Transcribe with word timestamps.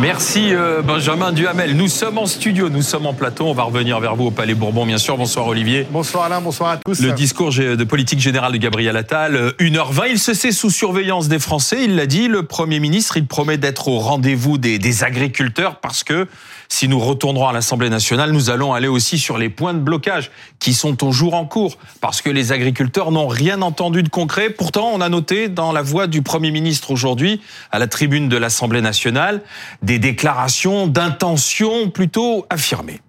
Merci 0.00 0.54
euh, 0.54 0.82
Benjamin 0.82 1.32
Duhamel. 1.32 1.74
Nous 1.74 1.88
sommes 1.88 2.18
en 2.18 2.26
studio, 2.26 2.68
nous 2.68 2.82
sommes 2.82 3.06
en 3.06 3.14
plateau. 3.14 3.46
On 3.46 3.54
va 3.54 3.62
revenir 3.62 3.98
vers 3.98 4.14
vous 4.14 4.26
au 4.26 4.30
Palais 4.30 4.54
Bourbon, 4.54 4.84
bien 4.84 4.98
sûr. 4.98 5.16
Bonsoir 5.16 5.46
Olivier. 5.46 5.86
Bonsoir 5.90 6.24
Alain, 6.24 6.40
bonsoir 6.42 6.70
à 6.72 6.76
tous. 6.76 7.00
Le 7.00 7.12
discours 7.12 7.50
de 7.50 7.84
politique 7.84 8.20
générale 8.20 8.52
de 8.52 8.58
Gabriel 8.58 8.96
Attal, 8.96 9.54
1h20. 9.58 10.00
Euh, 10.00 10.08
il 10.10 10.18
se 10.18 10.34
sait 10.34 10.52
sous 10.52 10.70
surveillance 10.70 11.28
des 11.28 11.38
Français. 11.38 11.84
Il 11.84 11.96
l'a 11.96 12.06
dit, 12.06 12.28
le 12.28 12.42
Premier 12.42 12.78
ministre, 12.78 13.16
il 13.16 13.26
promet 13.26 13.56
d'être 13.56 13.88
au 13.88 13.98
rendez-vous 13.98 14.58
des, 14.58 14.78
des 14.78 15.02
agriculteurs 15.02 15.76
parce 15.76 16.04
que 16.04 16.26
si 16.68 16.88
nous 16.88 16.98
retournerons 16.98 17.48
à 17.48 17.52
l'Assemblée 17.52 17.90
nationale, 17.90 18.32
nous 18.32 18.50
allons 18.50 18.74
aller 18.74 18.88
aussi 18.88 19.18
sur 19.18 19.38
les 19.38 19.48
points 19.48 19.74
de 19.74 19.78
blocage 19.78 20.30
qui 20.58 20.74
sont 20.74 20.96
toujours 20.96 21.34
en 21.34 21.46
cours 21.46 21.78
parce 22.00 22.22
que 22.22 22.30
les 22.30 22.52
agriculteurs 22.52 23.12
n'ont 23.12 23.28
rien 23.28 23.62
entendu 23.62 24.02
de 24.02 24.08
concret. 24.08 24.50
Pourtant, 24.50 24.90
on 24.92 25.00
a 25.00 25.08
noté 25.08 25.48
dans 25.48 25.72
la 25.72 25.82
voix 25.82 26.06
du 26.06 26.22
Premier 26.22 26.50
ministre 26.50 26.90
aujourd'hui 26.90 27.40
à 27.70 27.78
la 27.78 27.86
tribune 27.86 28.28
de 28.28 28.36
l'Assemblée 28.36 28.80
nationale 28.80 29.42
des 29.86 30.00
déclarations 30.00 30.88
d'intention 30.88 31.90
plutôt 31.90 32.44
affirmées. 32.50 33.00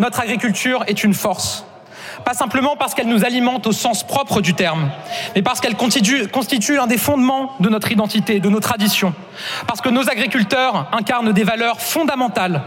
Notre 0.00 0.18
agriculture 0.20 0.82
est 0.88 1.04
une 1.04 1.14
force 1.14 1.64
pas 2.26 2.34
simplement 2.34 2.74
parce 2.74 2.92
qu'elle 2.92 3.06
nous 3.06 3.24
alimente 3.24 3.68
au 3.68 3.72
sens 3.72 4.04
propre 4.04 4.40
du 4.40 4.52
terme, 4.52 4.90
mais 5.36 5.42
parce 5.42 5.60
qu'elle 5.60 5.76
constitue, 5.76 6.76
un 6.76 6.88
des 6.88 6.98
fondements 6.98 7.52
de 7.60 7.68
notre 7.68 7.92
identité, 7.92 8.40
de 8.40 8.48
nos 8.48 8.58
traditions, 8.58 9.14
parce 9.68 9.80
que 9.80 9.90
nos 9.90 10.10
agriculteurs 10.10 10.88
incarnent 10.90 11.32
des 11.32 11.44
valeurs 11.44 11.80
fondamentales 11.80 12.62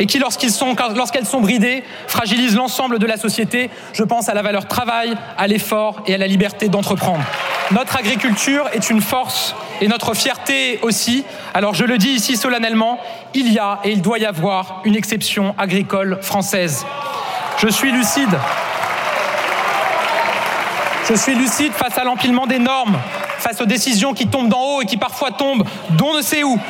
et 0.00 0.06
qui, 0.06 0.18
lorsqu'ils 0.18 0.50
sont, 0.50 0.74
lorsqu'elles 0.96 1.26
sont 1.26 1.40
bridées, 1.40 1.84
fragilisent 2.08 2.56
l'ensemble 2.56 2.98
de 2.98 3.06
la 3.06 3.16
société. 3.16 3.70
Je 3.92 4.02
pense 4.02 4.28
à 4.28 4.34
la 4.34 4.42
valeur 4.42 4.66
travail, 4.66 5.16
à 5.36 5.46
l'effort 5.46 6.02
et 6.08 6.14
à 6.14 6.18
la 6.18 6.26
liberté 6.26 6.68
d'entreprendre. 6.68 7.22
Notre 7.70 7.96
agriculture 7.96 8.68
est 8.72 8.90
une 8.90 9.00
force 9.00 9.54
et 9.80 9.86
notre 9.86 10.12
fierté 10.14 10.80
aussi. 10.82 11.24
Alors 11.54 11.72
je 11.72 11.84
le 11.84 11.98
dis 11.98 12.10
ici 12.10 12.36
solennellement, 12.36 12.98
il 13.32 13.52
y 13.52 13.60
a 13.60 13.78
et 13.84 13.92
il 13.92 14.02
doit 14.02 14.18
y 14.18 14.26
avoir 14.26 14.82
une 14.84 14.96
exception 14.96 15.54
agricole 15.56 16.18
française. 16.20 16.84
Je 17.58 17.68
suis 17.68 17.92
lucide. 17.92 18.36
Je 21.08 21.14
suis 21.14 21.34
lucide 21.34 21.72
face 21.72 21.96
à 21.96 22.04
l'empilement 22.04 22.46
des 22.46 22.58
normes, 22.58 22.98
face 23.38 23.62
aux 23.62 23.66
décisions 23.66 24.12
qui 24.12 24.26
tombent 24.26 24.50
d'en 24.50 24.60
haut 24.60 24.82
et 24.82 24.84
qui 24.84 24.98
parfois 24.98 25.30
tombent 25.30 25.64
d'on 25.90 26.14
ne 26.14 26.20
sait 26.20 26.42
où. 26.42 26.60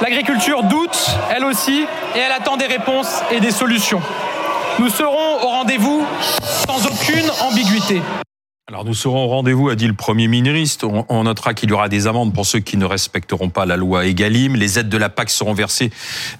L'agriculture 0.00 0.64
doute, 0.64 1.10
elle 1.30 1.44
aussi, 1.44 1.86
et 2.16 2.18
elle 2.18 2.32
attend 2.32 2.56
des 2.56 2.66
réponses 2.66 3.22
et 3.30 3.38
des 3.38 3.52
solutions. 3.52 4.02
Nous 4.80 4.88
serons 4.88 5.42
au 5.42 5.46
rendez-vous 5.46 6.04
sans 6.42 6.84
aucune 6.84 7.30
ambiguïté. 7.42 8.02
Alors 8.70 8.84
nous 8.84 8.94
serons 8.94 9.24
au 9.24 9.26
rendez-vous, 9.26 9.68
a 9.68 9.74
dit 9.74 9.88
le 9.88 9.94
Premier 9.94 10.28
ministre. 10.28 10.86
On, 11.08 11.24
notera 11.24 11.54
qu'il 11.54 11.70
y 11.70 11.72
aura 11.72 11.88
des 11.88 12.06
amendes 12.06 12.32
pour 12.32 12.46
ceux 12.46 12.60
qui 12.60 12.76
ne 12.76 12.84
respecteront 12.84 13.48
pas 13.48 13.66
la 13.66 13.76
loi 13.76 14.06
Egalim. 14.06 14.54
Les 14.54 14.78
aides 14.78 14.88
de 14.88 14.96
la 14.96 15.08
PAC 15.08 15.28
seront 15.28 15.54
versées 15.54 15.90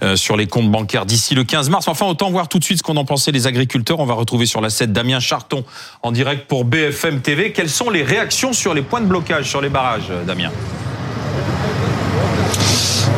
euh, 0.04 0.14
sur 0.14 0.36
les 0.36 0.46
comptes 0.46 0.70
bancaires 0.70 1.06
d'ici 1.06 1.34
le 1.34 1.42
15 1.42 1.70
mars. 1.70 1.88
Enfin, 1.88 2.06
autant 2.06 2.30
voir 2.30 2.46
tout 2.46 2.60
de 2.60 2.64
suite 2.64 2.78
ce 2.78 2.84
qu'on 2.84 2.96
en 2.96 3.04
les 3.32 3.46
agriculteurs. 3.48 3.98
On 3.98 4.06
va 4.06 4.14
retrouver 4.14 4.46
sur 4.46 4.60
la 4.60 4.70
7 4.70 4.92
Damien 4.92 5.18
Charton 5.18 5.64
en 6.02 6.12
direct 6.12 6.46
pour 6.46 6.64
BFM 6.64 7.20
TV. 7.20 7.50
Quelles 7.50 7.68
sont 7.68 7.90
les 7.90 8.04
réactions 8.04 8.52
sur 8.52 8.74
les 8.74 8.82
points 8.82 9.00
de 9.00 9.06
blocage, 9.06 9.48
sur 9.48 9.60
les 9.60 9.68
barrages, 9.68 10.12
euh, 10.12 10.22
Damien? 10.24 10.52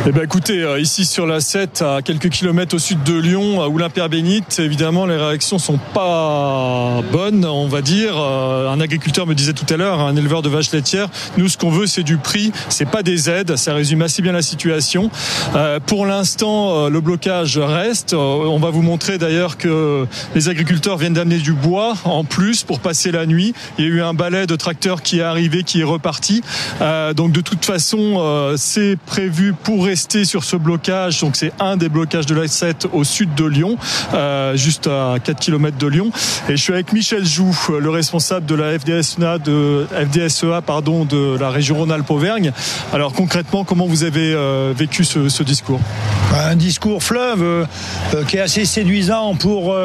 Eh 0.05 0.11
ben 0.11 0.25
écoutez, 0.25 0.63
euh, 0.63 0.81
ici 0.81 1.05
sur 1.05 1.27
la 1.27 1.39
7, 1.39 1.83
à 1.83 2.03
quelques 2.03 2.29
kilomètres 2.29 2.75
au 2.75 2.81
sud 2.81 3.05
de 3.05 3.15
Lyon, 3.15 3.63
à 3.63 3.69
Oulin-Père-Bénite, 3.69 4.59
évidemment 4.59 5.07
les 5.07 5.17
réactions 5.17 5.61
sont 5.61 5.79
pas 5.95 7.03
bonnes, 7.13 7.45
on 7.45 7.69
va 7.69 7.83
dire. 7.83 8.15
Euh, 8.17 8.69
un 8.69 8.81
agriculteur 8.81 9.29
me 9.29 9.35
disait 9.37 9.53
tout 9.53 9.73
à 9.73 9.77
l'heure, 9.77 10.01
un 10.01 10.17
éleveur 10.17 10.43
de 10.43 10.49
vaches 10.49 10.73
laitières, 10.73 11.09
nous 11.37 11.49
ce 11.49 11.57
qu'on 11.57 11.71
veut 11.71 11.87
c'est 11.87 12.03
du 12.03 12.17
prix, 12.17 12.51
c'est 12.69 12.89
pas 12.89 13.05
des 13.05 13.31
aides, 13.31 13.55
ça 13.55 13.75
résume 13.75 14.03
assez 14.03 14.23
bien 14.23 14.33
la 14.33 14.43
situation. 14.43 15.09
Euh, 15.55 15.79
pour 15.79 16.05
l'instant, 16.05 16.89
le 16.89 17.01
blocage 17.01 17.57
reste. 17.59 18.13
On 18.13 18.59
va 18.59 18.71
vous 18.71 18.83
montrer 18.83 19.19
d'ailleurs 19.19 19.57
que 19.57 20.07
les 20.35 20.49
agriculteurs 20.49 20.97
viennent 20.97 21.15
d'amener 21.15 21.39
du 21.39 21.53
bois 21.53 21.95
en 22.05 22.25
plus 22.25 22.65
pour 22.65 22.81
passer 22.81 23.13
la 23.13 23.25
nuit. 23.25 23.55
Il 23.79 23.85
y 23.85 23.87
a 23.87 23.91
eu 23.91 24.03
un 24.03 24.15
balai 24.15 24.49
de 24.49 24.57
tracteurs 24.57 25.03
qui 25.03 25.21
est 25.21 25.23
arrivé, 25.23 25.63
qui 25.63 25.81
est 25.81 25.85
reparti. 25.85 26.43
Donc 27.15 27.31
de 27.31 27.41
toute 27.41 27.65
façon, 27.65 28.55
c'est 28.57 28.97
prévu 29.07 29.53
pour 29.53 29.92
rester 29.93 30.25
sur 30.25 30.43
ce 30.43 30.57
blocage. 30.57 31.21
Donc 31.21 31.37
c'est 31.37 31.53
un 31.61 31.77
des 31.77 31.91
blocages 31.91 32.25
de 32.25 32.35
la 32.35 32.49
7 32.49 32.87
au 32.95 33.05
sud 33.05 33.35
de 33.35 33.45
Lyon, 33.45 33.77
euh, 34.15 34.57
juste 34.57 34.87
à 34.87 35.17
4 35.23 35.39
km 35.39 35.77
de 35.77 35.87
Lyon. 35.87 36.11
Et 36.49 36.53
je 36.53 36.63
suis 36.63 36.73
avec 36.73 36.95
Michel 36.95 37.27
Joux, 37.27 37.55
le 37.79 37.91
responsable 37.91 38.47
de 38.47 38.55
la 38.55 38.79
FDSEA 38.79 39.37
de, 39.37 39.87
FDSEA, 39.93 40.63
pardon, 40.63 41.05
de 41.05 41.37
la 41.39 41.51
région 41.51 41.77
Rhône-Alpes-Auvergne. 41.77 42.53
Alors 42.95 43.13
concrètement, 43.13 43.65
comment 43.65 43.85
vous 43.85 44.03
avez 44.03 44.33
euh, 44.33 44.73
vécu 44.75 45.05
ce, 45.05 45.43
discours? 45.43 45.81
Un 46.35 46.57
discours 46.57 47.03
fleuve 47.03 47.43
euh, 47.43 48.25
qui 48.27 48.39
est 48.39 48.41
assez 48.41 48.65
séduisant 48.65 49.35
pour 49.35 49.77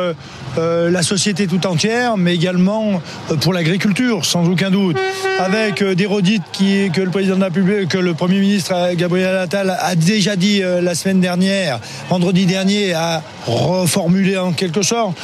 la 0.58 1.04
société 1.04 1.46
tout 1.46 1.68
entière, 1.68 2.18
mais 2.18 2.34
également 2.34 3.02
pour 3.42 3.54
l'agriculture, 3.54 4.26
sans 4.26 4.48
aucun 4.48 4.72
doute. 4.72 4.98
Avec 5.40 5.84
des 5.84 6.06
redites 6.06 6.44
qui, 6.52 6.90
que 6.92 7.02
le 7.02 7.12
président 7.12 7.36
de 7.36 7.42
la 7.42 7.48
République, 7.48 7.90
que 7.90 7.98
le 8.00 8.14
Premier 8.14 8.40
ministre 8.40 8.74
Gabriel 8.96 9.36
Attal 9.36 9.70
a 9.70 9.97
déjà 9.98 10.36
dit 10.36 10.62
euh, 10.62 10.82
la 10.82 10.96
semaine 10.96 11.20
dernière, 11.20 11.80
vendredi 12.10 12.46
dernier, 12.46 12.94
a 12.94 13.22
reformulé 13.46 14.38
en 14.38 14.52
quelque 14.52 14.82
sorte. 14.82 15.18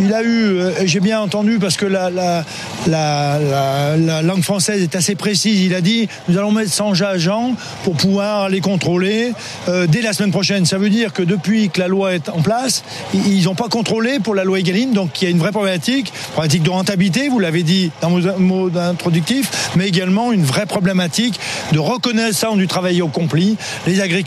Il 0.00 0.12
a 0.14 0.22
eu, 0.22 0.58
euh, 0.58 0.72
j'ai 0.86 1.00
bien 1.00 1.20
entendu 1.20 1.58
parce 1.58 1.76
que 1.76 1.86
la, 1.86 2.10
la, 2.10 2.44
la, 2.86 4.22
langue 4.22 4.42
française 4.42 4.82
est 4.82 4.94
assez 4.94 5.14
précise, 5.14 5.60
il 5.62 5.74
a 5.74 5.80
dit 5.80 6.08
nous 6.28 6.38
allons 6.38 6.52
mettre 6.52 6.72
100 6.72 7.02
agents 7.02 7.54
pour 7.84 7.96
pouvoir 7.96 8.48
les 8.48 8.60
contrôler 8.60 9.32
euh, 9.68 9.86
dès 9.86 10.02
la 10.02 10.12
semaine 10.12 10.30
prochaine. 10.30 10.64
Ça 10.64 10.78
veut 10.78 10.90
dire 10.90 11.12
que 11.12 11.22
depuis 11.22 11.68
que 11.70 11.80
la 11.80 11.88
loi 11.88 12.14
est 12.14 12.28
en 12.28 12.40
place, 12.40 12.84
ils 13.14 13.44
n'ont 13.44 13.54
pas 13.54 13.68
contrôlé 13.68 14.20
pour 14.20 14.34
la 14.34 14.44
loi 14.44 14.60
Egaline, 14.60 14.92
donc 14.92 15.20
il 15.20 15.24
y 15.24 15.28
a 15.28 15.30
une 15.30 15.38
vraie 15.38 15.52
problématique, 15.52 16.12
problématique 16.32 16.62
de 16.62 16.70
rentabilité, 16.70 17.28
vous 17.28 17.38
l'avez 17.38 17.62
dit 17.62 17.90
dans 18.00 18.10
vos 18.10 18.38
mots 18.38 18.70
introductifs, 18.76 19.70
mais 19.76 19.88
également 19.88 20.32
une 20.32 20.44
vraie 20.44 20.66
problématique 20.66 21.38
de 21.72 21.78
reconnaissance 21.78 22.56
du 22.56 22.66
travail 22.66 23.02
accompli. 23.02 23.56
Les 23.86 24.00
agriculteurs 24.00 24.19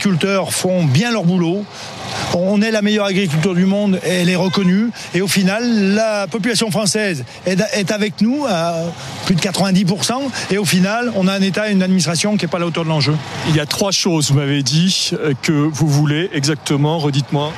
font 0.52 0.84
bien 0.84 1.10
leur 1.10 1.24
boulot. 1.24 1.64
On 2.34 2.60
est 2.62 2.70
la 2.70 2.82
meilleure 2.82 3.06
agriculture 3.06 3.54
du 3.54 3.64
monde 3.64 4.00
et 4.04 4.10
elle 4.10 4.28
est 4.28 4.36
reconnue. 4.36 4.90
Et 5.14 5.20
au 5.20 5.28
final, 5.28 5.94
la 5.94 6.26
population 6.26 6.70
française 6.70 7.24
est 7.46 7.90
avec 7.90 8.20
nous 8.20 8.44
à 8.48 8.74
plus 9.26 9.34
de 9.34 9.40
90%. 9.40 10.12
Et 10.50 10.58
au 10.58 10.64
final, 10.64 11.12
on 11.16 11.28
a 11.28 11.32
un 11.32 11.42
État 11.42 11.68
et 11.68 11.72
une 11.72 11.82
administration 11.82 12.36
qui 12.36 12.44
n'est 12.44 12.50
pas 12.50 12.58
à 12.58 12.60
la 12.60 12.66
hauteur 12.66 12.84
de 12.84 12.88
l'enjeu. 12.88 13.14
Il 13.48 13.56
y 13.56 13.60
a 13.60 13.66
trois 13.66 13.92
choses, 13.92 14.30
vous 14.30 14.38
m'avez 14.38 14.62
dit, 14.62 15.10
euh, 15.12 15.34
que 15.42 15.52
vous 15.52 15.88
voulez 15.88 16.30
exactement. 16.32 16.98
Redites-moi 16.98 17.52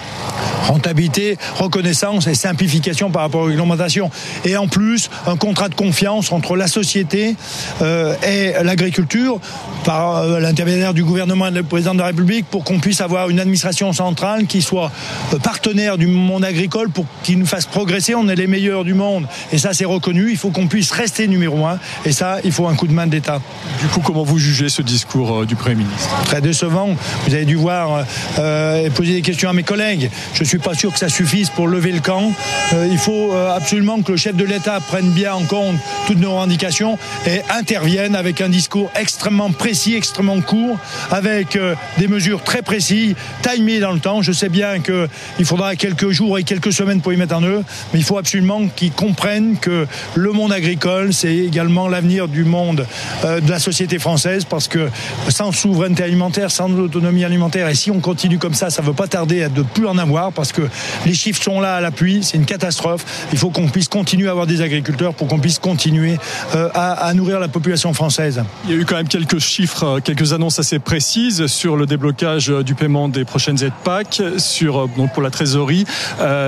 rentabilité, 0.67 1.39
reconnaissance 1.59 2.27
et 2.27 2.35
simplification 2.35 3.11
par 3.11 3.23
rapport 3.23 3.43
aux 3.43 3.47
réglementations. 3.47 4.11
Et 4.45 4.57
en 4.57 4.69
plus, 4.69 5.11
un 5.27 5.37
contrat 5.37 5.69
de 5.69 5.75
confiance 5.75 6.33
entre 6.33 6.57
la 6.57 6.67
société 6.67 7.37
euh, 7.83 8.15
et 8.27 8.53
l'agriculture 8.65 9.39
par 9.85 10.17
euh, 10.17 10.41
l'intermédiaire 10.41 10.95
du 10.95 11.05
gouvernement 11.05 11.47
et 11.47 11.53
du 11.53 11.63
président 11.63 11.95
de 11.95 12.01
la 12.01 12.07
République 12.07 12.47
pour 12.47 12.65
qu'on 12.65 12.81
puisse 12.81 13.01
avoir 13.01 13.31
une 13.31 13.41
administration 13.41 13.93
centrale 13.93 14.36
qui 14.45 14.63
soit 14.63 14.91
euh, 15.33 15.39
partenaire 15.39 15.99
du 15.99 16.07
monde 16.07 16.45
agricole 16.45 16.91
pour 16.91 17.07
qu'il 17.23 17.39
nous 17.39 17.47
fasse 17.47 17.67
progresser. 17.67 18.15
On 18.15 18.29
est 18.29 18.35
les 18.35 18.47
meilleurs 18.47 18.85
du 18.85 18.95
monde 18.95 19.27
et 19.53 19.59
ça 19.59 19.73
c'est 19.73 19.85
reconnu. 19.85 20.31
Il 20.31 20.37
faut 20.37 20.51
qu'on 20.51 20.67
puisse 20.67 20.91
rester 20.91 21.29
numéro 21.29 21.67
un 21.67 21.79
et 22.05 22.13
ça 22.13 22.39
il 22.45 22.53
faut 22.53 22.67
un 22.67 22.75
coup 22.75 22.87
de 22.87 22.93
main 22.93 23.07
d'État. 23.07 23.41
Du 23.81 23.87
coup, 23.89 24.01
comment 24.01 24.25
vous 24.25 24.39
jugez 24.39 24.69
ce 24.69 24.83
discours 24.83 25.47
du 25.47 25.57
Premier 25.57 25.77
ministre? 25.77 26.09
Très 26.25 26.41
décevant. 26.41 26.97
Vous 27.27 27.35
avez 27.35 27.45
dû 27.45 27.57
voir 27.57 28.05
et 28.39 28.91
poser 28.91 29.15
des 29.15 29.23
questions 29.23 29.49
à 29.49 29.53
mes 29.53 29.63
collègues. 29.63 30.11
Je 30.35 30.45
suis 30.45 30.59
pas 30.59 30.75
sûr 30.75 30.93
que 30.93 30.99
ça 30.99 31.09
suffise 31.09 31.51
pour 31.51 31.69
lever 31.69 31.93
le 31.93 32.01
camp. 32.01 32.33
Euh, 32.73 32.89
il 32.91 32.99
faut 32.99 33.33
euh, 33.33 33.55
absolument 33.55 34.01
que 34.03 34.13
le 34.13 34.19
chef 34.19 34.35
de 34.35 34.45
l'État 34.45 34.81
prenne 34.81 35.11
bien 35.11 35.35
en 35.35 35.45
compte 35.45 35.77
toutes 36.07 36.19
nos 36.19 36.33
revendications 36.33 36.99
et 37.27 37.41
intervienne 37.51 38.15
avec 38.15 38.41
un 38.41 38.49
discours 38.49 38.91
extrêmement 38.95 39.51
précis, 39.51 39.95
extrêmement 39.95 40.41
court, 40.41 40.79
avec 41.11 41.57
euh, 41.57 41.75
des 41.99 42.09
mesures 42.09 42.43
très 42.43 42.63
précises, 42.63 43.15
timées 43.43 43.81
dans 43.81 43.93
le 43.93 44.01
temps. 44.01 44.23
Je 44.27 44.33
sais 44.33 44.49
bien 44.49 44.81
qu'il 44.81 45.45
faudra 45.45 45.77
quelques 45.77 46.11
jours 46.11 46.39
et 46.39 46.43
quelques 46.43 46.73
semaines 46.73 47.01
pour 47.01 47.13
y 47.13 47.17
mettre 47.17 47.37
en 47.37 47.43
œuvre, 47.43 47.63
mais 47.93 48.01
il 48.01 48.05
faut 48.05 48.19
absolument 48.19 48.67
qu'ils 48.69 48.93
comprennent 48.93 49.57
que 49.57 49.87
le 50.15 50.33
monde 50.33 50.53
agricole, 50.53 51.13
c'est 51.15 51.35
également 51.35 51.89
l'avenir 51.89 52.29
du 52.29 52.45
monde 52.45 52.87
de 53.25 53.51
la 53.51 53.59
société 53.59 53.99
française, 53.99 54.45
parce 54.45 54.69
que 54.69 54.89
sans 55.29 55.53
souveraineté 55.53 56.03
alimentaire, 56.03 56.51
sans 56.51 56.71
autonomie 56.73 57.25
alimentaire, 57.25 57.69
et 57.69 57.75
si 57.75 57.91
on 57.91 58.01
continue 58.01 58.39
comme 58.39 58.55
ça, 58.55 58.71
ça 58.71 58.83
ne 58.83 58.87
veut 58.89 58.95
pas 58.95 59.07
tarder 59.07 59.45
à 59.45 59.49
de 59.49 59.63
plus 59.63 59.87
en 59.87 59.99
avoir, 59.99 60.33
parce 60.33 60.53
que 60.53 60.63
les 61.05 61.15
chiffres 61.15 61.43
sont 61.43 61.61
là 61.61 61.77
à 61.77 61.81
l'appui, 61.81 62.23
c'est 62.23 62.37
une 62.37 62.47
catastrophe. 62.47 63.05
Il 63.33 63.39
faut 63.39 63.51
qu'on 63.51 63.69
puisse 63.69 63.89
continuer 63.89 64.29
à 64.29 64.33
avoir 64.33 64.47
des 64.47 64.61
agriculteurs 64.61 65.15
pour 65.15 65.29
qu'on 65.29 65.39
puisse 65.39 65.59
continuer 65.59 66.19
euh, 66.55 66.69
à, 66.75 67.13
nourrir 67.15 67.41
la 67.41 67.49
population 67.49 67.93
française. 67.93 68.43
Il 68.65 68.71
y 68.71 68.75
a 68.75 68.77
eu 68.77 68.85
quand 68.85 68.97
même 68.97 69.09
quelques 69.09 69.39
chiffres, 69.39 69.85
euh, 69.85 70.01
quelques 70.01 70.33
annonces 70.33 70.59
assez 70.59 70.79
précises 70.79 71.47
sur 71.47 71.77
le 71.77 71.87
déblocage 71.87 72.07
blocage 72.07 72.65
du 72.65 72.75
paiement 72.75 73.09
des 73.09 73.25
prochaines 73.25 73.63
aides 73.65 73.73
PAC, 73.83 74.16
sur 74.39 74.89
donc 74.89 75.13
pour 75.13 75.23
la 75.23 75.31
trésorerie, 75.31 75.85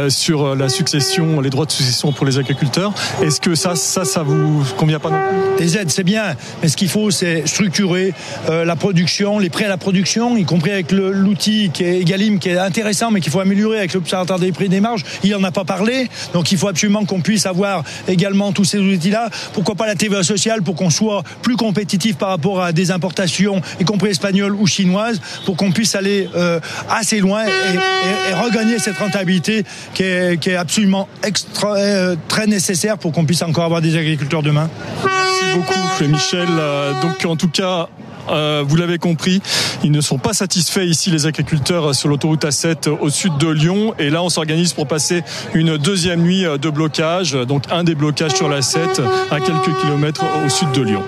sur 0.08 0.54
la 0.54 0.68
succession, 0.68 1.40
les 1.40 1.50
droits 1.50 1.66
de 1.66 1.70
succession 1.70 2.12
pour 2.12 2.26
les 2.26 2.38
agriculteurs. 2.38 2.92
Est-ce 3.22 3.40
que 3.40 3.54
ça, 3.54 3.76
ça, 3.76 4.04
ça 4.04 4.22
vous 4.22 4.64
convient 4.76 4.98
pas 4.98 5.10
non? 5.10 5.18
Les 5.58 5.76
aides, 5.76 5.90
c'est 5.90 6.04
bien, 6.04 6.34
mais 6.62 6.68
ce 6.68 6.76
qu'il 6.76 6.88
faut, 6.88 7.10
c'est 7.10 7.46
structurer 7.46 8.14
la 8.48 8.76
production, 8.76 9.38
les 9.38 9.50
prêts 9.50 9.64
à 9.64 9.68
la 9.68 9.76
production, 9.76 10.36
y 10.36 10.44
compris 10.44 10.70
avec 10.70 10.92
l'outil 10.92 11.70
qui 11.72 11.84
est 11.84 12.00
Egalim, 12.00 12.38
qui 12.38 12.48
est 12.48 12.58
intéressant, 12.58 13.10
mais 13.10 13.20
qu'il 13.20 13.32
faut 13.32 13.40
améliorer 13.40 13.78
avec 13.78 13.94
l'observatoire 13.94 14.38
des 14.38 14.52
prix 14.52 14.68
des 14.68 14.80
marges. 14.80 15.04
Il 15.22 15.30
n'en 15.30 15.44
a 15.44 15.50
pas 15.50 15.64
parlé, 15.64 16.08
donc 16.32 16.52
il 16.52 16.58
faut 16.58 16.68
absolument 16.68 17.04
qu'on 17.04 17.20
puisse 17.20 17.46
avoir 17.46 17.82
également 18.06 18.52
tous 18.52 18.64
ces 18.64 18.78
outils-là. 18.78 19.28
Pourquoi 19.52 19.74
pas 19.74 19.86
la 19.86 19.94
TVA 19.94 20.22
sociale 20.22 20.62
pour 20.62 20.74
qu'on 20.74 20.90
soit 20.90 21.22
plus 21.42 21.56
compétitif 21.56 22.16
par 22.16 22.30
rapport 22.30 22.62
à 22.62 22.72
des 22.72 22.90
importations, 22.90 23.60
y 23.80 23.84
compris 23.84 24.10
espagnoles 24.10 24.54
ou 24.54 24.66
chinoises, 24.66 25.20
pour 25.44 25.56
qu'on 25.56 25.72
puisse 25.72 25.94
aller 25.94 26.28
euh, 26.36 26.60
assez 26.90 27.20
loin 27.20 27.44
et, 27.74 28.34
regagner 28.34 28.78
cette 28.78 28.98
rentabilité 28.98 29.64
qui 29.94 30.02
est, 30.04 30.40
qui 30.40 30.50
est 30.50 30.56
absolument 30.56 31.08
extra, 31.22 31.76
euh, 31.76 32.16
très 32.28 32.46
nécessaire 32.46 32.98
pour 32.98 33.12
qu'on 33.12 33.24
puisse 33.24 33.42
encore 33.42 33.64
avoir 33.64 33.80
des 33.80 33.96
agriculteurs 33.96 34.42
demain. 34.42 34.70
Merci 35.04 35.44
beaucoup, 35.54 36.04
Michel. 36.12 36.48
Euh, 36.48 36.92
donc, 37.02 37.24
en 37.24 37.36
tout 37.36 37.48
cas, 37.48 37.88
euh, 38.30 38.64
vous 38.66 38.76
l'avez 38.76 38.98
compris, 38.98 39.40
ils 39.82 39.92
ne 39.92 40.00
sont 40.00 40.18
pas 40.18 40.32
satisfaits 40.32 40.84
ici, 40.84 41.10
les 41.10 41.26
agriculteurs, 41.26 41.94
sur 41.94 42.08
l'autoroute 42.08 42.44
A7 42.44 42.88
au 42.88 43.10
sud 43.10 43.36
de 43.38 43.48
Lyon. 43.48 43.94
Et 43.98 44.10
là, 44.10 44.22
on 44.22 44.28
s'organise 44.28 44.72
pour 44.72 44.86
passer 44.86 45.22
une 45.54 45.76
deuxième 45.76 46.22
nuit 46.22 46.44
de 46.44 46.70
blocage, 46.70 47.32
donc 47.32 47.64
un 47.70 47.84
débloquage 47.84 48.32
sur 48.32 48.48
la 48.48 48.62
7 48.62 49.02
à 49.30 49.40
quelques 49.40 49.76
kilomètres 49.80 50.24
au 50.44 50.48
sud 50.48 50.72
de 50.72 50.82
Lyon. 50.82 51.02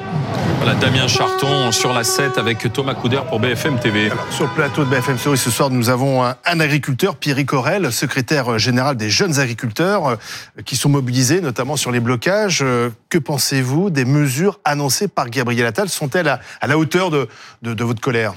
Voilà, 0.63 0.75
Damien 0.75 1.09
Charton 1.09 1.73
sur 1.73 1.95
la 1.95 2.05
7 2.05 2.37
avec 2.37 2.71
Thomas 2.73 2.93
Couder 2.93 3.21
pour 3.29 3.41
BFM 3.41 3.79
TV. 3.79 4.11
sur 4.31 4.45
le 4.45 4.51
plateau 4.51 4.85
de 4.85 4.91
BFM 4.91 5.17
TV 5.17 5.37
ce 5.37 5.51
soir, 5.51 5.71
nous 5.71 5.89
avons 5.89 6.23
un, 6.23 6.61
agriculteur, 6.61 7.17
Pierre 7.17 7.47
Corel, 7.47 7.91
secrétaire 7.91 8.59
général 8.59 8.97
des 8.97 9.09
jeunes 9.09 9.39
agriculteurs, 9.39 10.07
euh, 10.07 10.17
qui 10.67 10.77
sont 10.77 10.91
mobilisés 10.91 11.41
notamment 11.41 11.77
sur 11.77 11.91
les 11.91 12.01
blocages. 12.01 12.61
Euh, 12.63 12.91
que 13.09 13.17
pensez-vous 13.17 13.89
des 13.89 14.05
mesures 14.05 14.61
annoncées 14.65 15.09
par 15.09 15.31
Gabriel 15.31 15.65
Attal? 15.65 15.89
Sont-elles 15.89 16.29
à, 16.29 16.67
la 16.67 16.77
hauteur 16.77 17.10
de, 17.11 17.29
votre 17.62 18.01
colère 18.01 18.35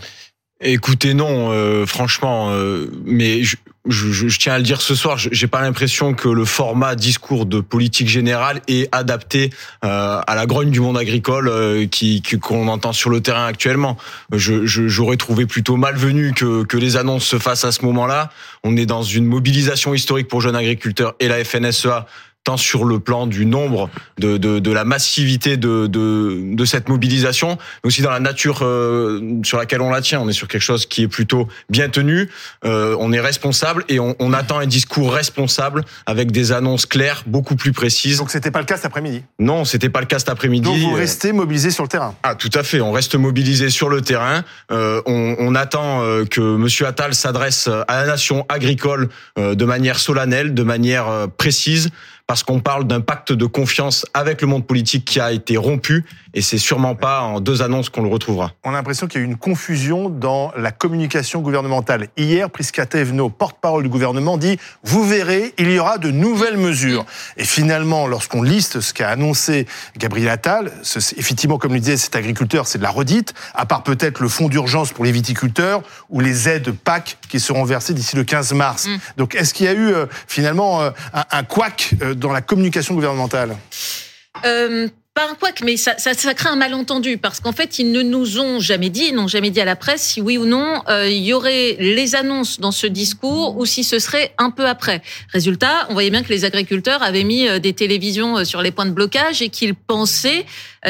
Écoutez, 0.66 1.14
non, 1.14 1.52
euh, 1.52 1.86
franchement, 1.86 2.52
euh, 2.52 2.90
mais 3.04 3.42
je, 3.44 4.38
tiens 4.38 4.54
à 4.54 4.58
le 4.58 4.64
dire 4.64 4.80
ce 4.80 4.96
soir, 4.96 5.18
j'ai 5.18 5.48
pas 5.48 5.60
l'impression 5.60 6.14
que 6.14 6.30
le 6.30 6.46
format 6.46 6.96
discours 6.96 7.46
de 7.46 7.60
politique 7.60 8.08
générale 8.08 8.62
est 8.70 8.88
adapté 8.96 9.50
euh, 9.84 10.22
à 10.26 10.36
la 10.36 10.46
grogne 10.46 10.70
du 10.70 10.80
monde 10.80 10.98
agricole 10.98 11.52
qui 11.90 12.22
qu'on 12.42 12.70
entend 12.70 12.94
sur 12.94 13.10
le 13.10 13.20
terrain 13.20 13.46
actuellement. 13.46 13.98
Je, 14.32 14.66
j'aurais 14.66 15.18
trouvé 15.18 15.46
plutôt 15.46 15.76
malvenu 15.76 16.34
que, 16.34 16.64
que 16.64 16.78
les 16.78 16.96
annonces 16.96 17.26
se 17.26 17.40
fassent 17.40 17.66
à 17.66 17.74
ce 17.74 17.84
moment-là. 17.84 18.30
On 18.64 18.78
est 18.78 18.86
dans 18.86 19.04
une 19.04 19.26
mobilisation 19.26 19.94
historique 19.94 20.30
pour 20.30 20.40
jeunes 20.40 20.56
agriculteurs 20.56 21.16
et 21.20 21.28
la 21.28 21.44
FNSEA 21.44 22.06
tant 22.44 22.58
sur 22.58 22.86
le 22.86 23.00
plan 23.00 23.28
du 23.28 23.46
nombre, 23.46 23.90
de, 24.20 24.38
de, 24.38 24.60
de 24.60 24.72
la 24.72 24.84
massivité 24.84 25.58
de, 25.58 25.88
de, 25.88 26.54
de, 26.56 26.66
cette 26.66 26.90
mobilisation, 26.90 27.58
mais 27.84 27.88
aussi 27.88 28.02
dans 28.02 28.12
la 28.12 28.20
nature 28.20 28.60
euh, 28.62 29.40
sur 29.44 29.58
laquelle 29.58 29.82
on 29.82 29.90
la 29.90 30.02
tient. 30.02 30.20
On 30.20 30.28
est 30.28 30.34
sur 30.34 30.48
quelque 30.48 30.62
chose 30.62 30.86
qui 30.86 31.04
est 31.04 31.08
plutôt 31.08 31.48
bien 31.70 31.90
tenu, 31.90 32.30
euh, 32.66 32.96
on 33.00 33.14
est 33.14 33.20
responsable 33.20 33.86
et 33.88 34.00
on, 34.00 34.16
on, 34.20 34.34
attend 34.34 34.60
un 34.60 34.66
discours 34.66 35.14
responsable 35.14 35.84
avec 36.06 36.32
des 36.32 36.52
annonces 36.52 36.86
claires, 36.86 37.24
beaucoup 37.28 37.56
plus 37.56 37.72
précises. 37.72 38.18
Donc 38.18 38.30
c'était 38.30 38.52
pas 38.52 38.60
le 38.60 38.66
cas 38.66 38.76
cet 38.76 38.86
après-midi 38.86 39.24
Non, 39.40 39.64
c'était 39.64 39.90
pas 39.90 40.02
le 40.02 40.08
cas 40.08 40.20
cet 40.20 40.30
après-midi. 40.30 40.66
Donc 40.66 40.78
vous 40.78 40.94
restez 40.94 41.32
mobilisé 41.32 41.72
sur 41.72 41.84
le 41.84 41.90
terrain? 41.90 42.16
Ah, 42.24 42.36
tout 42.36 42.50
à 42.54 42.64
fait, 42.64 42.82
on 42.82 42.92
reste 42.92 43.16
mobilisé 43.16 43.70
sur 43.70 43.90
le 43.90 44.02
terrain. 44.02 44.44
Euh, 44.72 45.02
on, 45.06 45.36
on, 45.40 45.56
attend 45.56 46.04
euh, 46.04 46.26
que 46.26 46.42
Monsieur 46.42 46.88
Attal 46.88 47.14
s'adresse 47.14 47.68
à 47.88 48.02
la 48.02 48.06
nation 48.06 48.46
agricole 48.50 49.10
euh, 49.38 49.56
de 49.56 49.66
manière 49.66 50.00
solennelle, 50.00 50.54
de 50.54 50.64
manière 50.64 51.28
précise 51.38 51.90
parce 52.28 52.44
qu'on 52.44 52.60
parle 52.60 52.86
d'un 52.86 53.02
pacte 53.02 53.34
de 53.34 53.46
confiance 53.46 54.06
avec 54.14 54.42
le 54.42 54.48
monde 54.48 54.66
politique 54.66 55.06
qui 55.06 55.20
a 55.20 55.32
été 55.32 55.58
rompu 55.58 56.06
et 56.34 56.42
c'est 56.42 56.58
sûrement 56.58 56.96
pas 56.96 57.22
en 57.22 57.40
deux 57.40 57.62
annonces 57.62 57.90
qu'on 57.90 58.02
le 58.02 58.10
retrouvera. 58.10 58.54
On 58.64 58.72
a 58.72 58.74
l'impression 58.74 59.08
qu'il 59.08 59.22
y 59.22 59.24
a 59.24 59.28
eu 59.28 59.30
une 59.30 59.38
confusion 59.38 60.10
dans 60.10 60.52
la 60.58 60.72
communication 60.72 61.42
gouvernementale. 61.42 62.08
Hier, 62.18 62.50
Prisca 62.50 62.86
Thévenot, 62.86 63.30
porte-parole 63.30 63.84
du 63.84 63.90
gouvernement, 63.90 64.38
dit 64.38 64.58
«Vous 64.84 65.04
verrez, 65.04 65.54
il 65.60 65.70
y 65.70 65.78
aura 65.78 65.98
de 66.00 66.10
nouvelles 66.10 66.58
mesures». 66.58 67.06
Et 67.38 67.44
finalement, 67.44 68.08
lorsqu'on 68.08 68.42
liste 68.42 68.82
ce 68.82 68.94
qu'a 68.94 69.10
annoncé 69.10 69.68
Gabriel 69.98 70.30
Attal, 70.30 70.72
effectivement, 71.18 71.58
comme 71.58 71.74
le 71.74 71.80
disait 71.80 71.98
cet 71.98 72.16
agriculteur, 72.16 72.68
c'est 72.68 72.80
de 72.80 72.84
la 72.84 72.90
redite, 72.90 73.34
à 73.54 73.66
part 73.66 73.84
peut-être 73.84 74.20
le 74.20 74.28
fonds 74.28 74.50
d'urgence 74.50 74.92
pour 74.92 75.06
les 75.06 75.12
viticulteurs 75.12 75.84
ou 76.10 76.20
les 76.20 76.50
aides 76.50 76.72
PAC 76.72 77.18
qui 77.30 77.40
seront 77.40 77.64
versées 77.64 77.94
d'ici 77.94 78.16
le 78.16 78.24
15 78.24 78.54
mars. 78.54 78.88
Mm. 78.88 78.98
Donc, 79.18 79.36
est-ce 79.36 79.54
qu'il 79.54 79.68
y 79.68 79.70
a 79.70 79.74
eu 79.74 79.94
euh, 79.94 80.08
finalement 80.28 80.82
euh, 80.82 80.90
un, 81.14 81.26
un 81.30 81.44
couac 81.44 81.94
euh, 82.02 82.13
dans 82.16 82.32
la 82.32 82.42
communication 82.42 82.96
gouvernementale? 82.96 83.56
Pas 85.14 85.30
un 85.30 85.36
couac, 85.36 85.62
mais 85.64 85.78
ça, 85.78 85.94
ça, 86.00 86.16
ça, 86.16 86.34
crée 86.34 86.50
un 86.50 86.56
malentendu 86.56 87.20
parce 87.20 87.40
qu'en 87.40 87.52
fait, 87.52 87.78
ils 87.78 87.92
ne 87.92 88.02
nous 88.02 88.40
ont 88.40 88.60
jamais 88.60 88.90
dit, 88.90 89.10
ils 89.10 89.16
n'ont 89.16 89.28
jamais 89.28 89.52
dit 89.52 89.62
à 89.62 89.66
la 89.66 89.76
presse 89.76 90.02
si 90.02 90.22
oui 90.22 90.40
ou 90.40 90.46
non 90.46 90.82
euh, 90.90 91.08
il 91.08 91.22
y 91.22 91.34
aurait 91.34 91.76
les 91.80 92.16
annonces 92.16 92.60
dans 92.60 92.72
ce 92.72 92.88
discours 92.88 93.56
ou 93.58 93.66
si 93.68 93.84
ce 93.84 94.00
serait 94.00 94.34
un 94.40 94.50
peu 94.50 94.66
après. 94.66 95.04
Résultat, 95.32 95.86
on 95.90 95.94
voyait 95.94 96.10
bien 96.10 96.24
que 96.24 96.30
les 96.30 96.46
agriculteurs 96.46 97.04
avaient 97.04 97.24
mis 97.24 97.48
euh, 97.48 97.60
des 97.60 97.74
télévisions 97.74 98.40
euh, 98.40 98.44
sur 98.44 98.64
les 98.64 98.72
points 98.72 98.88
de 98.88 98.92
blocage 98.92 99.44
et 99.44 99.50
qu'ils 99.50 99.76
pensaient 99.76 100.46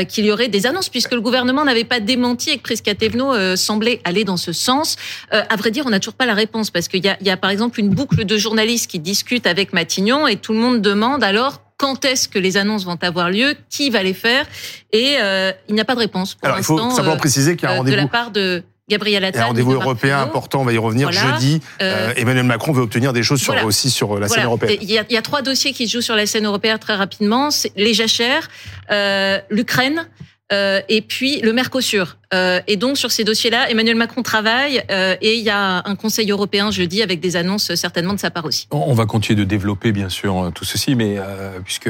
qu'il 0.07 0.25
y 0.25 0.31
aurait 0.31 0.47
des 0.47 0.65
annonces 0.65 0.89
puisque 0.89 1.11
le 1.11 1.21
gouvernement 1.21 1.65
n'avait 1.65 1.83
pas 1.83 1.99
démenti 1.99 2.49
et 2.49 2.57
que 2.57 2.63
Prisca 2.63 2.95
Thévenot 2.95 3.55
semblait 3.55 4.01
aller 4.05 4.23
dans 4.23 4.37
ce 4.37 4.51
sens. 4.51 4.95
à 5.29 5.55
vrai 5.55 5.69
dire, 5.69 5.85
on 5.85 5.91
n'a 5.91 5.99
toujours 5.99 6.15
pas 6.15 6.25
la 6.25 6.33
réponse 6.33 6.71
parce 6.71 6.87
qu'il 6.87 7.05
y 7.05 7.09
a, 7.09 7.15
y 7.21 7.29
a 7.29 7.37
par 7.37 7.51
exemple 7.51 7.79
une 7.79 7.89
boucle 7.89 8.25
de 8.25 8.37
journalistes 8.37 8.89
qui 8.89 8.97
discutent 8.97 9.45
avec 9.45 9.71
Matignon 9.71 10.25
et 10.25 10.37
tout 10.37 10.53
le 10.53 10.57
monde 10.57 10.81
demande 10.81 11.23
alors 11.23 11.62
quand 11.77 12.05
est-ce 12.05 12.27
que 12.27 12.39
les 12.39 12.57
annonces 12.57 12.85
vont 12.85 12.97
avoir 13.01 13.29
lieu, 13.29 13.55
qui 13.69 13.89
va 13.89 14.03
les 14.03 14.13
faire, 14.13 14.45
et 14.91 15.15
euh, 15.19 15.51
il 15.69 15.75
n'y 15.75 15.81
a 15.81 15.85
pas 15.85 15.95
de 15.95 15.99
réponse. 15.99 16.35
Pour 16.35 16.45
Alors 16.45 16.59
il 16.59 16.63
faut 16.63 16.77
simplement 16.77 17.13
euh, 17.13 17.17
préciser 17.17 17.55
qu'il 17.55 17.67
y 17.67 17.71
a 17.71 17.75
un 17.75 17.77
rendez-vous 17.77 17.97
de 17.97 18.01
la 18.01 18.07
part 18.07 18.31
de 18.31 18.63
Gabriel 18.89 19.23
Attal. 19.23 19.43
Un 19.43 19.45
rendez-vous 19.47 19.73
européen 19.73 20.21
important, 20.21 20.61
on 20.61 20.65
va 20.65 20.73
y 20.73 20.77
revenir 20.77 21.11
jeudi. 21.11 21.61
Euh, 21.81 22.13
Emmanuel 22.17 22.43
Macron 22.43 22.73
veut 22.73 22.81
obtenir 22.81 23.13
des 23.13 23.23
choses 23.23 23.41
sur, 23.41 23.55
aussi 23.65 23.89
sur 23.89 24.19
la 24.19 24.27
scène 24.27 24.43
européenne. 24.43 24.77
Il 24.81 24.91
y, 24.91 24.97
a, 24.97 25.05
il 25.09 25.13
y, 25.13 25.17
a, 25.17 25.21
trois 25.21 25.41
dossiers 25.41 25.71
qui 25.71 25.87
se 25.87 25.93
jouent 25.93 26.01
sur 26.01 26.15
la 26.15 26.25
scène 26.25 26.45
européenne 26.45 26.77
très 26.79 26.95
rapidement. 26.95 27.49
Les 27.77 27.93
jachères, 27.93 28.49
euh, 28.91 29.39
l'Ukraine 29.49 30.07
euh, 30.53 30.81
et 30.88 31.01
puis 31.01 31.41
le 31.41 31.51
Mercosur. 31.51 32.17
Euh, 32.33 32.61
et 32.67 32.77
donc 32.77 32.97
sur 32.97 33.11
ces 33.11 33.23
dossiers-là, 33.23 33.69
Emmanuel 33.69 33.95
Macron 33.95 34.21
travaille 34.21 34.83
euh, 34.91 35.15
et 35.21 35.35
il 35.35 35.44
y 35.44 35.50
a 35.50 35.81
un 35.85 35.95
Conseil 35.95 36.29
européen 36.31 36.69
jeudi 36.69 37.01
avec 37.01 37.19
des 37.19 37.35
annonces 37.35 37.73
certainement 37.75 38.13
de 38.13 38.19
sa 38.19 38.29
part 38.29 38.45
aussi. 38.45 38.67
On 38.71 38.94
va 38.94 39.05
continuer 39.05 39.39
de 39.39 39.45
développer 39.45 39.91
bien 39.91 40.09
sûr 40.09 40.51
tout 40.53 40.63
ceci, 40.63 40.95
mais 40.95 41.17
puisque 41.63 41.89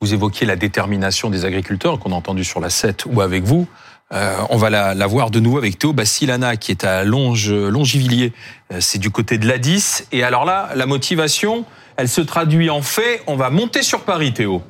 vous 0.00 0.14
évoquiez 0.14 0.46
la 0.46 0.56
détermination 0.56 1.28
des 1.28 1.44
agriculteurs 1.44 1.98
qu'on 1.98 2.12
a 2.12 2.14
entendu 2.14 2.44
sur 2.44 2.60
la 2.60 2.70
7 2.70 3.04
ou 3.06 3.20
avec 3.20 3.44
vous, 3.44 3.66
on 4.10 4.56
va 4.56 4.70
la, 4.70 5.06
voir 5.06 5.30
de 5.30 5.40
nouveau 5.40 5.58
avec 5.58 5.78
Théo 5.78 5.92
Bassilana 5.92 6.56
qui 6.56 6.70
est 6.70 6.84
à 6.84 7.04
Longe, 7.04 7.52
Longivilliers. 7.52 8.32
C'est 8.80 8.98
du 8.98 9.10
côté 9.10 9.38
de 9.38 9.46
l'A10. 9.46 10.04
Et 10.12 10.22
alors 10.22 10.44
là, 10.44 10.70
la 10.74 10.86
motivation, 10.86 11.64
elle 11.96 12.08
se 12.08 12.20
traduit 12.20 12.70
en 12.70 12.82
fait. 12.82 13.22
On 13.26 13.36
va 13.36 13.50
monter 13.50 13.82
sur 13.82 14.02
Paris, 14.02 14.32
Théo. 14.32 14.62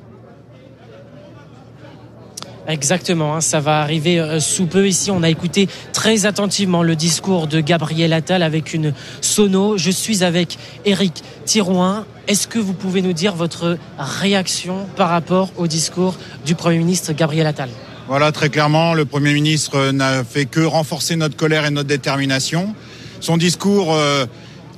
Exactement, 2.69 3.35
hein, 3.35 3.41
ça 3.41 3.59
va 3.59 3.79
arriver 3.79 4.19
euh, 4.19 4.39
sous 4.39 4.67
peu. 4.67 4.87
Ici, 4.87 5.09
on 5.09 5.23
a 5.23 5.29
écouté 5.29 5.67
très 5.91 6.27
attentivement 6.27 6.83
le 6.83 6.95
discours 6.95 7.47
de 7.47 7.61
Gabriel 7.61 8.13
Attal 8.13 8.43
avec 8.43 8.75
une 8.75 8.93
sono. 9.21 9.75
Je 9.75 9.89
suis 9.89 10.23
avec 10.23 10.59
Éric 10.85 11.23
Thirouin. 11.45 12.05
Est-ce 12.27 12.47
que 12.47 12.59
vous 12.59 12.73
pouvez 12.73 13.01
nous 13.01 13.13
dire 13.13 13.33
votre 13.33 13.79
réaction 13.97 14.85
par 14.95 15.09
rapport 15.09 15.49
au 15.57 15.65
discours 15.65 16.15
du 16.45 16.53
Premier 16.53 16.77
ministre 16.77 17.11
Gabriel 17.13 17.47
Attal? 17.47 17.69
Voilà, 18.07 18.31
très 18.31 18.49
clairement, 18.49 18.93
le 18.93 19.05
Premier 19.05 19.33
ministre 19.33 19.89
n'a 19.89 20.23
fait 20.23 20.45
que 20.45 20.59
renforcer 20.59 21.15
notre 21.15 21.35
colère 21.35 21.65
et 21.65 21.71
notre 21.71 21.89
détermination. 21.89 22.75
Son 23.19 23.37
discours, 23.37 23.95
euh, 23.95 24.27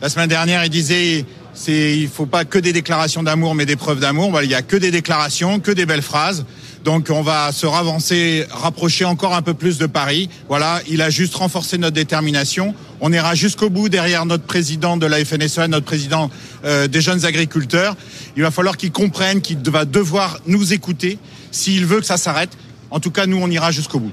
la 0.01 0.07
semaine 0.07 0.29
dernière, 0.29 0.63
il 0.63 0.69
disait 0.69 1.25
il 1.67 2.07
faut 2.07 2.25
pas 2.25 2.45
que 2.45 2.57
des 2.57 2.71
déclarations 2.71 3.21
d'amour 3.21 3.53
mais 3.53 3.65
des 3.65 3.75
preuves 3.75 3.99
d'amour. 3.99 4.41
il 4.41 4.49
y 4.49 4.55
a 4.55 4.61
que 4.61 4.77
des 4.77 4.91
déclarations, 4.91 5.59
que 5.59 5.71
des 5.71 5.85
belles 5.85 6.01
phrases. 6.01 6.45
Donc 6.83 7.09
on 7.11 7.21
va 7.21 7.51
se 7.51 7.67
ravancer, 7.67 8.47
rapprocher 8.49 9.05
encore 9.05 9.35
un 9.35 9.43
peu 9.43 9.53
plus 9.53 9.77
de 9.77 9.85
Paris. 9.85 10.29
Voilà, 10.47 10.81
il 10.89 11.01
a 11.01 11.09
juste 11.09 11.35
renforcé 11.35 11.77
notre 11.77 11.95
détermination. 11.95 12.73
On 13.01 13.13
ira 13.13 13.35
jusqu'au 13.35 13.69
bout 13.69 13.87
derrière 13.87 14.25
notre 14.25 14.43
président 14.43 14.97
de 14.97 15.05
la 15.05 15.23
FNSEA, 15.23 15.67
notre 15.67 15.85
président 15.85 16.31
euh, 16.65 16.87
des 16.87 17.01
jeunes 17.01 17.25
agriculteurs. 17.25 17.95
Il 18.35 18.41
va 18.41 18.51
falloir 18.51 18.77
qu'il 18.77 18.91
comprenne 18.91 19.41
qu'il 19.41 19.59
va 19.69 19.85
devoir 19.85 20.39
nous 20.47 20.73
écouter 20.73 21.19
s'il 21.51 21.85
veut 21.85 21.99
que 21.99 22.05
ça 22.05 22.17
s'arrête. 22.17 22.57
En 22.89 22.99
tout 22.99 23.11
cas, 23.11 23.27
nous, 23.27 23.37
on 23.37 23.49
ira 23.49 23.71
jusqu'au 23.71 23.99
bout. 23.99 24.11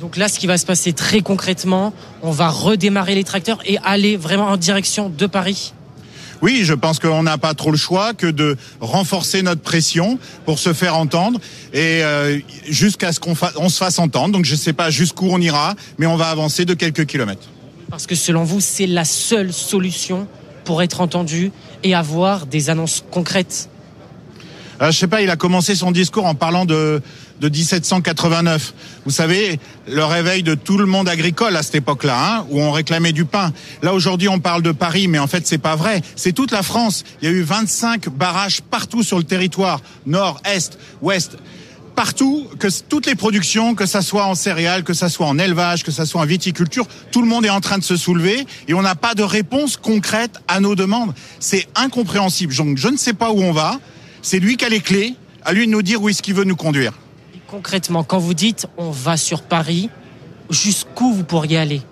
Donc 0.00 0.16
là, 0.16 0.28
ce 0.28 0.38
qui 0.38 0.46
va 0.46 0.58
se 0.58 0.66
passer 0.66 0.92
très 0.92 1.22
concrètement, 1.22 1.94
on 2.22 2.30
va 2.30 2.48
redémarrer 2.48 3.14
les 3.14 3.24
tracteurs 3.24 3.60
et 3.64 3.78
aller 3.84 4.16
vraiment 4.16 4.48
en 4.48 4.56
direction 4.56 5.08
de 5.08 5.26
Paris. 5.26 5.72
Oui, 6.42 6.62
je 6.64 6.74
pense 6.74 6.98
qu'on 6.98 7.22
n'a 7.22 7.38
pas 7.38 7.54
trop 7.54 7.70
le 7.70 7.76
choix 7.76 8.14
que 8.14 8.26
de 8.26 8.56
renforcer 8.80 9.42
notre 9.42 9.60
pression 9.60 10.18
pour 10.44 10.58
se 10.58 10.72
faire 10.72 10.96
entendre 10.96 11.40
et 11.72 12.02
euh, 12.02 12.40
jusqu'à 12.68 13.12
ce 13.12 13.20
qu'on 13.20 13.34
on 13.56 13.68
se 13.68 13.78
fasse 13.78 14.00
entendre. 14.00 14.32
Donc 14.32 14.44
je 14.44 14.52
ne 14.52 14.58
sais 14.58 14.72
pas 14.72 14.90
jusqu'où 14.90 15.28
on 15.30 15.40
ira, 15.40 15.76
mais 15.98 16.06
on 16.06 16.16
va 16.16 16.30
avancer 16.30 16.64
de 16.64 16.74
quelques 16.74 17.06
kilomètres. 17.06 17.48
Parce 17.90 18.08
que 18.08 18.16
selon 18.16 18.42
vous, 18.42 18.60
c'est 18.60 18.88
la 18.88 19.04
seule 19.04 19.52
solution 19.52 20.26
pour 20.64 20.82
être 20.82 21.00
entendu 21.00 21.52
et 21.84 21.94
avoir 21.94 22.46
des 22.46 22.70
annonces 22.70 23.04
concrètes. 23.12 23.68
Euh, 24.80 24.90
je 24.90 24.98
sais 24.98 25.06
pas, 25.06 25.22
il 25.22 25.30
a 25.30 25.36
commencé 25.36 25.76
son 25.76 25.92
discours 25.92 26.26
en 26.26 26.34
parlant 26.34 26.64
de, 26.64 27.00
de 27.42 27.48
1789. 27.48 28.72
Vous 29.04 29.10
savez, 29.10 29.58
le 29.88 30.04
réveil 30.04 30.44
de 30.44 30.54
tout 30.54 30.78
le 30.78 30.86
monde 30.86 31.08
agricole 31.08 31.56
à 31.56 31.64
cette 31.64 31.74
époque-là, 31.74 32.36
hein, 32.38 32.46
où 32.50 32.60
on 32.60 32.70
réclamait 32.70 33.12
du 33.12 33.24
pain. 33.24 33.52
Là 33.82 33.92
aujourd'hui, 33.92 34.28
on 34.28 34.38
parle 34.38 34.62
de 34.62 34.70
Paris, 34.70 35.08
mais 35.08 35.18
en 35.18 35.26
fait, 35.26 35.44
c'est 35.46 35.58
pas 35.58 35.74
vrai. 35.74 36.02
C'est 36.14 36.32
toute 36.32 36.52
la 36.52 36.62
France. 36.62 37.02
Il 37.20 37.28
y 37.28 37.32
a 37.32 37.34
eu 37.34 37.42
25 37.42 38.08
barrages 38.10 38.62
partout 38.62 39.02
sur 39.02 39.18
le 39.18 39.24
territoire, 39.24 39.80
nord, 40.06 40.40
est, 40.44 40.78
ouest 41.02 41.36
partout, 41.94 42.46
que 42.58 42.68
toutes 42.88 43.04
les 43.04 43.14
productions, 43.14 43.74
que 43.74 43.84
ça 43.84 44.00
soit 44.00 44.24
en 44.24 44.34
céréales, 44.34 44.82
que 44.82 44.94
ça 44.94 45.10
soit 45.10 45.26
en 45.26 45.38
élevage, 45.38 45.84
que 45.84 45.90
ça 45.90 46.06
soit 46.06 46.22
en 46.22 46.24
viticulture, 46.24 46.86
tout 47.10 47.20
le 47.20 47.28
monde 47.28 47.44
est 47.44 47.50
en 47.50 47.60
train 47.60 47.76
de 47.76 47.84
se 47.84 47.96
soulever 47.96 48.46
et 48.66 48.72
on 48.72 48.80
n'a 48.80 48.94
pas 48.94 49.14
de 49.14 49.22
réponse 49.22 49.76
concrète 49.76 50.40
à 50.48 50.58
nos 50.60 50.74
demandes. 50.74 51.12
C'est 51.38 51.68
incompréhensible. 51.74 52.54
Donc 52.54 52.78
je 52.78 52.88
ne 52.88 52.96
sais 52.96 53.12
pas 53.12 53.30
où 53.30 53.42
on 53.42 53.52
va. 53.52 53.78
C'est 54.22 54.38
lui 54.38 54.56
qui 54.56 54.64
a 54.64 54.70
les 54.70 54.80
clés. 54.80 55.14
À 55.44 55.52
lui 55.52 55.66
de 55.66 55.72
nous 55.72 55.82
dire 55.82 56.00
où 56.00 56.08
est-ce 56.08 56.22
qu'il 56.22 56.34
veut 56.34 56.44
nous 56.44 56.56
conduire. 56.56 56.92
Concrètement, 57.52 58.02
quand 58.02 58.18
vous 58.18 58.32
dites 58.32 58.66
on 58.78 58.90
va 58.90 59.18
sur 59.18 59.42
Paris, 59.42 59.90
jusqu'où 60.48 61.12
vous 61.12 61.22
pourriez 61.22 61.58
aller? 61.58 61.82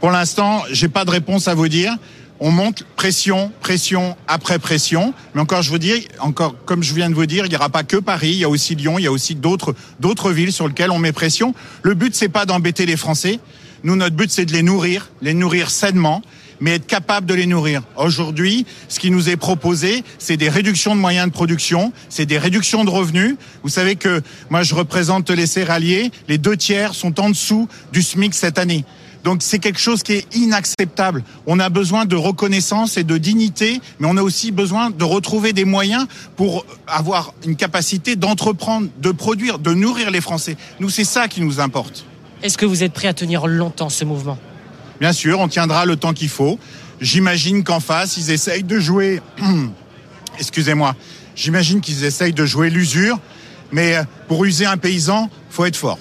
Pour 0.00 0.10
l'instant, 0.10 0.62
j'ai 0.70 0.88
pas 0.88 1.04
de 1.04 1.10
réponse 1.10 1.48
à 1.48 1.54
vous 1.54 1.68
dire. 1.68 1.94
On 2.40 2.50
monte 2.50 2.82
pression, 2.96 3.52
pression 3.60 4.16
après 4.26 4.58
pression. 4.58 5.12
Mais 5.34 5.42
encore, 5.42 5.60
je 5.60 5.68
vous 5.68 5.76
dis, 5.76 6.08
encore, 6.20 6.54
comme 6.64 6.82
je 6.82 6.94
viens 6.94 7.10
de 7.10 7.14
vous 7.14 7.26
dire, 7.26 7.44
il 7.44 7.50
n'y 7.50 7.56
aura 7.56 7.68
pas 7.68 7.82
que 7.82 7.98
Paris. 7.98 8.30
Il 8.30 8.38
y 8.38 8.44
a 8.44 8.48
aussi 8.48 8.74
Lyon. 8.74 8.98
Il 8.98 9.04
y 9.04 9.06
a 9.06 9.12
aussi 9.12 9.34
d'autres, 9.34 9.74
d'autres 10.00 10.32
villes 10.32 10.52
sur 10.54 10.66
lesquelles 10.66 10.92
on 10.92 10.98
met 10.98 11.12
pression. 11.12 11.54
Le 11.82 11.92
but, 11.92 12.14
c'est 12.14 12.30
pas 12.30 12.46
d'embêter 12.46 12.86
les 12.86 12.96
Français. 12.96 13.40
Nous, 13.84 13.96
notre 13.96 14.16
but, 14.16 14.30
c'est 14.30 14.46
de 14.46 14.54
les 14.54 14.62
nourrir, 14.62 15.10
les 15.20 15.34
nourrir 15.34 15.68
sainement, 15.68 16.22
mais 16.60 16.74
être 16.74 16.86
capable 16.86 17.26
de 17.26 17.34
les 17.34 17.46
nourrir. 17.46 17.82
Aujourd'hui, 17.96 18.66
ce 18.88 18.98
qui 18.98 19.10
nous 19.10 19.28
est 19.28 19.36
proposé, 19.36 20.04
c'est 20.18 20.36
des 20.36 20.48
réductions 20.48 20.94
de 20.94 21.00
moyens 21.00 21.28
de 21.28 21.32
production, 21.32 21.92
c'est 22.08 22.26
des 22.26 22.38
réductions 22.38 22.84
de 22.84 22.90
revenus. 22.90 23.36
Vous 23.62 23.68
savez 23.68 23.96
que 23.96 24.22
moi, 24.50 24.62
je 24.62 24.74
représente 24.74 25.30
les 25.30 25.46
céréaliers. 25.46 26.10
Les 26.28 26.38
deux 26.38 26.56
tiers 26.56 26.94
sont 26.94 27.20
en 27.20 27.30
dessous 27.30 27.68
du 27.92 28.02
SMIC 28.02 28.34
cette 28.34 28.58
année. 28.58 28.84
Donc 29.24 29.42
c'est 29.42 29.58
quelque 29.58 29.80
chose 29.80 30.02
qui 30.02 30.12
est 30.12 30.36
inacceptable. 30.36 31.24
On 31.46 31.58
a 31.58 31.68
besoin 31.68 32.06
de 32.06 32.16
reconnaissance 32.16 32.96
et 32.96 33.04
de 33.04 33.18
dignité, 33.18 33.80
mais 33.98 34.06
on 34.08 34.16
a 34.16 34.22
aussi 34.22 34.52
besoin 34.52 34.90
de 34.90 35.04
retrouver 35.04 35.52
des 35.52 35.64
moyens 35.64 36.06
pour 36.36 36.64
avoir 36.86 37.34
une 37.44 37.56
capacité 37.56 38.16
d'entreprendre, 38.16 38.88
de 39.02 39.10
produire, 39.10 39.58
de 39.58 39.74
nourrir 39.74 40.10
les 40.10 40.20
Français. 40.20 40.56
Nous, 40.80 40.88
c'est 40.88 41.04
ça 41.04 41.28
qui 41.28 41.40
nous 41.40 41.60
importe. 41.60 42.06
Est-ce 42.42 42.56
que 42.56 42.66
vous 42.66 42.84
êtes 42.84 42.92
prêt 42.92 43.08
à 43.08 43.14
tenir 43.14 43.46
longtemps 43.46 43.88
ce 43.88 44.04
mouvement? 44.04 44.38
Bien 45.00 45.12
sûr, 45.12 45.38
on 45.40 45.48
tiendra 45.48 45.84
le 45.84 45.96
temps 45.96 46.12
qu'il 46.12 46.28
faut. 46.28 46.58
J'imagine 47.00 47.64
qu'en 47.64 47.80
face, 47.80 48.16
ils 48.16 48.30
essayent 48.30 48.64
de 48.64 48.78
jouer... 48.78 49.20
Excusez-moi. 50.38 50.94
J'imagine 51.34 51.80
qu'ils 51.80 52.04
essayent 52.04 52.32
de 52.32 52.46
jouer 52.46 52.70
l'usure, 52.70 53.18
mais 53.72 53.96
pour 54.26 54.44
user 54.44 54.66
un 54.66 54.76
paysan, 54.76 55.30
faut 55.50 55.64
être 55.64 55.76
fort. 55.76 55.98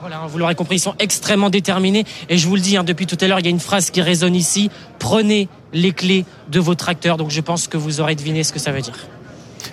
Voilà, 0.00 0.22
vous 0.26 0.38
l'aurez 0.38 0.54
compris, 0.54 0.76
ils 0.76 0.80
sont 0.80 0.94
extrêmement 0.98 1.50
déterminés. 1.50 2.04
Et 2.28 2.38
je 2.38 2.48
vous 2.48 2.54
le 2.54 2.60
dis, 2.60 2.76
hein, 2.76 2.84
depuis 2.84 3.06
tout 3.06 3.18
à 3.20 3.28
l'heure, 3.28 3.38
il 3.38 3.44
y 3.44 3.48
a 3.48 3.50
une 3.50 3.60
phrase 3.60 3.90
qui 3.90 4.00
résonne 4.00 4.34
ici. 4.34 4.70
Prenez 4.98 5.48
les 5.72 5.92
clés 5.92 6.24
de 6.50 6.58
vos 6.58 6.74
tracteurs. 6.74 7.16
Donc 7.16 7.30
je 7.30 7.40
pense 7.40 7.68
que 7.68 7.76
vous 7.76 8.00
aurez 8.00 8.14
deviné 8.14 8.42
ce 8.42 8.52
que 8.52 8.58
ça 8.58 8.72
veut 8.72 8.80
dire. 8.80 8.96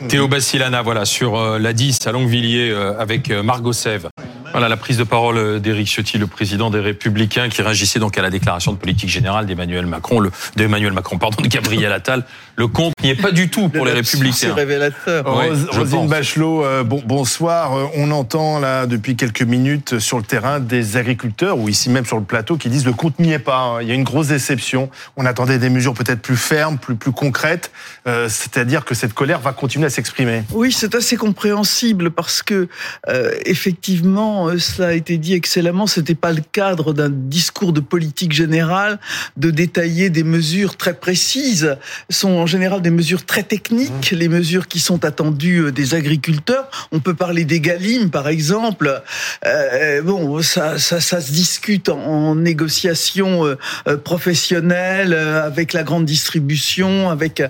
Théo 0.09 0.27
Bassilana, 0.27 0.81
voilà, 0.81 1.05
sur 1.05 1.37
euh, 1.37 1.59
la 1.59 1.73
10 1.73 2.05
à 2.07 2.11
Longuevilliers 2.11 2.69
euh, 2.71 2.99
avec 2.99 3.31
euh, 3.31 3.41
Margot 3.41 3.73
Sève. 3.73 4.09
Voilà 4.51 4.69
la 4.69 4.77
prise 4.77 4.97
de 4.97 5.03
parole 5.03 5.59
d'Éric 5.59 5.87
Ciotti, 5.87 6.17
le 6.17 6.25
président 6.27 6.69
des 6.69 6.79
Républicains, 6.79 7.49
qui 7.49 7.61
réagissait 7.61 7.99
donc 7.99 8.17
à 8.17 8.21
la 8.21 8.29
déclaration 8.29 8.71
de 8.71 8.77
politique 8.77 9.09
générale 9.09 9.45
d'Emmanuel 9.45 9.85
Macron, 9.85 10.19
le, 10.19 10.31
d'Emmanuel 10.55 10.93
Macron, 10.93 11.17
pardon, 11.17 11.41
de 11.41 11.47
Gabriel 11.47 11.91
Attal. 11.91 12.23
Le 12.55 12.67
compte 12.67 12.93
n'y 13.03 13.09
est 13.11 13.21
pas 13.21 13.31
du 13.31 13.49
tout 13.49 13.69
pour 13.69 13.85
les 13.85 13.91
Républicains. 13.91 14.35
C'est 14.35 14.51
révélateur. 14.51 15.25
Ouais, 15.37 15.49
Rose- 15.71 15.91
pense. 15.91 16.09
Bachelot, 16.09 16.65
euh, 16.65 16.83
bon, 16.83 17.03
bonsoir. 17.05 17.75
Euh, 17.75 17.85
On 17.95 18.09
entend 18.11 18.59
là 18.59 18.87
depuis 18.87 19.15
quelques 19.15 19.43
minutes 19.43 19.99
sur 19.99 20.17
le 20.17 20.23
terrain 20.23 20.59
des 20.59 20.97
agriculteurs 20.97 21.57
ou 21.59 21.69
ici 21.69 21.89
même 21.91 22.05
sur 22.05 22.17
le 22.17 22.23
plateau 22.23 22.57
qui 22.57 22.69
disent 22.69 22.85
le 22.85 22.93
compte 22.93 23.19
n'y 23.19 23.33
est 23.33 23.39
pas. 23.39 23.57
hein. 23.59 23.81
Il 23.81 23.87
y 23.87 23.91
a 23.91 23.93
une 23.95 24.03
grosse 24.03 24.27
déception. 24.27 24.89
On 25.17 25.25
attendait 25.25 25.59
des 25.59 25.69
mesures 25.69 25.93
peut-être 25.93 26.21
plus 26.21 26.35
fermes, 26.37 26.77
plus 26.79 26.95
plus 26.95 27.11
concrètes. 27.11 27.71
Euh, 28.07 28.27
C'est-à-dire 28.29 28.85
que 28.85 28.95
cette 28.95 29.13
colère 29.13 29.39
va 29.39 29.51
continuer 29.53 29.85
à 29.85 29.89
s'exprimer. 29.91 30.43
Oui, 30.51 30.71
c'est 30.71 30.95
assez 30.95 31.15
compréhensible 31.17 32.09
parce 32.11 32.41
que 32.41 32.67
euh, 33.09 33.31
effectivement, 33.45 34.36
euh, 34.45 34.59
cela 34.59 34.89
a 34.89 34.93
été 34.93 35.17
dit 35.17 35.33
excellemment. 35.33 35.87
C'était 35.87 36.15
pas 36.15 36.31
le 36.31 36.41
cadre 36.51 36.93
d'un 36.93 37.09
discours 37.09 37.73
de 37.73 37.79
politique 37.79 38.33
générale 38.33 38.99
de 39.37 39.51
détailler 39.51 40.09
des 40.09 40.23
mesures 40.23 40.77
très 40.77 40.93
précises. 40.93 41.77
Ce 42.09 42.19
sont 42.19 42.31
en 42.31 42.45
général 42.45 42.81
des 42.81 42.89
mesures 42.89 43.25
très 43.25 43.43
techniques, 43.43 44.11
les 44.11 44.27
mesures 44.29 44.67
qui 44.67 44.79
sont 44.79 45.05
attendues 45.05 45.65
euh, 45.65 45.71
des 45.71 45.95
agriculteurs. 45.95 46.69
On 46.91 46.99
peut 46.99 47.13
parler 47.13 47.45
des 47.45 47.59
galimes, 47.59 48.09
par 48.09 48.27
exemple. 48.27 49.01
Euh, 49.45 50.01
bon, 50.01 50.41
ça, 50.41 50.77
se 50.77 51.31
discute 51.31 51.89
en, 51.89 52.35
négociation 52.35 53.55
professionnelle 54.03 55.13
avec 55.13 55.73
la 55.73 55.83
grande 55.83 56.05
distribution, 56.05 57.09
avec 57.09 57.41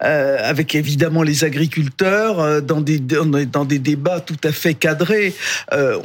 avec 0.00 0.74
évidemment 0.74 1.22
les 1.22 1.44
agriculteurs 1.44 2.62
dans 2.62 2.80
des 2.80 2.98
dans 2.98 3.64
des- 3.64 3.78
débats 3.78 4.20
tout 4.20 4.36
à 4.44 4.52
fait 4.52 4.74
cadrés. 4.74 5.34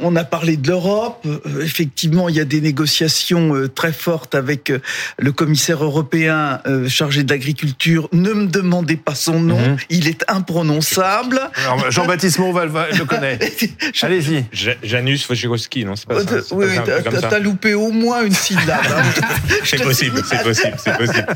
On 0.00 0.16
a 0.16 0.23
parlé 0.24 0.56
de 0.56 0.68
l'Europe. 0.68 1.24
Euh, 1.26 1.38
effectivement, 1.62 2.28
il 2.28 2.36
y 2.36 2.40
a 2.40 2.44
des 2.44 2.60
négociations 2.60 3.54
euh, 3.54 3.68
très 3.68 3.92
fortes 3.92 4.34
avec 4.34 4.70
euh, 4.70 4.80
le 5.18 5.32
commissaire 5.32 5.82
européen 5.84 6.60
chargé 6.88 7.22
de 7.24 7.30
l'agriculture. 7.32 8.08
Ne 8.12 8.32
me 8.32 8.46
demandez 8.46 8.96
pas 8.96 9.14
son 9.14 9.40
nom, 9.40 9.58
Mhm. 9.60 9.76
il 9.90 10.08
est 10.08 10.24
imprononçable. 10.28 11.40
Jean-Baptiste 11.90 12.38
va- 12.40 12.66
le 12.90 13.04
connaît. 13.04 13.38
Je- 13.94 14.06
Allez-y. 14.06 14.44
Ja- 14.52 14.74
Janus 14.82 15.28
Wojciechowski, 15.28 15.84
non, 15.84 15.96
c'est 15.96 16.06
pas 16.08 16.20
ça. 16.20 16.40
oui, 16.52 16.66
t'as- 17.20 17.38
loupé 17.38 17.74
au 17.74 17.90
moins 17.90 18.22
une 18.24 18.32
syllabe. 18.34 18.80
hein. 18.88 19.02
C'est 19.64 19.82
possible, 19.82 20.22
c'est 20.28 20.42
possible, 20.42 20.76
c'est 20.78 20.96
possible. 20.96 21.26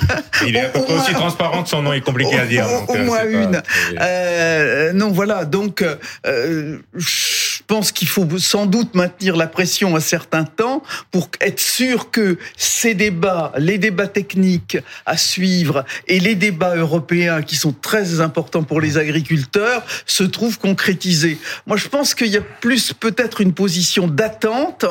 Il 0.47 0.57
est 0.57 0.61
à 0.61 0.69
peu 0.69 0.79
Au 0.79 0.83
près 0.83 0.95
aussi 0.95 1.11
moins- 1.13 1.21
transparent 1.21 1.63
que 1.63 1.69
son 1.69 1.83
nom 1.83 1.93
est 1.93 2.01
compliqué 2.01 2.39
à 2.39 2.47
dire. 2.47 2.67
Au- 2.67 2.81
donc, 2.87 2.91
au 2.91 2.97
moins 3.05 3.19
pas- 3.19 3.27
une. 3.27 3.63
Euh, 4.01 4.93
non, 4.93 5.11
voilà. 5.11 5.45
Donc, 5.45 5.83
euh, 6.27 6.79
je 6.95 7.48
pense 7.69 7.93
qu'il 7.93 8.09
faut 8.09 8.27
sans 8.39 8.67
doute 8.67 8.95
maintenir 8.97 9.37
la 9.37 9.47
pression 9.47 9.95
un 9.95 10.01
certain 10.01 10.43
temps 10.45 10.83
pour 11.13 11.29
être 11.41 11.61
sûr 11.61 12.11
que 12.11 12.37
ces 12.57 12.95
débats, 12.95 13.53
les 13.59 13.79
débats 13.79 14.09
techniques 14.09 14.79
à 15.07 15.17
suivre 15.17 15.85
et 16.09 16.19
les 16.19 16.35
débats 16.35 16.75
européens 16.75 17.43
qui 17.43 17.55
sont 17.57 17.73
très 17.73 18.21
importants 18.21 18.65
pour 18.65 18.81
les 18.81 18.99
agriculteurs 18.99 19.85
se 20.07 20.25
trouvent 20.25 20.59
concrétisés. 20.59 21.39
Moi, 21.67 21.77
je 21.77 21.87
pense 21.89 22.15
qu'il 22.15 22.29
y 22.29 22.37
a 22.37 22.41
plus 22.41 22.93
peut-être 22.93 23.41
une 23.41 23.53
position 23.53 24.09
d'attente. 24.09 24.87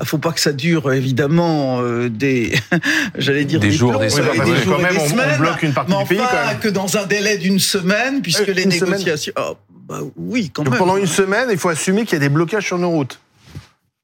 Il 0.00 0.06
faut 0.06 0.18
pas 0.18 0.32
que 0.32 0.40
ça 0.40 0.52
dure 0.52 0.92
évidemment 0.92 1.80
euh, 1.80 2.08
des, 2.08 2.52
j'allais 3.18 3.44
dire 3.46 3.58
Des 3.60 3.72
jours, 3.72 3.90
plombs, 3.92 4.00
des 4.00 4.06
euh, 4.06 4.10
semaines. 4.10 4.30
Oui, 4.32 4.36
parce 4.38 4.50
que 4.50 4.64
jours 4.64 4.74
quand 4.74 4.80
et 4.80 4.82
même, 4.82 4.92
des 4.92 4.98
on- 5.00 5.04
on 5.04 5.08
semaines. 5.08 5.38
bloque 5.38 5.62
une 5.62 5.72
partie 5.72 5.92
Mais 5.92 6.02
du 6.02 6.08
pays, 6.10 6.20
enfin, 6.20 6.28
quand 6.42 6.46
même. 6.48 6.58
que 6.60 6.68
dans 6.68 6.96
un 6.98 7.06
délai 7.06 7.38
d'une 7.38 7.58
semaine, 7.58 8.20
puisque 8.22 8.48
Euh, 8.48 8.52
les 8.52 8.66
négociations. 8.66 9.32
Oh, 9.38 9.56
bah 9.88 10.00
oui, 10.16 10.50
quand 10.52 10.62
Donc 10.64 10.72
même. 10.74 10.78
pendant 10.78 10.96
une 10.96 11.06
semaine, 11.06 11.48
il 11.50 11.58
faut 11.58 11.68
assumer 11.70 12.04
qu'il 12.04 12.14
y 12.14 12.16
a 12.16 12.20
des 12.20 12.28
blocages 12.28 12.66
sur 12.66 12.78
nos 12.78 12.90
routes. 12.90 13.18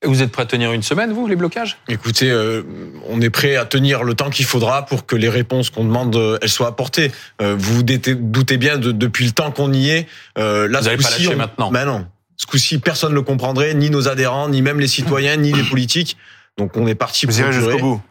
Vous 0.06 0.20
êtes 0.22 0.30
prêt 0.32 0.42
à 0.42 0.46
tenir 0.46 0.72
une 0.72 0.82
semaine, 0.82 1.12
vous, 1.12 1.26
les 1.26 1.36
blocages? 1.36 1.78
Écoutez, 1.88 2.30
euh, 2.30 2.62
on 3.08 3.20
est 3.22 3.30
prêt 3.30 3.56
à 3.56 3.64
tenir 3.64 4.02
le 4.04 4.14
temps 4.14 4.28
qu'il 4.28 4.44
faudra 4.44 4.84
pour 4.84 5.06
que 5.06 5.16
les 5.16 5.30
réponses 5.30 5.70
qu'on 5.70 5.84
demande 5.84 6.14
euh, 6.16 6.38
elles 6.42 6.50
soient 6.50 6.66
apportées. 6.68 7.10
Euh, 7.40 7.54
vous 7.58 7.76
vous 7.76 7.82
doutez- 7.82 8.56
bien 8.58 8.76
de, 8.76 8.92
depuis 8.92 9.24
le 9.24 9.30
temps 9.32 9.50
qu'on 9.50 9.72
y 9.72 9.88
est. 9.90 10.06
Euh, 10.36 10.68
là, 10.68 10.80
Vous 10.80 10.84
ce 10.84 10.90
allez 10.90 11.02
pas 11.02 11.10
lâcher 11.10 11.28
on- 11.32 11.36
maintenant. 11.36 11.70
Ben 11.70 11.86
non. 11.86 12.06
Ce 12.36 12.44
coup-ci, 12.46 12.78
personne 12.78 13.10
ne 13.10 13.14
le 13.14 13.22
comprendrait, 13.22 13.72
ni 13.74 13.88
nos 13.88 14.08
adhérents, 14.08 14.48
ni 14.50 14.60
même 14.60 14.78
les 14.80 14.88
citoyens, 14.88 15.36
ni 15.36 15.52
les 15.52 15.62
politiques. 15.62 16.18
Donc 16.58 16.76
on 16.76 16.86
est 16.86 16.94
parti 16.94 17.24
Vous 17.24 17.32
pour 17.32 17.40
irez 17.40 17.52
jusqu'au 17.52 17.78
bout. 17.78 18.02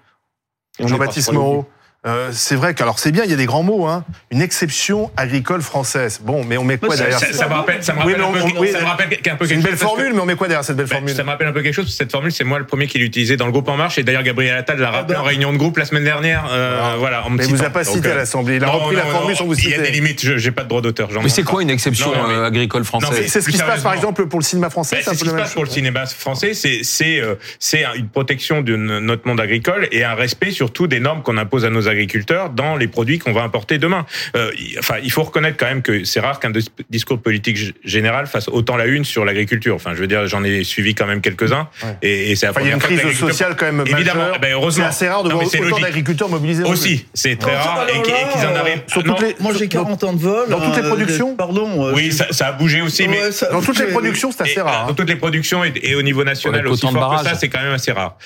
Jean-Baptiste 0.80 1.32
Moreau. 1.32 1.68
Euh, 2.06 2.30
c'est 2.34 2.56
vrai 2.56 2.74
que 2.74 2.84
alors 2.84 3.00
c'est 3.00 3.12
bien, 3.12 3.24
il 3.24 3.32
y 3.32 3.34
a 3.34 3.38
des 3.38 3.46
grands 3.46 3.64
mots, 3.64 3.88
hein. 3.88 4.04
Une 4.32 4.42
exception 4.42 5.10
agricole 5.16 5.62
française. 5.62 6.20
Bon, 6.24 6.44
mais 6.44 6.58
on 6.58 6.64
met 6.64 6.78
quoi 6.78 6.90
ça, 6.98 7.04
derrière 7.04 7.20
ça- 7.20 7.32
ça 7.34 7.48
me 7.48 7.54
rappelle, 7.54 7.82
ça 7.84 7.94
me 7.94 8.00
Oui, 8.00 8.14
rappelle 8.14 8.18
mais 8.20 8.24
un 8.24 8.46
on- 8.46 8.52
peu, 8.52 8.60
oui, 8.60 8.72
ça 8.72 8.82
me 8.82 8.86
rappelle 8.86 9.08
un 9.08 9.36
peu 9.36 9.46
C'est 9.48 9.54
une 9.54 9.62
quelque 9.62 9.64
belle 9.64 9.72
chose 9.72 9.80
que- 9.80 9.86
formule, 9.96 10.14
mais 10.14 10.20
on 10.22 10.26
met 10.26 10.36
quoi 10.36 10.48
derrière 10.48 10.66
cette 10.66 10.76
belle 10.76 10.86
Ben, 10.88 10.96
formule 10.96 11.16
ça 11.16 11.24
me 11.24 11.30
rappelle 11.30 11.48
un 11.48 11.54
peu 11.54 11.62
quelque 11.62 11.74
chose, 11.74 11.86
parce 11.86 11.94
que 11.96 12.04
cette 12.04 12.12
formule, 12.12 12.32
c'est 12.32 12.44
moi 12.44 12.60
le 12.60 12.66
premier 12.66 12.88
qui 12.88 13.00
l'ai 13.00 13.06
utilisé 13.06 13.38
dans 13.38 13.46
le 13.46 13.52
groupe 13.52 13.70
En 13.70 13.78
Marche, 13.78 13.98
et 13.98 14.04
d'ailleurs 14.04 14.24
Gabriel 14.24 14.56
Attal 14.58 14.80
l'a 14.80 14.92
rappelé 14.92 15.16
bah. 15.16 15.22
en 15.22 15.24
réunion 15.24 15.54
de 15.54 15.58
groupe 15.58 15.78
la 15.78 15.86
semaine 15.86 16.04
dernière. 16.04 16.46
euh, 16.52 16.80
Ah. 16.82 16.96
voilà, 17.00 17.26
en 17.26 17.30
Mais 17.30 17.46
il 17.46 17.56
vous 17.56 17.64
a 17.64 17.70
pas 17.70 17.84
Donc, 17.84 17.96
cité 17.96 18.10
à 18.10 18.12
euh, 18.14 18.18
l'Assemblée. 18.18 18.56
Il 18.58 18.64
a 18.64 18.68
non, 18.68 18.74
repris 18.74 18.96
la 18.96 19.04
formule 19.04 19.32
non, 19.32 19.38
sans 19.38 19.46
vous 19.46 19.54
Il 19.56 19.70
y 19.70 19.74
a 19.74 19.78
des 19.78 19.86
citer. 19.86 19.92
limites, 19.98 20.22
je- 20.26 20.38
j'ai 20.38 20.52
pas 20.52 20.64
de 20.64 20.68
droit 20.70 20.82
d'auteur. 20.82 21.10
Mais 21.24 21.30
c'est 21.30 21.44
quoi 21.44 21.62
une 21.62 21.70
exception 21.70 22.08
Non, 22.14 22.28
mais- 22.28 22.34
euh, 22.34 22.46
agricole 22.46 22.84
française 22.84 23.28
C'est 23.28 23.42
ce 23.42 23.50
qui 23.50 23.58
se 23.58 23.64
passe 23.64 23.82
par 23.82 23.94
exemple 23.94 24.26
pour 24.28 24.40
le 24.40 24.46
cinéma 24.46 24.70
français. 24.70 24.98
C'est 25.04 25.14
ce 25.16 25.24
qui 25.24 25.30
se 25.30 25.34
passe 25.36 25.54
pour 25.54 25.64
le 25.64 25.70
cinéma 25.70 26.06
français, 26.06 26.54
c'est 26.54 26.82
c'est 26.84 27.22
c'est 27.60 27.86
une 27.96 28.10
protection 28.10 28.62
de 28.62 28.76
no- 28.76 29.00
notre 29.00 29.28
monde 29.28 29.40
agricole 29.40 29.88
et 29.92 30.04
un 30.04 30.16
respect 30.16 30.52
surtout 30.52 30.88
des 30.88 31.00
normes 31.00 31.22
qu'on 31.24 31.38
impose 31.38 31.64
à 31.66 31.70
nos 31.70 31.88
agriculteurs 31.94 32.50
dans 32.50 32.76
les 32.76 32.88
produits 32.88 33.20
qu'on 33.20 33.34
va 33.34 33.42
importer 33.44 33.78
demain. 33.78 34.06
Euh, 34.36 34.52
enfin, 34.80 34.96
il 35.04 35.12
faut 35.12 35.24
reconnaître 35.24 35.58
quand 35.58 35.66
même 35.68 35.82
que 35.82 36.04
c'est 36.04 36.20
rare 36.20 36.40
qu'un 36.40 36.52
discours 36.90 37.20
politique 37.20 37.58
général 37.86 38.28
fasse 38.28 38.48
autant 38.50 38.76
la 38.76 38.86
une 38.86 39.06
sur 39.06 39.26
l'agriculture. 39.26 39.76
Enfin, 39.76 39.92
je 39.94 40.00
veux 40.00 40.08
dire, 40.08 40.28
j'en 40.28 40.44
ai 40.44 40.64
suivi 40.64 40.96
quand 40.96 41.06
même 41.06 41.22
quelques-uns. 41.22 41.68
Et, 42.02 42.32
et 42.32 42.36
c'est 42.36 42.48
enfin, 42.50 42.62
Il 42.62 42.68
y 42.68 42.72
a 42.72 42.74
une 42.76 42.80
crise 42.82 43.18
sociale 43.18 43.56
quand 43.56 43.66
même 43.72 43.84
Évidemment, 43.88 44.22
majeure. 44.22 44.40
ben 44.40 44.54
heureusement. 44.54 44.84
C'est 44.86 44.90
assez 45.06 45.08
rare 45.10 45.24
de 45.24 45.30
Non, 45.30 45.40
voir 45.40 45.48
autant 45.48 45.80
d'agriculteurs 45.80 46.30
mobilisés. 46.30 46.64
Aussi, 46.64 47.06
c'est 47.14 47.38
très 47.38 47.56
rare 47.56 47.88
et, 47.90 48.02
qu'ils 48.02 48.48
en 48.48 48.56
arrivent. 48.56 48.82
Sur 48.88 49.04
Non, 49.04 49.14
toutes 49.16 49.28
les- 49.28 49.36
Moi, 49.40 49.54
j'ai 49.58 49.68
40 49.68 50.04
ans 50.04 50.14
de 50.14 50.20
vol. 50.20 50.50
Dans 50.50 50.60
toutes 50.60 50.76
les 50.78 50.84
euh, 50.84 50.90
productions 50.90 51.36
Pardon. 51.36 51.88
euh, 51.88 51.94
Oui, 51.94 52.12
ça, 52.12 52.28
ça 52.32 52.48
a 52.48 52.52
bougé 52.54 52.82
aussi, 52.82 53.08
mais 53.08 53.20
Ouais, 53.22 53.32
ça 53.32 53.48
a 53.48 53.52
Dans 53.52 53.62
toutes 53.62 53.80
les 53.80 53.88
productions, 53.88 54.32
c'est 54.32 54.44
assez 54.44 54.62
rare. 54.62 54.88
Dans 54.88 54.94
toutes 54.94 55.10
les 55.10 55.16
productions 55.16 55.64
et, 55.64 55.96
au 55.96 56.02
niveau 56.02 56.24
national 56.24 56.68
aussi 56.68 56.86
autant 56.86 56.94
de 56.94 56.98
fort 57.00 57.22
que 57.24 57.30
ça, 57.30 57.36
c'est 57.36 57.50
quand 57.50 57.62
même 57.62 57.74
assez 57.74 57.92
rare. 57.92 58.18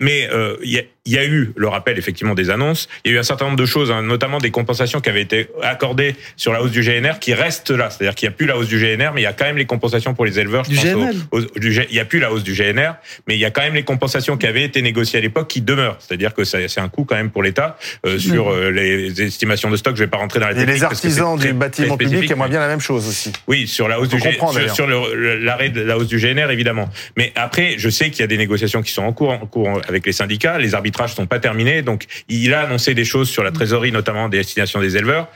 Mais 0.00 0.28
il 0.62 0.70
y, 0.70 0.78
a, 0.78 0.82
il 1.04 1.12
y 1.14 1.18
a 1.18 1.24
eu 1.24 1.52
le 1.56 1.66
rappel 1.66 1.98
effectivement 1.98 2.34
des 2.34 2.48
annonces. 2.50 2.88
Il 3.04 3.10
y 3.10 3.14
a 3.14 3.16
eu 3.16 3.20
un 3.20 3.24
certain 3.24 3.46
nombre 3.46 3.56
de 3.56 3.66
choses, 3.66 3.90
hein, 3.90 4.02
notamment 4.02 4.38
des 4.38 4.52
compensations 4.52 5.00
qui 5.00 5.08
avaient 5.08 5.22
été 5.22 5.48
accordées 5.62 6.14
sur 6.36 6.52
la 6.52 6.62
hausse 6.62 6.70
du 6.70 6.80
GNR, 6.82 7.18
qui 7.20 7.34
restent 7.34 7.70
là. 7.72 7.90
C'est-à-dire 7.90 8.14
qu'il 8.14 8.28
n'y 8.28 8.34
a 8.34 8.36
plus 8.36 8.46
la 8.46 8.56
hausse 8.56 8.68
du 8.68 8.78
GNR, 8.78 9.10
mais 9.12 9.20
il 9.20 9.24
y 9.24 9.26
a 9.26 9.32
quand 9.32 9.44
même 9.44 9.56
les 9.56 9.64
compensations 9.64 10.14
pour 10.14 10.24
les 10.24 10.38
éleveurs. 10.38 10.62
Je 10.64 10.70
Du 10.70 10.76
pense 10.76 10.84
au- 10.86 10.98
GNL. 11.00 11.16
au- 11.32 11.40
du 11.58 11.72
G- 11.72 11.86
il 11.90 11.94
n'y 11.94 11.98
a 12.00 12.04
plus 12.04 12.20
la 12.20 12.32
hausse 12.32 12.44
du 12.44 12.54
GNR, 12.54 12.94
mais 13.26 13.34
il 13.34 13.40
y 13.40 13.44
a 13.44 13.50
quand 13.50 13.62
même 13.62 13.74
les 13.74 13.82
compensations 13.82 14.36
qui 14.36 14.46
avaient 14.46 14.62
été 14.62 14.80
négociées 14.80 15.18
à 15.18 15.22
l'époque 15.22 15.48
qui 15.48 15.60
demeurent. 15.60 15.96
C'est-à-dire 15.98 16.34
que 16.34 16.44
c'est 16.44 16.78
un 16.78 16.88
coût 16.88 17.04
quand 17.04 17.16
même 17.16 17.30
pour 17.30 17.42
l'État 17.42 17.76
euh, 18.06 18.18
sur 18.18 18.50
euh, 18.50 18.70
les 18.70 19.20
estimations 19.22 19.70
de 19.70 19.76
stock. 19.76 19.96
Je 19.96 20.04
vais 20.04 20.10
pas 20.10 20.18
rentrer 20.18 20.38
dans 20.38 20.46
la 20.46 20.52
Et 20.52 20.56
technique 20.56 20.68
les 20.68 20.74
que 20.74 20.78
c'est 20.80 20.84
artisans 21.06 21.36
très- 21.36 21.48
du 21.48 21.50
très 21.50 21.58
bâtiment 21.58 21.96
public 21.96 22.08
spécifique, 22.18 22.30
aimeraient 22.30 22.48
bien 22.48 22.60
la 22.60 22.68
même 22.68 22.80
chose 22.80 23.08
aussi. 23.08 23.32
oui, 23.48 23.66
sur 23.66 23.88
la 23.88 23.98
hausse 23.98 24.08
du 24.08 24.20
G- 24.20 24.38
sur, 24.72 24.86
l'arrêt 24.86 25.70
de 25.70 25.80
la 25.80 25.96
hausse 25.98 26.06
du 26.06 26.18
GNR 26.18 26.50
évidemment. 26.52 26.88
Mais 27.16 27.32
après, 27.34 27.74
je 27.78 27.88
sais 27.88 28.10
qu'il 28.10 28.20
y 28.20 28.22
a 28.22 28.28
des 28.28 28.36
négociations 28.38 28.82
qui 28.82 28.92
sont 28.92 29.02
en 29.02 29.12
cours, 29.12 29.30
en 29.30 29.46
cours 29.46 29.80
avec 29.88 30.06
les 30.06 30.12
syndicats. 30.12 30.58
Les 30.58 30.74
arbitrages 30.92 31.14
sont 31.14 31.26
pas 31.26 31.38
terminés, 31.40 31.82
donc 31.82 32.04
il 32.28 32.52
a 32.54 32.62
annoncé 32.62 32.94
des 32.94 33.04
choses 33.04 33.28
sur 33.30 33.42
la 33.42 33.50
trésorerie, 33.50 33.92
notamment 33.92 34.28
des 34.28 34.38
destinations 34.38 34.80
des 34.80 34.96
éleveurs. 34.96 35.28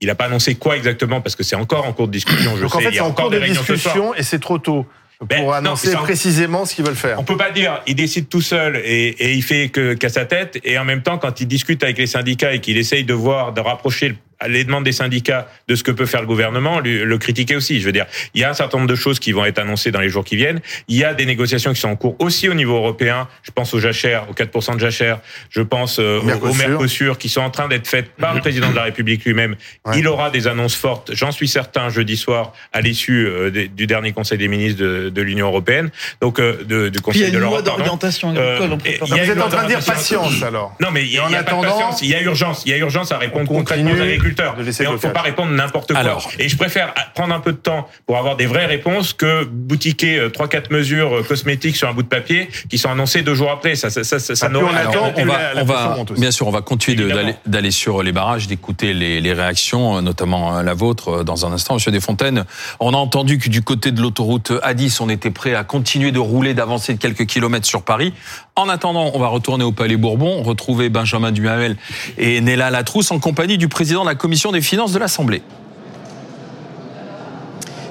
Il 0.00 0.08
n'a 0.08 0.14
pas 0.14 0.24
annoncé 0.24 0.54
quoi 0.56 0.76
exactement 0.76 1.20
parce 1.20 1.36
que 1.36 1.42
c'est 1.44 1.54
encore 1.56 1.86
en 1.86 1.92
cours 1.92 2.08
de 2.08 2.12
discussion. 2.12 2.56
Je 2.56 2.62
Donc 2.62 2.74
en 2.74 2.78
sais, 2.78 2.84
fait, 2.84 2.90
il 2.90 2.94
y 2.94 2.96
c'est 2.96 3.02
a 3.02 3.04
en 3.04 3.12
cours 3.12 3.30
de 3.30 3.38
discussion 3.38 4.14
et 4.14 4.22
c'est 4.24 4.40
trop 4.40 4.58
tôt 4.58 4.84
Ben, 5.20 5.36
pour 5.38 5.46
non, 5.48 5.52
annoncer 5.52 5.94
en- 5.94 6.02
précisément 6.02 6.64
ce 6.64 6.74
qu'ils 6.74 6.84
veulent 6.84 6.96
faire. 6.96 7.20
On 7.20 7.24
peut 7.24 7.36
pas 7.36 7.50
dire, 7.52 7.80
il 7.86 7.94
décide 7.94 8.28
tout 8.28 8.40
seul 8.40 8.76
et, 8.84 9.08
et 9.10 9.32
il 9.34 9.42
fait 9.42 9.68
que 9.68 9.94
qu'à 9.94 10.08
sa 10.08 10.24
tête, 10.24 10.58
et 10.64 10.76
en 10.78 10.84
même 10.84 11.02
temps, 11.02 11.18
quand 11.18 11.40
il 11.40 11.46
discute 11.46 11.84
avec 11.84 11.98
les 11.98 12.08
syndicats 12.08 12.52
et 12.54 12.60
qu'il 12.60 12.76
essaye 12.78 13.04
de 13.04 13.14
voir, 13.14 13.52
de 13.52 13.60
rapprocher 13.60 14.08
le- 14.08 14.16
les 14.48 14.64
demandes 14.64 14.84
des 14.84 14.92
syndicats 14.92 15.48
de 15.68 15.74
ce 15.74 15.82
que 15.82 15.90
peut 15.90 16.06
faire 16.06 16.20
le 16.20 16.26
gouvernement, 16.26 16.80
lui- 16.80 16.98
le 17.04 17.18
critiquer 17.18 17.56
aussi. 17.56 17.80
Je 17.80 17.86
veux 17.86 17.92
dire, 17.92 18.06
il 18.34 18.40
y 18.40 18.44
a 18.44 18.50
un 18.50 18.54
certain 18.54 18.78
nombre 18.78 18.90
de 18.90 18.94
choses 18.96 19.18
qui 19.18 19.32
vont 19.32 19.44
être 19.44 19.58
annoncées 19.58 19.90
dans 19.90 20.00
les 20.00 20.08
jours 20.08 20.24
qui 20.24 20.36
viennent. 20.36 20.60
Il 20.88 20.96
y 20.96 21.04
a 21.04 21.14
des 21.14 21.26
négociations 21.26 21.72
qui 21.72 21.80
sont 21.80 21.88
en 21.88 21.96
cours 21.96 22.16
aussi 22.18 22.48
au 22.48 22.54
niveau 22.54 22.76
européen. 22.76 23.28
Je 23.42 23.50
pense 23.50 23.72
aux 23.74 23.80
jachères, 23.80 24.26
aux 24.30 24.34
4% 24.34 24.74
de 24.74 24.80
jachères. 24.80 25.20
Je 25.50 25.62
pense 25.62 25.98
euh, 25.98 26.18
au- 26.18 26.22
au 26.22 26.24
Mercosur. 26.24 26.68
Mercosur, 26.68 27.18
qui 27.18 27.28
sont 27.28 27.40
en 27.40 27.50
train 27.50 27.68
d'être 27.68 27.86
faites 27.86 28.10
par 28.12 28.34
le 28.34 28.40
président 28.40 28.70
de 28.70 28.76
la 28.76 28.84
République 28.84 29.24
lui-même. 29.24 29.56
Ouais. 29.84 29.98
Il 29.98 30.08
aura 30.08 30.30
des 30.30 30.46
annonces 30.48 30.74
fortes, 30.74 31.10
j'en 31.14 31.32
suis 31.32 31.48
certain, 31.48 31.88
jeudi 31.88 32.16
soir, 32.16 32.52
à 32.72 32.80
l'issue 32.80 33.26
euh, 33.26 33.50
du 33.50 33.86
dernier 33.86 34.12
Conseil 34.12 34.38
des 34.38 34.48
ministres 34.48 34.80
de, 34.82 35.08
de 35.08 35.22
l'Union 35.22 35.46
européenne, 35.48 35.90
donc 36.20 36.38
euh, 36.38 36.62
de, 36.64 36.88
du 36.88 36.90
Puis 36.90 36.90
il 36.90 36.96
y 36.98 37.00
Conseil 37.02 37.24
a 37.24 37.30
de 37.30 37.34
une 37.34 37.40
loi 37.40 37.50
l'Europe. 37.62 37.64
d'orientation 37.78 38.30
agricole 38.30 38.72
Euh, 38.72 38.98
Vous 39.00 39.16
êtes 39.16 39.40
en 39.42 39.48
train 39.48 39.62
de 39.64 39.68
dire 39.68 39.84
patience 39.84 40.42
alors. 40.42 40.74
non, 40.80 40.88
mais 40.92 41.02
il 41.04 41.12
y 41.12 41.18
a, 41.18 41.24
il 41.28 41.32
y 41.32 41.34
a 41.36 41.42
pas 41.42 41.52
de 41.52 41.56
attendant, 41.58 41.68
patience, 41.78 42.02
il 42.02 42.08
y 42.08 42.14
a 42.14 42.22
urgence. 42.22 42.62
Il 42.66 42.70
y 42.70 42.74
a 42.74 42.78
urgence 42.78 43.12
à 43.12 43.18
répondre 43.18 43.50
on 43.50 43.54
concrètement 43.56 43.90
aux 43.90 43.94
continue 43.94 44.12
agriculteurs. 44.40 44.56
de 44.56 44.92
ne 44.92 44.98
faut 44.98 45.08
pas 45.08 45.22
répondre 45.22 45.52
n'importe 45.52 45.92
quoi. 45.92 46.00
Alors. 46.00 46.30
Et 46.38 46.48
je 46.48 46.56
préfère 46.56 46.94
prendre 47.14 47.34
un 47.34 47.40
peu 47.40 47.52
de 47.52 47.56
temps 47.56 47.88
pour 48.06 48.16
avoir 48.18 48.36
des 48.36 48.46
vraies 48.46 48.66
réponses 48.66 49.12
que 49.12 49.44
boutiquer 49.44 50.18
euh, 50.18 50.30
trois 50.30 50.48
quatre 50.48 50.70
mesures 50.70 51.18
euh, 51.18 51.22
cosmétiques 51.22 51.76
sur 51.76 51.88
un 51.88 51.92
bout 51.92 52.02
de 52.02 52.08
papier 52.08 52.48
qui 52.68 52.78
sont 52.78 52.90
annoncées 52.90 53.22
deux 53.22 53.34
jours 53.34 53.50
après. 53.50 53.74
Ça, 53.74 53.90
ça, 53.90 54.04
ça, 54.04 54.18
ça, 54.18 54.34
ça 54.34 54.46
Ah, 54.46 54.48
plus 54.48 54.58
on 54.58 54.74
attend, 54.74 55.12
on 55.16 55.24
va, 55.24 55.54
la 55.54 55.64
on 55.98 56.04
bien 56.18 56.30
sûr, 56.30 56.46
on 56.46 56.50
va 56.50 56.62
continuer 56.62 57.12
d'aller 57.46 57.70
sur 57.70 58.02
les 58.02 58.12
barrages, 58.12 58.46
d'écouter 58.46 58.94
les, 58.94 59.20
les 59.20 59.32
réactions, 59.32 59.98
euh, 59.98 60.00
notamment 60.00 60.62
la 60.62 60.74
vôtre, 60.74 61.24
dans 61.24 61.46
un 61.46 61.52
instant, 61.52 61.74
Monsieur 61.74 61.92
Desfontaines. 61.92 62.44
On 62.80 62.94
a 62.94 62.96
entendu 62.96 63.38
que 63.38 63.48
du 63.48 63.62
côté 63.62 63.92
de 63.92 64.00
l'autoroute 64.00 64.50
A10, 64.50 64.98
on 65.00 65.08
était 65.08 65.30
prêt 65.30 65.54
à 65.54 65.64
continuer 65.64 66.12
de 66.12 66.18
rouler, 66.18 66.54
d'avancer 66.54 66.94
de 66.94 66.98
quelques 66.98 67.26
kilomètres 67.26 67.66
sur 67.66 67.82
Paris. 67.82 68.12
En 68.54 68.68
attendant, 68.68 69.10
on 69.14 69.18
va 69.18 69.28
retourner 69.28 69.64
au 69.64 69.72
Palais 69.72 69.96
Bourbon, 69.96 70.42
retrouver 70.42 70.90
Benjamin 70.90 71.32
Duhamel 71.32 71.76
et 72.18 72.40
Néla 72.42 72.70
Latrousse 72.70 73.10
en 73.10 73.18
compagnie 73.18 73.56
du 73.56 73.68
président 73.68 74.02
de 74.02 74.08
la 74.08 74.14
Commission 74.22 74.52
des 74.52 74.60
finances 74.60 74.92
de 74.92 75.00
l'Assemblée. 75.00 75.42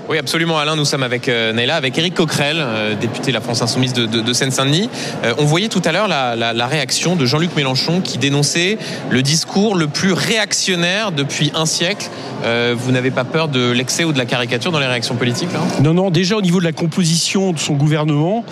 Oui, 0.08 0.18
absolument, 0.18 0.58
Alain. 0.58 0.78
Nous 0.78 0.86
sommes 0.86 1.04
avec 1.04 1.28
euh, 1.28 1.52
Naila, 1.52 1.76
avec 1.76 1.98
Éric 1.98 2.16
Coquerel, 2.16 2.56
euh, 2.60 2.96
député 2.96 3.32
de 3.32 3.34
la 3.34 3.42
France 3.42 3.62
Insoumise 3.62 3.92
de, 3.92 4.06
de- 4.06 4.22
de 4.22 4.34
Seine-Saint-Denis. 4.34 4.90
Euh, 5.26 5.34
on 5.40 5.46
voyait 5.46 5.68
tout 5.68 5.82
à 5.84 5.92
l'heure 5.92 6.08
la, 6.08 6.38
la- 6.38 6.54
la 6.54 6.68
réaction 6.68 7.18
de 7.18 7.26
Jean-Luc 7.26 7.54
Mélenchon 7.58 8.00
qui 8.00 8.18
dénonçait 8.18 8.78
le 9.10 9.22
discours 9.22 9.76
le 9.76 9.88
plus 9.88 10.14
réactionnaire 10.14 11.12
depuis 11.12 11.52
un 11.54 11.66
siècle. 11.66 12.10
Euh, 12.46 12.74
vous 12.78 12.92
n'avez 12.94 13.12
pas 13.12 13.26
peur 13.26 13.50
de 13.50 13.72
l'excès 13.72 14.06
ou 14.06 14.14
de 14.14 14.18
la 14.18 14.26
caricature 14.26 14.72
dans 14.72 14.80
les 14.80 14.88
réactions 14.88 15.16
politiques 15.16 15.52
là? 15.52 15.60
Non, 15.82 15.94
non, 15.94 16.12
déjà 16.12 16.38
au 16.38 16.42
niveau 16.42 16.60
de 16.60 16.66
la 16.66 16.72
composition 16.74 17.52
de 17.52 17.60
son 17.60 17.74
gouvernement, 17.74 18.46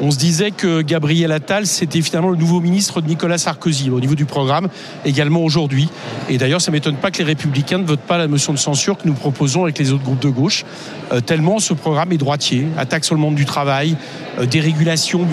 on 0.00 0.10
se 0.10 0.18
disait 0.18 0.50
que 0.50 0.82
Gabriel 0.82 1.32
Attal, 1.32 1.66
c'était 1.66 2.00
finalement 2.02 2.30
le 2.30 2.36
nouveau 2.36 2.60
ministre 2.60 3.00
de 3.00 3.08
Nicolas 3.08 3.38
Sarkozy, 3.38 3.90
au 3.90 4.00
niveau 4.00 4.14
du 4.14 4.24
programme, 4.24 4.68
également 5.04 5.42
aujourd'hui. 5.44 5.88
Et 6.28 6.38
d'ailleurs, 6.38 6.60
ça 6.60 6.70
m'étonne 6.70 6.96
pas 6.96 7.10
que 7.10 7.18
les 7.18 7.24
Républicains 7.24 7.78
ne 7.78 7.84
votent 7.84 8.00
pas 8.00 8.18
la 8.18 8.28
motion 8.28 8.52
de 8.52 8.58
censure 8.58 8.98
que 8.98 9.06
nous 9.06 9.14
proposons 9.14 9.64
avec 9.64 9.78
les 9.78 9.92
autres 9.92 10.04
groupes 10.04 10.22
de 10.22 10.28
gauche, 10.28 10.64
euh, 11.12 11.20
tellement 11.20 11.58
ce 11.58 11.74
programme 11.74 12.12
est 12.12 12.18
droitier, 12.18 12.66
attaque 12.78 13.04
sur 13.04 13.14
le 13.14 13.20
monde 13.20 13.34
du 13.34 13.44
travail, 13.44 13.96
euh, 14.38 14.46
dérégulation, 14.46 15.26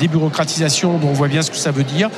débureaucratisation, 0.00 0.98
dont 0.98 1.08
on 1.08 1.12
voit 1.12 1.28
bien 1.28 1.42
ce 1.42 1.50
que 1.50 1.56
ça 1.56 1.70
veut 1.70 1.84
dire. 1.84 2.10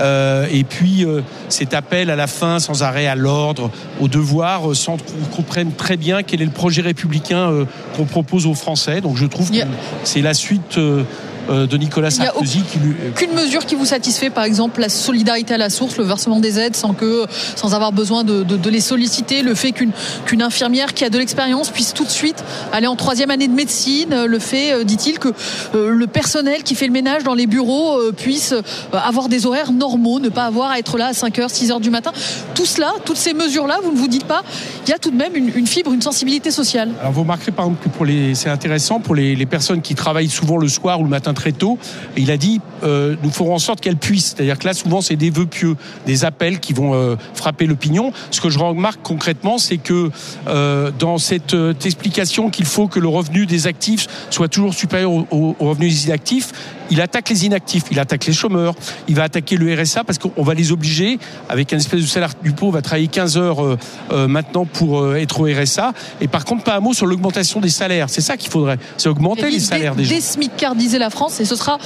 Euh, 0.00 0.46
et 0.50 0.64
puis 0.64 1.04
cet 1.48 1.74
appel 1.74 2.10
à 2.10 2.16
la 2.16 2.26
fin, 2.26 2.60
sans 2.60 2.82
arrêt, 2.82 3.06
à 3.06 3.14
l'ordre, 3.14 3.70
au 4.00 4.08
devoir, 4.08 4.74
sans 4.74 4.96
qu'on 4.96 5.36
comprenne 5.36 5.72
très 5.72 5.96
bien 5.96 6.22
quel 6.22 6.40
est 6.40 6.46
le 6.46 6.50
projet 6.50 6.82
républicain 6.82 7.66
qu'on 7.96 8.04
propose 8.04 8.46
aux 8.46 8.54
Français. 8.54 9.00
Donc 9.00 9.16
je 9.16 9.26
trouve 9.26 9.50
que 9.50 9.56
c'est 10.04 10.22
la 10.22 10.34
suite 10.34 10.77
euh, 10.78 10.80
euh, 10.80 11.04
de 11.48 11.76
Nicolas 11.76 12.08
Il 12.10 12.22
a 12.22 12.26
Sarkozy 12.26 12.62
lui. 12.82 12.94
Aucune 13.10 13.32
mesure 13.34 13.64
qui 13.66 13.74
vous 13.74 13.84
satisfait, 13.84 14.30
par 14.30 14.44
exemple 14.44 14.80
la 14.80 14.88
solidarité 14.88 15.54
à 15.54 15.58
la 15.58 15.70
source, 15.70 15.96
le 15.96 16.04
versement 16.04 16.40
des 16.40 16.58
aides 16.58 16.76
sans 16.76 16.92
que, 16.94 17.24
sans 17.56 17.74
avoir 17.74 17.92
besoin 17.92 18.24
de, 18.24 18.42
de- 18.42 18.56
de 18.56 18.70
les 18.70 18.80
solliciter, 18.80 19.42
le 19.42 19.54
fait 19.54 19.72
qu'une 19.72 19.92
qu'une 20.26 20.42
infirmière 20.42 20.94
qui 20.94 21.04
a 21.04 21.10
de 21.10 21.18
l'expérience 21.18 21.70
puisse 21.70 21.94
tout 21.94 22.04
de 22.04 22.10
suite 22.10 22.42
aller 22.72 22.86
en 22.86 22.96
troisième 22.96 23.30
année 23.30 23.48
de 23.48 23.52
médecine, 23.54 24.12
euh, 24.12 24.26
le 24.26 24.38
fait, 24.38 24.72
euh, 24.72 24.84
dit-il, 24.84 25.18
que 25.18 25.28
euh, 25.74 25.90
le 25.90 26.06
personnel 26.06 26.62
qui 26.62 26.74
fait 26.74 26.86
le 26.86 26.92
ménage 26.92 27.24
dans 27.24 27.34
les 27.34 27.46
bureaux 27.46 27.98
euh, 27.98 28.12
puisse 28.12 28.52
euh, 28.52 28.62
avoir 28.92 29.28
des 29.28 29.46
horaires 29.46 29.72
normaux, 29.72 30.20
ne 30.20 30.28
pas 30.28 30.44
avoir 30.44 30.70
à 30.70 30.78
être 30.78 30.98
là 30.98 31.06
à 31.06 31.12
5h, 31.12 31.48
6h 31.48 31.80
du 31.80 31.90
matin. 31.90 32.12
Tout 32.54 32.66
cela, 32.66 32.92
toutes 33.04 33.16
ces 33.16 33.32
mesures-là, 33.34 33.78
vous 33.82 33.92
ne 33.92 33.96
vous 33.96 34.08
dites 34.08 34.24
pas, 34.24 34.42
il 34.86 34.90
y 34.90 34.92
a 34.92 34.98
tout 34.98 35.10
de 35.10 35.16
même 35.16 35.34
une, 35.36 35.50
une 35.54 35.66
fibre, 35.66 35.92
une 35.92 36.02
sensibilité 36.02 36.50
sociale. 36.50 36.90
Alors 37.00 37.12
vous 37.12 37.22
remarquerez 37.22 37.52
par 37.52 37.66
exemple 37.66 37.84
que 37.84 37.88
pour 37.88 38.04
les, 38.04 38.34
c'est 38.34 38.50
intéressant 38.50 39.00
pour 39.00 39.14
les, 39.14 39.34
les 39.36 39.46
personnes 39.46 39.80
qui 39.82 39.94
travaillent 39.94 40.28
souvent 40.28 40.56
le 40.56 40.68
soir 40.68 41.00
ou 41.00 41.04
le 41.04 41.10
matin 41.10 41.32
très 41.38 41.52
tôt. 41.52 41.78
Il 42.16 42.32
a 42.32 42.36
dit, 42.36 42.60
euh, 42.82 43.14
nous 43.22 43.30
ferons 43.30 43.54
en 43.54 43.60
sorte 43.60 43.80
qu'elles 43.80 43.96
puissent. 43.96 44.34
C'est-à-dire 44.36 44.58
que 44.58 44.66
là, 44.66 44.74
souvent, 44.74 45.00
c'est 45.00 45.14
des 45.14 45.30
vœux 45.30 45.46
pieux, 45.46 45.76
des 46.04 46.24
appels 46.24 46.58
qui 46.58 46.72
vont 46.72 46.94
euh, 46.94 47.14
frapper 47.34 47.66
l'opinion. 47.66 48.12
Ce 48.32 48.40
que 48.40 48.50
je 48.50 48.58
remarque 48.58 49.00
concrètement, 49.02 49.56
c'est 49.56 49.78
que 49.78 50.10
euh, 50.48 50.90
dans 50.98 51.18
cette 51.18 51.54
explication 51.84 52.50
qu'il 52.50 52.64
faut 52.64 52.88
que 52.88 52.98
le 52.98 53.08
revenu 53.08 53.46
des 53.46 53.68
actifs 53.68 54.08
soit 54.30 54.48
toujours 54.48 54.74
supérieur 54.74 55.12
au 55.12 55.54
revenu 55.60 55.88
des 55.88 56.06
inactifs, 56.06 56.52
il 56.90 57.00
attaque 57.00 57.28
les 57.30 57.46
inactifs, 57.46 57.84
il 57.90 57.98
attaque 57.98 58.26
les 58.26 58.32
chômeurs, 58.32 58.74
il 59.08 59.14
va 59.14 59.24
attaquer 59.24 59.56
le 59.56 59.74
RSA 59.74 60.04
parce 60.04 60.18
qu'on 60.18 60.42
va 60.42 60.54
les 60.54 60.72
obliger, 60.72 61.18
avec 61.48 61.72
un 61.72 61.76
espèce 61.76 62.00
de 62.00 62.06
salaire 62.06 62.32
du 62.42 62.52
pot, 62.52 62.66
on 62.66 62.70
va 62.70 62.82
travailler 62.82 63.08
15 63.08 63.36
heures 63.36 63.64
euh, 63.64 63.78
euh, 64.12 64.28
maintenant 64.28 64.64
pour 64.64 65.00
euh, 65.00 65.16
être 65.16 65.40
au 65.40 65.44
RSA. 65.44 65.92
Et 66.20 66.28
par 66.28 66.44
contre, 66.44 66.64
pas 66.64 66.76
un 66.76 66.80
mot 66.80 66.94
sur 66.94 67.06
l'augmentation 67.06 67.60
des 67.60 67.68
salaires. 67.68 68.10
C'est 68.10 68.20
ça 68.20 68.36
qu'il 68.36 68.50
faudrait, 68.50 68.78
c'est 68.96 69.08
augmenter 69.08 69.50
les 69.50 69.60
salaires 69.60 69.94
des 69.94 70.04
gens. 70.04 70.14
Désmicardiser 70.14 70.98
la 70.98 71.10
France 71.10 71.40
et 71.40 71.44
ce 71.44 71.56
sera 71.56 71.78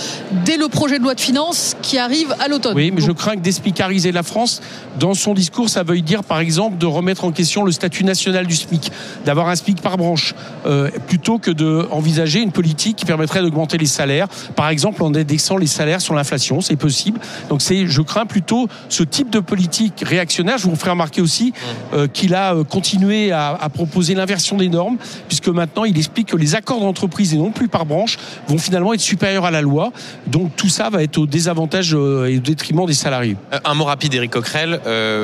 dès 0.45 0.57
le 0.57 0.69
projet 0.69 0.99
de 0.99 1.05
loi 1.05 1.15
de 1.15 1.21
finances 1.21 1.77
qui 1.83 1.99
arrive 1.99 2.35
à 2.41 2.49
l'automne. 2.49 2.75
Oui, 2.75 2.91
mais 2.91 3.01
je 3.01 3.13
crains 3.13 3.37
que 3.37 3.41
d'espicariser 3.41 4.13
la 4.13 4.23
France, 4.23 4.61
dans 4.99 5.15
son 5.15 5.35
discours, 5.35 5.69
ça 5.69 5.83
veuille 5.83 6.03
dire, 6.03 6.25
par 6.25 6.41
exemple, 6.41 6.79
de 6.79 6.87
remettre 6.87 7.25
en 7.25 7.33
question 7.33 7.65
le 7.65 7.73
statut 7.73 8.05
national 8.05 8.47
du 8.47 8.55
SMIC, 8.55 8.93
d'avoir 9.25 9.49
un 9.49 9.57
SMIC 9.57 9.81
par 9.81 9.97
branche, 9.97 10.35
euh, 10.67 10.91
plutôt 11.07 11.39
que 11.39 11.51
d'envisager 11.51 12.41
une 12.41 12.53
politique 12.53 12.97
qui 12.97 13.05
permettrait 13.05 13.43
d'augmenter 13.43 13.79
les 13.79 13.87
salaires, 13.87 14.29
par 14.57 14.69
exemple 14.69 14.92
en 15.01 15.15
indexant 15.15 15.57
les 15.57 15.67
salaires 15.67 16.01
sur 16.01 16.15
l'inflation, 16.15 16.61
c'est 16.61 16.77
possible. 16.77 17.21
Donc 17.49 17.63
c'est, 17.63 17.87
je 17.87 18.03
crains 18.03 18.27
plutôt 18.27 18.69
ce 18.89 19.03
type 19.03 19.31
de 19.31 19.41
politique 19.41 20.03
réactionnaire. 20.05 20.59
Je 20.59 20.69
vous 20.69 20.77
ferai 20.77 20.91
remarquer 20.91 21.21
aussi 21.21 21.53
euh, 21.95 22.07
qu'il 22.07 22.35
a 22.35 22.55
euh, 22.55 22.65
continué 22.65 23.33
à, 23.33 23.59
proposer 23.73 24.15
l'inversion 24.15 24.57
des 24.57 24.69
normes, 24.69 24.99
puisque 25.29 25.49
maintenant 25.49 25.85
il 25.85 25.97
explique 25.97 26.29
que 26.29 26.37
les 26.37 26.55
accords 26.55 26.81
d'entreprise 26.81 27.33
et 27.33 27.39
non 27.39 27.51
plus 27.51 27.69
par 27.69 27.87
branche 27.87 28.19
vont 28.49 28.59
finalement 28.59 28.93
être 28.93 29.01
supérieurs 29.01 29.45
à 29.45 29.51
la 29.51 29.63
loi. 29.63 29.93
Donc 30.27 30.55
tout 30.57 30.69
ça 30.69 30.91
va 30.91 31.03
être 31.03 31.19
au 31.19 31.27
désavantage 31.27 31.95
euh, 31.95 32.27
et 32.27 32.37
au 32.37 32.41
détriment 32.41 32.87
des 32.87 32.93
salariés. 32.93 33.37
Un 33.65 33.75
mot 33.75 33.85
rapide, 33.85 34.15
Éric 34.15 34.33
Coquerel. 34.33 34.81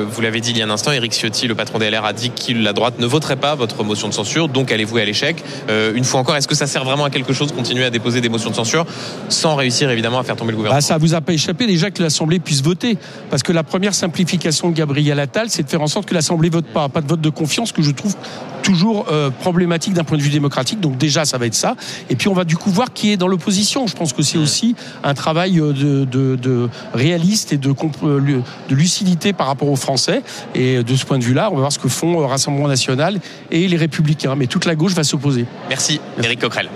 Vous 0.09 0.21
l'avez 0.21 0.41
dit 0.41 0.51
il 0.51 0.57
y 0.57 0.61
a 0.61 0.65
un 0.65 0.69
instant, 0.69 0.91
Éric 0.91 1.13
Ciotti, 1.13 1.47
le 1.47 1.55
patron 1.55 1.79
des 1.79 1.89
LR, 1.89 2.05
a 2.05 2.13
dit 2.13 2.31
que 2.31 2.53
la 2.53 2.73
droite 2.73 2.99
ne 2.99 3.05
voterait 3.05 3.35
pas 3.35 3.55
votre 3.55 3.83
motion 3.83 4.07
de 4.07 4.13
censure, 4.13 4.47
donc 4.47 4.71
allez-vous 4.71 4.97
à 4.97 5.05
l'échec? 5.05 5.43
Une 5.69 6.03
fois 6.03 6.19
encore, 6.19 6.35
est-ce 6.35 6.47
que 6.47 6.55
ça 6.55 6.67
sert 6.67 6.83
vraiment 6.83 7.05
à 7.05 7.09
quelque 7.09 7.33
chose 7.33 7.49
de 7.49 7.53
continuer 7.53 7.85
à 7.85 7.89
déposer 7.89 8.21
des 8.21 8.29
motions 8.29 8.49
de 8.49 8.55
censure 8.55 8.85
sans 9.29 9.55
réussir 9.59 9.89
évidemment 9.89 10.19
à 10.19 10.23
faire 10.23 10.35
tomber 10.35 10.51
le 10.51 10.57
gouvernement. 10.57 10.77
Bah, 10.77 10.81
ça 10.81 10.97
vous 10.97 11.13
a 11.13 11.21
pas 11.21 11.33
échappé 11.33 11.67
déjà 11.67 11.91
que 11.91 12.01
l'Assemblée 12.01 12.39
puisse 12.39 12.63
voter. 12.63 12.97
Parce 13.29 13.43
que 13.43 13.51
la 13.51 13.63
première 13.63 13.93
simplification 13.93 14.69
de 14.69 14.75
Gabriel 14.75 15.19
Attal, 15.19 15.49
c'est 15.49 15.63
de 15.63 15.69
faire 15.69 15.81
en 15.81 15.87
sorte 15.87 16.07
que 16.07 16.13
l'Assemblée 16.13 16.49
vote 16.49 16.65
pas. 16.65 16.89
Pas 16.89 17.01
de 17.01 17.07
vote 17.07 17.21
de 17.21 17.29
confiance 17.29 17.71
que 17.71 17.81
je 17.81 17.91
trouve 17.91 18.15
toujours 18.63 19.07
euh, 19.11 19.29
problématique 19.29 19.93
d'un 19.93 20.03
point 20.03 20.17
de 20.17 20.21
vue 20.21 20.29
démocratique. 20.29 20.79
Donc 20.79 20.97
déjà, 20.97 21.25
ça 21.25 21.37
va 21.37 21.45
être 21.45 21.55
ça. 21.55 21.75
Et 22.09 22.15
puis 22.15 22.27
on 22.27 22.33
va 22.33 22.43
du 22.43 22.57
coup 22.57 22.69
voir 22.69 22.93
qui 22.93 23.11
est 23.11 23.17
dans 23.17 23.27
l'opposition. 23.27 23.87
Je 23.87 23.95
pense 23.95 24.13
que 24.13 24.21
c'est 24.21 24.37
aussi 24.37 24.75
un 25.03 25.13
travail 25.13 25.59
euh, 25.59 25.73
de, 25.73 26.05
de, 26.05 26.35
de 26.35 26.69
réaliste 26.93 27.53
et 27.53 27.57
de, 27.57 27.73
euh, 28.03 28.41
de 28.69 28.75
lucidité 28.75 29.33
par 29.33 29.47
rapport 29.47 29.69
aux 29.69 29.75
Français. 29.75 30.21
Et 30.55 30.83
de 30.83 30.95
ce 30.95 31.05
point 31.05 31.19
de 31.19 31.23
vue-là, 31.23 31.49
on 31.51 31.55
va 31.55 31.61
voir 31.61 31.71
ce 31.71 31.79
que 31.79 31.89
font 31.89 32.19
le 32.19 32.25
Rassemblement 32.25 32.67
national 32.67 33.19
et 33.51 33.67
les 33.67 33.77
Républicains. 33.77 34.35
Mais 34.35 34.47
toute 34.47 34.65
la 34.65 34.75
gauche 34.75 34.93
va 34.93 35.03
s'opposer. 35.03 35.45
Merci, 35.69 35.99
Éric 36.21 36.41
Coquerel. 36.41 36.69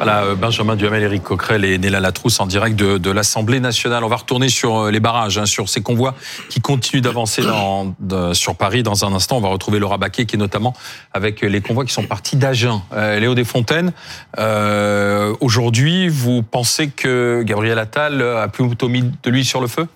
Euh, 0.00 0.34
Benjamin 0.34 0.76
Duhamel, 0.76 1.02
Éric 1.02 1.22
Coquerel 1.22 1.64
et 1.64 1.78
Néla 1.78 2.00
Latrousse 2.00 2.38
en 2.40 2.46
direct 2.46 2.76
de, 2.76 3.10
l'Assemblée 3.10 3.60
nationale. 3.60 4.04
On 4.04 4.08
va 4.08 4.16
retourner 4.16 4.48
sur 4.48 4.78
euh, 4.78 4.90
les 4.90 5.00
barrages, 5.00 5.38
hein, 5.38 5.46
sur 5.46 5.68
ces 5.68 5.80
convois 5.80 6.14
qui 6.48 6.60
continuent 6.60 7.00
d'avancer 7.00 7.42
sur 8.32 8.56
Paris. 8.56 8.82
Dans 8.82 9.04
un 9.04 9.12
instant, 9.12 9.38
on 9.38 9.40
va 9.40 9.48
retrouver 9.48 9.78
Laura 9.78 9.98
Baquet, 9.98 10.26
qui 10.26 10.36
est 10.36 10.38
notamment 10.38 10.74
avec 11.12 11.40
les 11.40 11.60
convois 11.60 11.84
qui 11.84 11.92
sont 11.92 12.04
partis 12.04 12.36
d'Agen. 12.36 12.82
Euh, 12.92 13.18
Léo 13.18 13.34
Desfontaines, 13.34 13.92
aujourd'hui, 15.40 16.08
vous 16.08 16.42
pensez 16.42 16.88
que 16.88 17.42
Gabriel 17.44 17.78
Attal 17.78 18.22
a 18.22 18.48
plutôt 18.48 18.88
mis 18.88 19.02
de 19.02 19.30
l'huile 19.30 19.44
sur 19.44 19.60
le 19.60 19.66
feu? 19.66 19.86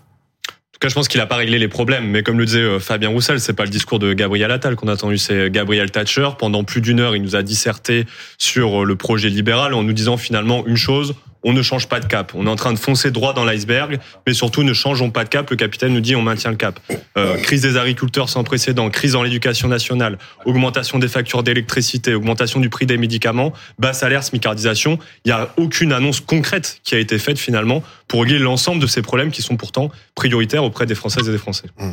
Tout 0.81 0.89
je 0.89 0.95
pense 0.95 1.09
qu'il 1.09 1.21
n'a 1.21 1.27
pas 1.27 1.37
réglé 1.37 1.59
les 1.59 1.69
problèmes. 1.69 2.07
Mais 2.07 2.23
comme 2.23 2.39
le 2.39 2.47
disait 2.47 2.61
euh, 2.61 2.81
Fabien 2.81 3.11
Roussel, 3.11 3.39
c'est 3.39 3.53
pas 3.53 3.65
le 3.65 3.71
discours 3.71 3.99
de 3.99 4.15
Gabriel 4.15 4.51
Attal 4.51 4.77
qu'on 4.77 4.89
a 4.89 4.95
entendu, 4.95 5.19
c'est 5.19 5.51
Gabriel 5.51 5.91
Thatcher. 5.91 6.31
Pendant 6.39 6.65
plus 6.65 6.81
d'une 6.81 7.01
heure, 7.01 7.15
il 7.15 7.23
nous 7.23 7.37
a 7.37 7.43
disserté 7.43 8.07
sur 8.39 8.83
euh, 8.83 8.85
le 8.87 8.97
projet 8.97 9.29
libéral 9.29 9.75
en 9.75 9.83
nous 9.83 9.93
disant 9.93 10.17
finalement 10.17 10.67
une 10.67 10.79
chose, 10.79 11.15
on 11.43 11.53
ne 11.53 11.63
change 11.63 11.89
pas 11.89 12.01
de 12.01 12.07
cap. 12.07 12.33
On 12.35 12.47
est 12.47 12.51
en 12.51 12.57
train 12.57 12.73
de 12.73 12.79
foncer 12.79 13.11
droit 13.11 13.33
dans 13.33 13.45
l'iceberg, 13.45 13.99
mais 14.27 14.35
surtout 14.35 14.63
ne 14.63 14.73
changeons 14.73 15.11
pas 15.11 15.25
de 15.25 15.29
cap. 15.29 15.49
Le 15.51 15.57
capitaine 15.57 15.95
nous 15.95 16.01
dit 16.01 16.17
on 16.17 16.23
maintient 16.23 16.51
le 16.51 16.57
cap. 16.57 16.81
Euh, 17.17 17.37
crise 17.39 17.63
des 17.63 17.77
agriculteurs 17.77 18.29
sans 18.29 18.45
précédent, 18.45 18.91
crise 18.91 19.13
dans 19.13 19.23
l'éducation 19.23 19.69
nationale, 19.69 20.19
augmentation 20.45 20.99
des 20.99 21.09
factures 21.09 21.43
d'électricité, 21.43 22.15
augmentation 22.15 22.61
du 22.61 22.69
prix 22.69 22.87
des 22.87 22.99
médicaments, 22.99 23.53
bas 23.79 23.93
salaire, 23.93 24.23
smicardisation. 24.23 24.99
Il 25.25 25.29
n'y 25.29 25.33
a 25.33 25.53
aucune 25.57 25.93
annonce 25.93 26.21
concrète 26.21 26.81
qui 26.85 26.95
a 26.95 26.99
été 26.99 27.19
faite 27.19 27.39
finalement 27.39 27.83
pour 28.09 28.23
régler 28.23 28.39
l'ensemble 28.39 28.81
de 28.81 28.87
ces 28.87 29.03
problèmes 29.03 29.31
qui 29.31 29.43
sont 29.43 29.57
pourtant 29.57 29.91
prioritaires 30.15 30.65
auprès 30.65 30.87
des 30.87 30.95
Françaises 30.95 31.29
et 31.29 31.33
des 31.33 31.39
Français. 31.39 31.69
Mmh. 31.79 31.91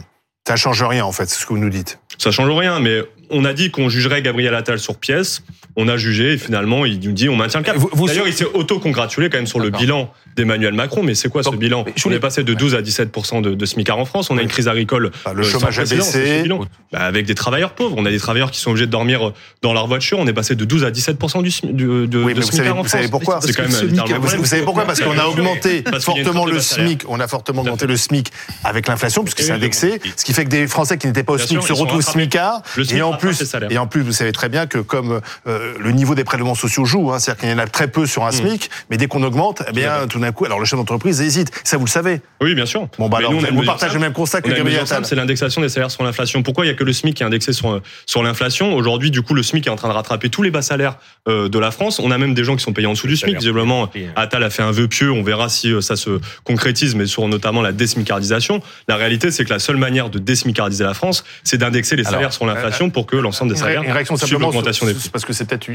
Ça 0.48 0.56
change 0.56 0.82
rien 0.82 1.04
en 1.04 1.12
fait, 1.12 1.30
c'est 1.30 1.42
ce 1.42 1.46
que 1.46 1.52
vous 1.52 1.60
nous 1.60 1.70
dites. 1.70 2.00
Ça 2.18 2.32
change 2.32 2.50
rien, 2.50 2.80
mais 2.80 3.02
on 3.30 3.44
a 3.44 3.54
dit 3.54 3.70
qu'on 3.70 3.90
jugerait 3.90 4.22
Gabriel 4.22 4.56
Attal 4.56 4.80
sur 4.80 4.96
pièce. 4.96 5.44
On 5.76 5.88
a 5.88 5.98
jugé 5.98 6.34
et 6.34 6.38
finalement 6.38 6.86
il 6.86 7.00
nous 7.00 7.12
dit 7.12 7.30
on 7.30 7.36
maintient 7.36 7.60
le 7.60 7.66
cap. 7.66 7.78
D'ailleurs, 7.78 8.28
il 8.28 8.34
s'est 8.34 8.46
auto-congratulé 8.46 9.30
quand 9.30 9.38
même 9.38 9.46
sur 9.46 9.60
le 9.60 9.70
bilan 9.70 10.10
d'Emmanuel 10.36 10.74
Macron. 10.74 11.04
Mais 11.04 11.14
c'est 11.14 11.30
quoi 11.30 11.44
ce 11.44 11.50
bilan 11.50 11.86
On 12.06 12.12
est 12.12 12.20
passé 12.20 12.44
de 12.44 12.54
12 12.54 12.76
à 12.76 12.82
17% 12.82 13.42
de, 13.42 13.54
de 13.54 13.66
SMICAR 13.66 14.00
en 14.00 14.06
France. 14.06 14.32
On 14.32 14.38
a 14.38 14.42
une 14.42 14.48
crise 14.48 14.68
agricole. 14.68 15.12
Bah, 15.26 15.34
le 15.34 15.44
chômage 15.44 15.78
a 15.80 15.84
baissé. 15.84 16.46
Bah, 16.92 17.00
avec 17.02 17.26
des 17.26 17.36
travailleurs 17.36 17.74
pauvres. 17.74 17.96
On 17.98 18.06
a 18.06 18.10
des 18.10 18.18
travailleurs 18.18 18.50
qui 18.50 18.60
sont 18.60 18.72
obligés 18.72 18.88
de 18.88 18.92
dormir 18.92 19.34
dans 19.62 19.74
leur 19.74 19.88
voiture. 19.88 20.18
On 20.18 20.26
est 20.26 20.34
passé 20.34 20.56
de 20.56 20.66
12 20.66 20.84
à 20.84 20.92
17 20.92 21.18
du, 21.18 21.74
du, 21.74 22.08
de, 22.08 22.24
oui, 22.24 22.34
de 22.34 22.42
vous 22.42 22.52
savez, 22.52 22.70
en 22.70 22.76
France. 22.76 22.86
Vous 22.86 22.90
savez 22.90 23.08
pourquoi 23.10 23.40
C'est 23.42 23.54
quand 23.54 23.64
même 23.64 24.20
vous, 24.20 24.38
vous 24.38 24.46
savez 24.46 24.64
pourquoi 24.64 24.86
Parce 24.86 25.02
qu'on 25.02 25.18
a 25.18 25.26
augmenté 25.26 25.84
fortement 26.00 26.46
le 26.46 26.60
SMIC. 26.60 27.04
On 27.08 27.20
a 27.20 27.28
fortement 27.28 27.62
augmenté 27.62 27.86
le 27.86 27.98
SMIC 27.98 28.32
avec 28.64 28.88
l'inflation 28.88 29.24
puisque 29.24 29.42
c'est 29.42 29.52
indexé. 29.52 30.00
Ce 30.16 30.26
qui 30.26 30.34
fait 30.38 30.46
que 30.46 30.50
des 30.50 30.68
Français 30.68 30.98
qui 30.98 31.08
n'étaient 31.08 31.24
pas 31.24 31.34
au 31.34 31.38
SMIC 31.38 31.64
se 31.64 31.74
retrouvent 31.74 32.02
SMICAR. 32.02 32.62
Et 32.92 33.02
en 33.02 33.14
plus, 33.14 33.44
et 33.70 33.78
en 33.78 33.88
plus, 33.88 34.02
vous 34.02 34.12
savez 34.12 34.32
très 34.32 34.50
bien 34.50 34.68
que 34.68 34.78
comme 34.78 35.22
euh, 35.48 35.74
le 35.80 35.92
niveau 35.92 36.16
des 36.16 36.24
prélèvements 36.24 36.56
sociaux 36.56 36.86
joue, 36.86 37.12
hein, 37.12 37.20
c'est-à-dire 37.20 37.42
qu'il 37.42 37.50
y 37.50 37.54
en 37.54 37.58
a 37.58 37.68
très 37.68 37.88
peu 37.88 38.06
sur 38.06 38.26
un 38.26 38.32
SMIC, 38.32 38.70
mais 38.90 38.98
dès 38.98 39.08
qu'on 39.08 39.24
augmente, 39.24 39.64
eh 39.68 39.72
bien, 39.72 40.08
tout 40.08 40.20
d'un 40.20 40.32
coup, 40.32 40.46
alors 40.46 40.60
le 40.60 40.66
chef 40.66 40.78
d'entreprise 40.78 41.22
hésite. 41.22 41.52
Ça, 41.64 41.78
vous 41.78 41.86
le 41.86 41.90
savez. 41.90 42.22
Oui, 42.42 42.56
bien 42.56 42.66
sûr. 42.66 42.88
Bon, 42.98 43.10
bah 43.10 43.18
alors, 43.18 43.34
nous, 43.34 43.40
vous 43.40 43.64
partagez 43.64 43.96
le 43.96 44.00
même 44.00 44.14
constat 44.14 44.42
que 44.42 44.50
Gabriel 44.50 44.82
Attal. 44.82 45.06
C'est 45.06 45.16
l'indexation 45.16 45.62
des 45.62 45.70
salaires 45.70 45.92
sur 45.92 46.04
l'inflation. 46.04 46.44
Pourquoi 46.44 46.66
il 46.66 46.68
y 46.68 46.72
a 46.72 46.76
que 46.76 46.84
le 46.84 46.94
SMIC 46.94 47.16
qui 47.16 47.24
est 47.24 47.26
indexé 47.26 47.54
sur, 47.54 47.82
sur 48.06 48.24
l'inflation? 48.24 48.76
Aujourd'hui, 48.76 49.12
du 49.12 49.22
coup, 49.22 49.34
le 49.34 49.44
SMIC 49.44 49.68
est 49.68 49.70
en 49.70 49.76
train 49.76 49.90
de 49.90 49.94
rattraper 49.94 50.30
tous 50.30 50.44
les 50.44 50.52
bas 50.52 50.62
salaires 50.62 50.98
euh, 51.28 51.50
de 51.50 51.60
la 51.60 51.72
France. 51.72 52.00
On 52.00 52.12
a 52.12 52.18
même 52.18 52.34
des 52.34 52.44
gens 52.44 52.56
qui 52.56 52.64
sont 52.64 52.74
payés 52.74 52.88
en 52.88 52.94
dessous 52.94 53.08
du 53.08 53.18
SMIC. 53.18 53.38
Visiblement, 53.38 53.90
Attal 54.16 54.44
a 54.44 54.50
fait 54.50 54.64
un 54.64 54.72
vœu 54.72 54.88
pieux. 54.88 55.12
On 55.12 55.24
verra 55.24 55.50
si 55.50 55.72
euh, 55.72 55.82
ça 55.82 55.96
se 55.96 56.20
concrétise, 56.44 56.96
mais 56.96 57.06
sur 57.08 57.28
notamment 57.28 57.62
la 57.62 57.72
désmicardisation. 57.72 58.62
La 58.88 58.96
réalité, 58.96 59.32
c'est 59.32 59.46
que 59.46 59.50
la 59.50 59.60
seule 59.60 59.78
manière 59.78 60.10
de 60.10 60.17
désmicardiser 60.20 60.84
la 60.84 60.94
France, 60.94 61.24
c'est 61.44 61.58
d'indexer 61.58 61.96
les 61.96 62.04
salaires 62.04 62.34
sur 62.34 62.46
l'inflation 62.46 62.90
pour 62.90 63.06
que 63.06 63.16
l'ensemble 63.16 63.54
des 63.54 63.58
salaires 63.58 63.84
une 63.84 63.92
réaction 63.92 64.18
simplement 64.18 64.52
parce 65.12 65.26
que 65.26 65.34
c'est 65.34 65.46
peut-être 65.46 65.70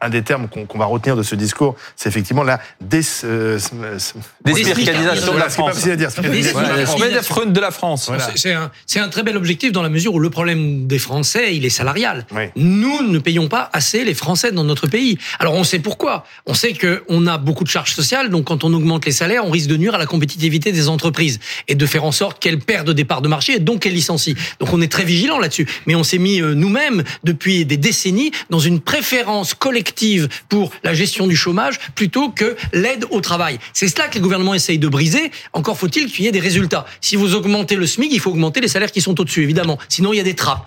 un 0.00 0.08
des 0.08 0.22
termes 0.22 0.48
qu'on 0.48 0.78
va 0.78 0.86
retenir 0.86 1.16
de 1.16 1.22
ce 1.22 1.34
discours, 1.34 1.76
c'est 1.96 2.08
effectivement 2.08 2.42
la 2.42 2.60
dés, 2.80 3.00
euh, 3.24 3.58
de 4.44 5.38
la 5.38 5.48
France. 7.22 7.46
de 7.46 7.60
la 7.60 7.70
France. 7.70 8.10
C'est 8.34 8.52
un, 8.52 8.70
un, 8.96 9.08
très 9.08 9.22
bel 9.22 9.36
objectif 9.36 9.72
dans 9.72 9.82
la 9.82 9.88
mesure 9.88 10.14
où 10.14 10.18
le 10.18 10.30
problème 10.30 10.86
des 10.86 10.98
Français, 10.98 11.56
il 11.56 11.64
est 11.64 11.70
salarial. 11.70 12.26
Nous 12.56 13.02
ne 13.02 13.18
payons 13.18 13.48
pas 13.48 13.70
assez 13.72 14.04
les 14.04 14.14
Français 14.14 14.52
dans 14.52 14.64
notre 14.64 14.86
pays. 14.86 15.18
Alors 15.38 15.54
on 15.54 15.64
sait 15.64 15.78
pourquoi. 15.78 16.24
On 16.46 16.54
sait 16.54 16.74
qu'on 16.74 17.26
a 17.26 17.38
beaucoup 17.38 17.64
de 17.64 17.68
charges 17.68 17.94
sociales, 17.94 18.30
donc 18.30 18.44
quand 18.44 18.64
on 18.64 18.72
augmente 18.72 19.04
les 19.04 19.12
salaires, 19.12 19.44
on 19.44 19.50
risque 19.50 19.68
de 19.68 19.76
nuire 19.76 19.94
à 19.94 19.98
la 19.98 20.06
compétitivité 20.06 20.72
des 20.72 20.88
entreprises 20.88 21.38
et 21.68 21.74
de 21.74 21.86
faire 21.86 22.04
en 22.04 22.12
sorte 22.12 22.38
qu'elles 22.40 22.58
perdent 22.58 22.90
des 22.90 23.04
parts 23.04 23.22
de 23.22 23.28
marché 23.28 23.54
et 23.54 23.58
donc 23.66 23.80
qu'elles 23.80 23.92
licencient. 23.92 24.34
Donc 24.60 24.72
on 24.72 24.80
est 24.80 24.90
très 24.90 25.04
vigilant 25.04 25.38
là-dessus. 25.38 25.66
Mais 25.84 25.94
on 25.94 26.02
s'est 26.02 26.16
mis 26.16 26.40
nous-mêmes 26.40 27.04
depuis 27.24 27.66
des 27.66 27.76
décennies 27.76 28.30
dans 28.48 28.60
une 28.60 28.80
préférence 28.80 29.52
collective 29.52 30.28
pour 30.48 30.70
la 30.84 30.94
gestion 30.94 31.26
du 31.26 31.36
chômage 31.36 31.78
plutôt 31.94 32.30
que 32.30 32.56
l'aide 32.72 33.04
au 33.10 33.20
travail. 33.20 33.58
C'est 33.74 33.88
cela 33.88 34.08
que 34.08 34.14
les 34.14 34.20
gouvernements 34.20 34.54
essayent 34.54 34.78
de 34.78 34.88
briser. 34.88 35.30
Encore 35.52 35.76
faut-il 35.76 36.10
qu'il 36.10 36.24
y 36.24 36.28
ait 36.28 36.32
des 36.32 36.40
résultats. 36.40 36.86
Si 37.00 37.16
vous 37.16 37.34
augmentez 37.34 37.76
le 37.76 37.86
SMIC, 37.86 38.12
il 38.12 38.20
faut 38.20 38.30
augmenter 38.30 38.60
les 38.60 38.68
salaires 38.68 38.92
qui 38.92 39.00
sont 39.00 39.20
au-dessus, 39.20 39.42
évidemment. 39.42 39.78
Sinon, 39.88 40.12
il 40.12 40.16
y 40.16 40.20
a 40.20 40.24
des 40.24 40.34
trappes 40.34 40.66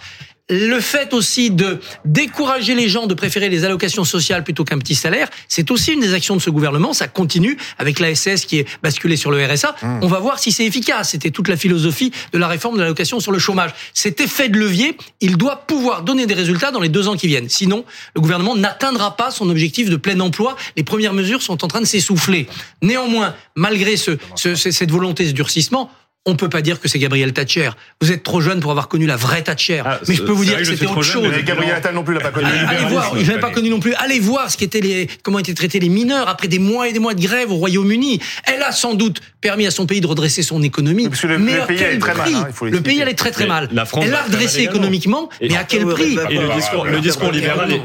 le 0.50 0.80
fait 0.80 1.14
aussi 1.14 1.52
de 1.52 1.80
décourager 2.06 2.74
les 2.76 2.90
gens 2.90 3.08
de 3.08 3.14
préférer 3.14 3.50
les 3.50 3.66
allocations 3.66 4.04
sociales 4.04 4.44
plutôt 4.44 4.64
qu'un 4.64 4.80
petit 4.80 4.96
salaire, 4.96 5.30
c'est 5.48 5.70
aussi 5.72 5.94
une 5.94 6.00
des 6.00 6.14
actions 6.14 6.36
de 6.36 6.42
ce 6.42 6.50
gouvernement. 6.50 6.94
Ça 6.94 7.08
continue 7.08 7.58
avec 7.78 8.00
l'ASS 8.00 8.46
qui 8.46 8.60
est 8.60 8.68
basculée 8.82 9.16
sur 9.16 9.32
le 9.32 9.46
RSA. 9.46 9.76
Mmh. 9.82 10.00
On 10.02 10.08
va 10.08 10.20
voir 10.20 10.40
si 10.40 10.52
c'est 10.52 10.66
efficace. 10.66 11.12
C'était 11.12 11.32
toute 11.32 11.48
la 11.48 11.58
philosophie 11.58 12.12
de 12.34 12.38
la 12.38 12.48
réforme 12.48 12.76
de 12.76 12.82
l'allocation 12.82 13.20
sur 13.20 13.32
le 13.32 13.40
chômage. 13.40 13.72
Cet 13.94 14.22
effet 14.22 14.50
de 14.50 14.58
levier, 14.58 14.98
il 15.22 15.38
doit 15.38 15.68
pouvoir 15.68 16.04
donner 16.04 16.26
des 16.26 16.34
résultats 16.34 16.72
dans 16.72 16.82
les 16.82 16.90
deux 16.90 17.08
ans 17.08 17.16
qui 17.16 17.28
viennent. 17.28 17.50
Sinon, 17.50 17.86
le 18.16 18.22
gouvernement 18.22 18.56
n'atteindra 18.56 19.16
pas 19.16 19.32
son 19.32 19.50
objectif 19.50 19.90
de 19.90 19.96
plein 19.96 20.20
emploi. 20.20 20.56
Les 20.76 20.84
premières 20.84 21.14
mesures 21.14 21.42
sont 21.42 21.64
en 21.64 21.68
train 21.68 21.82
de 21.82 21.86
s'essouffler. 21.86 22.48
Néanmoins, 22.82 23.36
malgré 23.56 23.98
ce, 23.98 24.18
ce, 24.36 24.56
cette 24.56 24.92
volonté 24.92 25.26
de 25.26 25.32
durcissement, 25.32 25.92
on 26.30 26.36
peut 26.36 26.50
pas 26.50 26.62
dire 26.62 26.80
que 26.80 26.88
c'est 26.88 27.00
Gabriel 27.00 27.34
Thatcher. 27.34 27.72
Vous 28.02 28.12
êtes 28.12 28.24
trop 28.24 28.42
jeune 28.42 28.60
pour 28.60 28.72
avoir 28.72 28.88
connu 28.88 29.06
la 29.06 29.16
vraie 29.16 29.42
Thatcher. 29.42 29.84
Ah, 29.86 30.00
mais 30.08 30.16
je 30.16 30.24
peux 30.24 30.32
vous 30.32 30.46
dire 30.46 30.58
que 30.58 30.64
c'était 30.64 30.86
autre 30.86 31.02
chose. 31.02 31.28
Mais 31.30 31.44
Gabriel 31.44 31.76
Attal 31.76 31.94
non 31.96 32.04
plus 32.04 32.14
l'a 32.14 32.22
pas 32.22 32.32
connu. 32.32 32.48
Allez, 32.48 32.86
voir, 32.86 33.14
je 33.20 33.32
l'ai 33.32 33.40
pas 33.40 33.52
connu 33.52 33.70
non 33.70 33.80
plus. 33.80 33.94
Allez 33.96 34.20
voir 34.20 34.50
ce 34.50 34.58
qu'étaient 34.58 34.82
les, 34.82 35.08
comment 35.24 35.40
étaient 35.40 35.54
traités 35.54 35.80
les 35.80 35.90
mineurs 35.90 36.30
après 36.30 36.48
des 36.48 36.60
mois 36.60 36.88
et 36.88 36.94
des 36.94 37.00
mois 37.00 37.14
de 37.14 37.22
grève 37.22 37.52
au 37.52 37.56
Royaume-Uni. 37.56 38.20
Elle 38.46 38.64
a 38.64 38.72
sans 38.72 38.94
doute 38.94 39.22
permis 39.42 39.66
à 39.66 39.72
son 39.72 39.86
pays 39.86 40.02
de 40.02 40.08
redresser 40.08 40.44
son 40.44 40.62
économie. 40.64 41.10
Parce 41.10 41.22
que 41.22 41.28
le, 41.28 41.40
mais 41.40 41.58
le 41.58 41.66
pays 41.66 41.84
allait 41.84 42.00
très 42.00 42.16
mal. 42.16 42.34
Hein, 42.34 42.66
le 42.70 42.82
pays 42.82 43.02
allait 43.02 43.14
très 43.14 43.32
très 43.32 43.48
mal. 43.48 43.70
La 43.72 43.86
France 43.86 44.04
Elle 44.06 44.12
l'a 44.12 44.24
redressé 44.24 44.62
économiquement, 44.62 45.30
mais 45.42 45.58
à 45.58 45.64
quel 45.64 45.86
prix 45.86 46.16
le 46.16 46.56
discours, 46.56 46.86
le 46.86 47.00
discours 47.00 47.32
libéral 47.32 47.70
la. 47.70 47.80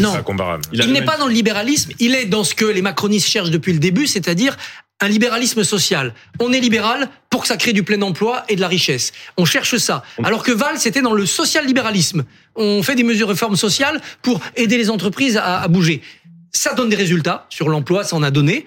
Non, 0.00 0.14
il 0.72 0.92
n'est 0.92 1.02
pas 1.02 1.16
dans 1.16 1.26
le 1.26 1.34
libéralisme. 1.34 1.92
Il 1.98 2.14
est 2.14 2.26
dans 2.26 2.44
ce 2.44 2.54
que 2.54 2.64
les 2.64 2.82
macronistes 2.82 3.28
cherchent 3.28 3.50
depuis 3.50 3.72
le 3.72 3.78
début, 3.78 4.06
c'est-à-dire 4.06 4.56
un 5.02 5.08
libéralisme 5.08 5.64
social. 5.64 6.14
On 6.38 6.52
est 6.52 6.60
libéral 6.60 7.10
pour 7.28 7.42
que 7.42 7.48
ça 7.48 7.56
crée 7.56 7.72
du 7.72 7.82
plein 7.82 8.00
emploi 8.02 8.44
et 8.48 8.56
de 8.56 8.60
la 8.60 8.68
richesse. 8.68 9.12
On 9.36 9.44
cherche 9.44 9.76
ça. 9.76 10.04
Alors 10.22 10.44
que 10.44 10.52
Val, 10.52 10.78
c'était 10.78 11.02
dans 11.02 11.12
le 11.12 11.26
social-libéralisme. 11.26 12.24
On 12.54 12.82
fait 12.82 12.94
des 12.94 13.02
mesures 13.02 13.26
de 13.26 13.32
réforme 13.32 13.56
sociales 13.56 14.00
pour 14.22 14.40
aider 14.56 14.78
les 14.78 14.90
entreprises 14.90 15.36
à, 15.36 15.60
à 15.60 15.68
bouger. 15.68 16.02
Ça 16.52 16.74
donne 16.74 16.88
des 16.88 16.96
résultats 16.96 17.46
sur 17.50 17.68
l'emploi, 17.68 18.04
ça 18.04 18.14
en 18.14 18.22
a 18.22 18.30
donné. 18.30 18.64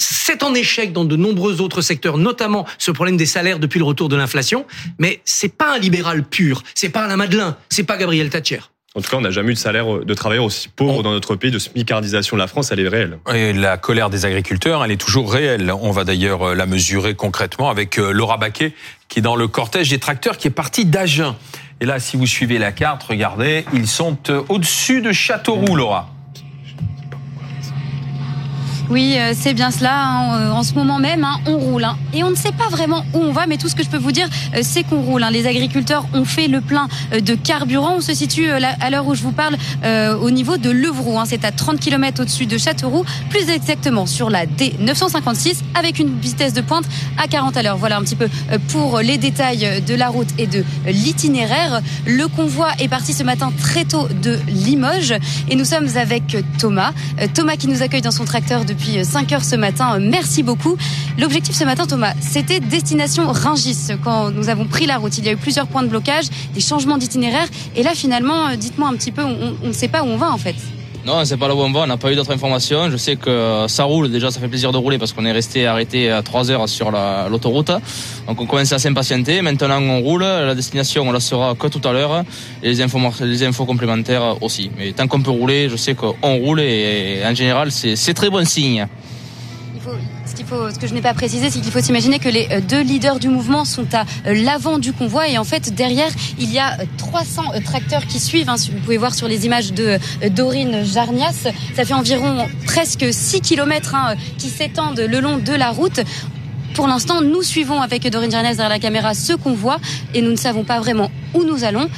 C'est 0.00 0.42
en 0.42 0.52
échec 0.54 0.92
dans 0.92 1.04
de 1.04 1.16
nombreux 1.16 1.60
autres 1.60 1.80
secteurs, 1.80 2.18
notamment 2.18 2.66
ce 2.78 2.90
problème 2.90 3.16
des 3.16 3.26
salaires 3.26 3.60
depuis 3.60 3.78
le 3.78 3.84
retour 3.84 4.08
de 4.08 4.16
l'inflation. 4.16 4.66
Mais 4.98 5.20
c'est 5.24 5.56
pas 5.56 5.74
un 5.74 5.78
libéral 5.78 6.24
pur. 6.24 6.62
C'est 6.74 6.88
pas 6.88 7.02
Alain 7.02 7.16
Madelin. 7.16 7.56
C'est 7.68 7.84
pas 7.84 7.96
Gabriel 7.96 8.30
Thatcher. 8.30 8.60
En 8.94 9.02
tout 9.02 9.10
cas, 9.10 9.18
on 9.18 9.20
n'a 9.20 9.30
jamais 9.30 9.50
eu 9.50 9.54
de 9.54 9.58
salaire 9.58 9.86
de 10.04 10.14
travailleurs 10.14 10.44
aussi 10.44 10.68
pauvre 10.68 11.02
dans 11.02 11.12
notre 11.12 11.36
pays, 11.36 11.50
de 11.50 11.58
smicardisation 11.58 12.36
de 12.36 12.40
la 12.40 12.48
France, 12.48 12.72
elle 12.72 12.80
est 12.80 12.88
réelle. 12.88 13.18
Et 13.32 13.52
la 13.52 13.76
colère 13.76 14.08
des 14.08 14.24
agriculteurs, 14.24 14.82
elle 14.82 14.90
est 14.90 14.96
toujours 14.96 15.30
réelle. 15.30 15.70
On 15.70 15.90
va 15.90 16.04
d'ailleurs 16.04 16.42
euh, 16.42 16.54
la 16.54 16.64
mesurer 16.64 17.14
concrètement 17.14 17.68
avec 17.68 17.98
euh, 17.98 18.12
Laura 18.12 18.38
Baquet, 18.38 18.72
qui 19.08 19.18
est 19.18 19.22
dans 19.22 19.36
le 19.36 19.46
cortège 19.46 19.90
des 19.90 19.98
tracteurs, 19.98 20.38
qui 20.38 20.48
est 20.48 20.52
parti 20.52 20.86
d'Agen. 20.86 21.36
Et 21.80 21.86
là, 21.86 22.00
si 22.00 22.16
vous 22.16 22.26
suivez 22.26 22.58
la 22.58 22.72
carte, 22.72 23.02
regardez, 23.02 23.66
ils 23.74 23.86
sont 23.86 24.16
euh, 24.30 24.42
au-dessus 24.48 25.02
de 25.02 25.12
Châteauroux, 25.12 25.76
Laura. 25.76 26.08
Oui, 28.90 29.16
euh, 29.18 29.34
c'est 29.38 29.52
bien 29.52 29.70
cela. 29.70 29.92
hein. 30.02 30.40
Euh, 30.40 30.50
En 30.50 30.62
ce 30.62 30.72
moment 30.74 30.98
même, 30.98 31.22
hein, 31.24 31.38
on 31.46 31.58
roule. 31.58 31.84
hein. 31.84 31.96
Et 32.14 32.24
on 32.24 32.30
ne 32.30 32.34
sait 32.34 32.52
pas 32.52 32.68
vraiment 32.70 33.04
où 33.12 33.18
on 33.18 33.32
va, 33.32 33.46
mais 33.46 33.58
tout 33.58 33.68
ce 33.68 33.74
que 33.74 33.82
je 33.84 33.88
peux 33.90 33.98
vous 33.98 34.12
dire, 34.12 34.28
euh, 34.54 34.60
c'est 34.62 34.82
qu'on 34.82 35.02
roule. 35.02 35.22
Les 35.30 35.46
agriculteurs 35.46 36.06
ont 36.14 36.24
fait 36.24 36.48
le 36.48 36.60
plein 36.62 36.88
de 37.12 37.34
carburant. 37.34 37.96
On 37.98 38.00
se 38.00 38.14
situe 38.14 38.48
à 38.50 38.90
l'heure 38.90 39.06
où 39.06 39.14
je 39.14 39.22
vous 39.22 39.32
parle 39.32 39.56
au 40.22 40.30
niveau 40.30 40.56
de 40.56 40.70
Levroux. 40.70 41.18
C'est 41.26 41.44
à 41.44 41.52
30 41.52 41.80
km 41.80 42.22
au-dessus 42.22 42.46
de 42.46 42.56
Châteauroux, 42.56 43.04
plus 43.30 43.48
exactement 43.50 44.06
sur 44.06 44.30
la 44.30 44.46
D956, 44.46 45.56
avec 45.74 45.98
une 45.98 46.18
vitesse 46.18 46.52
de 46.54 46.60
pointe 46.60 46.84
à 47.22 47.26
40 47.28 47.56
à 47.56 47.62
l'heure. 47.62 47.76
Voilà 47.76 47.96
un 47.98 48.02
petit 48.02 48.16
peu 48.16 48.28
pour 48.68 48.98
les 49.00 49.18
détails 49.18 49.82
de 49.86 49.94
la 49.94 50.08
route 50.08 50.28
et 50.38 50.46
de 50.46 50.64
l'itinéraire. 50.86 51.80
Le 52.06 52.26
convoi 52.28 52.68
est 52.78 52.88
parti 52.88 53.12
ce 53.12 53.22
matin 53.24 53.52
très 53.58 53.84
tôt 53.84 54.08
de 54.22 54.38
Limoges 54.48 55.14
et 55.48 55.56
nous 55.56 55.64
sommes 55.64 55.88
avec 55.96 56.36
Thomas. 56.58 56.92
Thomas 57.34 57.56
qui 57.56 57.68
nous 57.68 57.82
accueille 57.82 58.02
dans 58.02 58.10
son 58.12 58.24
tracteur 58.24 58.64
depuis 58.64 58.77
5 59.04 59.32
heures 59.32 59.44
ce 59.44 59.56
matin. 59.56 59.98
Merci 59.98 60.42
beaucoup. 60.42 60.76
L'objectif 61.18 61.54
ce 61.54 61.64
matin, 61.64 61.86
Thomas, 61.86 62.14
c'était 62.20 62.60
destination 62.60 63.30
Ringis. 63.30 63.88
Quand 64.02 64.30
nous 64.30 64.48
avons 64.48 64.64
pris 64.64 64.86
la 64.86 64.98
route, 64.98 65.16
il 65.18 65.24
y 65.24 65.28
a 65.28 65.32
eu 65.32 65.36
plusieurs 65.36 65.66
points 65.66 65.82
de 65.82 65.88
blocage, 65.88 66.26
des 66.54 66.60
changements 66.60 66.98
d'itinéraire. 66.98 67.48
Et 67.76 67.82
là, 67.82 67.94
finalement, 67.94 68.54
dites-moi 68.56 68.88
un 68.88 68.94
petit 68.94 69.12
peu, 69.12 69.22
on 69.22 69.66
ne 69.66 69.72
sait 69.72 69.88
pas 69.88 70.02
où 70.02 70.06
on 70.06 70.16
va 70.16 70.30
en 70.30 70.38
fait. 70.38 70.56
Non, 71.08 71.24
c'est 71.24 71.38
pas 71.38 71.48
là 71.48 71.54
où 71.54 71.60
on 71.60 71.72
va, 71.72 71.80
on 71.80 71.86
n'a 71.86 71.96
pas 71.96 72.12
eu 72.12 72.16
d'autres 72.16 72.32
informations. 72.34 72.90
Je 72.90 72.98
sais 72.98 73.16
que 73.16 73.64
ça 73.66 73.84
roule, 73.84 74.10
déjà 74.10 74.30
ça 74.30 74.40
fait 74.40 74.48
plaisir 74.48 74.72
de 74.72 74.76
rouler 74.76 74.98
parce 74.98 75.14
qu'on 75.14 75.24
est 75.24 75.32
resté 75.32 75.66
arrêté 75.66 76.10
à 76.10 76.20
3 76.22 76.50
heures 76.50 76.68
sur 76.68 76.90
la- 76.90 77.28
l'autoroute. 77.30 77.70
Donc 78.26 78.38
on 78.38 78.44
commence 78.44 78.74
à 78.74 78.78
s'impatienter. 78.78 79.40
Maintenant 79.40 79.80
on 79.80 80.00
roule, 80.00 80.20
la 80.22 80.54
destination 80.54 81.08
on 81.08 81.12
la 81.12 81.20
saura 81.20 81.54
que 81.54 81.66
tout 81.68 81.80
à 81.88 81.92
l'heure 81.94 82.24
et 82.62 82.68
les 82.68 82.82
infos, 82.82 82.98
les 83.22 83.42
infos 83.42 83.64
complémentaires 83.64 84.36
aussi. 84.42 84.70
Mais 84.76 84.92
tant 84.92 85.06
qu'on 85.06 85.22
peut 85.22 85.30
rouler, 85.30 85.70
je 85.70 85.76
sais 85.76 85.94
qu'on 85.94 86.36
roule 86.44 86.60
et 86.60 87.22
en 87.24 87.34
général 87.34 87.70
c'est 87.72 88.12
très 88.14 88.28
bon 88.28 88.44
signe. 88.46 88.86
Ce, 90.26 90.34
qu'il 90.34 90.44
faut, 90.46 90.70
ce 90.70 90.78
que 90.78 90.86
je 90.86 90.94
n'ai 90.94 91.00
pas 91.00 91.14
précisé, 91.14 91.50
c'est 91.50 91.60
qu'il 91.60 91.72
faut 91.72 91.80
s'imaginer 91.80 92.18
que 92.18 92.28
les 92.28 92.48
euh, 92.50 92.60
deux 92.60 92.82
leaders 92.82 93.18
du 93.18 93.28
mouvement 93.28 93.64
sont 93.64 93.86
à 93.94 94.04
euh, 94.26 94.34
l'avant 94.34 94.78
du 94.78 94.92
convoi 94.92 95.28
et 95.28 95.38
en 95.38 95.44
fait 95.44 95.74
derrière 95.74 96.10
il 96.38 96.52
y 96.52 96.58
a 96.58 96.74
euh, 96.80 96.84
300 96.98 97.42
euh, 97.54 97.60
tracteurs 97.64 98.06
qui 98.06 98.20
suivent. 98.20 98.48
hein. 98.50 98.56
Vous 98.72 98.80
pouvez 98.80 98.98
voir 98.98 99.14
sur 99.14 99.28
les 99.28 99.46
images 99.46 99.72
de 99.72 99.98
Dorine 100.30 100.84
Jarnias, 100.84 101.48
ça 101.74 101.84
fait 101.84 101.94
environ 101.94 102.46
presque 102.66 103.06
6 103.10 103.40
km 103.40 103.96
qui 104.36 104.48
s'étendent 104.48 105.00
le 105.00 105.20
long 105.20 105.38
de 105.38 105.52
la 105.52 105.70
route. 105.70 106.00
Pour 106.74 106.86
l'instant, 106.86 107.22
nous 107.22 107.42
suivons 107.42 107.80
avec 107.80 108.08
Dorine 108.08 108.30
Jarnias 108.30 108.54
derrière 108.54 108.68
la 108.68 108.78
caméra 108.78 109.14
ce 109.14 109.32
convoi 109.32 109.78
et 110.14 110.22
nous 110.22 110.30
ne 110.30 110.36
savons 110.36 110.64
pas 110.64 110.78
vraiment 110.78 111.10
où 111.34 111.42
nous 111.42 111.64
allons. 111.64 111.88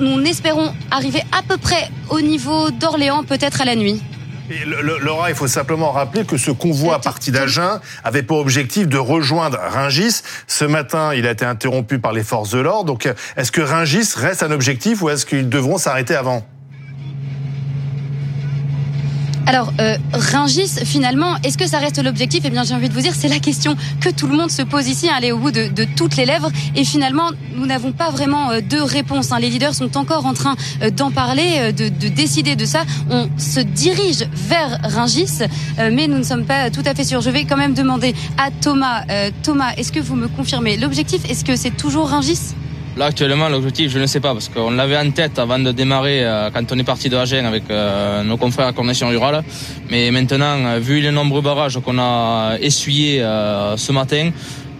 Nous 0.00 0.20
espérons 0.22 0.72
arriver 0.90 1.22
à 1.32 1.42
peu 1.42 1.56
près 1.56 1.88
au 2.10 2.20
niveau 2.20 2.70
d'Orléans, 2.70 3.24
peut-être 3.24 3.60
à 3.60 3.64
la 3.64 3.76
nuit. 3.76 4.00
Et 4.50 4.64
le- 4.66 4.82
le- 4.82 4.98
Laura, 4.98 5.30
il 5.30 5.36
faut 5.36 5.46
simplement 5.46 5.90
rappeler 5.90 6.24
que 6.26 6.36
ce 6.36 6.50
convoi 6.50 7.00
parti 7.00 7.30
d'Agen 7.30 7.80
avait 8.04 8.22
pour 8.22 8.38
objectif 8.38 8.86
de 8.88 8.98
rejoindre 8.98 9.58
Ringis. 9.58 10.20
Ce 10.46 10.66
matin, 10.66 11.14
il 11.14 11.26
a 11.26 11.30
été 11.30 11.46
interrompu 11.46 11.98
par 11.98 12.12
les 12.12 12.22
forces 12.22 12.50
de 12.50 12.58
l'ordre. 12.58 12.84
Donc, 12.84 13.08
est-ce 13.36 13.50
que 13.50 13.62
Ringis 13.62 14.12
reste 14.16 14.42
un 14.42 14.50
objectif 14.50 15.00
ou 15.02 15.08
est-ce 15.08 15.24
qu'ils 15.24 15.48
devront 15.48 15.78
s'arrêter 15.78 16.14
avant? 16.14 16.46
Alors, 19.46 19.74
euh, 19.78 19.98
Ringis, 20.14 20.70
finalement, 20.86 21.36
est-ce 21.44 21.58
que 21.58 21.66
ça 21.66 21.78
reste 21.78 22.02
l'objectif? 22.02 22.40
Eh 22.44 22.50
bien, 22.50 22.64
j'ai 22.64 22.74
envie 22.74 22.88
de 22.88 22.94
vous 22.94 23.02
dire, 23.02 23.12
c'est 23.14 23.28
la 23.28 23.40
question 23.40 23.76
que 24.00 24.08
tout 24.08 24.26
le 24.26 24.34
monde 24.36 24.50
se 24.50 24.62
pose 24.62 24.88
ici, 24.88 25.08
hein, 25.08 25.14
aller 25.16 25.32
au 25.32 25.38
bout 25.38 25.50
de, 25.50 25.68
de 25.68 25.84
toutes 25.84 26.16
les 26.16 26.24
lèvres. 26.24 26.50
Et 26.74 26.84
finalement, 26.84 27.28
nous 27.54 27.66
n'avons 27.66 27.92
pas 27.92 28.10
vraiment 28.10 28.50
euh, 28.50 28.60
de 28.62 28.78
réponse. 28.78 29.32
hein. 29.32 29.38
Les 29.38 29.50
leaders 29.50 29.74
sont 29.74 29.98
encore 29.98 30.24
en 30.24 30.32
train 30.32 30.56
euh, 30.82 30.90
d'en 30.90 31.10
parler, 31.10 31.56
euh, 31.58 31.72
de, 31.72 31.90
de 31.90 32.08
décider 32.08 32.56
de 32.56 32.64
ça. 32.64 32.84
On 33.10 33.28
se 33.36 33.60
dirige 33.60 34.24
vers 34.32 34.78
Ringis, 34.82 35.42
euh, 35.78 35.90
mais 35.92 36.06
nous 36.08 36.18
ne 36.18 36.22
sommes 36.24 36.46
pas 36.46 36.70
tout 36.70 36.82
à 36.86 36.94
fait 36.94 37.04
sûrs. 37.04 37.20
Je 37.20 37.30
vais 37.30 37.44
quand 37.44 37.58
même 37.58 37.74
demander 37.74 38.14
à 38.38 38.50
Thomas. 38.50 39.02
Thomas, 39.42 39.72
est-ce 39.76 39.92
que 39.92 40.00
vous 40.00 40.16
me 40.16 40.28
confirmez 40.28 40.76
l'objectif? 40.78 41.28
Est-ce 41.28 41.44
que 41.44 41.56
c'est 41.56 41.76
toujours 41.76 42.08
Ringis? 42.08 42.54
Là 42.96 43.06
actuellement 43.06 43.48
l'objectif 43.48 43.90
je 43.90 43.98
ne 43.98 44.06
sais 44.06 44.20
pas 44.20 44.34
parce 44.34 44.48
qu'on 44.48 44.70
l'avait 44.70 44.96
en 44.96 45.10
tête 45.10 45.40
avant 45.40 45.58
de 45.58 45.72
démarrer 45.72 46.24
euh, 46.24 46.50
quand 46.54 46.70
on 46.70 46.78
est 46.78 46.84
parti 46.84 47.08
de 47.08 47.16
Agen 47.16 47.44
avec 47.44 47.64
euh, 47.68 48.22
nos 48.22 48.36
confrères 48.36 48.68
à 48.68 48.72
Coordination 48.72 49.08
Rurale. 49.08 49.42
Mais 49.90 50.12
maintenant, 50.12 50.64
euh, 50.64 50.78
vu 50.78 51.00
les 51.00 51.10
nombreux 51.10 51.42
barrages 51.42 51.76
qu'on 51.80 51.98
a 51.98 52.56
essuyés 52.60 53.20
euh, 53.20 53.76
ce 53.76 53.90
matin, 53.90 54.30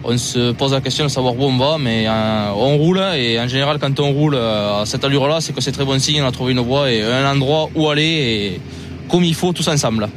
on 0.05 0.17
se 0.17 0.53
pose 0.53 0.71
la 0.71 0.79
question 0.79 1.03
de 1.03 1.09
savoir 1.09 1.37
où 1.37 1.43
on 1.43 1.57
va, 1.57 1.77
mais 1.77 2.05
euh, 2.07 2.51
on 2.55 2.77
roule 2.77 3.01
et 3.17 3.37
en 3.37 3.49
général 3.49 3.79
quand 3.79 3.99
on 3.99 4.13
roule 4.13 4.35
euh, 4.35 4.83
à 4.83 4.85
cette 4.85 5.03
allure-là, 5.03 5.41
c'est 5.41 5.53
que 5.53 5.59
c'est 5.59 5.73
très 5.73 5.83
bon 5.83 5.99
signe, 5.99 6.21
on 6.21 6.27
a 6.27 6.31
trouvé 6.31 6.53
une 6.53 6.61
voie 6.61 6.89
et 6.89 7.03
un 7.03 7.29
endroit 7.29 7.69
où 7.75 7.89
aller 7.89 8.03
et 8.03 8.61
comme 9.09 9.25
il 9.25 9.35
faut 9.35 9.51
tous 9.51 9.67
ensemble. 9.67 10.07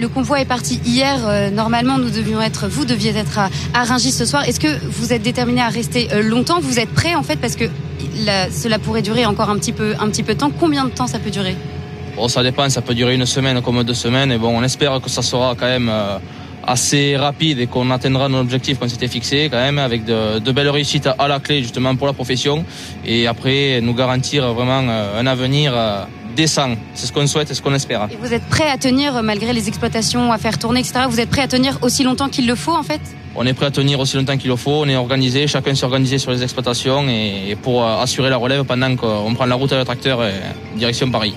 Le 0.00 0.08
convoi 0.08 0.40
est 0.40 0.46
parti 0.46 0.80
hier. 0.84 1.18
Euh, 1.26 1.50
Normalement, 1.50 1.98
nous 1.98 2.10
devions 2.10 2.40
être, 2.40 2.66
vous 2.68 2.84
deviez 2.84 3.16
être 3.16 3.38
à, 3.38 3.48
à 3.74 3.98
ce 3.98 4.24
soir. 4.24 4.48
Est-ce 4.48 4.60
que 4.60 4.68
vous 4.84 5.12
êtes 5.12 5.22
déterminé 5.22 5.60
à 5.60 5.68
rester 5.68 6.08
euh, 6.12 6.22
longtemps? 6.22 6.60
Vous 6.60 6.78
êtes 6.78 6.88
prêt 6.90 7.14
en 7.14 7.22
fait? 7.22 7.36
Parce 7.36 7.56
que 7.56 7.64
la- 8.24 8.50
cela 8.50 8.78
pourrait 8.78 9.02
durer 9.02 9.26
encore 9.26 9.50
un 9.50 9.58
petit 9.58 9.72
peu, 9.72 9.94
un 10.00 10.08
petit 10.08 10.22
peu 10.22 10.34
de 10.34 10.38
temps. 10.40 10.50
Combien 10.58 10.84
de 10.84 10.90
temps 10.90 11.06
ça 11.06 11.18
peut 11.18 11.30
durer? 11.30 11.56
Bon, 12.16 12.26
ça 12.28 12.42
dépend, 12.42 12.68
ça 12.68 12.82
peut 12.82 12.94
durer 12.94 13.14
une 13.14 13.26
semaine 13.26 13.60
comme 13.62 13.82
deux 13.84 13.94
semaines. 13.94 14.32
Et 14.32 14.38
bon, 14.38 14.56
on 14.58 14.62
espère 14.62 15.00
que 15.00 15.08
ça 15.10 15.22
sera 15.22 15.54
quand 15.58 15.66
même 15.66 15.88
euh, 15.88 16.18
assez 16.66 17.16
rapide 17.16 17.60
et 17.60 17.66
qu'on 17.66 17.90
atteindra 17.90 18.28
nos 18.28 18.40
objectifs 18.40 18.78
qu'on 18.78 18.88
s'était 18.88 19.08
fixés 19.08 19.48
quand 19.50 19.58
même 19.58 19.78
avec 19.78 20.04
de, 20.04 20.38
de 20.40 20.52
belles 20.52 20.68
réussites 20.70 21.08
à 21.18 21.28
la 21.28 21.38
clé 21.38 21.62
justement 21.62 21.94
pour 21.96 22.06
la 22.06 22.12
profession. 22.12 22.64
Et 23.06 23.26
après, 23.26 23.80
nous 23.82 23.94
garantir 23.94 24.52
vraiment 24.52 24.78
un 25.18 25.26
avenir 25.26 25.74
décent. 26.34 26.76
C'est 26.94 27.06
ce 27.06 27.12
qu'on 27.12 27.26
souhaite 27.26 27.50
et 27.50 27.54
ce 27.54 27.62
qu'on 27.62 27.74
espère. 27.74 28.08
Et 28.10 28.16
vous 28.16 28.32
êtes 28.32 28.44
prêt 28.44 28.68
à 28.68 28.78
tenir 28.78 29.16
euh, 29.16 29.22
malgré 29.22 29.52
les 29.52 29.68
exploitations 29.68 30.32
à 30.32 30.38
faire 30.38 30.58
tourner, 30.58 30.80
etc. 30.80 31.00
Vous 31.08 31.20
êtes 31.20 31.30
prêt 31.30 31.42
à 31.42 31.48
tenir 31.48 31.78
aussi 31.82 32.02
longtemps 32.04 32.28
qu'il 32.28 32.46
le 32.46 32.54
faut 32.54 32.74
en 32.74 32.82
fait? 32.82 33.00
On 33.36 33.46
est 33.46 33.54
prêt 33.54 33.66
à 33.66 33.70
tenir 33.70 34.00
aussi 34.00 34.16
longtemps 34.16 34.36
qu'il 34.36 34.50
le 34.50 34.56
faut. 34.56 34.82
On 34.82 34.88
est 34.88 34.96
organisé, 34.96 35.46
chacun 35.46 35.74
s'est 35.74 35.84
organisé 35.84 36.18
sur 36.18 36.30
les 36.30 36.42
exploitations 36.42 37.08
et, 37.08 37.56
pour 37.62 37.84
euh, 37.84 38.02
assurer 38.02 38.30
la 38.30 38.36
relève 38.36 38.64
pendant 38.64 38.96
qu'on 38.96 39.34
prend 39.34 39.46
la 39.46 39.54
route 39.54 39.72
avec 39.72 39.82
le 39.82 39.86
tracteur 39.86 40.24
et 40.24 40.32
direction 40.76 41.10
Paris. 41.10 41.34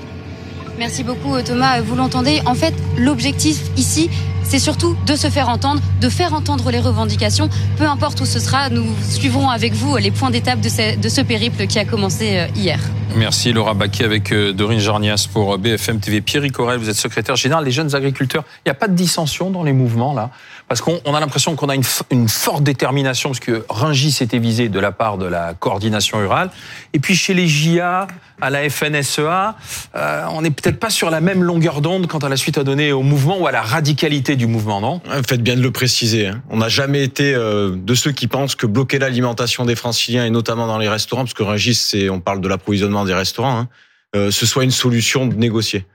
Merci 0.78 1.04
beaucoup 1.04 1.40
Thomas. 1.42 1.82
Vous 1.82 1.96
l'entendez, 1.96 2.42
en 2.46 2.56
fait, 2.56 2.74
l'objectif 2.98 3.62
ici, 3.78 4.10
c'est 4.44 4.60
surtout 4.60 4.96
de 5.06 5.16
se 5.16 5.30
faire 5.30 5.50
entendre, 5.50 5.82
de 6.02 6.10
faire 6.10 6.34
entendre 6.34 6.72
les 6.72 6.80
revendications. 6.80 7.50
Peu 7.78 7.86
importe 7.86 8.22
où 8.22 8.26
ce 8.26 8.40
sera, 8.40 8.70
nous 8.70 8.86
suivrons 9.10 9.50
avec 9.50 9.74
vous 9.74 9.98
les 9.98 10.12
points 10.12 10.32
d'étape 10.32 10.60
de 10.62 10.70
ce, 10.70 11.22
périple 11.22 11.68
qui 11.68 11.80
a 11.80 11.86
commencé 11.86 12.38
euh, 12.38 12.48
hier. 12.56 12.80
Merci 13.16 13.54
Laura 13.54 13.74
Baquet 13.74 14.04
avec 14.04 14.32
euh, 14.32 14.54
Dorine 14.54 14.80
Jarnias 14.80 15.28
pour 15.32 15.54
euh, 15.54 15.58
BFM 15.58 16.00
TV. 16.00 16.22
Pierre 16.22 16.44
Corel, 16.52 16.80
vous 16.80 16.90
êtes 16.90 16.96
secrétaire 16.96 17.36
général 17.36 17.64
des 17.64 17.72
jeunes 17.72 17.96
agriculteurs. 17.96 18.44
Il 18.58 18.70
n'y 18.70 18.72
a 18.72 18.76
pas 18.76 18.88
de 18.88 18.96
dissension 18.96 19.52
dans 19.52 19.64
les 19.64 19.74
mouvements 19.74 20.14
là? 20.14 20.32
Parce 20.68 20.82
qu'on 20.82 21.00
on 21.06 21.14
a 21.14 21.20
l'impression 21.20 21.56
qu'on 21.56 21.70
a 21.70 21.76
une, 21.76 22.28
forte 22.28 22.64
détermination, 22.64 23.30
parce 23.30 23.40
que 23.40 23.66
Rungis 23.70 24.18
était 24.22 24.40
visé 24.40 24.70
de 24.70 24.80
la 24.80 24.92
part 24.92 25.18
de 25.18 25.26
la 25.26 25.54
coordination 25.54 26.18
rurale. 26.18 26.50
Et 26.94 27.00
puis 27.00 27.16
chez 27.16 27.34
les 27.34 27.48
JA, 27.48 28.08
à 28.42 28.50
la 28.50 28.70
FNSEA, 28.70 29.56
euh, 29.96 30.26
on 30.32 30.42
n'est 30.42 30.52
peut-être 30.52 30.80
pas 30.80 30.90
sur 30.90 31.10
la 31.10 31.22
même 31.22 31.44
longueur 31.44 31.82
d'onde 31.82 32.08
quant 32.08 32.20
à 32.20 32.30
la 32.30 32.38
suite 32.38 32.58
à 32.58 32.64
donner 32.64 32.92
au 32.92 33.04
mouvement 33.04 33.40
ou 33.40 33.48
à 33.48 33.52
la 33.52 33.62
radicalité 33.62 34.36
du 34.36 34.48
mouvement, 34.48 34.82
non? 34.82 35.02
Faites 35.28 35.44
bien 35.44 35.56
de 35.56 35.62
le 35.62 35.72
préciser. 35.72 36.28
hein. 36.28 36.42
On 36.50 36.58
n'a 36.58 36.70
jamais 36.70 37.04
été 37.04 37.34
euh, 37.34 37.76
de 37.76 37.96
ceux 37.96 38.12
qui 38.12 38.28
pensent 38.28 38.56
que 38.56 38.66
bloquer 38.66 39.00
l'alimentation 39.00 39.66
des 39.66 39.76
Franciliens 39.76 40.26
et 40.26 40.30
notamment 40.30 40.68
dans 40.68 40.78
les 40.78 40.90
restaurants, 40.90 41.24
parce 41.24 41.34
que 41.34 41.44
Rungis, 41.44 42.08
on 42.10 42.20
parle 42.20 42.42
de 42.42 42.48
l'approvisionnement 42.48 43.06
des 43.06 43.14
restaurants, 43.14 43.60
hein, 43.60 43.68
euh, 44.16 44.32
ce 44.32 44.46
soit 44.46 44.64
une 44.64 44.72
solution 44.72 45.26
de 45.26 45.36
négocier. 45.36 45.86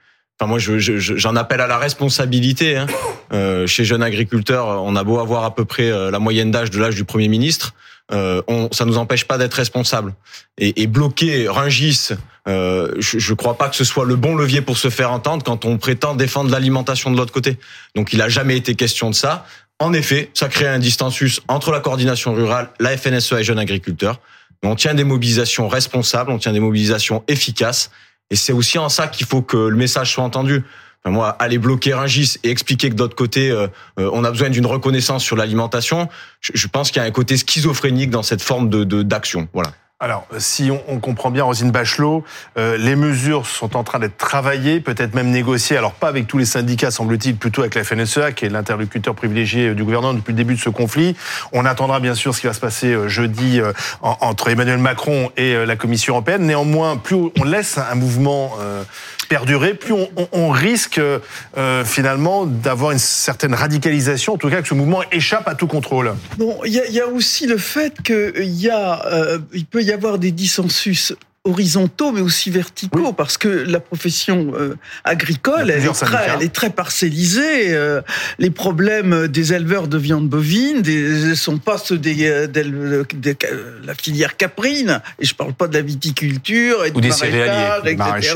Enfin, 0.41 0.49
moi, 0.49 0.59
je- 0.59 0.79
je- 0.79 0.99
je- 0.99 1.17
j'en 1.17 1.35
appelle 1.35 1.61
à 1.61 1.67
la 1.67 1.79
responsabilité. 1.79 2.77
Hein. 2.77 2.87
Euh, 3.33 3.67
chez 3.67 3.85
jeunes 3.85 4.03
agriculteurs, 4.05 4.67
on 4.85 4.95
a 4.95 5.03
beau 5.03 5.19
avoir 5.19 5.45
à 5.45 5.55
peu 5.55 5.65
près 5.65 5.91
euh, 5.91 6.11
la 6.11 6.19
moyenne 6.21 6.51
d'âge 6.53 6.71
de 6.71 6.79
l'âge 6.79 6.95
du 6.95 7.05
Premier 7.05 7.29
ministre, 7.29 7.75
euh, 8.13 8.41
on, 8.47 8.69
ça 8.73 8.85
nous 8.85 8.99
empêche 8.99 9.25
pas 9.25 9.37
d'être 9.37 9.55
responsable. 9.55 10.15
Et, 10.57 10.83
et 10.83 10.87
bloquer 10.87 11.49
Rungis, 11.49 12.11
euh, 12.47 12.95
je 13.01 13.31
ne 13.31 13.37
crois 13.37 13.59
pas 13.59 13.69
que 13.69 13.77
ce 13.77 13.85
soit 13.85 14.05
le 14.07 14.15
bon 14.17 14.37
levier 14.37 14.61
pour 14.61 14.79
se 14.79 14.91
faire 14.91 15.11
entendre 15.13 15.43
quand 15.45 15.65
on 15.65 15.77
prétend 15.77 16.15
défendre 16.15 16.51
l'alimentation 16.51 17.11
de 17.11 17.17
l'autre 17.17 17.33
côté. 17.33 17.59
Donc, 17.97 18.13
il 18.13 18.23
a 18.23 18.29
jamais 18.29 18.57
été 18.57 18.75
question 18.77 19.11
de 19.11 19.15
ça. 19.17 19.45
En 19.81 19.93
effet, 19.93 20.31
ça 20.35 20.49
crée 20.49 20.67
un 20.69 20.79
distansus 20.79 21.41
entre 21.49 21.71
la 21.73 21.81
coordination 21.81 22.33
rurale, 22.33 22.71
la 22.81 22.97
FNSEA 22.97 23.41
et 23.41 23.45
jeunes 23.45 23.59
agriculteurs. 23.59 24.21
On 24.63 24.75
tient 24.75 24.95
des 24.95 25.05
mobilisations 25.05 25.69
responsables, 25.69 26.31
on 26.33 26.39
tient 26.39 26.53
des 26.53 26.61
mobilisations 26.61 27.23
efficaces. 27.29 27.91
Et 28.31 28.37
c'est 28.37 28.53
aussi 28.53 28.79
en 28.79 28.89
ça 28.89 29.09
qu'il 29.09 29.27
faut 29.27 29.43
que 29.43 29.57
le 29.57 29.77
message 29.77 30.13
soit 30.13 30.25
entendu. 30.25 30.65
Moi, 31.05 31.29
aller 31.39 31.59
bloquer 31.59 31.95
Rungis 31.95 32.37
et 32.45 32.51
expliquer 32.51 32.91
que 32.91 32.95
d'autre 32.95 33.17
côté, 33.17 33.51
euh, 33.51 33.69
euh, 33.99 34.11
on 34.13 34.25
a 34.25 34.31
besoin 34.31 34.51
d'une 34.51 34.67
reconnaissance 34.67 35.25
sur 35.25 35.37
l'alimentation, 35.37 36.09
je, 36.41 36.67
pense 36.67 36.91
qu'il 36.91 37.01
y 37.01 37.05
a 37.05 37.09
un 37.09 37.13
côté 37.13 37.37
schizophrénique 37.37 38.11
dans 38.11 38.23
cette 38.23 38.43
forme 38.43 38.69
de- 38.69 39.03
d'action. 39.03 39.49
Voilà. 39.55 39.73
Alors, 40.01 40.29
si 40.39 40.71
on, 40.71 41.01
comprend 41.01 41.33
bien, 41.33 41.43
Rosine 41.43 41.73
Bachelot, 41.73 42.23
euh, 42.57 42.77
les 42.77 42.95
mesures 42.95 43.47
sont 43.47 43.77
en 43.77 43.83
train 43.83 43.99
d'être 43.99 44.17
travaillées, 44.17 44.79
peut-être 44.79 45.13
même 45.13 45.31
négociées. 45.31 45.77
Alors, 45.77 45.91
pas 45.91 46.07
avec 46.07 46.29
tous 46.29 46.39
les 46.39 46.45
syndicats, 46.45 46.93
semble-t-il, 46.93 47.35
plutôt 47.35 47.63
avec 47.63 47.75
la 47.75 47.83
FNSEA, 47.83 48.31
qui 48.31 48.45
est 48.45 48.49
l'interlocuteur 48.49 49.17
privilégié 49.17 49.75
du 49.75 49.83
gouvernement 49.83 50.15
depuis 50.15 50.31
le 50.31 50.37
début 50.37 50.55
de 50.55 50.61
ce 50.61 50.71
conflit. 50.71 51.17
On 51.53 51.65
attendra 51.65 51.99
bien 51.99 52.15
sûr 52.15 52.33
ce 52.33 52.41
qui 52.43 52.47
va 52.47 52.53
se 52.53 52.61
passer 52.61 52.93
euh, 52.93 53.09
jeudi 53.09 53.61
euh, 53.61 53.73
en- 54.01 54.17
entre 54.21 54.49
Emmanuel 54.51 54.79
Macron 54.79 55.33
et 55.37 55.55
euh, 55.57 55.67
la 55.67 55.75
Commission 55.75 56.15
européenne. 56.15 56.47
Néanmoins, 56.47 56.97
plus 56.97 57.17
on 57.37 57.43
laisse 57.43 57.77
un 57.77 57.97
mouvement 57.97 58.53
euh, 58.61 58.85
perdurer, 59.29 59.75
plus 59.75 59.95
on, 60.33 60.51
risque 60.51 60.99
euh, 60.99 61.85
finalement 61.85 62.47
d'avoir 62.47 62.93
une 62.93 62.99
certaine 62.99 63.55
radicalisation, 63.55 64.35
en 64.35 64.39
tout 64.39 64.49
cas 64.49 64.63
que 64.63 64.69
ce 64.69 64.75
mouvement 64.75 65.03
échappe 65.13 65.47
à 65.47 65.55
tout 65.55 65.67
contrôle. 65.67 66.15
Bon, 66.39 66.59
il 66.65 66.73
y, 66.73 67.01
a- 67.01 67.07
aussi 67.07 67.47
le 67.47 67.59
fait 67.59 67.95
qu'il 68.03 68.71
euh, 68.73 69.39
peut 69.71 69.83
y 69.83 69.93
avoir 69.93 70.19
des 70.19 70.31
dissensus 70.31 71.15
horizontaux 71.45 72.13
mais 72.13 72.21
aussi 72.21 72.51
verticaux 72.51 73.13
parce 73.13 73.39
que 73.39 73.49
la 73.49 73.81
profession 73.81 74.53
euh, 74.55 74.77
agricole 75.05 75.71
elle 75.71 75.85
est, 75.85 75.93
très, 75.93 76.27
elle 76.35 76.43
est 76.43 76.53
très 76.53 76.71
parcellisée 76.71 77.75
euh, 77.75 78.03
les 78.39 78.51
problèmes 78.51 79.29
des 79.29 79.53
éleveurs 79.53 79.89
de 79.89 79.99
viande 79.99 80.29
bovine 80.29 80.83
ne 80.83 81.35
sont 81.35 81.59
pas 81.59 81.79
ceux 81.79 81.97
des, 81.97 82.27
euh, 82.27 82.47
de, 82.49 83.37
la 83.85 83.95
filière 83.95 84.37
caprine 84.37 85.01
et 85.21 85.25
je 85.25 85.35
parle 85.35 85.55
pas 85.55 85.69
de 85.69 85.75
la 85.75 85.83
viticulture 85.83 86.85
et 86.85 86.91
Ou 86.91 87.01
du 87.01 87.09
des 87.09 87.15
céréaliers, 87.15 87.93
etc. 87.93 88.35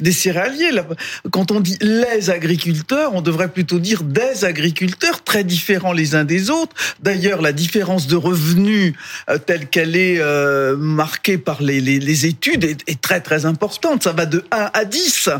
des 0.00 0.12
céréaliers 0.12 0.72
là. 0.72 0.86
quand 1.32 1.50
on 1.50 1.60
dit 1.60 1.76
les 1.80 2.30
agriculteurs 2.30 3.14
on 3.14 3.20
devrait 3.20 3.48
plutôt 3.48 3.80
dire 3.80 4.04
des 4.04 4.44
agriculteurs 4.44 5.22
très 5.24 5.44
différents 5.44 5.92
les 5.92 6.14
uns 6.14 6.24
des 6.24 6.50
autres 6.50 6.74
d'ailleurs 7.02 7.42
la 7.42 7.52
différence 7.52 8.06
de 8.06 8.16
revenus 8.16 8.94
euh, 9.28 9.38
telle 9.38 9.66
qu'elle 9.66 9.96
est 9.96 10.22
marquée 10.78 11.36
par 11.36 11.62
les, 11.62 11.80
les, 11.80 11.98
les 11.98 12.26
études 12.26 12.43
est, 12.52 12.82
est 12.88 13.00
très 13.00 13.20
très 13.20 13.46
importante. 13.46 14.02
Ça 14.04 14.12
va 14.12 14.26
de 14.26 14.44
1 14.52 14.70
à 14.72 14.84
10. 14.84 15.30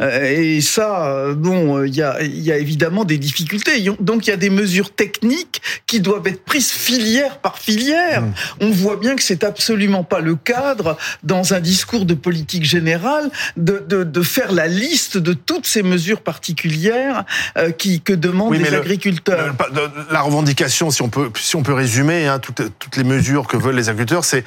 Euh, 0.00 0.30
et 0.30 0.60
ça, 0.60 1.06
euh, 1.06 1.34
bon, 1.34 1.78
euh, 1.78 1.88
il 1.88 1.94
y, 1.94 2.02
a, 2.02 2.22
y 2.22 2.52
a 2.52 2.58
évidemment 2.58 3.04
des 3.04 3.18
difficultés. 3.18 3.84
Donc 4.00 4.26
il 4.26 4.30
y 4.30 4.32
a 4.32 4.36
des 4.36 4.50
mesures 4.50 4.94
techniques 4.94 5.62
qui 5.86 6.00
doivent 6.00 6.26
être 6.26 6.44
prises 6.44 6.70
filière 6.70 7.38
par 7.38 7.58
filière. 7.58 8.22
On 8.60 8.70
voit 8.70 8.96
bien 8.96 9.16
que 9.16 9.22
c'est 9.22 9.44
absolument 9.44 10.04
pas 10.04 10.20
le 10.20 10.34
cadre 10.36 10.96
dans 11.22 11.54
un 11.54 11.60
discours 11.60 12.04
de 12.04 12.14
politique 12.14 12.64
générale 12.64 13.30
de, 13.56 13.82
de, 13.86 14.04
de 14.04 14.22
faire 14.22 14.52
la 14.52 14.66
liste 14.66 15.16
de 15.18 15.32
toutes 15.32 15.66
ces 15.66 15.82
mesures 15.82 16.20
particulières 16.22 17.24
euh, 17.56 17.70
qui 17.70 18.00
que 18.00 18.12
demandent 18.12 18.50
Oui, 18.52 18.58
les 18.58 18.70
le- 18.70 18.78
agriculteurs. 18.78 19.54
le- 19.72 20.12
la 20.12 20.20
revendication, 20.22 20.90
si 20.90 21.02
on 21.02 21.08
peut, 21.08 21.30
si 21.40 21.56
on 21.56 21.62
peut 21.62 21.72
résumer 21.72 22.26
hein, 22.26 22.38
toutes, 22.38 22.62
toutes 22.78 22.96
les 22.96 23.04
mesures 23.04 23.46
que 23.46 23.56
veulent 23.56 23.76
les 23.76 23.88
agriculteurs, 23.88 24.24
c'est 24.24 24.44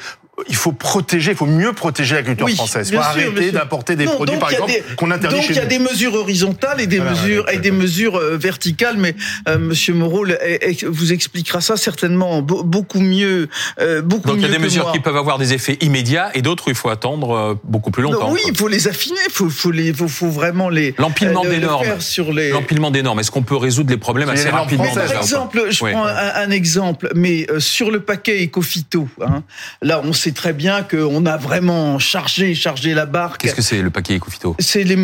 il 0.49 0.55
faut 0.55 0.71
protéger, 0.71 1.31
il 1.31 1.37
faut 1.37 1.45
mieux 1.45 1.73
protéger 1.73 2.15
l'agriculture 2.15 2.47
Oui, 2.47 2.55
française. 2.55 2.89
Il 2.89 2.95
faut 2.95 3.01
arrêter 3.03 3.43
sûr. 3.43 3.53
d'apporter 3.53 3.95
des 3.95 4.05
Non, 4.05 4.13
produits, 4.15 4.33
donc 4.33 4.41
par 4.41 4.51
exemple, 4.51 4.71
des- 4.71 4.95
qu'on 4.95 5.11
interdit 5.11 5.35
Donc 5.35 5.43
chez 5.45 5.51
il 5.53 5.55
y 5.57 5.59
a 5.59 5.63
nous. 5.63 5.69
des 5.69 5.79
mesures 5.79 6.15
horizontales 6.15 6.81
et 6.81 6.87
des 6.87 6.97
Voilà, 6.97 7.11
mesures 7.11 7.49
et 7.51 7.57
des 7.59 7.69
mesures 7.71 8.15
euh, 8.17 8.35
verticales, 8.35 8.97
mais 8.97 9.15
euh, 9.47 9.59
Monsieur 9.59 9.93
Moreau 9.93 10.25
vous 10.87 11.13
expliquera 11.13 11.61
ça 11.61 11.77
certainement 11.77 12.41
beau- 12.41 12.63
beaucoup 12.63 12.99
mieux, 12.99 13.47
euh, 13.79 14.01
beaucoup 14.01 14.29
Donc 14.29 14.37
il 14.37 14.41
y 14.43 14.45
a 14.45 14.49
des 14.49 14.57
mesures 14.57 14.83
moi. 14.85 14.91
qui 14.91 14.99
peuvent 14.99 15.15
avoir 15.17 15.37
des 15.37 15.53
effets 15.53 15.77
immédiats 15.81 16.31
et 16.33 16.41
d'autres 16.41 16.67
où 16.67 16.69
il 16.71 16.75
faut 16.75 16.89
attendre 16.89 17.31
euh, 17.35 17.53
beaucoup 17.63 17.91
plus 17.91 18.01
longtemps. 18.01 18.29
Non, 18.29 18.33
oui, 18.33 18.41
il 18.47 18.57
faut 18.57 18.67
les 18.67 18.87
affiner, 18.87 19.19
il 19.27 19.31
faut, 19.31 19.49
faut 19.49 19.69
les, 19.71 19.93
faut, 19.93 20.07
faut 20.07 20.29
vraiment 20.29 20.69
les 20.69 20.95
L'empilement 20.97 21.45
euh, 21.45 21.49
des 21.49 21.59
le 21.59 21.67
normes. 21.67 21.99
sur 22.01 22.33
les. 22.33 22.49
L'empilement 22.49 22.89
des 22.89 23.03
normes. 23.03 23.19
Est-ce 23.19 23.29
qu'on 23.31 23.43
peut 23.43 23.55
résoudre 23.55 23.91
les 23.91 23.97
problèmes 23.97 24.29
assez 24.29 24.49
rapidement 24.49 24.85
Par 24.95 25.11
exemple, 25.15 25.67
je 25.69 25.83
Oui. 25.83 25.91
prends 25.91 26.05
un, 26.05 26.31
un 26.35 26.49
exemple, 26.49 27.09
mais 27.15 27.45
euh, 27.51 27.59
sur 27.59 27.91
le 27.91 27.99
paquet 27.99 28.43
Ecofito, 28.45 29.07
hein, 29.21 29.43
là, 29.83 30.01
on 30.03 30.11
sait 30.23 30.31
très 30.31 30.53
bien 30.53 30.83
qu'on 30.83 31.25
a 31.25 31.37
vraiment 31.37 31.99
chargé, 31.99 32.55
chargé 32.55 32.93
la 32.93 33.05
barque. 33.05 33.41
Qu'est-ce 33.41 33.55
que 33.55 33.61
c'est 33.61 33.81
le 33.81 33.89
paquet 33.89 34.15
Ecofito 34.15 34.55
C'est 34.59 34.83
les, 34.83 34.95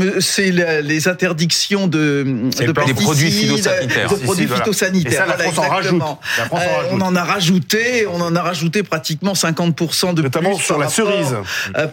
la- 0.52 1.10
interdictions 1.12 1.88
de, 1.88 2.24
de 2.60 2.66
des 2.86 2.94
produits 2.94 3.32
phytosanitaires. 3.32 4.10
De 4.10 4.16
Si, 4.16 4.22
produits 4.24 4.44
si, 4.44 4.48
voilà. 4.48 4.64
phytosanitaires. 4.64 5.12
Et 5.12 5.16
ça, 5.16 5.26
la 5.26 5.36
Voilà, 5.50 5.70
en 5.70 5.74
rajoute. 5.74 5.94
exactement. 5.94 6.20
La 6.38 6.46
France 6.46 6.62
en 6.62 6.64
Euh, 6.64 6.78
rajoute. 6.84 6.92
on 6.94 7.02
en 7.02 7.16
a 7.16 7.24
rajouté, 7.24 8.08
on 8.08 8.22
en 8.22 8.36
a 8.36 8.42
rajouté 8.42 8.84
pratiquement 8.84 9.34
50% 9.34 10.14
de 10.14 10.22
Notamment 10.22 10.56
plus 10.56 10.64
sur 10.64 10.78
la 10.78 10.88
rapport- 10.88 10.96
cerise. 11.08 11.36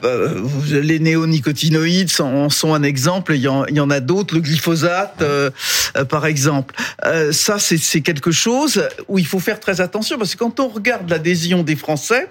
Euh, 0.05 0.43
les 0.71 0.99
néonicotinoïdes 0.99 2.11
sont, 2.11 2.49
sont 2.51 2.75
un 2.75 2.83
exemple. 2.83 3.35
Il 3.35 3.41
y 3.43 3.49
en, 3.49 3.65
il 3.67 3.77
y 3.77 3.81
en 3.81 3.91
a 3.91 4.01
d'autres. 4.01 4.35
Le 4.35 4.41
glyphosate, 4.41 5.23
euh, 5.23 5.51
euh, 5.97 6.05
par 6.05 6.27
exemple. 6.27 6.75
Euh, 7.05 7.33
ça, 7.33 7.59
c'est 7.59 7.79
c'est 7.79 8.01
quelque 8.01 8.31
chose 8.31 8.83
où 9.09 9.19
il 9.19 9.27
faut 9.27 9.41
faire 9.41 9.61
très 9.61 9.81
attention 9.81 10.19
parce 10.19 10.35
que 10.35 10.39
quand 10.39 10.61
on 10.61 10.69
regarde 10.69 11.09
l'adhésion 11.11 11.63
des 11.63 11.77
Français. 11.77 12.29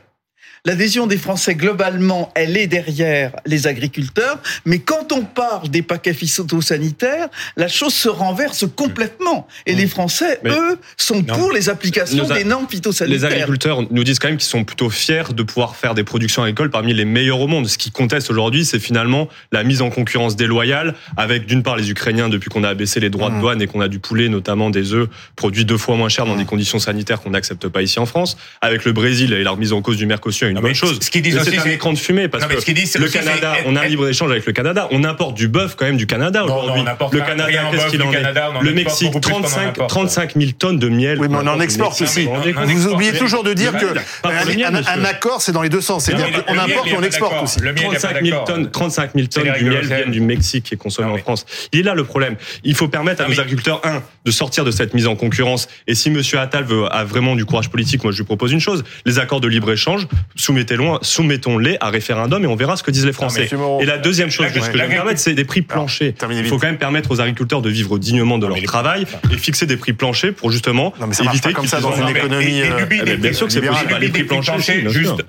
L'adhésion 0.66 1.06
des 1.08 1.18
Français, 1.18 1.54
globalement, 1.56 2.32
elle 2.36 2.58
est 2.58 2.68
derrière 2.68 3.32
les 3.46 3.68
agriculteurs, 3.68 4.40
mais 4.66 4.80
quand 4.80 5.12
on 5.12 5.22
parle 5.24 5.70
des 5.70 5.82
paquets 5.84 6.14
phytosanitaires, 6.14 7.28
la 7.56 7.68
chose 7.68 7.94
se 7.94 8.10
renverse 8.10 8.66
complètement. 8.76 9.48
Et 9.68 9.76
les 9.76 9.88
Français, 9.88 10.40
Mais- 10.44 10.50
eux, 10.52 10.78
sont 10.98 11.22
Non. 11.22 11.36
pour 11.36 11.52
les 11.52 11.70
applications 11.70 12.30
a- 12.30 12.38
des 12.38 12.44
normes 12.44 12.66
Les 12.70 12.78
phytosanitaires. 12.78 13.32
agriculteurs 13.32 13.82
nous 13.92 14.04
disent 14.04 14.20
quand 14.20 14.28
même 14.28 14.38
qu'ils 14.38 14.50
sont 14.50 14.64
plutôt 14.64 14.90
fiers 14.90 15.24
de 15.34 15.44
pouvoir 15.44 15.76
faire 15.76 15.94
des 15.94 16.04
productions 16.04 16.42
agricoles 16.44 16.70
parmi 16.72 16.94
les 16.94 17.06
meilleures 17.06 17.40
au 17.42 17.48
monde. 17.48 17.68
Ce 17.68 17.78
qu'ils 17.78 17.92
contestent 17.92 18.32
aujourd'hui, 18.32 18.66
c'est 18.66 18.80
finalement 18.80 19.30
la 19.52 19.64
mise 19.64 19.82
en 19.82 19.90
concurrence 19.90 20.36
déloyale 20.36 20.96
avec 21.18 21.46
d'une 21.46 21.62
part 21.64 21.76
les 21.76 21.92
Ukrainiens 21.92 22.30
depuis 22.30 22.50
qu'on 22.50 22.64
a 22.64 22.70
abaissé 22.70 23.00
les 23.00 23.10
droits 23.10 23.30
de 23.30 23.40
douane 23.40 23.62
et 23.62 23.68
qu'on 23.68 23.82
a 23.82 23.88
du 23.88 24.00
poulet, 24.00 24.30
notamment 24.30 24.70
des 24.70 24.94
œufs 24.94 25.08
produits 25.36 25.66
deux 25.66 25.78
fois 25.78 25.96
moins 25.96 26.10
cher 26.10 26.26
dans 26.26 26.36
des 26.36 26.46
conditions 26.46 26.80
sanitaires 26.80 27.22
qu'on 27.22 27.30
n'accepte 27.32 27.68
pas 27.68 27.82
ici 27.82 28.00
en 28.00 28.06
France. 28.06 28.38
Avec 28.62 28.84
le 28.86 28.94
Brésil 28.94 29.34
et 29.34 29.44
la 29.44 29.52
remise 29.52 29.72
en 29.74 29.82
cause 29.82 29.98
du 29.98 30.06
Mercosur, 30.06 30.48
une 30.56 30.62
Non, 30.62 30.68
bonne 30.68 30.76
chose. 30.76 31.00
ce 31.02 31.10
qu'ils 31.10 31.22
disent 31.22 31.36
Mais 31.36 31.42
aussi, 31.42 31.52
c'est 31.52 31.70
un 31.70 31.72
écran 31.72 31.94
de 31.94 31.98
fumée 31.98 32.28
parce 32.28 32.44
Non, 32.44 32.50
mais 32.50 32.56
que 32.56 32.62
ce 32.62 32.66
qu'ils 32.66 32.76
disent, 32.76 32.92
c'est 32.92 33.00
le 33.00 33.06
aussi, 33.06 33.18
Canada, 33.18 33.54
on 33.66 33.76
a 33.76 33.82
un 33.82 33.88
libre 33.88 34.08
échange 34.08 34.32
avec 34.32 34.46
le 34.46 34.54
Canada, 34.54 34.88
on 34.92 35.04
importe 35.04 35.36
du 35.36 35.48
bœuf 35.48 35.76
quand 35.76 35.86
même 35.86 35.98
du 35.98 36.08
Canada 36.08 36.44
aujourd'hui. 36.46 36.84
Le 37.12 37.20
Canada, 37.20 37.62
qu'est-ce 37.72 37.88
qu'il 37.88 38.02
en 38.02 38.12
est 38.12 38.24
Le 38.62 38.74
Mexique, 38.74 39.12
beaucoup 39.12 39.20
plus 39.20 39.32
qu'on 39.32 39.40
en 39.40 39.44
35, 39.44 39.68
importe. 39.68 39.90
35 39.90 40.34
000 40.36 40.52
tonnes 40.58 40.80
de 40.80 40.90
miel. 40.90 41.20
Oui, 41.20 41.28
mais 41.30 41.38
on 41.38 41.48
en 41.48 41.60
exporte 41.60 42.02
aussi. 42.02 42.28
Vous 42.66 42.88
oubliez 42.88 43.14
toujours 43.14 43.44
de 43.44 43.54
dire 43.54 43.74
que 43.78 43.96
un, 44.24 45.06
accord, 45.06 45.42
c'est 45.42 45.52
dans 45.52 45.62
les 45.62 45.70
deux 45.70 45.82
sens. 45.82 46.06
C'est-à-dire 46.06 46.46
qu'on 46.46 46.58
importe 46.58 46.88
et 46.88 46.96
on 46.98 47.04
exporte 47.04 47.44
aussi. 47.44 47.60
Le 47.60 47.74
miel, 47.74 47.88
il 47.92 47.96
est 47.96 48.02
pas 48.02 48.08
35 48.10 48.24
000 48.24 48.30
d'accord. 48.30 48.44
tonnes, 48.46 48.72
35 48.72 49.12
000 49.16 49.28
C'est 49.30 49.42
tonnes 49.42 49.54
du 49.58 49.66
miel 49.66 49.86
viennent 49.86 50.12
du 50.12 50.22
Mexique 50.22 50.66
qui 50.66 50.74
est 50.74 50.78
consommé 50.78 51.10
en 51.10 51.18
France. 51.18 51.46
Il 51.72 51.80
est 51.80 51.84
là 51.84 51.96
le 51.96 52.04
problème. 52.04 52.36
Il 52.64 52.76
faut 52.76 52.88
permettre 52.88 53.24
à 53.24 53.28
nos 53.28 53.40
agriculteurs, 53.40 53.82
un, 53.84 54.02
de 54.26 54.32
sortir 54.32 54.64
de 54.66 54.72
cette 54.72 54.94
mise 54.94 55.08
en 55.08 55.16
concurrence. 55.16 55.68
Et 55.88 55.96
si 55.96 56.10
Monsieur 56.10 56.40
Attal 56.40 56.64
veut, 56.64 56.86
a 56.92 57.04
vraiment 57.04 57.36
du 57.36 57.46
courage 57.46 57.70
politique, 57.70 58.04
moi 58.04 58.12
je 58.12 58.18
lui 58.18 58.26
propose 58.26 58.52
une 58.52 58.60
chose. 58.60 58.84
Les 59.06 59.20
accords 59.20 59.42
de 59.42 59.48
libre-échange, 59.48 60.08
soumettez-les 60.46 60.86
soumettons-les 61.02 61.78
à 61.82 61.90
référendum 61.90 62.44
et 62.44 62.48
on 62.48 62.56
verra 62.56 62.78
ce 62.78 62.84
que 62.84 62.92
disent 62.92 63.06
les 63.06 63.14
Français. 63.14 63.50
et 63.82 63.86
la 63.86 63.98
deuxième 63.98 64.30
chose, 64.30 64.46
la- 64.46 64.52
que 64.52 64.60
je 64.62 64.72
vais 64.72 64.78
la- 64.78 64.88
me 64.88 64.92
permettre, 64.94 65.20
c'est 65.20 65.34
des 65.34 65.46
prix 65.46 65.62
planchers. 65.62 66.14
Il 66.32 66.46
faut 66.46 66.58
quand 66.58 66.68
même 66.68 66.78
permettre 66.78 67.12
aux 67.12 67.22
agriculteurs 67.22 67.62
de 67.62 67.70
vivre 67.70 67.98
dignement 67.98 68.38
de 68.38 68.48
leur 68.48 68.62
travail 68.64 69.06
et 69.32 69.38
fixer 69.38 69.66
des 69.66 69.78
prix 69.78 69.94
planchers 69.94 70.34
pour 70.34 70.52
justement 70.52 70.94
Non, 71.00 71.08
mais 71.08 71.14
ça 71.14 71.24
marche 71.24 71.36
éviter 71.38 71.54
comme 71.54 71.68
ça 71.68 71.80
dans 71.82 71.96
une 71.96 72.10
économie, 72.10 72.62
euh, 72.62 72.86
eh 73.08 73.18
bien 73.18 73.34
sûr 73.34 73.48
que 73.48 73.54
c'est 73.54 73.62
possible. 73.62 73.96
Les 74.00 74.10
prix 74.10 74.20
des 74.20 74.24
prix 74.26 74.42
planchers, 74.42 74.90
juste 74.90 75.24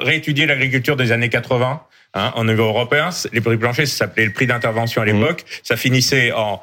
réétudier 0.00 0.46
l'agriculture 0.46 0.96
des 0.96 1.12
années 1.12 1.28
80 1.28 1.80
hein, 2.14 2.32
en 2.34 2.44
niveau 2.44 2.64
européen. 2.64 3.08
Les 3.32 3.40
prix 3.40 3.56
planchers, 3.56 3.86
ça 3.86 3.96
s'appelait 3.96 4.26
le 4.26 4.32
prix 4.32 4.46
d'intervention 4.46 5.00
à 5.02 5.04
Mmh. 5.04 5.08
l'époque. 5.20 5.44
Ça 5.62 5.76
finissait 5.76 6.32
en 6.32 6.62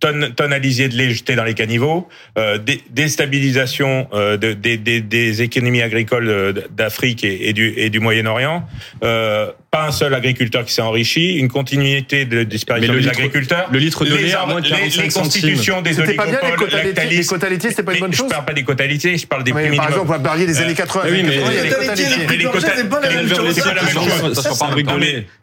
tonnes 0.00 0.34
tonnes 0.34 0.52
à 0.52 0.58
lisier 0.58 0.88
de 0.88 0.96
lait 0.96 1.10
jeté 1.10 1.34
dans 1.36 1.44
les 1.44 1.54
caniveaux, 1.54 2.08
euh, 2.38 2.58
dé- 2.58 2.80
déstabilisation 2.90 4.08
euh, 4.12 4.36
de- 4.36 4.52
des- 4.54 5.42
économies 5.42 5.82
agricoles 5.82 6.28
euh, 6.28 6.52
d'Afrique 6.70 7.24
et, 7.24 7.48
et 7.48 7.52
du, 7.52 7.72
et 7.76 7.90
du 7.90 8.00
Moyen-Orient. 8.00 8.64
Euh, 9.04 9.50
pas 9.70 9.86
un 9.86 9.90
seul 9.90 10.12
agriculteur 10.14 10.66
qui 10.66 10.72
s'est 10.74 10.82
enrichi, 10.82 11.36
une 11.38 11.48
continuité 11.48 12.26
de 12.26 12.42
disparition 12.42 12.92
Mais 12.92 12.98
le 12.98 13.02
des 13.04 13.08
litre- 13.08 13.18
agriculteurs. 13.20 13.68
le 13.72 13.78
litre 13.78 14.04
de 14.04 14.14
lait 14.14 14.34
à 14.34 14.44
moins 14.44 14.60
de 14.60 14.64
les- 14.66 14.70
45 14.70 15.02
les 15.02 15.08
constitutions 15.08 15.80
des 15.80 15.94
C'était 15.94 16.12
pas 16.14 16.26
bien 16.26 16.32
les 16.42 16.48
oligopoles, 16.48 16.58
quotas 16.68 16.76
laitiers 16.82 16.92
Lactalis. 16.94 17.16
Les 17.16 17.24
quotas 17.24 17.48
laitiers, 17.48 17.70
c'était 17.70 17.82
pas 17.82 17.94
une 17.94 18.00
bonne 18.00 18.10
Mais 18.10 18.16
chose 18.16 18.26
Je 18.28 18.34
parle 18.34 18.44
pas 18.44 18.52
des 18.52 18.64
quotas 18.64 18.86
laitiers, 18.86 19.16
je 19.16 19.26
parle 19.26 19.44
des 19.44 19.52
Oui, 19.52 19.62
prix 19.62 19.76
Par 19.76 19.86
minimums. 19.86 20.02
exemple, 20.02 20.16
vous 20.18 20.22
parliez 20.22 20.46
des 20.46 20.60
années 20.60 20.74
80. 20.74 21.04
oui, 21.10 21.22
mais- 21.22 21.30
Les 21.30 21.38
quotas 21.70 21.94
laitiers, 21.94 22.36
les 22.36 22.44
quotas- 22.44 22.72
c'est 22.76 22.88
pas 22.88 23.00
la 23.00 23.10
même 23.10 23.28
chose. 23.28 23.62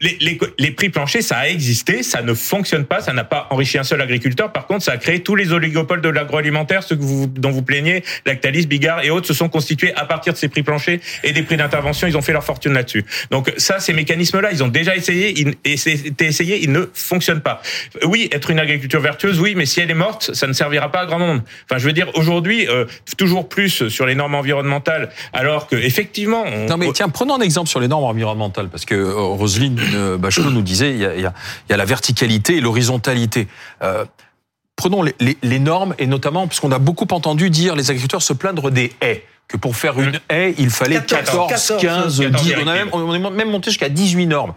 mais 0.02 0.16
les 0.58 0.70
prix 0.70 0.90
planchers, 0.90 1.22
ça 1.22 1.38
a 1.38 1.48
existé, 1.48 2.02
ça 2.04 2.22
ne 2.22 2.34
fonctionne 2.34 2.84
pas, 2.84 3.00
ça 3.00 3.12
n'a 3.12 3.24
pas 3.24 3.48
enrichi 3.50 3.78
un 3.78 3.82
seul 3.82 4.00
agriculteur. 4.00 4.09
Par 4.52 4.66
contre, 4.66 4.84
ça 4.84 4.92
a 4.92 4.96
créé 4.96 5.20
tous 5.22 5.36
les 5.36 5.52
oligopoles 5.52 6.00
de 6.00 6.08
l'agroalimentaire, 6.08 6.82
ceux 6.82 6.96
que 6.96 7.02
vous, 7.02 7.26
dont 7.26 7.50
vous 7.50 7.62
plaignez, 7.62 8.02
Lactalis, 8.26 8.66
Bigard 8.66 9.04
et 9.04 9.10
autres 9.10 9.26
se 9.26 9.34
sont 9.34 9.48
constitués 9.48 9.94
à 9.94 10.04
partir 10.04 10.32
de 10.32 10.38
ces 10.38 10.48
prix 10.48 10.62
planchers 10.62 11.00
et 11.24 11.32
des 11.32 11.42
prix 11.42 11.56
d'intervention. 11.56 12.06
Ils 12.06 12.16
ont 12.16 12.22
fait 12.22 12.32
leur 12.32 12.44
fortune 12.44 12.72
là-dessus. 12.72 13.04
Donc 13.30 13.52
ça, 13.56 13.78
ces 13.80 13.92
mécanismes-là, 13.92 14.50
ils 14.52 14.62
ont 14.62 14.68
déjà 14.68 14.96
essayé, 14.96 15.34
ils, 15.40 15.54
et 15.64 15.76
c'était 15.76 16.26
essayé, 16.26 16.62
ils 16.62 16.72
ne 16.72 16.86
fonctionnent 16.92 17.40
pas. 17.42 17.62
Oui, 18.04 18.28
être 18.32 18.50
une 18.50 18.58
agriculture 18.58 19.00
vertueuse, 19.00 19.40
oui, 19.40 19.54
mais 19.56 19.66
si 19.66 19.80
elle 19.80 19.90
est 19.90 19.94
morte, 19.94 20.30
ça 20.34 20.46
ne 20.46 20.52
servira 20.52 20.90
pas 20.90 21.00
à 21.00 21.06
grand 21.06 21.18
monde. 21.18 21.42
Enfin, 21.64 21.78
je 21.78 21.86
veux 21.86 21.92
dire, 21.92 22.08
aujourd'hui, 22.14 22.68
euh, 22.68 22.84
toujours 23.16 23.48
plus 23.48 23.88
sur 23.88 24.06
les 24.06 24.14
normes 24.14 24.34
environnementales, 24.34 25.10
alors 25.32 25.66
que 25.66 25.76
effectivement, 25.76 26.44
on, 26.46 26.66
Non 26.66 26.76
mais 26.76 26.90
tiens, 26.92 27.08
prenons 27.08 27.34
un 27.34 27.40
exemple 27.40 27.68
sur 27.68 27.80
les 27.80 27.88
normes 27.88 28.04
environnementales, 28.04 28.68
parce 28.68 28.84
que 28.84 28.94
euh, 28.94 29.14
Roselyne 29.14 29.80
euh, 29.94 30.18
Bachelot 30.18 30.50
nous 30.50 30.62
disait, 30.62 30.90
il 30.92 30.98
y 31.00 31.06
a, 31.06 31.14
il 31.14 31.20
y 31.22 31.26
a- 31.26 31.34
il 31.68 31.72
y 31.72 31.74
a 31.74 31.76
la 31.76 31.84
verticalité 31.84 32.56
et 32.56 32.60
l'horizontalité. 32.60 33.46
Euh, 33.82 33.99
prenons 34.76 35.02
les, 35.02 35.14
les- 35.20 35.38
les 35.42 35.58
normes, 35.58 35.94
et 35.98 36.06
notamment, 36.06 36.46
parce 36.46 36.60
qu'on 36.60 36.72
a 36.72 36.78
beaucoup 36.78 37.06
entendu 37.10 37.50
dire 37.50 37.74
les 37.76 37.90
agriculteurs 37.90 38.22
se 38.22 38.32
plaindre 38.32 38.70
des 38.70 38.92
haies, 39.02 39.24
que 39.48 39.56
pour 39.56 39.74
faire 39.76 40.00
une 40.00 40.20
haie, 40.30 40.54
il 40.58 40.70
fallait 40.70 41.02
14, 41.02 41.48
14, 41.48 41.80
15, 41.80 42.20
14 42.20 42.42
10, 42.44 42.54
on, 42.62 42.66
a 42.68 42.72
même, 42.74 42.88
on 42.92 43.14
est 43.14 43.30
même 43.30 43.50
monté 43.50 43.70
jusqu'à 43.70 43.88
18 43.88 44.26
normes. 44.26 44.54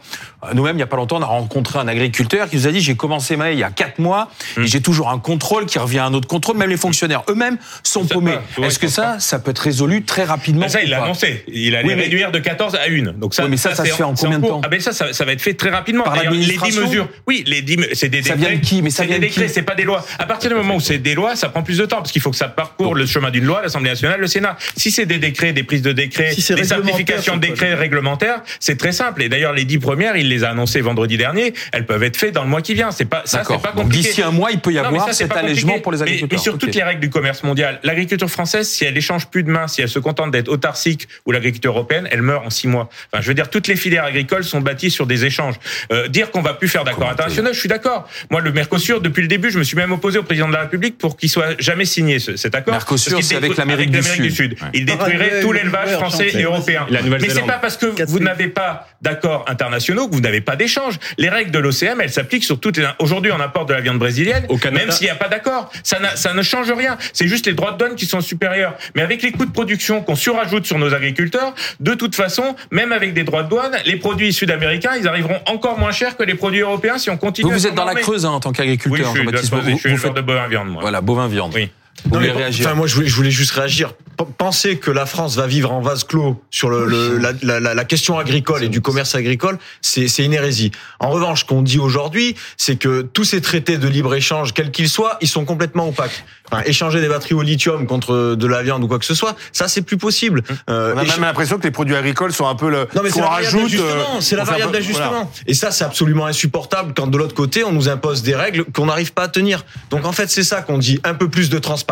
Nous-mêmes, 0.54 0.74
il 0.76 0.78
n'y 0.78 0.84
a 0.84 0.88
pas 0.88 0.98
longtemps, 0.98 1.18
on 1.18 1.22
a 1.22 1.26
rencontré 1.26 1.80
un 1.80 1.88
agriculteur 1.88 2.50
qui 2.50 2.56
nous 2.58 2.68
a 2.68 2.72
dit 2.72 2.82
j'ai 2.82 2.96
commencé 2.96 3.36
ma 3.38 3.50
haie 3.52 3.54
il 3.54 3.60
y 3.60 3.64
a 3.64 3.70
quatre 3.72 4.00
mois 4.00 4.30
et 4.58 4.66
j'ai 4.68 4.82
toujours 4.82 5.10
un 5.10 5.20
contrôle 5.20 5.66
qui 5.66 5.80
revient 5.80 6.00
à 6.00 6.06
un 6.06 6.14
autre 6.14 6.28
contrôle. 6.28 6.58
Même 6.58 6.70
les 6.70 6.78
fonctionnaires 6.78 7.24
eux-mêmes 7.30 7.58
sont 7.84 8.06
paumés. 8.06 8.38
Est-ce 8.62 8.80
que 8.80 8.88
ça, 8.88 9.20
ça 9.20 9.40
peut 9.40 9.52
être 9.52 9.60
résolu 9.60 10.04
très 10.04 10.24
rapidement 10.24 10.68
ça, 10.68 10.82
il 10.82 10.90
l'a 10.90 11.04
annoncé. 11.04 11.44
Il 11.48 11.76
allait 11.76 11.88
Oui, 11.88 11.96
mais- 11.96 12.04
réduire 12.04 12.32
de 12.32 12.40
14 12.40 12.76
à 12.76 12.90
1. 12.90 13.14
Donc 13.14 13.34
ça, 13.34 13.44
Oui, 13.44 13.50
mais 13.52 13.58
ça, 13.58 13.76
ça 13.76 13.86
se 13.86 13.92
fait 13.94 14.04
en 14.04 14.14
combien 14.14 14.40
de 14.40 14.48
temps 14.48 14.62
Ah 14.64 14.68
ben 14.70 14.80
ça, 14.80 14.92
ça, 14.92 15.14
ça 15.14 15.26
va 15.26 15.32
être 15.34 15.42
fait 15.42 15.54
très 15.54 15.70
rapidement. 15.70 16.04
Par 16.04 16.16
les 16.16 16.22
10 16.22 16.26
l'administration 16.28 16.82
mesures. 16.88 17.10
Oui, 17.28 17.44
les 17.48 17.62
10, 17.62 17.78
c'est 17.94 18.10
des 18.10 18.22
Ça 18.24 18.36
décrets. 18.36 18.50
vient 18.52 18.60
de 18.60 18.66
qui 18.66 18.82
Mais 18.82 18.90
ça 18.90 19.04
c'est 19.04 19.08
vient 19.10 19.20
des 19.20 19.28
décrets, 19.28 19.48
c'est 19.48 19.62
pas 19.64 19.76
des 19.76 19.84
lois. 19.84 20.06
À 20.20 20.26
partir 20.26 20.50
du 20.50 20.56
moment 20.56 20.76
où 20.76 20.80
c'est 20.80 20.98
des 20.98 21.16
lois, 21.16 21.36
ça 21.36 21.50
prend 21.50 21.64
plus 21.64 21.78
de 21.78 21.86
temps 21.86 21.98
parce 21.98 22.12
qu'il 22.12 22.22
faut 22.22 22.32
que 22.32 22.38
ça 22.38 22.48
parcourt 22.48 22.96
le 22.96 23.06
chemin 23.06 23.30
d'une 23.32 23.46
loi, 23.46 23.62
l'Assemblée 23.62 23.90
nationale, 23.90 24.20
le 24.20 24.28
Sénat. 24.28 24.58
Si 24.76 24.92
c'est 24.92 25.06
des 25.06 25.18
décrets, 25.20 25.54
des 25.54 25.64
prises 25.64 25.82
de 25.82 25.92
décrets, 25.92 26.34
Si 26.34 26.54
des 26.54 26.64
simplifications 26.64 27.36
de 27.36 27.42
décrets 27.42 27.74
réglementaires, 27.76 28.42
c'est 28.60 28.78
très 28.78 28.92
simple. 28.92 29.22
Et 29.24 29.30
d'ailleurs, 29.30 29.54
les 29.54 29.66
10 29.66 29.80
premières, 29.80 30.16
il 30.18 30.28
les 30.34 30.44
a 30.44 30.50
annoncées 30.50 30.82
vendredi 30.82 31.18
dernier. 31.18 31.54
Elles 31.72 31.86
peuvent 31.86 32.04
être 32.04 32.18
faites 32.18 32.34
dans 32.34 32.44
le 32.44 32.50
mois 32.50 32.62
qui 32.62 32.74
vient. 32.74 32.92
C'est 32.92 33.06
pas 33.06 33.22
ça, 33.26 33.40
D'accord. 33.40 33.62
c'est 33.64 33.70
pas 33.72 33.82
compliqué. 33.82 34.08
d'ici 34.10 34.22
un 34.22 34.32
mois, 34.32 34.52
il 34.52 34.60
peut 34.60 34.72
y 34.72 34.76
Non, 34.76 34.82
mais 34.84 34.88
avoir 34.88 35.08
ça, 35.08 35.14
c'est 35.14 35.24
cet 35.24 35.36
allègement 35.38 35.80
pour 35.80 35.92
les 35.92 36.00
Mais- 36.00 36.04
agriculteurs. 36.04 36.38
Mais 36.40 36.44
sur 36.44 36.54
Ok. 36.56 36.60
toutes 36.62 36.76
les 36.76 36.84
règles 36.84 37.00
du 37.02 37.10
commerce 37.10 37.44
mondial, 37.44 37.80
l'agriculture 37.84 38.30
française, 38.30 38.68
si 38.70 38.86
elle 38.86 38.98
échange 38.98 39.28
plus 39.28 39.44
de 39.44 39.50
main, 39.50 39.68
si 39.68 39.82
elle 39.82 39.90
se 39.90 40.00
contente 40.00 40.32
d'être 40.32 40.50
autarcique 40.50 41.08
ou 41.26 41.32
l'agriculture 41.32 41.72
européenne, 41.72 42.08
elle 42.12 42.22
meurt 42.22 42.46
en 42.46 42.50
six 42.50 42.68
mois. 42.68 42.90
Enfin, 43.12 43.22
je 43.22 43.28
veux 43.28 43.34
dire, 43.34 43.50
toutes 43.50 43.68
les 43.68 43.76
filières 43.76 44.06
agricoles 44.06 44.44
sont 44.44 44.62
bâties 44.62 44.92
sur 44.92 45.06
des 45.08 45.26
échanges. 45.26 45.56
Euh, 45.92 46.08
dire 46.08 46.32
qu'on 46.32 46.42
va 46.42 46.54
plus 46.54 46.68
faire 46.68 46.84
d'accords 46.84 47.10
internationaux, 47.10 47.54
je 47.54 47.60
suis 47.60 47.70
d'accord. 47.70 48.08
Moi, 48.30 48.42
le 48.42 48.52
Mercosur, 48.52 49.02
depuis 49.02 49.22
le 49.22 49.28
début, 49.28 49.52
je 49.52 49.60
me 49.60 49.64
suis 49.64 49.78
même 49.78 49.92
opposé 49.92 50.18
au 50.20 50.24
président 50.24 50.48
de 50.48 50.54
la 50.54 50.62
République 50.62 50.98
pour 50.98 51.18
qu'il 51.18 51.30
soit 51.30 51.60
jamais 51.62 51.86
signé 51.86 52.20
ce- 52.20 52.36
cet 52.36 52.56
accord. 52.56 52.74
Mercosur, 52.74 53.20
c'est 53.24 53.36
avec 53.36 53.56
l'Amérique 53.58 53.92
du 53.92 54.02
Sud. 54.04 54.54
Ouais. 54.62 54.68
Il 54.74 54.86
détruirait 54.86 55.42
tout 55.42 55.52
l'élevage 55.52 55.92
français 55.94 56.30
et 56.34 56.42
européen. 56.44 56.86
La 56.90 57.02
Mais 57.02 57.30
c'est 57.30 57.42
pas 57.46 57.54
parce 57.60 57.78
que 57.78 58.04
vous 58.08 58.20
n'avez 58.20 58.48
pas 58.48 58.88
d'accords 59.02 59.46
internationaux 59.48 60.08
que 60.08 60.14
vous 60.16 60.22
n'avez 60.24 60.42
pas 60.42 60.56
d'échange. 60.56 61.00
Les 61.18 61.30
règles 61.30 61.52
de 61.52 61.60
l'OCM, 61.60 62.02
elles 62.02 62.12
s'appliquent 62.12 62.44
sur 62.44 62.60
toutes 62.60 62.78
les. 62.78 62.88
Aujourd'hui, 63.00 63.32
on 63.32 63.40
importe 63.40 63.70
de 63.70 63.74
la 63.74 63.82
viande 63.82 64.00
brésilienne, 64.00 64.46
Au 64.50 64.58
Canada. 64.58 64.86
même 64.86 64.92
s'il 64.92 65.06
n'y 65.06 65.12
a 65.12 65.16
pas 65.16 65.28
d'accord. 65.28 65.72
Ça, 65.84 66.34
ne 66.34 66.42
change 66.42 66.72
rien. 66.72 66.98
C'est 67.14 67.28
juste 67.28 67.46
les 67.46 67.54
droits 67.54 67.72
de 67.74 67.78
douane 67.78 67.96
qui 67.96 68.06
sont 68.06 68.22
supérieurs. 68.22 68.76
Mais 68.96 69.02
avec 69.02 69.22
les 69.22 69.32
coûts 69.32 69.46
de 69.46 69.52
production 69.52 70.02
qu'on 70.02 70.16
surajoute 70.16 70.66
sur 70.66 70.80
nos 70.80 70.94
agriculteurs, 70.94 71.54
de 71.80 71.94
toute 71.94 72.16
façon, 72.16 72.56
même 72.72 72.92
avec 72.92 73.14
des 73.14 73.24
droits 73.24 73.44
de 73.44 73.50
douane, 73.50 73.78
les 73.86 73.98
produits 73.98 74.34
sud-américains, 74.34 74.92
ils 75.00 75.08
arriveront 75.08 75.40
encore 75.46 75.78
moins 75.78 75.92
chers 75.92 76.18
que 76.18 76.24
les 76.24 76.36
produits 76.36 76.62
européens 76.62 76.98
si 76.98 77.10
on 77.10 77.18
continue. 77.18 77.46
Vous, 77.48 77.54
à 77.54 77.58
vous 77.58 77.68
êtes 77.68 77.76
dans 77.76 77.86
la 77.86 77.96
Creuse 77.96 78.26
hein, 78.26 78.30
en 78.32 78.40
tant 78.40 78.50
Oui, 78.50 78.56
qu'agriculteur, 78.56 79.06
je 79.06 79.12
suis, 79.12 79.20
Jean-Baptiste. 79.20 79.54
Vous, 79.54 79.70
je 79.72 79.76
suis 79.76 79.90
vous 79.92 79.98
faites 79.98 80.14
de 80.14 80.22
bovin 80.22 80.48
viande, 80.48 80.70
moi. 80.70 80.82
voilà 80.82 81.02
bovin 81.02 81.28
viande. 81.28 81.52
Oui. 81.54 81.70
Vous 82.06 82.16
Non, 82.16 82.20
mais, 82.20 82.32
réagir 82.32 82.66
Enfin, 82.66 82.76
moi, 82.76 82.88
je 82.88 82.96
voulais, 82.96 83.08
je 83.08 83.16
voulais 83.16 83.32
juste 83.32 83.52
réagir. 83.52 83.94
P- 84.18 84.26
Penser 84.38 84.78
que 84.78 84.92
la 84.92 85.06
France 85.06 85.36
va 85.38 85.48
vivre 85.48 85.72
en 85.72 85.82
vase 85.82 86.04
clos 86.04 86.42
sur 86.52 86.70
le, 86.70 86.86
le- 86.86 87.18
la, 87.18 87.60
la- 87.74 87.86
question 87.86 88.18
agricole 88.20 88.64
et 88.64 88.70
du 88.70 88.82
commerce 88.82 89.16
agricole, 89.16 89.58
c'est 89.82 90.08
une 90.20 90.34
hérésie. 90.34 90.72
En 91.00 91.10
revanche, 91.10 91.42
ce 91.42 91.46
qu'on 91.46 91.62
dit 91.62 91.80
aujourd'hui, 91.80 92.36
c'est 92.58 92.76
que 92.76 93.02
tous 93.02 93.24
ces 93.24 93.42
traités 93.42 93.78
de 93.78 93.88
libre 93.88 94.14
échange, 94.16 94.54
quels 94.54 94.72
qu'ils 94.72 94.90
soient, 94.90 95.18
ils 95.22 95.28
sont 95.28 95.46
complètement 95.46 95.88
opaques. 95.88 96.24
Enfin, 96.52 96.62
échanger 96.66 97.00
des 97.02 97.08
batteries 97.08 97.34
au 97.36 97.42
lithium 97.42 97.88
contre 97.88 98.36
de 98.36 98.48
la 98.48 98.62
viande 98.64 98.84
ou 98.84 98.88
quoi 98.88 99.00
que 99.00 99.06
ce 99.06 99.16
soit, 99.16 99.36
ça 99.52 99.68
c'est 99.68 99.82
plus 99.82 99.98
possible. 99.98 100.44
Euh, 100.70 100.94
On 100.96 101.00
a 101.00 101.04
même 101.04 101.22
l'impression 101.22 101.58
que 101.58 101.64
les 101.64 101.72
produits 101.72 101.96
agricoles 101.96 102.34
sont 102.34 102.48
un 102.48 102.56
peu 102.56 102.70
le. 102.70 102.88
non 102.96 103.02
mais 103.04 103.10
c'est 103.10 103.22
la 103.22 103.28
variable 103.30 103.62
d'ajustement, 103.64 104.18
euh, 104.18 104.20
c'est 104.22 104.36
la 104.36 104.44
variable 104.44 104.72
d'ajustement. 104.74 105.10
voilà. 105.10 105.28
Et 105.48 105.54
ça, 105.54 105.72
c'est 105.72 105.84
absolument 105.86 106.26
insupportable 106.26 106.94
quand 106.96 107.08
de 107.08 107.18
l'autre 107.18 107.34
côté, 107.36 107.64
on 107.64 107.72
nous 107.72 107.90
impose 107.90 108.22
des 108.24 108.36
règles 108.36 108.66
qu'on 108.66 108.86
n'arrive 108.88 109.14
pas 109.14 109.24
à 109.24 109.28
tenir. 109.30 109.66
Donc 109.90 110.06
en 110.06 110.12
fait, 110.12 110.30
c'est 110.30 110.44
ça 110.44 110.62
qu'on 110.62 110.78
dit, 110.78 111.00
un 111.04 111.14
peu 111.16 111.30
plus 111.30 111.50
de 111.50 111.58
transparence, 111.60 111.83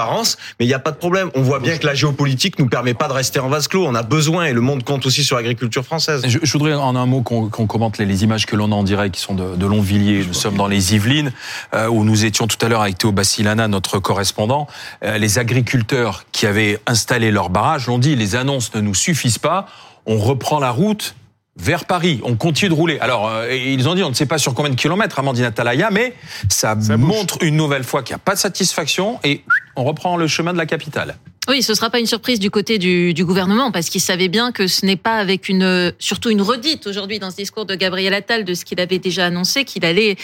mais 0.59 0.65
il 0.65 0.67
n'y 0.67 0.73
a 0.73 0.79
pas 0.79 0.91
de 0.91 0.97
problème. 0.97 1.29
On 1.35 1.41
voit 1.41 1.59
bien 1.59 1.77
que 1.77 1.85
la 1.85 1.93
géopolitique 1.93 2.59
nous 2.59 2.67
permet 2.67 2.93
pas 2.93 3.07
de 3.07 3.13
rester 3.13 3.39
en 3.39 3.49
vase 3.49 3.67
clos. 3.67 3.85
On 3.85 3.95
a 3.95 4.03
besoin, 4.03 4.45
et 4.45 4.53
le 4.53 4.61
monde 4.61 4.83
compte 4.83 5.05
aussi 5.05 5.23
sur 5.23 5.35
l'agriculture 5.35 5.83
française. 5.83 6.23
Je, 6.25 6.51
voudrais 6.51 6.73
en 6.73 6.95
un 6.95 7.05
mot 7.05 7.21
qu'on 7.21 7.49
commente 7.49 7.97
les, 7.97 8.23
images 8.23 8.45
que 8.45 8.55
l'on 8.55 8.71
a 8.71 8.75
en 8.75 8.83
direct 8.83 9.15
qui 9.15 9.21
sont 9.21 9.35
de, 9.35 9.65
Longvilliers. 9.65 10.25
Nous 10.27 10.33
sommes 10.33 10.57
dans 10.57 10.67
les 10.67 10.95
Yvelines 10.95 11.31
euh, 11.73 11.87
où 11.87 12.03
nous 12.03 12.25
étions 12.25 12.45
tout 12.47 12.57
à 12.65 12.67
l'heure 12.67 12.81
avec 12.81 12.97
Théo 12.97 13.11
Bassilana, 13.11 13.67
notre 13.67 13.99
correspondant. 13.99 14.67
Euh, 15.03 15.17
les 15.17 15.39
agriculteurs 15.39 16.25
qui 16.31 16.45
avaient 16.45 16.79
installé 16.87 17.31
leur 17.31 17.49
barrage 17.49 17.87
l'ont 17.87 17.99
dit 17.99 18.15
les 18.15 18.35
annonces 18.35 18.73
ne 18.75 18.81
nous 18.81 18.95
suffisent 18.95 19.37
pas. 19.37 19.67
On 20.05 20.17
reprend 20.17 20.59
la 20.59 20.71
route 20.71 21.15
vers 21.57 21.85
Paris. 21.85 22.21
On 22.23 22.35
continue 22.35 22.69
de 22.69 22.75
rouler. 22.75 22.99
Alors, 22.99 23.27
euh, 23.27 23.53
ils 23.53 23.87
ont 23.89 23.95
dit, 23.95 24.03
on 24.03 24.09
ne 24.09 24.15
sait 24.15 24.25
pas 24.25 24.37
sur 24.37 24.53
combien 24.53 24.71
de 24.71 24.75
kilomètres, 24.75 25.19
Amandine 25.19 25.45
Atalaya, 25.45 25.89
mais 25.91 26.13
ça, 26.49 26.75
montre 26.97 27.37
une 27.41 27.55
nouvelle 27.55 27.83
fois 27.83 28.03
qu'il 28.03 28.13
n'y 28.13 28.21
a 28.21 28.23
pas 28.23 28.35
de 28.35 28.39
satisfaction 28.39 29.19
et 29.23 29.43
on 29.75 29.83
reprend 29.83 30.17
le 30.17 30.27
chemin 30.27 30.53
de 30.53 30.57
la 30.57 30.65
capitale. 30.65 31.17
Oui, 31.47 31.63
ce 31.63 31.73
sera 31.73 31.89
pas 31.89 31.99
une 31.99 32.05
surprise 32.05 32.39
du 32.39 32.51
côté 32.51 32.77
du, 32.77 33.15
du 33.15 33.25
gouvernement 33.25 33.71
parce 33.71 33.89
qu'il 33.89 33.99
savait 33.99 34.27
bien 34.27 34.51
que 34.51 34.67
ce 34.67 34.85
n'est 34.85 34.95
pas 34.95 35.15
avec 35.15 35.49
une, 35.49 35.91
surtout 35.97 36.29
une 36.29 36.41
redite 36.41 36.85
aujourd'hui 36.85 37.17
dans 37.17 37.31
ce 37.31 37.35
discours 37.35 37.65
de 37.65 37.73
Gabriel 37.73 38.13
Attal 38.13 38.45
de 38.45 38.53
ce 38.53 38.63
qu'il 38.63 38.79
avait 38.79 38.99
déjà 38.99 39.25
annoncé 39.25 39.65
qu'il 39.65 39.83
allait, 39.83 40.17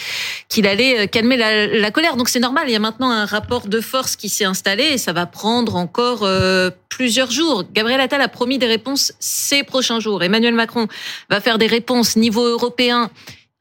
qu'il 0.48 0.66
allait 0.68 1.00
euh, 1.00 1.06
calmer 1.06 1.36
la, 1.36 1.66
la 1.66 1.90
colère. 1.90 2.16
Donc 2.16 2.28
c'est 2.28 2.38
normal. 2.38 2.64
Il 2.68 2.72
y 2.72 2.76
a 2.76 2.78
maintenant 2.78 3.10
un 3.10 3.26
rapport 3.26 3.66
de 3.66 3.80
force 3.80 4.14
qui 4.14 4.28
s'est 4.28 4.44
installé 4.44 4.84
et 4.84 4.98
ça 4.98 5.12
va 5.12 5.26
prendre 5.26 5.74
encore 5.74 6.22
euh, 6.22 6.70
plusieurs 6.88 7.32
jours. 7.32 7.64
Gabriel 7.72 8.00
Attal 8.00 8.20
a 8.20 8.28
promis 8.28 8.58
des 8.58 8.66
réponses 8.66 9.12
ces 9.18 9.64
prochains 9.64 9.98
jours. 9.98 10.22
Emmanuel 10.22 10.54
Macron 10.54 10.86
va 11.30 11.40
faire 11.40 11.58
des 11.58 11.66
réponses 11.66 12.16
niveau 12.16 12.44
européen 12.44 13.10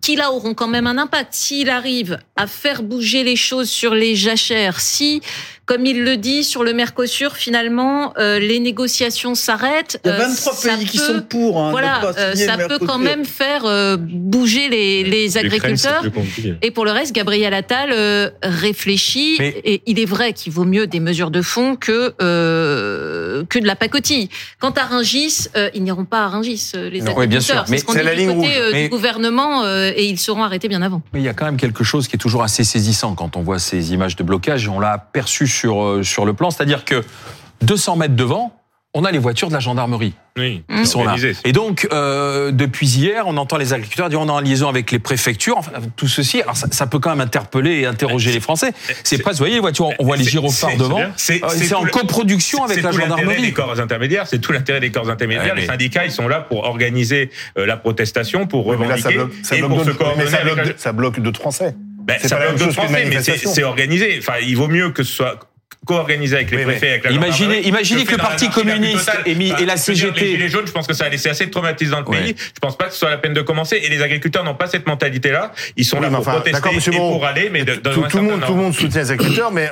qui 0.02 0.16
là 0.16 0.32
auront 0.32 0.54
quand 0.54 0.68
même 0.68 0.88
un 0.88 0.98
impact. 0.98 1.34
S'il 1.34 1.70
arrive 1.70 2.20
à 2.36 2.48
faire 2.48 2.84
bouger 2.84 3.24
les 3.24 3.36
choses 3.36 3.70
sur 3.70 3.94
les 3.94 4.16
jachères, 4.16 4.80
si, 4.80 5.22
comme 5.68 5.86
il 5.86 6.04
le 6.04 6.16
dit, 6.18 6.44
sur 6.46 6.64
le 6.64 6.74
Mercosur, 6.74 7.36
finalement, 7.36 8.14
euh, 8.18 8.40
les 8.40 8.60
négociations 8.60 9.36
s'arrêtent. 9.36 10.00
Il 10.06 10.08
y 10.08 10.12
a 10.12 10.16
euh, 10.16 10.28
23 10.28 10.54
ça 10.54 10.76
pays 10.78 10.86
qui 10.86 10.98
sont 10.98 11.22
pour. 11.30 11.62
Hein, 11.62 11.72
voilà, 11.72 12.00
pas 12.02 12.14
euh, 12.18 12.36
ça 12.36 12.58
peut 12.58 12.80
quand 12.80 12.98
même 12.98 13.26
faire 13.26 13.66
euh, 13.66 13.98
bouger 14.00 14.70
les, 14.70 15.04
les 15.04 15.38
agriculteurs. 15.38 16.04
Et 16.62 16.72
pour 16.72 16.86
le 16.86 16.92
reste, 16.92 17.14
Gabriel 17.14 17.54
Attal 17.54 17.90
euh, 17.92 18.30
réfléchit. 18.44 19.36
Mais- 19.40 19.62
Et 19.66 19.82
il 19.86 20.00
est 20.00 20.06
vrai 20.06 20.32
qu'il 20.34 20.54
vaut 20.54 20.64
mieux 20.64 20.88
des 20.88 21.02
mesures 21.02 21.32
de 21.32 21.42
fond 21.42 21.76
que 21.76 22.14
euh, 22.22 23.44
que 23.50 23.60
de 23.60 23.68
la 23.68 23.76
pacotille. 23.76 24.30
Quant 24.60 24.72
à 24.72 24.84
Rungis, 24.86 25.48
euh, 25.58 25.70
ils 25.74 25.84
n'iront 25.84 26.06
pas 26.06 26.24
à 26.24 26.28
Rungis, 26.30 26.72
euh, 26.76 26.90
les 26.90 27.02
Non, 27.02 27.12
agriculteurs. 27.12 27.18
oui, 27.18 27.28
bien 27.28 27.40
sûr, 27.42 27.64
C'est 27.66 27.72
mais 27.72 27.78
c'est 27.94 28.04
la 28.04 28.12
du 28.16 28.20
ligne 28.22 28.28
côté 28.36 28.48
rouge. 28.48 28.56
euh, 28.58 28.70
Mais- 28.72 28.84
du 28.84 28.90
gouvernement 28.90 29.64
euh, 29.64 29.92
et 29.96 30.06
ils 30.08 30.18
seront 30.20 30.44
arrêtés 30.44 30.70
bien 30.70 30.82
avant. 30.82 31.02
Mais 31.14 31.20
il 31.20 31.26
y 31.26 31.30
a 31.30 31.34
quand 31.34 31.46
même 31.46 31.58
quelque 31.58 31.84
chose 31.84 32.08
qui 32.08 32.16
est 32.16 32.20
toujours 32.20 32.44
assez 32.44 32.64
saisissant 32.64 33.16
quand 33.16 33.36
on 33.36 33.42
voit 33.42 33.60
ces 33.60 33.94
images 33.94 34.16
de 34.16 34.24
blocage. 34.24 34.68
On 34.70 34.80
l'a 34.80 34.94
aperçu 34.94 35.46
sur, 35.58 35.84
euh, 35.84 36.04
sur 36.04 36.26
le 36.26 36.34
plan, 36.34 36.52
c'est-à-dire 36.52 36.86
que 36.86 37.04
200 37.64 37.96
mètres 37.98 38.16
devant, 38.16 38.54
on 38.94 39.04
a 39.04 39.12
les 39.12 39.20
voitures 39.20 39.50
de 39.50 39.54
la 39.54 39.60
gendarmerie 39.60 40.14
Oui, 40.40 40.64
Mmh. 40.70 40.82
qui 40.82 40.88
sont 40.88 41.04
là. 41.04 41.16
Et 41.46 41.52
donc, 41.52 41.88
euh, 41.92 42.52
depuis 42.52 42.88
hier, 42.88 43.24
on 43.28 43.38
entend 43.38 43.58
les 43.58 43.74
agriculteurs 43.74 44.08
dire 44.10 44.20
on 44.22 44.28
est 44.28 44.32
en 44.32 44.40
liaison 44.40 44.70
avec 44.70 44.92
les 44.92 44.98
préfectures. 45.00 45.58
Enfin, 45.58 45.72
tout 45.96 46.08
ceci, 46.08 46.42
alors 46.42 46.56
ça, 46.56 46.68
ça 46.72 46.88
peut 46.88 46.98
quand 47.00 47.10
même 47.10 47.22
interpeller 47.22 47.80
et 47.82 47.86
interroger 47.86 48.32
les 48.32 48.40
Français. 48.40 48.72
C'est 49.04 49.22
pas, 49.22 49.32
vous 49.32 49.38
voyez 49.40 49.56
les 49.56 49.60
voitures, 49.60 49.90
on 50.00 50.06
voit 50.06 50.16
les 50.16 50.24
C'est- 50.24 50.32
gyrophares 50.32 50.72
c'est- 50.72 50.78
devant. 50.78 51.02
c'est- 51.16 51.44
Euh, 51.44 51.48
c'est 51.50 51.66
C'est 51.66 51.74
en 51.76 51.84
coproduction 51.86 52.64
avec 52.64 52.78
C'est 52.78 52.82
la 52.84 52.92
gendarmerie. 52.92 53.42
des 53.42 53.52
corps 53.52 53.80
intermédiaires, 53.80 54.26
c'est 54.28 54.40
tout 54.40 54.52
l'intérêt 54.52 54.80
des 54.80 54.92
corps 54.92 55.10
intermédiaires. 55.10 55.46
Ouais, 55.48 55.52
mais- 55.56 55.62
Les 55.62 55.68
syndicats, 55.68 56.06
ils 56.06 56.12
sont 56.12 56.28
là 56.28 56.40
pour 56.42 56.64
organiser 56.64 57.30
euh, 57.58 57.66
la 57.66 57.78
protestation, 57.78 58.48
pour 58.48 58.66
mais 58.72 58.78
là, 58.78 58.84
revendiquer 58.96 59.02
ça 59.02 59.12
bloque, 59.12 59.32
ça 59.44 59.56
et 59.56 59.60
bloque 59.60 59.70
pour 59.72 59.80
se 59.82 59.86
d'autres- 59.86 60.14
mais 60.18 60.28
ça 60.28 60.44
bloque, 60.44 60.58
la- 60.58 60.78
ça 60.78 60.92
bloque 60.94 61.20
d'autres 61.20 61.40
Français. 61.42 61.76
Ben, 62.08 62.18
C'est 62.22 62.30
ça 62.30 62.38
bloque 62.38 62.52
même 62.52 62.58
d'autres 62.58 62.74
Français, 62.74 63.06
mais 63.06 63.22
c'est 63.22 63.64
organisé. 63.64 64.18
Enfin, 64.20 64.36
il 64.42 64.56
vaut 64.56 64.70
mieux 64.70 64.92
que 64.92 65.04
ce 65.04 65.14
soit 65.14 65.40
co-organisé 65.88 66.36
avec 66.36 66.52
les 66.52 66.58
Oui, 66.58 66.64
mais 66.68 66.72
préfets, 66.74 66.90
avec 66.92 67.04
la 67.06 67.12
imaginez- 67.12 67.68
imaginez 67.68 68.06
que 68.06 68.12
le 68.12 68.18
Parti 68.18 68.50
communiste 68.50 69.10
et 69.26 69.34
mi- 69.36 69.54
et 69.60 69.66
la 69.66 69.78
CGT. 69.78 70.20
Les 70.22 70.32
Gilets 70.32 70.50
jaunes, 70.50 70.68
je 70.68 70.72
pense 70.72 70.86
que 70.86 70.94
ça 70.94 71.06
a 71.06 71.10
laissé 71.10 71.30
assez 71.30 71.46
de 71.46 71.52
traumatisme 71.52 71.92
dans 71.92 72.00
le 72.00 72.06
pays. 72.06 72.36
Je 72.38 72.60
pense 72.60 72.78
pas 72.78 72.86
que 72.86 72.94
ce 72.94 73.00
soit 73.00 73.10
la 73.10 73.18
peine 73.18 73.34
de 73.34 73.42
commencer. 73.42 73.80
Et 73.84 73.90
les 73.90 74.02
agriculteurs 74.02 74.44
n'ont 74.44 74.54
pas 74.56 74.68
cette 74.68 74.86
mentalité-là. 74.86 75.54
Ils 75.76 75.86
sont 75.86 75.98
Oui, 75.98 76.04
là 76.04 76.10
pour 76.10 76.20
enfin, 76.20 76.32
protester 76.34 76.70
et 76.94 76.98
pour 76.98 77.26
aller, 77.26 77.50
mais 77.50 77.64
de, 77.64 77.76
tout, 77.76 78.02
tout 78.10 78.18
le 78.18 78.24
monde, 78.24 78.42
tout 78.46 78.54
le 78.54 78.60
monde 78.62 78.74
soutient 78.74 79.02
les 79.02 79.12
agriculteurs, 79.12 79.52
mais 79.52 79.70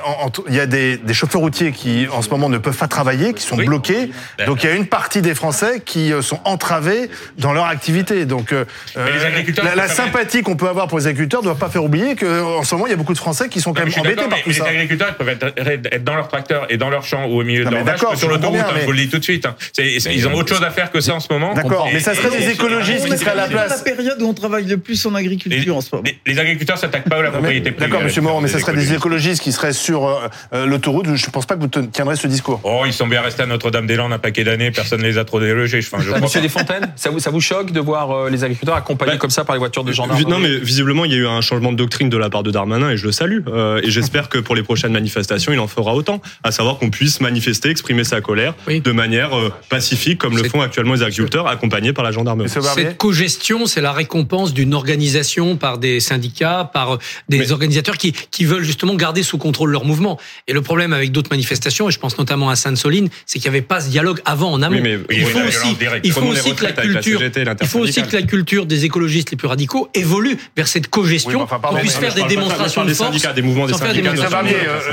il 0.48 0.54
y 0.54 0.60
a 0.60 0.66
des, 0.66 0.96
des 0.96 1.14
chauffeurs 1.14 1.40
routiers 1.42 1.72
qui, 1.72 2.06
en 2.10 2.22
ce 2.22 2.30
moment, 2.30 2.48
ne 2.48 2.58
peuvent 2.58 2.76
pas 2.76 2.88
travailler, 2.88 3.34
qui 3.34 3.42
sont 3.42 3.56
bloqués. 3.56 4.10
Donc, 4.46 4.64
il 4.64 4.70
y 4.70 4.72
a 4.72 4.74
une 4.74 4.86
partie 4.86 5.22
des 5.22 5.34
Français 5.34 5.82
qui 5.84 6.12
euh, 6.12 6.22
sont 6.22 6.40
entravés 6.44 7.10
dans 7.38 7.52
leur 7.52 7.66
activité. 7.66 8.24
Donc, 8.24 8.52
euh, 8.52 8.64
les 8.96 9.00
euh, 9.02 9.26
agriculteurs, 9.26 9.64
la, 9.76 9.88
sympathie 9.88 10.42
qu'on 10.42 10.56
peut 10.56 10.68
avoir 10.68 10.88
pour 10.88 10.98
les 10.98 11.06
agriculteurs 11.06 11.40
ne 11.42 11.46
doit 11.46 11.58
pas 11.58 11.68
faire 11.68 11.84
oublier 11.84 12.16
qu'en 12.16 12.62
ce 12.62 12.74
moment, 12.74 12.86
il 12.86 12.90
y 12.90 12.92
a 12.92 12.96
beaucoup 12.96 13.12
de 13.12 13.18
Français 13.18 13.48
qui 13.48 13.60
sont 13.60 13.72
quand 13.74 13.80
Non, 13.80 13.86
même 13.86 13.98
embêtés 14.00 14.16
par 14.16 14.28
mais 14.30 14.42
tout 14.42 14.48
les 14.50 14.54
ça. 14.54 14.66
agriculteurs 14.66 15.16
peuvent 15.16 15.28
être, 15.28 15.52
être 15.56 16.04
dans 16.06 16.14
leur 16.14 16.28
tracteur 16.28 16.66
et 16.70 16.78
dans 16.78 16.88
leur 16.88 17.04
champ 17.04 17.26
ou 17.26 17.40
au 17.40 17.44
milieu 17.44 17.64
Non, 17.64 17.70
de 17.70 17.74
leur 17.76 17.84
vache 17.84 17.96
d'accord, 18.00 18.12
que 18.14 18.18
sur 18.18 18.28
l'autoroute. 18.30 18.60
hein, 18.60 18.66
mais- 18.74 18.80
Je 18.80 18.86
vous 18.86 18.92
le 18.92 18.98
dis 18.98 19.08
tout 19.08 19.18
de 19.18 19.24
suite. 19.24 19.44
hein. 19.44 19.54
C'est- 19.74 19.96
Ils 20.14 20.26
ont 20.26 20.32
autre 20.34 20.48
chose 20.54 20.64
à 20.64 20.70
faire 20.70 20.90
que 20.90 21.00
ça 21.00 21.14
en 21.14 21.20
ce 21.20 21.30
moment. 21.30 21.52
D'accord, 21.52 21.86
Et- 21.90 21.94
mais 21.94 22.00
ça 22.00 22.14
serait 22.14 22.30
des 22.38 22.48
écologistes 22.50 23.06
qui 23.06 23.18
seraient 23.18 23.32
à 23.32 23.34
la 23.34 23.48
place. 23.48 23.82
la 23.84 23.92
période 23.94 24.22
où 24.22 24.26
on 24.28 24.34
travaille 24.34 24.64
le 24.66 24.78
plus 24.78 25.04
en 25.04 25.10
Les, 25.10 25.16
agriculture 25.18 25.76
en 25.76 25.80
ce 25.82 25.88
moment. 25.92 26.04
les- 26.06 26.32
les 26.32 26.38
agriculteurs 26.38 26.78
s'attaquent 26.78 27.08
pas 27.08 27.18
à 27.18 27.22
la 27.22 27.30
propriété 27.30 27.70
privée. 27.72 27.90
D'accord, 27.90 28.02
monsieur 28.04 28.22
Moreau, 28.22 28.40
mais 28.40 28.48
ça 28.48 28.58
serait 28.58 28.72
des 28.74 28.92
écologistes. 28.94 29.42
qui 29.42 29.52
seraient 29.52 29.72
sur 29.72 30.06
euh, 30.06 30.28
euh, 30.54 30.66
l'autoroute. 30.66 31.06
Je 31.14 31.26
ne 31.26 31.30
pense 31.32 31.44
pas 31.46 31.56
que 31.56 31.60
vous 31.60 31.66
tiendrez 31.68 32.16
ce 32.16 32.26
discours. 32.26 32.60
Oh, 32.64 32.82
ils 32.86 32.92
sont 32.92 33.06
bien 33.06 33.20
restés 33.22 33.42
à 33.42 33.46
Notre-Dame-des-Landes 33.46 34.12
un 34.12 34.18
paquet 34.18 34.44
d'années, 34.44 34.70
personne 34.70 35.00
ne 35.02 35.06
les 35.06 35.18
a 35.18 35.24
trop 35.24 35.40
délogés. 35.40 35.78
Enfin, 35.80 35.98
je 35.98 36.04
Ça, 36.04 36.10
crois 36.16 36.20
Monsieur. 36.20 36.40
Desfontaines, 36.40 36.92
ça 36.96 37.10
vous, 37.10 37.18
ça 37.18 37.30
vous 37.30 37.40
choque 37.40 37.72
de 37.72 37.80
voir 37.80 38.10
euh, 38.12 38.30
les 38.30 38.44
agriculteurs 38.44 38.76
accompagnés 38.76 39.12
Bah, 39.12 39.18
comme 39.18 39.30
ça 39.30 39.44
par 39.44 39.54
les 39.56 39.58
voitures 39.58 39.82
de 39.84 39.92
gendarmerie 39.92 40.26
Non, 40.26 40.38
mais 40.38 40.56
visiblement, 40.58 41.04
il 41.04 41.12
y 41.12 41.14
a 41.14 41.18
eu 41.18 41.26
un 41.26 41.40
changement 41.40 41.72
de 41.72 41.76
doctrine 41.76 42.08
de 42.08 42.16
la 42.16 42.30
part 42.30 42.42
de 42.44 42.50
Darmanin 42.50 42.90
et 42.90 42.96
je 42.96 43.04
le 43.06 43.12
salue. 43.12 43.40
Euh, 43.48 43.80
et 43.82 43.90
j'espère 43.90 44.28
que 44.28 44.38
pour 44.38 44.54
les 44.54 44.62
prochaines 44.62 44.92
manifestations, 44.92 45.52
il 45.52 45.58
en 45.60 45.66
fera 45.68 45.92
autant, 45.96 46.20
à 46.42 46.52
savoir 46.52 46.78
qu'on 46.78 46.90
puisse 46.90 47.20
manifester, 47.20 47.70
exprimer 47.70 48.04
sa 48.04 48.20
colère 48.20 48.54
de 48.68 48.92
manière 48.92 49.36
euh, 49.36 49.52
pacifique, 49.68 50.18
comme 50.18 50.36
le 50.36 50.48
font 50.48 50.60
actuellement 50.60 50.94
les 50.94 51.02
agriculteurs, 51.02 51.48
accompagnés 51.48 51.92
par 51.92 52.04
la 52.04 52.12
gendarmerie. 52.12 52.48
Cette 52.48 52.96
co-gestion, 52.96 53.66
c'est 53.66 53.80
la 53.80 53.92
récompense 53.92 54.54
d'une 54.54 54.74
organisation 54.74 55.56
par 55.56 55.78
des 55.78 56.00
syndicats, 56.00 56.70
par 56.72 56.94
euh, 56.94 56.98
des 57.28 57.52
organisateurs 57.52 57.96
qui, 57.96 58.12
qui 58.12 58.44
veulent 58.44 58.64
justement 58.64 58.94
garder 58.94 59.22
sous 59.22 59.38
contrôle 59.38 59.70
leur 59.70 59.84
mouvement. 59.84 60.18
Et 60.46 60.52
le 60.52 60.62
problème 60.62 60.92
avec 60.92 61.12
d'autres 61.12 61.30
manifestations, 61.30 61.88
et 61.88 61.92
je 61.92 61.98
pense 61.98 62.18
notamment 62.18 62.50
à 62.50 62.56
Sainte-Soline, 62.56 63.08
c'est 63.24 63.38
qu'il 63.38 63.50
n'y 63.50 63.56
avait 63.56 63.66
pas 63.66 63.80
ce 63.80 63.88
dialogue 63.88 64.20
avant 64.24 64.52
en 64.52 64.62
amont. 64.62 64.76
Oui, 64.76 64.82
mais 64.82 64.98
il 65.10 65.24
faut 65.24 65.40
aussi, 65.40 65.76
il 66.04 66.12
faut 66.12 66.20
aussi 66.22 66.54
que 66.54 66.64
la 66.64 66.72
culture, 66.72 67.22
il 67.60 67.66
faut 67.66 67.80
aussi 67.80 68.02
que 68.02 68.16
la 68.16 68.22
culture 68.22 68.66
des 68.66 68.84
écologistes 68.84 69.30
les 69.30 69.36
plus 69.36 69.48
radicaux 69.48 69.88
évolue 69.94 70.36
vers 70.56 70.68
cette 70.68 70.88
co-gestion 70.88 71.46
pour 71.46 71.78
puisse 71.78 71.96
faire 71.96 72.14
des 72.14 72.24
démonstrations 72.24 72.84
de 72.84 72.94
force. 72.94 73.10
Syndicats, 73.10 73.32
des 73.32 73.42
mouvements 73.42 73.66
des 73.66 73.74
syndicats. 73.74 74.42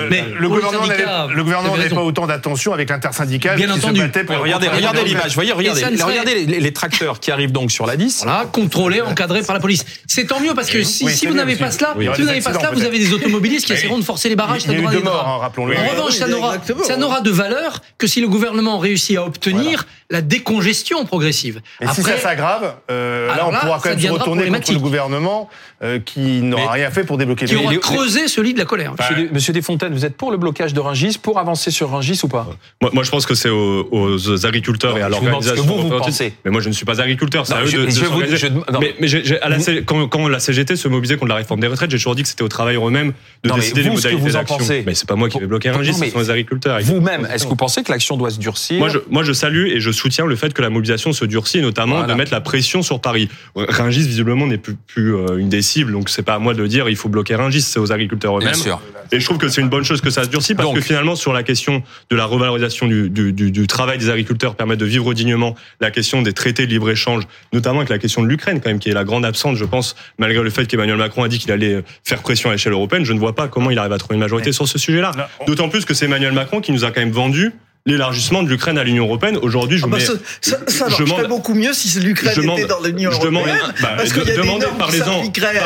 Mais 0.09 0.23
le 0.39 0.49
gouvernement 0.49 0.87
n'avait 0.93 1.89
pas 1.89 2.01
autant 2.01 2.27
d'attention 2.27 2.73
avec 2.73 2.89
l'intersyndicale 2.89 3.57
Bien 3.57 3.67
qui 3.67 3.73
entendu. 3.73 3.99
se 3.99 4.05
battait 4.05 4.23
pour 4.23 4.37
Regardez, 4.37 4.67
regardez 4.67 5.03
l'image. 5.03 5.33
Voyez, 5.35 5.51
regardez, 5.51 5.83
regardez 5.85 6.45
les, 6.45 6.59
les 6.59 6.73
tracteurs 6.73 7.19
qui 7.19 7.31
arrivent 7.31 7.51
donc 7.51 7.71
sur 7.71 7.85
la 7.85 7.95
10. 7.95 8.23
Voilà, 8.23 8.45
contrôlés, 8.51 9.01
encadrés 9.01 9.43
par 9.43 9.55
la 9.55 9.59
police. 9.59 9.85
C'est 10.07 10.25
tant 10.25 10.39
mieux 10.39 10.53
parce 10.53 10.69
que 10.69 10.83
si, 10.83 11.05
Oui, 11.05 11.11
si 11.11 11.19
c'est 11.19 11.27
vous 11.27 11.33
n'avez 11.33 11.55
pas 11.55 11.71
cela, 11.71 11.93
Oui, 11.97 12.07
si 12.15 12.21
vous 12.21 12.27
n'avez 12.27 12.41
pas 12.41 12.53
cela, 12.53 12.71
vous 12.71 12.83
avez 12.83 12.99
des 12.99 13.13
automobilistes 13.13 13.65
qui 13.65 13.73
essaieront 13.73 13.99
de 13.99 14.03
forcer 14.03 14.29
les 14.29 14.35
barrages. 14.35 14.61
Ça 14.61 14.73
n'aura 14.73 14.91
hein, 14.91 15.37
rappelons-le. 15.39 15.77
En 15.77 15.87
revanche, 15.87 16.13
ça 16.13 16.97
n'aura 16.97 17.21
de 17.21 17.31
valeur 17.31 17.81
que 17.97 18.07
si 18.07 18.21
le 18.21 18.27
gouvernement 18.27 18.77
réussit 18.77 19.17
à 19.17 19.23
obtenir 19.23 19.85
la 20.09 20.21
décongestion 20.21 21.05
progressive. 21.05 21.61
Et 21.81 21.87
si 21.87 22.01
ça 22.03 22.17
s'aggrave, 22.17 22.75
euh, 22.91 23.27
là, 23.27 23.45
on 23.47 23.51
là, 23.51 23.59
pourra 23.59 23.79
quand 23.81 23.89
même 23.89 23.99
se 23.99 24.07
retourner 24.09 24.47
contre 24.49 24.73
le 24.73 24.79
gouvernement 24.79 25.49
euh, 25.81 25.99
qui 25.99 26.41
n'aura 26.41 26.71
rien 26.73 26.91
fait 26.91 27.03
pour 27.03 27.17
débloquer 27.17 27.45
qui 27.45 27.55
les 27.55 27.61
aura 27.61 27.71
les- 27.73 27.79
creusé 27.79 28.27
ce 28.27 28.41
lit 28.41 28.53
de 28.53 28.59
la 28.59 28.65
colère. 28.65 28.93
Monsieur, 28.99 29.15
Des- 29.15 29.33
Monsieur 29.33 29.53
Desfontaines, 29.53 29.93
vous 29.93 30.05
êtes 30.05 30.15
pour 30.15 30.31
le 30.31 30.37
blocage 30.37 30.73
de 30.73 30.79
Rungis, 30.79 31.17
pour 31.21 31.39
avancer 31.39 31.71
sur 31.71 31.89
Rungis 31.89 32.19
ou 32.23 32.27
pas? 32.27 32.47
Moi, 32.81 32.91
moi, 32.93 33.03
je 33.03 33.11
pense 33.11 33.25
que 33.25 33.35
c'est 33.35 33.49
aux, 33.49 33.87
aux 33.91 34.45
agriculteurs 34.45 34.97
et 34.97 35.01
à 35.01 35.07
vous 35.09 35.11
l'organisation. 35.25 35.63
vous, 35.63 35.67
vous 35.69 35.73
représentative. 35.83 36.11
pensez. 36.13 36.33
Mais 36.45 36.51
moi, 36.51 36.61
je 36.61 36.69
ne 36.69 36.73
suis 36.73 36.85
pas 36.85 37.01
agriculteur. 37.01 37.47
C'est 37.47 37.53
à 37.53 37.61
eux 37.63 37.65
je- 37.65 37.77
de, 37.77 37.89
je 37.89 37.99
vous- 38.01 38.05
s'organiser. 38.05 38.37
je- 38.37 38.47
non. 38.47 38.79
mais 38.79 38.95
à 39.41 39.49
la 39.49 39.57
quand, 39.85 40.07
quand 40.07 40.27
la 40.27 40.39
CGT 40.39 40.75
se 40.75 40.87
mobilisait 40.87 41.15
contre 41.17 41.29
la 41.29 41.35
réforme 41.35 41.59
des 41.59 41.67
retraites, 41.67 41.89
j'ai 41.91 41.97
toujours 41.97 42.15
dit 42.15 42.23
que 42.23 42.29
c'était 42.29 42.43
aux 42.43 42.47
travailleurs 42.49 42.87
eux-mêmes 42.87 43.13
de 43.43 43.49
Non, 43.49 43.55
décider 43.55 43.81
vous, 43.81 43.89
les 43.89 43.95
modalités 43.95 44.31
d'action. 44.31 44.57
Mais 44.85 44.93
c'est 44.95 45.07
pas 45.07 45.15
moi 45.15 45.29
qui 45.29 45.39
vais 45.39 45.47
bloquer 45.47 45.71
Rungis, 45.71 45.93
ce 45.93 46.09
sont 46.09 46.19
les 46.19 46.29
agriculteurs. 46.29 46.79
Vous-même, 46.81 47.27
est-ce 47.33 47.43
que 47.45 47.49
vous 47.49 47.55
pensez 47.55 47.83
que 47.83 47.91
l'action 47.91 48.17
doit 48.17 48.29
se 48.29 48.39
durcir? 48.39 48.79
Moi, 49.09 49.23
je 49.23 49.33
salue 49.33 49.67
et 49.67 49.79
je 49.79 49.91
soutiens 49.93 50.25
le 50.25 50.35
fait 50.35 50.53
que 50.53 50.61
la 50.61 50.69
mobilisation 50.69 51.13
se 51.13 51.23
durcit, 51.25 51.59
et 51.59 51.61
notamment 51.61 51.97
Voilà. 51.99 52.13
de 52.13 52.17
mettre 52.17 52.31
la 52.33 52.41
pression 52.41 52.81
sur 52.81 52.99
Paris. 52.99 53.29
Rungis, 53.55 54.05
visiblement, 54.07 54.45
n'est 54.47 54.57
plus, 54.57 54.75
plus 54.75 55.15
euh, 55.15 55.37
une 55.37 55.47
des 55.49 55.61
cibles, 55.61 55.91
donc 55.93 56.09
c'est 56.09 56.23
pas 56.23 56.33
à 56.35 56.39
moi 56.39 56.53
de 56.53 56.61
le 56.61 56.67
dire, 56.67 56.89
il 56.89 56.95
faut 56.97 57.07
bloquer 57.09 57.35
Rungis, 57.35 57.61
c'est 57.61 57.79
aux 57.79 57.91
agriculteurs 57.91 58.37
Bien 58.39 58.49
eux-mêmes. 58.49 58.59
sûr. 58.61 58.81
Et 59.11 59.19
je 59.19 59.25
trouve 59.25 59.37
que 59.37 59.47
c'est 59.47 59.61
une 59.61 59.69
bonne 59.69 59.83
chose 59.83 60.01
que 60.01 60.09
ça 60.09 60.23
se 60.23 60.29
durcit, 60.29 60.55
parce 60.55 60.67
Donc. 60.67 60.75
que 60.77 60.81
finalement, 60.81 61.15
sur 61.15 61.33
la 61.33 61.43
question 61.43 61.83
de 62.09 62.15
la 62.15 62.25
revalorisation 62.25 62.87
du, 62.87 63.09
du, 63.09 63.31
du, 63.31 63.51
du 63.51 63.67
travail 63.67 63.97
des 63.99 64.09
agriculteurs, 64.09 64.55
permettre 64.55 64.81
de 64.81 64.85
vivre 64.85 65.13
dignement, 65.13 65.55
la 65.81 65.91
question 65.91 66.21
des 66.21 66.33
traités 66.33 66.65
de 66.65 66.71
libre-échange, 66.71 67.23
notamment 67.53 67.79
avec 67.79 67.89
la 67.89 67.99
question 67.99 68.23
de 68.23 68.27
l'Ukraine, 68.27 68.59
quand 68.61 68.69
même, 68.69 68.79
qui 68.79 68.89
est 68.89 68.93
la 68.93 69.03
grande 69.03 69.23
absente, 69.25 69.55
je 69.57 69.65
pense, 69.65 69.95
malgré 70.17 70.41
le 70.41 70.49
fait 70.49 70.65
qu'Emmanuel 70.65 70.97
Macron 70.97 71.23
a 71.23 71.27
dit 71.27 71.37
qu'il 71.37 71.51
allait 71.51 71.83
faire 72.03 72.21
pression 72.21 72.49
à 72.49 72.53
l'échelle 72.53 72.73
européenne, 72.73 73.05
je 73.05 73.13
ne 73.13 73.19
vois 73.19 73.35
pas 73.35 73.47
comment 73.47 73.69
il 73.69 73.77
arrive 73.77 73.91
à 73.91 73.97
trouver 73.97 74.15
une 74.15 74.21
majorité 74.21 74.51
sur 74.51 74.67
ce 74.67 74.79
sujet-là. 74.79 75.11
D'autant 75.45 75.69
plus 75.69 75.85
que 75.85 75.93
c'est 75.93 76.05
Emmanuel 76.05 76.33
Macron 76.33 76.59
qui 76.61 76.71
nous 76.71 76.83
a 76.85 76.91
quand 76.91 77.01
même 77.01 77.11
vendu 77.11 77.51
l'élargissement 77.85 78.43
de 78.43 78.49
l'Ukraine 78.49 78.77
à 78.77 78.83
l'Union 78.85 79.03
européenne. 79.05 79.37
Aujourd'hui, 79.41 79.77
je 79.77 79.83
Ah 79.83 79.87
vous 79.87 79.91
bah, 79.91 79.97
mets, 79.97 80.05
ça, 80.05 80.13
ça, 80.39 80.57
ça 80.67 80.85
je 80.87 81.03
marcherait 81.03 81.23
demande- 81.23 81.27
beaucoup 81.27 81.53
mieux 81.53 81.73
si 81.73 81.99
l'Ukraine 81.99 82.31
était 82.51 82.65
dans 82.65 82.79
l'Union 82.79 83.11
je 83.11 83.19
demande- 83.19 83.43
européenne. 83.45 83.73
bah, 83.81 83.89
parce 83.97 84.13
qu'il 84.13 84.23
y 84.25 84.31
a 84.31 84.37
demandez, 84.37 84.65
parlez-en, 84.79 85.05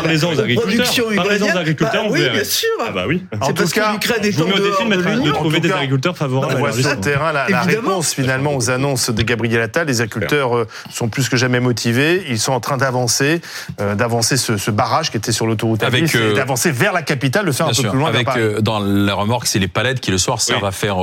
parlez-en 0.01 0.33
aux 0.33 0.39
agriculteurs, 0.39 0.63
production 0.63 1.03
parlez-en 1.15 1.45
aux 1.53 1.57
agriculteurs, 1.57 2.03
Bah 2.05 2.09
oui, 2.11 2.27
bien 2.31 2.43
sûr. 2.43 2.67
Ah 2.79 2.91
bah 2.91 3.03
oui. 3.07 3.23
C'est 3.45 3.55
parce 3.55 3.71
que 3.71 3.91
l'Ukraine 3.93 4.25
est 4.25 4.41
en 4.41 4.45
mets 4.47 4.53
au 4.53 4.57
défi 4.57 4.83
dehors 4.89 5.21
de, 5.21 5.27
de 5.27 5.31
trouver 5.31 5.59
des 5.59 5.71
agriculteurs 5.71 6.17
favorables 6.17 6.55
On 6.55 6.59
voit 6.59 6.71
sur 6.71 6.89
le 6.89 6.99
terrain 6.99 7.31
la, 7.31 7.47
la 7.49 7.63
Évidemment. 7.63 7.89
réponse 7.91 8.13
finalement 8.15 8.55
aux 8.55 8.69
annonces 8.71 9.11
de 9.11 9.21
Gabriel 9.21 9.61
Attal. 9.61 9.85
Les 9.87 10.01
agriculteurs 10.01 10.57
euh, 10.57 10.67
sont 10.91 11.09
plus 11.09 11.29
que 11.29 11.37
jamais 11.37 11.59
motivés. 11.59 12.25
Ils 12.29 12.39
sont 12.39 12.51
en 12.53 12.59
train 12.59 12.77
d'avancer, 12.77 13.41
euh, 13.79 13.93
d'avancer 13.93 14.37
ce, 14.37 14.57
ce 14.57 14.71
barrage 14.71 15.11
qui 15.11 15.17
était 15.17 15.31
sur 15.31 15.45
l'autoroute 15.45 15.83
Avec, 15.83 16.05
A10 16.05 16.17
euh, 16.17 16.31
et 16.31 16.33
d'avancer 16.33 16.71
vers 16.71 16.93
la 16.93 17.03
capitale, 17.03 17.45
de 17.45 17.51
faire 17.51 17.67
un 17.67 17.69
peu 17.69 17.75
sûr, 17.75 17.91
plus 17.91 17.99
loin 17.99 18.09
avec 18.09 18.27
euh, 18.37 18.59
dans 18.61 18.79
la 18.79 19.13
remorque, 19.13 19.45
c'est 19.45 19.59
les 19.59 19.67
palettes 19.67 19.99
qui 19.99 20.09
le 20.09 20.17
soir 20.17 20.41
servent 20.41 20.65
à 20.65 20.71
faire 20.71 20.97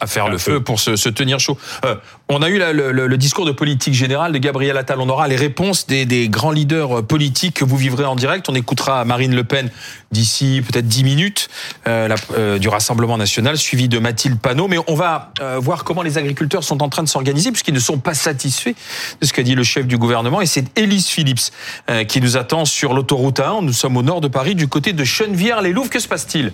à 0.00 0.06
faire 0.08 0.31
le 0.32 0.38
feu 0.38 0.60
pour 0.60 0.80
se, 0.80 1.08
tenir 1.08 1.38
chaud. 1.38 1.56
Euh, 1.84 1.94
on 2.28 2.42
a 2.42 2.48
eu 2.48 2.58
le, 2.58 3.16
discours 3.16 3.44
de 3.44 3.52
politique 3.52 3.94
générale 3.94 4.32
de 4.32 4.38
Gabriel 4.38 4.76
Attal. 4.76 5.00
On 5.00 5.08
aura 5.08 5.28
les 5.28 5.36
réponses 5.36 5.86
des, 5.86 6.28
grands 6.28 6.50
leaders 6.50 6.98
euh, 6.98 7.02
politiques 7.02 7.54
que 7.54 7.64
vous 7.64 7.76
vivrez 7.76 8.04
en 8.04 8.16
direct. 8.16 8.48
On 8.48 8.54
écoutera 8.54 9.04
Marine 9.04 9.34
Le 9.34 9.44
Pen 9.44 9.70
d'ici 10.10 10.62
peut-être 10.66 10.88
10 10.88 11.04
minutes 11.04 11.48
euh, 11.86 12.58
du 12.58 12.68
Rassemblement 12.68 13.16
national, 13.16 13.56
suivi 13.56 13.88
de 13.88 13.98
Mathilde 13.98 14.38
Panot. 14.40 14.68
Mais 14.68 14.78
on 14.86 14.94
va 14.94 15.32
voir 15.58 15.84
comment 15.84 16.02
les 16.02 16.18
agriculteurs 16.18 16.64
sont 16.64 16.82
en 16.82 16.88
train 16.88 17.02
de 17.02 17.08
s'organiser 17.08 17.50
puisqu'ils 17.50 17.74
ne 17.74 17.80
sont 17.80 17.98
pas 17.98 18.14
satisfaits 18.14 18.74
de 19.20 19.26
ce 19.26 19.32
qu'a 19.32 19.42
dit 19.42 19.54
le 19.54 19.62
chef 19.62 19.86
du 19.86 19.98
gouvernement. 19.98 20.40
Et 20.40 20.46
c'est 20.46 20.66
Élise 20.78 21.06
Phillips 21.06 21.50
qui 22.08 22.20
nous 22.20 22.36
attend 22.36 22.64
sur 22.64 22.94
l'autoroute 22.94 23.40
A1. 23.40 23.64
Nous 23.64 23.72
sommes 23.72 23.96
au 23.96 24.02
nord 24.02 24.20
de 24.20 24.28
Paris, 24.28 24.54
du 24.54 24.68
côté 24.68 24.92
de 24.92 25.04
Chenevière-les-Louves. 25.04 25.88
Que 25.88 26.00
se 26.00 26.08
passe-t-il? 26.08 26.52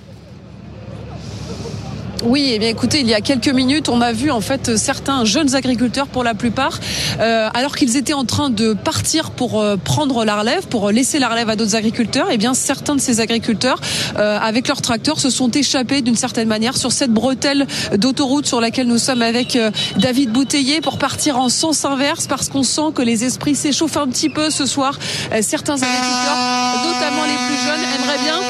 Oui, 2.25 2.51
eh 2.53 2.59
bien 2.59 2.69
écoutez, 2.69 3.01
il 3.01 3.07
y 3.07 3.15
a 3.15 3.21
quelques 3.21 3.49
minutes, 3.49 3.89
on 3.89 4.01
a 4.01 4.13
vu 4.13 4.33
en 4.33 4.41
fait 4.41 4.77
certains 4.77 5.25
jeunes 5.25 5.55
agriculteurs, 5.55 6.09
pour 6.09 6.25
la 6.25 6.35
plupart, 6.35 6.81
euh, 7.21 7.49
alors 7.55 7.77
qu'ils 7.77 7.97
étaient 7.97 8.13
en 8.13 8.25
train 8.25 8.51
de 8.51 8.73
partir 8.73 9.31
pour 9.31 9.61
euh, 9.61 9.77
prendre 9.77 10.25
la 10.25 10.41
relève, 10.41 10.67
pour 10.67 10.91
laisser 10.91 11.21
la 11.21 11.29
relève 11.29 11.49
à 11.49 11.55
d'autres 11.57 11.77
agriculteurs. 11.77 12.27
Eh 12.33 12.37
bien, 12.37 12.55
certains 12.55 12.97
de 12.97 13.01
ces 13.01 13.21
agriculteurs, 13.21 13.81
euh, 14.19 14.39
avec 14.41 14.67
leurs 14.67 14.83
tracteurs, 14.83 15.21
se 15.21 15.31
sont 15.31 15.51
échappés 15.51 16.03
d'une 16.03 16.17
certaine 16.17 16.49
manière 16.49 16.77
sur 16.77 16.91
cette 16.91 17.13
bretelle 17.13 17.67
d'autoroute 17.97 18.47
sur 18.47 18.61
laquelle 18.61 18.89
nous 18.89 18.99
sommes 18.99 19.23
avec 19.23 19.57
David 19.97 20.31
Bouteiller 20.33 20.81
pour 20.81 20.99
partir 20.99 21.39
en 21.39 21.49
sens 21.49 21.85
inverse, 21.85 22.27
parce 22.27 22.49
qu'on 22.49 22.65
sent 22.65 22.93
que 22.95 23.03
les 23.03 23.25
esprits 23.25 23.55
s'échauffent 23.55 23.97
un 23.97 24.09
petit 24.09 24.29
peu 24.29 24.51
ce 24.51 24.67
soir. 24.67 24.99
Certains 25.41 25.75
agriculteurs, 25.75 26.37
notamment 26.85 27.25
les 27.25 27.39
plus 27.47 27.65
jeunes, 27.65 27.85
aimeraient 27.95 28.25
bien 28.25 28.41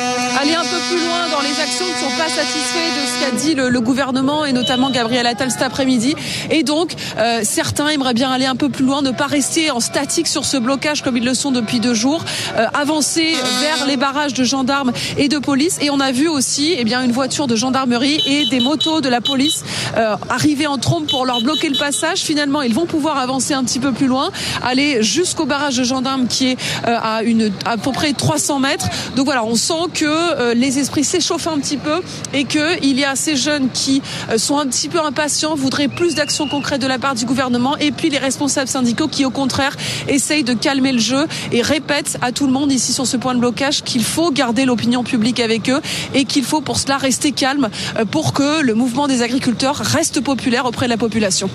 aller 0.41 0.55
un 0.55 0.63
peu 0.63 0.79
plus 0.89 1.05
loin 1.05 1.29
dans 1.33 1.41
les 1.41 1.61
actions, 1.61 1.87
ne 1.87 2.11
sont 2.11 2.17
pas 2.17 2.29
satisfaits 2.29 2.93
de 2.95 3.07
ce 3.07 3.21
qu'a 3.21 3.37
dit 3.37 3.55
le, 3.59 3.81
gouvernement 3.81 4.45
et 4.45 4.53
notamment 4.53 4.91
Gabriel 4.91 5.27
Attal 5.27 5.51
cet 5.51 5.63
après-midi. 5.63 6.15
Et 6.51 6.63
donc, 6.63 6.95
euh, 7.19 7.41
certains 7.43 7.89
aimeraient 7.89 8.15
bien 8.15 8.31
aller 8.31 8.47
un 8.47 8.57
peu 8.57 8.69
plus 8.69 8.85
loin, 8.85 9.03
ne 9.03 9.11
pas 9.11 9.27
rester 9.27 9.71
en 9.71 9.81
statique 9.81 10.27
sur 10.27 10.45
ce 10.45 10.57
blocage 10.57 11.03
comme 11.03 11.17
ils 11.17 11.25
le 11.25 11.35
sont 11.35 11.51
depuis 11.51 11.81
deux 11.81 11.95
jours, 11.95 12.25
euh, 12.57 12.67
avancer 12.75 13.35
vers 13.61 13.87
les 13.87 13.97
barrages 13.97 14.35
de 14.35 14.45
gendarmes 14.45 14.93
et 15.17 15.29
de 15.29 15.39
police. 15.39 15.79
Et 15.81 15.91
on 15.91 16.01
a 16.01 16.13
vu 16.13 16.29
aussi 16.29 16.75
eh 16.77 16.85
bien, 16.85 17.03
une 17.03 17.13
voiture 17.13 17.47
de 17.47 17.57
gendarmerie 17.57 18.21
et 18.27 18.47
des 18.47 18.61
motos 18.61 19.01
de 19.01 19.09
la 19.09 19.21
police 19.21 19.65
euh, 19.97 20.17
arriver 20.29 20.67
en 20.67 20.79
trompe 20.79 21.09
pour 21.09 21.27
leur 21.27 21.41
bloquer 21.41 21.69
le 21.69 21.79
passage. 21.79 22.21
Finalement, 22.21 22.63
ils 22.63 22.75
vont 22.75 22.87
pouvoir 22.87 23.19
avancer 23.19 23.55
un 23.55 23.65
petit 23.65 23.81
peu 23.81 23.93
plus 23.93 24.07
loin, 24.07 24.31
aller 24.63 25.03
jusqu'au 25.03 25.47
barrage 25.47 25.77
de 25.77 25.85
gendarmes 25.85 26.27
qui 26.27 26.49
est 26.49 26.57
à, 26.85 27.23
une, 27.23 27.51
à 27.65 27.77
peu 27.77 27.93
près 27.93 28.13
300 28.13 28.61
mètres. 28.61 28.87
Donc 29.17 29.25
voilà, 29.25 29.45
on 29.45 29.57
sent 29.57 29.89
que 29.95 30.53
les 30.53 30.79
esprits 30.79 31.05
s'échauffent 31.05 31.49
un 31.49 31.59
petit 31.59 31.77
peu 31.77 32.01
et 32.33 32.45
qu'il 32.45 32.99
y 32.99 33.05
a 33.05 33.17
ces 33.17 33.37
jeunes 33.37 33.48
qui 33.73 34.03
euh, 34.31 34.39
sont 34.39 34.59
un 34.59 34.67
petit 34.67 34.89
peu 34.89 35.01
impatients, 35.01 35.55
voudraient 35.55 35.89
plus 35.89 36.15
d'actions 36.15 36.49
concrètes 36.49 36.81
de 36.81 36.87
la 36.87 36.99
part 36.99 37.15
du 37.15 37.25
gouvernement 37.25 37.77
et 37.79 37.91
puis 37.91 38.11
les 38.11 38.19
responsables 38.19 38.69
syndicaux 38.69 39.09
qui 39.09 39.25
au 39.25 39.31
contraire 39.31 39.77
essayent 40.09 40.45
de 40.45 40.55
calmer 40.55 40.93
le 40.93 40.99
jeu 40.99 41.27
et 41.53 41.63
répètent 41.63 42.19
à 42.23 42.33
tout 42.33 42.47
le 42.47 42.53
monde 42.53 42.71
ici 42.73 42.93
sur 42.93 43.07
ce 43.07 43.17
point 43.17 43.35
de 43.35 43.41
blocage 43.41 43.83
qu'il 43.83 44.05
faut 44.05 44.31
garder 44.31 44.65
l'opinion 44.65 45.03
publique 45.03 45.41
avec 45.41 45.69
eux 45.71 45.81
et 46.15 46.25
qu'il 46.25 46.45
faut 46.45 46.61
pour 46.61 46.79
cela 46.79 46.97
rester 46.99 47.33
calme 47.33 47.69
euh, 47.99 48.05
pour 48.05 48.33
que 48.33 48.63
le 48.63 48.75
mouvement 48.75 49.07
des 49.07 49.23
agriculteurs 49.23 49.77
reste 49.77 50.21
populaire 50.21 50.67
auprès 50.67 50.87
de 50.87 50.91
la 50.91 50.97
population. 50.97 51.51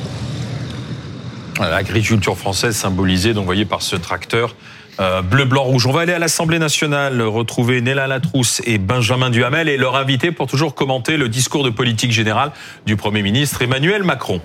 L'agriculture 1.60 2.38
française 2.38 2.76
symbolisée, 2.76 3.34
donc, 3.34 3.46
voyez, 3.46 3.66
par 3.66 3.82
ce 3.82 3.96
tracteur 3.96 4.56
euh, 5.00 5.22
bleu, 5.22 5.46
blanc, 5.46 5.64
rouge. 5.64 5.88
On 5.88 5.92
va 5.92 6.02
aller 6.02 6.14
à 6.14 6.20
l'Assemblée 6.20 6.60
nationale 6.60 7.22
retrouver 7.22 7.82
Néla 7.82 8.08
Latrousse 8.08 8.62
et 8.66 8.78
Benjamin 8.78 9.30
Duhamel 9.30 9.70
et 9.70 9.78
leur 9.78 9.96
inviter 9.96 10.32
pour 10.32 10.48
toujours 10.48 10.76
commenter 10.76 11.18
le 11.18 11.30
discours 11.30 11.64
de 11.64 11.70
politique 11.70 12.12
générale 12.12 12.52
du 12.86 12.96
Premier 12.96 13.24
ministre 13.24 13.62
Emmanuel 13.62 14.04
Macron. 14.04 14.42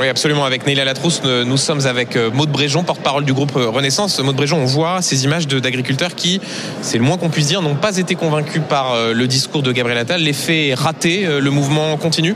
Oui, 0.00 0.08
absolument. 0.08 0.44
Avec 0.44 0.66
Neila 0.66 0.84
Latrousse, 0.84 1.22
nous 1.22 1.56
sommes 1.56 1.86
avec 1.86 2.16
euh, 2.16 2.30
Maude 2.30 2.50
Bréjon, 2.50 2.82
porte-parole 2.82 3.24
du 3.24 3.32
groupe 3.32 3.56
euh, 3.56 3.68
Renaissance. 3.68 4.18
Maude 4.18 4.34
Bréjon, 4.34 4.58
on 4.58 4.64
voit 4.64 5.02
ces 5.02 5.24
images 5.24 5.46
d'agriculteurs 5.46 6.14
qui, 6.16 6.40
c'est 6.80 6.98
le 6.98 7.04
moins 7.04 7.16
qu'on 7.16 7.30
puisse 7.30 7.46
dire, 7.46 7.62
n'ont 7.62 7.76
pas 7.76 7.96
été 7.98 8.16
convaincus 8.16 8.62
par 8.68 9.12
le 9.12 9.26
discours 9.28 9.62
de 9.62 9.70
Gabriel 9.70 9.98
Attal. 9.98 10.22
L'effet 10.22 10.74
raté, 10.74 11.26
le 11.40 11.50
mouvement 11.50 11.96
continue? 11.96 12.34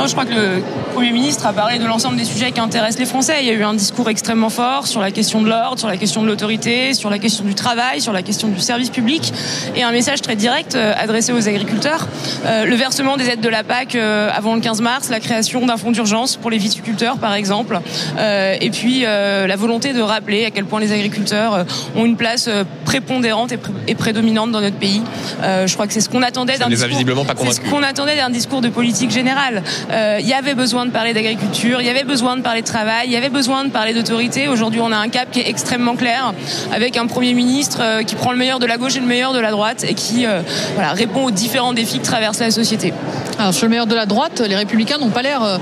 Non, 0.00 0.06
je 0.06 0.12
crois 0.12 0.24
que 0.24 0.32
le 0.32 0.62
Premier 0.94 1.12
ministre 1.12 1.46
a 1.46 1.52
parlé 1.52 1.78
de 1.78 1.84
l'ensemble 1.84 2.16
des 2.16 2.24
sujets 2.24 2.52
qui 2.52 2.60
intéressent 2.60 2.98
les 2.98 3.04
Français. 3.06 3.34
Il 3.42 3.46
y 3.46 3.50
a 3.50 3.52
eu 3.52 3.62
un 3.62 3.74
discours 3.74 4.08
extrêmement 4.08 4.48
fort 4.48 4.86
sur 4.86 5.00
la 5.00 5.10
question 5.10 5.42
de 5.42 5.48
l'ordre, 5.48 5.78
sur 5.78 5.88
la 5.88 5.96
question 5.98 6.22
de 6.22 6.26
l'autorité, 6.26 6.94
sur 6.94 7.10
la 7.10 7.18
question 7.18 7.44
du 7.44 7.54
travail, 7.54 8.00
sur 8.00 8.12
la 8.12 8.22
question 8.22 8.48
du 8.48 8.58
service 8.60 8.88
public, 8.90 9.32
et 9.76 9.82
un 9.82 9.92
message 9.92 10.22
très 10.22 10.36
direct 10.36 10.74
euh, 10.74 10.94
adressé 10.96 11.32
aux 11.32 11.48
agriculteurs. 11.48 12.06
Euh, 12.46 12.64
le 12.64 12.74
versement 12.76 13.16
des 13.18 13.28
aides 13.28 13.40
de 13.42 13.48
la 13.48 13.62
PAC 13.62 13.94
euh, 13.94 14.30
avant 14.34 14.54
le 14.54 14.60
15 14.62 14.80
mars, 14.80 15.10
la 15.10 15.20
création 15.20 15.66
d'un 15.66 15.76
fonds 15.76 15.90
d'urgence 15.92 16.36
pour 16.36 16.50
les 16.50 16.58
viticulteurs, 16.58 17.18
par 17.18 17.34
exemple, 17.34 17.78
euh, 18.18 18.56
et 18.60 18.70
puis 18.70 19.00
la 19.02 19.56
volonté 19.56 19.92
de 19.92 20.00
rappeler 20.00 20.44
à 20.46 20.50
quel 20.50 20.64
point 20.64 20.80
les 20.80 20.92
agriculteurs 20.92 21.66
ont 21.94 22.04
une 22.06 22.16
place 22.16 22.48
prépondérante 22.84 23.52
et, 23.52 23.56
pré- 23.58 23.72
et 23.86 23.94
prédominante 23.94 24.50
dans 24.50 24.60
notre 24.62 24.76
pays. 24.76 25.02
Je 25.42 25.72
crois 25.74 25.86
que 25.86 25.92
c'est 25.92 26.00
ce 26.00 26.08
qu'on 26.08 26.22
attendait 26.22 26.56
d'un 26.58 26.66
ne 26.66 26.70
les 26.70 26.76
a 26.82 26.86
discours. 26.86 26.90
visiblement 26.90 27.24
pas 27.24 27.34
c'est 27.38 27.52
ce 27.52 27.60
qu'on 27.70 27.82
attendait 27.82 28.16
d'un 28.16 28.30
discours 28.30 28.60
de 28.60 28.68
politique 28.68 29.10
générale. 29.10 29.62
Euh, 29.90 30.18
Il 30.20 30.28
y 30.28 30.34
avait 30.34 30.54
besoin 30.54 30.86
de 30.86 30.90
parler 30.90 31.12
d'agriculture, 31.12 31.80
il 31.80 31.86
y 31.86 31.90
avait 31.90 32.04
besoin 32.04 32.36
de 32.36 32.42
parler 32.42 32.62
de 32.62 32.66
travail, 32.66 33.06
il 33.06 33.12
y 33.12 33.16
avait 33.16 33.28
besoin 33.28 33.64
de 33.64 33.70
parler 33.70 33.92
d'autorité. 33.94 34.48
Aujourd'hui, 34.48 34.80
on 34.80 34.92
a 34.92 34.96
un 34.96 35.08
cap 35.08 35.30
qui 35.30 35.40
est 35.40 35.48
extrêmement 35.48 35.96
clair, 35.96 36.32
avec 36.72 36.96
un 36.96 37.06
premier 37.06 37.34
ministre 37.34 37.78
euh, 37.80 38.02
qui 38.02 38.14
prend 38.14 38.32
le 38.32 38.38
meilleur 38.38 38.58
de 38.58 38.66
la 38.66 38.76
gauche 38.76 38.96
et 38.96 39.00
le 39.00 39.06
meilleur 39.06 39.32
de 39.32 39.40
la 39.40 39.50
droite 39.50 39.84
et 39.88 39.94
qui 39.94 40.26
euh, 40.26 40.42
répond 40.94 41.24
aux 41.24 41.30
différents 41.30 41.72
défis 41.72 41.98
que 41.98 42.04
traverse 42.04 42.38
la 42.38 42.50
société. 42.50 42.92
Alors 43.38 43.54
sur 43.54 43.64
le 43.66 43.70
meilleur 43.70 43.86
de 43.86 43.94
la 43.94 44.06
droite, 44.06 44.40
les 44.46 44.56
Républicains 44.56 44.98
n'ont 44.98 45.10
pas 45.10 45.22
l'air 45.22 45.42
euh, 45.42 45.56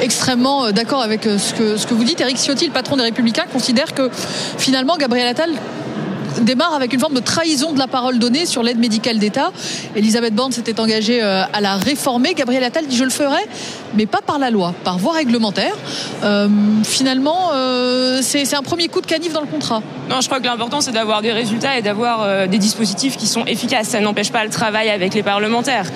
extrêmement 0.00 0.66
euh, 0.66 0.72
d'accord 0.72 1.02
avec 1.02 1.26
euh, 1.26 1.38
ce 1.38 1.54
que, 1.54 1.76
ce 1.76 1.86
que 1.86 1.94
vous 1.94 2.04
dites. 2.04 2.20
Éric 2.20 2.36
Ciotti, 2.36 2.66
le 2.66 2.72
patron 2.72 2.96
des 2.96 3.04
Républicains, 3.04 3.44
considère 3.50 3.94
que 3.94 4.10
finalement 4.58 4.96
Gabriel 4.96 5.28
Attal 5.28 5.50
démarre 6.40 6.74
avec 6.74 6.92
une 6.92 7.00
forme 7.00 7.14
de 7.14 7.20
trahison 7.20 7.72
de 7.72 7.78
la 7.78 7.86
parole 7.86 8.18
donnée 8.18 8.46
sur 8.46 8.62
l'aide 8.62 8.78
médicale 8.78 9.18
d'État. 9.18 9.52
Elisabeth 9.94 10.34
Borne 10.34 10.52
s'était 10.52 10.80
engagée 10.80 11.22
euh, 11.22 11.42
à 11.52 11.60
la 11.60 11.76
réformer. 11.76 12.34
Gabriel 12.34 12.64
Attal 12.64 12.86
dit 12.86 12.96
je 12.96 13.04
le 13.04 13.10
ferai, 13.10 13.42
mais 13.94 14.06
pas 14.06 14.20
par 14.24 14.38
la 14.38 14.50
loi, 14.50 14.74
par 14.84 14.98
voie 14.98 15.12
réglementaire. 15.14 15.74
Euh, 16.24 16.48
finalement, 16.84 17.50
euh, 17.52 18.20
c'est 18.22 18.54
un 18.54 18.62
premier 18.62 18.88
coup 18.88 19.00
de 19.00 19.06
canif 19.06 19.32
dans 19.32 19.40
le 19.40 19.46
contrat. 19.46 19.82
Non, 20.10 20.20
je 20.20 20.26
crois 20.26 20.40
que 20.40 20.44
l'important 20.46 20.80
c'est 20.80 20.92
d'avoir 20.92 21.22
des 21.22 21.32
résultats 21.32 21.78
et 21.78 21.82
d'avoir 21.82 22.22
euh, 22.22 22.46
des 22.46 22.58
dispositifs 22.58 23.16
qui 23.16 23.26
sont 23.26 23.44
efficaces. 23.46 23.88
Ça 23.88 24.00
n'empêche 24.00 24.30
pas 24.32 24.44
le 24.44 24.50
travail 24.50 24.90
avec 24.90 25.14
les 25.14 25.22
parlementaires. 25.22 25.86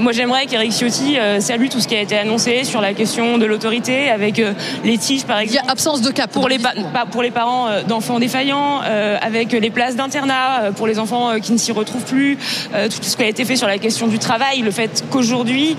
Moi, 0.00 0.12
j'aimerais 0.12 0.46
qu'Éric 0.46 0.72
Ciotti 0.72 1.16
salue 1.40 1.68
tout 1.68 1.80
ce 1.80 1.88
qui 1.88 1.94
a 1.96 2.00
été 2.00 2.16
annoncé 2.16 2.64
sur 2.64 2.80
la 2.80 2.94
question 2.94 3.38
de 3.38 3.46
l'autorité, 3.46 4.10
avec 4.10 4.40
les 4.84 4.98
tiges 4.98 5.24
par 5.24 5.38
exemple. 5.38 5.62
Il 5.62 5.66
y 5.66 5.68
a 5.68 5.72
absence 5.72 6.02
de 6.02 6.10
cap 6.10 6.30
pour 6.30 6.48
les 6.48 6.58
pa- 6.58 6.74
pas- 6.92 7.06
pour 7.06 7.22
les 7.22 7.30
parents 7.30 7.68
d'enfants 7.86 8.18
défaillants, 8.18 8.80
avec 9.20 9.52
les 9.52 9.70
places 9.70 9.96
d'internat 9.96 10.72
pour 10.76 10.86
les 10.86 10.98
enfants 10.98 11.38
qui 11.40 11.52
ne 11.52 11.58
s'y 11.58 11.72
retrouvent 11.72 12.04
plus, 12.04 12.36
tout 12.72 13.02
ce 13.02 13.16
qui 13.16 13.22
a 13.22 13.28
été 13.28 13.44
fait 13.44 13.56
sur 13.56 13.66
la 13.68 13.78
question 13.78 14.06
du 14.06 14.18
travail, 14.18 14.60
le 14.60 14.70
fait 14.70 15.04
qu'aujourd'hui 15.10 15.76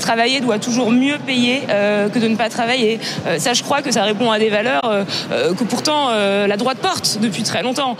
travailler 0.00 0.40
doit 0.40 0.58
toujours 0.58 0.91
mieux 0.92 1.18
payer 1.18 1.62
euh, 1.68 2.08
que 2.08 2.18
de 2.18 2.28
ne 2.28 2.36
pas 2.36 2.48
travailler. 2.48 3.00
Euh, 3.26 3.38
ça, 3.38 3.52
je 3.52 3.62
crois 3.62 3.82
que 3.82 3.90
ça 3.90 4.04
répond 4.04 4.30
à 4.30 4.38
des 4.38 4.50
valeurs 4.50 4.84
euh, 4.84 5.54
que 5.54 5.64
pourtant 5.64 6.10
la 6.12 6.56
droite 6.56 6.78
porte 6.78 7.18
depuis 7.20 7.42
très 7.42 7.62
longtemps. 7.62 7.96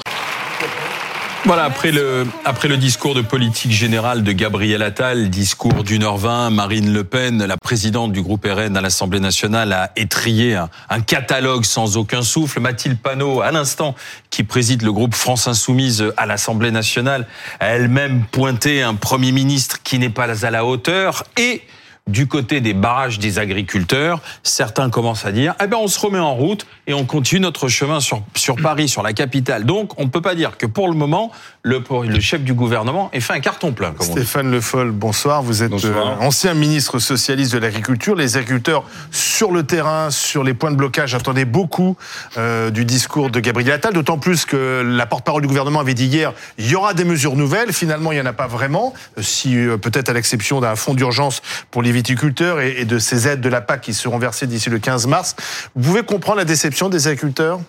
Voilà, 1.44 1.64
après 1.64 1.90
le, 1.90 2.24
après 2.44 2.68
le 2.68 2.76
discours 2.76 3.16
de 3.16 3.20
politique 3.20 3.72
générale 3.72 4.22
de 4.22 4.30
Gabriel 4.30 4.80
Attal, 4.80 5.28
discours 5.28 5.82
d'une 5.82 6.04
heure 6.04 6.16
vingt, 6.16 6.50
Marine 6.50 6.92
Le 6.92 7.02
Pen, 7.02 7.44
la 7.44 7.56
présidente 7.56 8.12
du 8.12 8.22
groupe 8.22 8.46
RN 8.46 8.76
à 8.76 8.80
l'Assemblée 8.80 9.18
nationale, 9.18 9.72
a 9.72 9.90
étrié 9.96 10.54
un, 10.54 10.70
un 10.88 11.00
catalogue 11.00 11.64
sans 11.64 11.96
aucun 11.96 12.22
souffle. 12.22 12.60
Mathilde 12.60 12.96
Panot, 12.96 13.40
à 13.40 13.50
l'instant, 13.50 13.96
qui 14.30 14.44
préside 14.44 14.82
le 14.82 14.92
groupe 14.92 15.16
France 15.16 15.48
Insoumise 15.48 16.04
à 16.16 16.26
l'Assemblée 16.26 16.70
nationale, 16.70 17.26
a 17.58 17.70
elle-même 17.70 18.24
pointé 18.30 18.82
un 18.82 18.94
Premier 18.94 19.32
ministre 19.32 19.82
qui 19.82 19.98
n'est 19.98 20.10
pas 20.10 20.46
à 20.46 20.50
la 20.52 20.64
hauteur 20.64 21.24
et 21.36 21.62
du 22.08 22.26
côté 22.26 22.60
des 22.60 22.74
barrages 22.74 23.18
des 23.18 23.38
agriculteurs, 23.38 24.20
certains 24.42 24.90
commencent 24.90 25.24
à 25.24 25.32
dire 25.32 25.54
eh 25.62 25.66
ben 25.68 25.76
on 25.80 25.86
se 25.86 25.98
remet 26.00 26.18
en 26.18 26.34
route 26.34 26.66
et 26.86 26.94
on 26.94 27.04
continue 27.04 27.40
notre 27.40 27.68
chemin 27.68 28.00
sur 28.00 28.22
sur 28.34 28.56
Paris, 28.56 28.88
sur 28.88 29.02
la 29.02 29.12
capitale. 29.12 29.64
Donc 29.64 29.98
on 30.00 30.04
ne 30.04 30.08
peut 30.08 30.20
pas 30.20 30.34
dire 30.34 30.56
que 30.58 30.66
pour 30.66 30.88
le 30.88 30.94
moment 30.94 31.30
le 31.62 31.82
le 32.08 32.20
chef 32.20 32.42
du 32.42 32.54
gouvernement 32.54 33.08
ait 33.12 33.20
fait 33.20 33.34
un 33.34 33.40
carton 33.40 33.72
plein. 33.72 33.92
Comme. 33.92 34.06
Stéphane 34.06 34.50
Le 34.50 34.60
Foll, 34.60 34.90
bonsoir. 34.90 35.42
Vous 35.42 35.62
êtes 35.62 35.70
Bonsoir. 35.70 36.20
euh, 36.20 36.26
ancien 36.26 36.54
ministre 36.54 36.98
socialiste 36.98 37.52
de 37.52 37.58
l'agriculture. 37.58 38.16
Les 38.16 38.36
agriculteurs 38.36 38.84
sur 39.12 39.52
le 39.52 39.62
terrain, 39.62 40.10
sur 40.10 40.42
les 40.42 40.54
points 40.54 40.72
de 40.72 40.76
blocage, 40.76 41.14
attendaient 41.14 41.44
beaucoup 41.44 41.96
euh, 42.36 42.70
du 42.70 42.84
discours 42.84 43.30
de 43.30 43.38
Gabriel 43.38 43.72
Attal, 43.74 43.92
d'autant 43.92 44.18
plus 44.18 44.44
que 44.44 44.82
la 44.84 45.06
porte-parole 45.06 45.42
du 45.42 45.48
gouvernement 45.48 45.80
avait 45.80 45.94
dit 45.94 46.06
hier 46.06 46.32
il 46.58 46.68
y 46.68 46.74
aura 46.74 46.94
des 46.94 47.04
mesures 47.04 47.36
nouvelles. 47.36 47.72
Finalement, 47.72 48.10
il 48.10 48.16
n'y 48.16 48.20
en 48.20 48.26
a 48.26 48.32
pas 48.32 48.48
vraiment, 48.48 48.92
euh, 49.18 49.22
si 49.22 49.56
euh, 49.56 49.76
peut-être 49.76 50.08
à 50.08 50.12
l'exception 50.12 50.60
d'un 50.60 50.74
fonds 50.74 50.94
d'urgence 50.94 51.42
pour 51.70 51.82
les 51.82 51.91
viticulteurs 51.92 52.60
et, 52.60 52.84
de 52.84 52.98
ces 52.98 53.28
aides 53.28 53.40
de 53.40 53.48
la 53.48 53.60
PAC 53.60 53.82
qui 53.82 53.94
seront 53.94 54.18
versées 54.18 54.46
d'ici 54.46 54.70
le 54.70 54.78
15 54.78 55.06
mars. 55.06 55.36
Vous 55.74 55.82
pouvez 55.82 56.02
comprendre 56.02 56.38
la 56.38 56.44
déception 56.44 56.88
des 56.88 57.06
agriculteurs? 57.06 57.60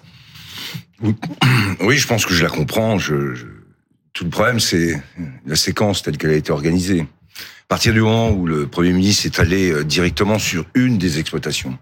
Oui, 1.82 1.98
je 1.98 2.08
pense 2.08 2.26
que 2.26 2.34
je 2.34 2.44
la 2.44 2.50
comprends. 2.50 2.98
Tout 2.98 4.24
le 4.24 4.30
problème, 4.30 4.60
c'est 4.60 5.02
la 5.46 5.56
séquence 5.56 6.04
telle 6.04 6.18
qu'elle 6.18 6.32
a 6.32 6.36
été 6.36 6.52
organisée. 6.52 7.02
À 7.02 7.68
partir 7.68 7.94
du 7.94 8.02
moment 8.02 8.30
où 8.30 8.46
le 8.46 8.68
Premier 8.68 8.94
ministre 8.94 9.26
est 9.26 9.40
allé 9.40 9.72
euh, 9.72 9.84
directement 9.84 10.38
sur 10.38 10.66
une 10.76 11.00
des 11.00 11.18
exploitations, 11.18 11.78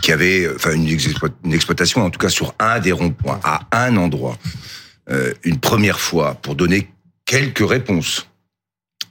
qui 0.00 0.12
avait, 0.12 0.44
euh, 0.46 0.54
enfin 0.56 0.72
une, 0.72 0.86
explo- 0.86 1.32
une 1.44 1.52
exploitation, 1.52 2.02
en 2.02 2.08
tout 2.08 2.18
cas 2.18 2.30
sur 2.30 2.54
un 2.58 2.78
des 2.78 2.92
ronds-points, 2.92 3.40
à 3.42 3.66
un 3.72 3.96
endroit, 3.98 4.38
euh, 5.10 5.34
une 5.44 5.58
première 5.58 6.00
fois, 6.00 6.36
pour 6.36 6.54
donner 6.54 6.90
quelques 7.26 7.68
réponses, 7.68 8.28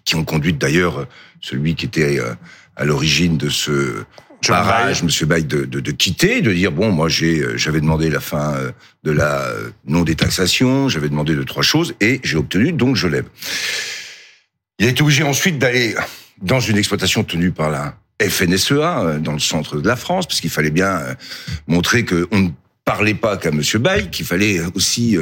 qui 0.04 0.16
ont 0.16 0.24
conduit 0.24 0.54
d'ailleurs 0.54 1.06
celui 1.42 1.76
qui 1.76 1.86
était 1.86 2.20
euh, 2.20 2.34
à 2.76 2.86
l'origine 2.86 3.38
de 3.38 3.50
ce 3.50 4.04
barrage, 4.48 5.04
Monsieur 5.04 5.26
Baye, 5.26 5.44
de, 5.44 5.66
de, 5.66 5.80
de 5.80 5.92
quitter, 5.92 6.42
de 6.42 6.54
dire 6.54 6.72
bon, 6.72 6.92
moi 6.92 7.10
j'ai, 7.10 7.40
euh, 7.40 7.58
j'avais 7.58 7.82
demandé 7.82 8.10
la 8.10 8.20
fin 8.20 8.56
euh, 8.56 8.72
de 9.04 9.12
la 9.12 9.48
non 9.86 10.04
détaxation, 10.04 10.88
j'avais 10.90 11.10
demandé 11.10 11.36
deux 11.36 11.46
trois 11.46 11.64
choses 11.64 11.94
et 12.00 12.20
j'ai 12.24 12.38
obtenu, 12.38 12.72
donc 12.72 12.96
je 12.96 13.08
lève. 13.08 13.26
Il 14.80 14.86
a 14.86 14.90
été 14.90 15.02
obligé 15.02 15.24
ensuite 15.24 15.60
d'aller 15.60 15.96
dans 16.42 16.60
une 16.60 16.78
exploitation 16.78 17.24
tenue 17.24 17.52
par 17.52 17.70
la 17.70 17.96
FNSEA 18.22 19.20
dans 19.20 19.34
le 19.34 19.40
centre 19.40 19.78
de 19.78 19.88
la 19.88 19.96
France, 19.96 20.26
parce 20.26 20.40
qu'il 20.40 20.50
fallait 20.50 20.72
bien 20.72 21.02
montrer 21.68 22.06
que 22.06 22.28
on 22.32 22.40
ne 22.40 22.50
parlait 22.86 23.14
pas 23.14 23.36
qu'à 23.36 23.52
Monsieur 23.52 23.80
Baye, 23.80 24.10
qu'il 24.10 24.26
fallait 24.26 24.62
aussi 24.74 25.18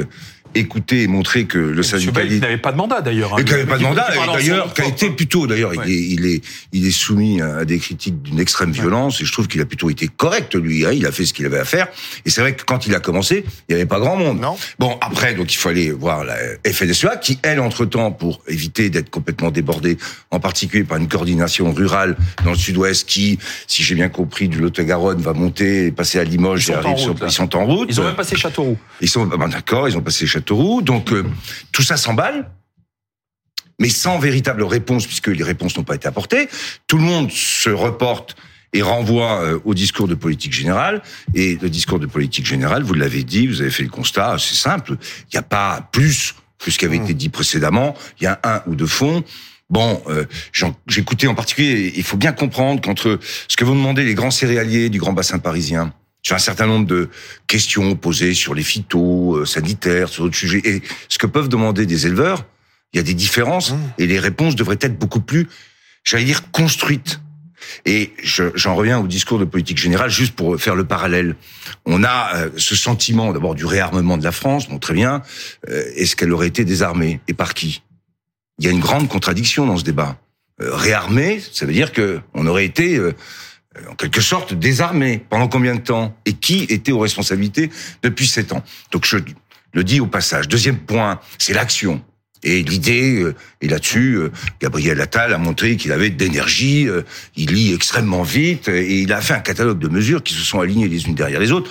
écouter 0.54 1.02
et 1.02 1.06
montrer 1.06 1.44
que 1.46 1.58
le 1.58 1.82
syndicat 1.82 2.12
Bailly 2.12 2.40
n'avait 2.40 2.58
pas 2.58 2.72
de 2.72 2.76
mandat 2.76 3.00
d'ailleurs. 3.00 3.34
hein. 3.34 3.42
qui 3.42 3.50
n'avait 3.50 3.66
pas 3.66 3.78
de 3.78 3.82
mandat, 3.82 4.08
en 4.28 4.32
d'ailleurs, 4.34 4.72
qui 4.74 4.82
a 4.82 4.86
été 4.86 5.10
plutôt, 5.10 5.46
d'ailleurs, 5.46 5.72
il, 5.74 5.90
est, 5.90 5.94
il, 5.96 6.26
est, 6.26 6.44
il 6.72 6.86
est 6.86 6.90
soumis 6.90 7.40
à 7.40 7.64
des 7.64 7.78
critiques 7.78 8.22
d'une 8.22 8.40
extrême 8.40 8.72
violence, 8.72 9.20
et 9.20 9.24
je 9.24 9.32
trouve 9.32 9.46
qu'il 9.48 9.60
a 9.60 9.64
plutôt 9.66 9.90
été 9.90 10.08
correct, 10.08 10.54
lui, 10.54 10.84
hein, 10.86 10.90
il 10.92 11.06
a 11.06 11.12
fait 11.12 11.24
ce 11.24 11.32
qu'il 11.32 11.46
avait 11.46 11.58
à 11.58 11.64
faire, 11.64 11.86
et 12.24 12.30
c'est 12.30 12.40
vrai 12.40 12.54
que 12.54 12.64
quand 12.64 12.86
il 12.86 12.94
a 12.94 13.00
commencé, 13.00 13.44
il 13.68 13.74
n'y 13.74 13.80
avait 13.80 13.86
pas 13.88 14.00
grand 14.00 14.16
monde. 14.16 14.40
Bon, 14.78 14.98
après, 15.00 15.34
donc, 15.34 15.52
il 15.52 15.58
fallait 15.58 15.90
voir 15.90 16.24
la 16.24 16.36
FNSEA, 16.70 17.16
qui, 17.16 17.38
elle, 17.42 17.60
entre-temps, 17.60 18.10
pour 18.12 18.40
éviter 18.48 18.90
d'être 18.90 19.10
complètement 19.10 19.50
débordée, 19.50 19.98
en 20.30 20.40
particulier 20.40 20.84
par 20.84 20.98
une 20.98 21.08
coordination 21.08 21.72
rurale 21.72 22.16
dans 22.44 22.50
le 22.52 22.56
sud-ouest, 22.56 23.08
qui, 23.08 23.38
si 23.66 23.82
j'ai 23.82 23.94
bien 23.94 24.08
compris, 24.08 24.48
du 24.48 24.58
Lot-et-Garonne, 24.58 25.20
va 25.20 25.32
monter 25.32 25.86
et 25.86 25.90
passer 25.92 26.18
à 26.18 26.24
Limoges, 26.24 26.66
Ils 26.68 26.70
et 26.70 26.74
sont 26.74 26.78
en 26.78 26.84
arrive 26.84 26.98
sur- 26.98 27.08
route, 27.12 27.22
ils 27.26 27.30
sont 27.32 27.56
en 27.56 27.64
route. 27.66 27.88
Ils 27.90 28.00
ont 28.00 28.04
même 28.04 28.14
passé 28.16 28.36
Châteauroux. 28.36 28.76
Ils 29.00 29.08
sont 29.08 29.26
ben, 29.26 29.48
d'accord, 29.48 29.88
ils 29.88 29.96
ont 29.96 30.00
passé 30.00 30.26
Châteauroux, 30.26 30.38
donc 30.82 31.12
euh, 31.12 31.24
tout 31.72 31.82
ça 31.82 31.96
s'emballe, 31.96 32.50
mais 33.78 33.88
sans 33.88 34.18
véritable 34.18 34.62
réponse 34.64 35.06
puisque 35.06 35.28
les 35.28 35.44
réponses 35.44 35.76
n'ont 35.76 35.84
pas 35.84 35.94
été 35.94 36.08
apportées. 36.08 36.48
Tout 36.86 36.98
le 36.98 37.04
monde 37.04 37.30
se 37.30 37.70
reporte 37.70 38.36
et 38.72 38.82
renvoie 38.82 39.42
euh, 39.42 39.58
au 39.64 39.74
discours 39.74 40.08
de 40.08 40.14
politique 40.14 40.52
générale. 40.52 41.02
Et 41.34 41.56
le 41.60 41.70
discours 41.70 41.98
de 41.98 42.06
politique 42.06 42.46
générale, 42.46 42.82
vous 42.82 42.94
l'avez 42.94 43.24
dit, 43.24 43.46
vous 43.46 43.60
avez 43.60 43.70
fait 43.70 43.82
le 43.82 43.88
constat, 43.88 44.36
c'est 44.38 44.56
simple. 44.56 44.96
Il 45.24 45.34
n'y 45.34 45.38
a 45.38 45.42
pas 45.42 45.88
plus 45.92 46.34
que 46.58 46.70
ce 46.70 46.78
qui 46.78 46.84
avait 46.84 46.96
été 46.96 47.14
dit 47.14 47.28
précédemment. 47.28 47.94
Il 48.20 48.24
y 48.24 48.26
a 48.26 48.40
un 48.42 48.62
ou 48.66 48.74
deux 48.74 48.86
fonds. 48.86 49.24
Bon, 49.70 50.02
euh, 50.08 50.24
j'écoutais 50.86 51.26
en 51.26 51.34
particulier, 51.34 51.92
il 51.94 52.02
faut 52.02 52.16
bien 52.16 52.32
comprendre 52.32 52.80
qu'entre 52.80 53.18
ce 53.48 53.56
que 53.56 53.64
vont 53.64 53.74
demander 53.74 54.02
les 54.02 54.14
grands 54.14 54.30
céréaliers 54.30 54.88
du 54.88 54.98
grand 54.98 55.12
bassin 55.12 55.38
parisien, 55.38 55.92
sur 56.28 56.36
un 56.36 56.40
certain 56.40 56.66
nombre 56.66 56.84
de 56.86 57.08
questions 57.46 57.96
posées 57.96 58.34
sur 58.34 58.52
les 58.52 58.62
phytos, 58.62 59.36
euh, 59.38 59.46
sanitaires, 59.46 60.10
sur 60.10 60.24
d'autres 60.24 60.36
sujets, 60.36 60.60
et 60.62 60.82
ce 61.08 61.16
que 61.16 61.26
peuvent 61.26 61.48
demander 61.48 61.86
des 61.86 62.06
éleveurs, 62.06 62.44
il 62.92 62.98
y 62.98 63.00
a 63.00 63.02
des 63.02 63.14
différences, 63.14 63.72
et 63.96 64.06
les 64.06 64.18
réponses 64.18 64.54
devraient 64.54 64.76
être 64.82 64.98
beaucoup 64.98 65.20
plus, 65.22 65.48
j'allais 66.04 66.24
dire, 66.26 66.50
construites. 66.50 67.20
Et 67.86 68.12
je- 68.22 68.50
j'en 68.54 68.74
reviens 68.74 68.98
au 68.98 69.06
discours 69.06 69.38
de 69.38 69.46
politique 69.46 69.78
générale, 69.78 70.10
juste 70.10 70.34
pour 70.36 70.60
faire 70.60 70.74
le 70.74 70.84
parallèle. 70.84 71.34
On 71.86 72.04
a 72.04 72.34
euh, 72.34 72.50
ce 72.58 72.76
sentiment 72.76 73.32
d'abord 73.32 73.54
du 73.54 73.64
réarmement 73.64 74.18
de 74.18 74.24
la 74.24 74.32
France, 74.32 74.68
bon 74.68 74.78
très 74.78 74.92
bien, 74.92 75.22
euh, 75.70 75.82
est-ce 75.96 76.14
qu'elle 76.14 76.32
aurait 76.34 76.48
été 76.48 76.66
désarmée 76.66 77.20
Et 77.26 77.32
par 77.32 77.54
qui? 77.54 77.82
Il 78.58 78.66
y 78.66 78.68
a 78.68 78.70
une 78.70 78.80
grande 78.80 79.08
contradiction 79.08 79.64
dans 79.64 79.78
ce 79.78 79.84
débat. 79.84 80.18
Euh, 80.60 80.74
réarmée, 80.74 81.40
ça 81.52 81.64
veut 81.64 81.72
dire 81.72 81.90
que 81.92 82.20
on 82.34 82.46
aurait 82.46 82.66
été 82.66 82.96
euh, 82.96 83.14
en 83.90 83.94
quelque 83.94 84.20
sorte 84.20 84.54
désarmé. 84.54 85.22
Pendant 85.28 85.48
combien 85.48 85.74
de 85.74 85.80
temps 85.80 86.16
Et 86.24 86.32
qui 86.32 86.64
était 86.68 86.92
aux 86.92 86.98
responsabilités 86.98 87.70
depuis 88.02 88.26
sept 88.26 88.52
ans? 88.52 88.62
Donc 88.92 89.06
je 89.06 89.18
le 89.72 89.84
dis 89.84 90.00
au 90.00 90.06
passage. 90.06 90.48
Deuxième 90.48 90.78
point, 90.78 91.20
c'est 91.38 91.54
l'action. 91.54 92.02
Et 92.42 92.62
l'idée, 92.62 93.20
euh, 93.20 93.34
et 93.60 93.68
là-dessus, 93.68 94.14
euh, 94.14 94.30
Gabriel 94.60 95.00
Attal 95.00 95.32
a 95.34 95.38
montré 95.38 95.76
qu'il 95.76 95.92
avait 95.92 96.10
de 96.10 96.22
l'énergie, 96.22 96.88
euh, 96.88 97.02
il 97.36 97.52
lit 97.52 97.74
extrêmement 97.74 98.22
vite, 98.22 98.68
et 98.68 99.00
il 99.00 99.12
a 99.12 99.20
fait 99.20 99.34
un 99.34 99.40
catalogue 99.40 99.78
de 99.78 99.88
mesures 99.88 100.22
qui 100.22 100.34
se 100.34 100.42
sont 100.42 100.60
alignées 100.60 100.88
les 100.88 101.06
unes 101.06 101.14
derrière 101.14 101.40
les 101.40 101.50
autres. 101.50 101.70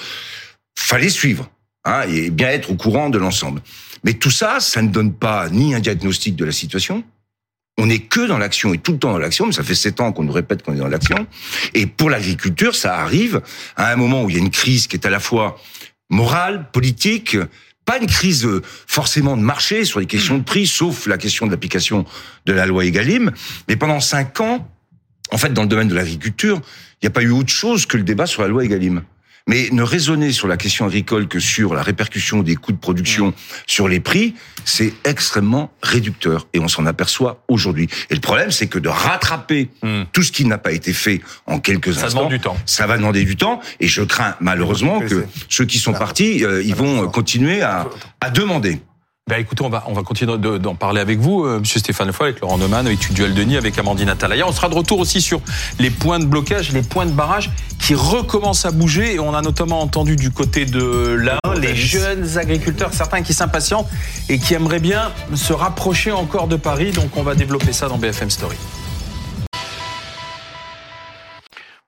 Fallait 0.77 1.09
suivre, 1.09 1.49
hein, 1.85 2.01
et 2.09 2.29
bien 2.29 2.49
être 2.49 2.69
au 2.71 2.75
courant 2.75 3.09
de 3.09 3.17
l'ensemble. 3.17 3.61
Mais 4.03 4.13
tout 4.13 4.31
ça, 4.31 4.59
ça 4.59 4.81
ne 4.81 4.89
donne 4.89 5.13
pas 5.13 5.49
ni 5.49 5.73
un 5.73 5.79
diagnostic 5.79 6.35
de 6.35 6.45
la 6.45 6.51
situation, 6.51 7.03
on 7.77 7.85
n'est 7.85 7.99
que 7.99 8.25
dans 8.27 8.37
l'action 8.37 8.73
et 8.73 8.77
tout 8.79 8.93
le 8.93 8.97
temps 8.97 9.11
dans 9.11 9.19
l'action, 9.19 9.45
mais 9.45 9.51
ça 9.51 9.63
fait 9.63 9.75
sept 9.75 10.01
ans 10.01 10.11
qu'on 10.11 10.23
nous 10.23 10.31
répète 10.31 10.63
qu'on 10.63 10.73
est 10.73 10.79
dans 10.79 10.87
l'action. 10.87 11.27
Et 11.73 11.85
pour 11.85 12.09
l'agriculture, 12.09 12.75
ça 12.75 12.97
arrive 12.97 13.41
à 13.75 13.91
un 13.91 13.95
moment 13.95 14.23
où 14.23 14.29
il 14.29 14.35
y 14.35 14.39
a 14.39 14.41
une 14.41 14.49
crise 14.49 14.87
qui 14.87 14.95
est 14.95 15.05
à 15.05 15.09
la 15.09 15.19
fois 15.19 15.59
morale, 16.09 16.69
politique, 16.71 17.37
pas 17.85 17.97
une 17.99 18.07
crise 18.07 18.45
euh, 18.45 18.61
forcément 18.85 19.37
de 19.37 19.41
marché 19.41 19.85
sur 19.85 19.99
les 19.99 20.05
questions 20.07 20.37
de 20.37 20.43
prix, 20.43 20.67
sauf 20.67 21.07
la 21.07 21.17
question 21.17 21.45
de 21.45 21.51
l'application 21.51 22.05
de 22.45 22.53
la 22.53 22.65
loi 22.65 22.83
Egalim. 22.83 23.31
Mais 23.67 23.75
pendant 23.75 23.99
cinq 23.99 24.41
ans, 24.41 24.69
en 25.31 25.37
fait, 25.37 25.53
dans 25.53 25.61
le 25.61 25.67
domaine 25.67 25.87
de 25.87 25.95
l'agriculture, 25.95 26.61
il 27.01 27.05
n'y 27.05 27.07
a 27.07 27.11
pas 27.11 27.21
eu 27.21 27.31
autre 27.31 27.49
chose 27.49 27.85
que 27.85 27.95
le 27.95 28.03
débat 28.03 28.25
sur 28.25 28.41
la 28.41 28.49
loi 28.49 28.65
Egalim. 28.65 29.03
Mais 29.47 29.69
ne 29.71 29.81
raisonner 29.81 30.31
sur 30.31 30.47
la 30.47 30.57
question 30.57 30.85
agricole 30.85 31.27
que 31.27 31.39
sur 31.39 31.73
la 31.73 31.81
répercussion 31.81 32.43
des 32.43 32.55
coûts 32.55 32.73
de 32.73 32.77
production 32.77 33.33
sur 33.65 33.87
les 33.87 33.99
prix, 33.99 34.35
c'est 34.65 34.93
extrêmement 35.05 35.71
réducteur. 35.81 36.47
Et 36.53 36.59
on 36.59 36.67
s'en 36.67 36.85
aperçoit 36.85 37.43
aujourd'hui. 37.47 37.87
Et 38.09 38.15
le 38.15 38.19
problème, 38.21 38.51
c'est 38.51 38.67
que 38.67 38.79
de 38.79 38.89
rattraper 38.89 39.69
tout 40.11 40.23
ce 40.23 40.31
qui 40.31 40.45
n'a 40.45 40.57
pas 40.57 40.73
été 40.73 40.91
fait 40.93 41.21
en 41.45 41.59
quelques 41.59 41.93
Ça 41.93 42.07
instants, 42.07 42.27
du 42.27 42.39
temps. 42.39 42.57
ça 42.65 42.87
va 42.87 42.97
demander 42.97 43.23
du 43.23 43.37
temps. 43.37 43.61
Et 43.79 43.87
je 43.87 44.01
crains 44.01 44.35
malheureusement 44.41 44.99
que 44.99 45.25
ceux 45.49 45.65
qui 45.65 45.79
sont 45.79 45.93
partis, 45.93 46.43
euh, 46.43 46.61
ils 46.63 46.75
vont 46.75 47.07
continuer 47.07 47.61
à, 47.61 47.87
à 48.19 48.29
demander. 48.29 48.81
Ben 49.27 49.39
écoutez, 49.41 49.61
on 49.61 49.69
va, 49.69 49.83
on 49.87 49.93
va 49.93 50.03
continuer 50.03 50.37
de- 50.37 50.57
d'en 50.57 50.73
parler 50.75 51.01
avec 51.01 51.19
vous, 51.19 51.43
euh, 51.43 51.59
Monsieur 51.59 51.79
Stéphane 51.81 52.13
Foy, 52.13 52.27
avec 52.29 52.39
Laurent 52.39 52.57
Neumann, 52.57 52.85
avec 52.87 53.11
Duel 53.11 53.33
Denis, 53.33 53.57
avec 53.57 53.77
Amandine 53.77 54.07
Atalaya. 54.07 54.47
On 54.47 54.53
sera 54.53 54.69
de 54.69 54.75
retour 54.75 54.99
aussi 54.99 55.19
sur 55.19 55.41
les 55.79 55.89
points 55.89 56.19
de 56.19 56.25
blocage, 56.25 56.71
les 56.71 56.81
points 56.81 57.05
de 57.05 57.11
barrage 57.11 57.49
qui 57.77 57.93
recommencent 57.93 58.65
à 58.65 58.71
bouger. 58.71 59.15
Et 59.15 59.19
on 59.19 59.33
a 59.35 59.41
notamment 59.41 59.81
entendu 59.81 60.15
du 60.15 60.31
côté 60.31 60.65
de 60.65 61.17
l'Ain 61.19 61.37
les 61.59 61.75
jeunes 61.75 62.37
agriculteurs, 62.37 62.93
certains 62.93 63.21
qui 63.21 63.33
s'impatientent 63.33 63.89
et 64.29 64.39
qui 64.39 64.53
aimeraient 64.53 64.79
bien 64.79 65.11
se 65.35 65.51
rapprocher 65.51 66.13
encore 66.13 66.47
de 66.47 66.55
Paris. 66.55 66.91
Donc 66.91 67.17
on 67.17 67.23
va 67.23 67.35
développer 67.35 67.73
ça 67.73 67.89
dans 67.89 67.97
BFM 67.97 68.29
Story. 68.29 68.55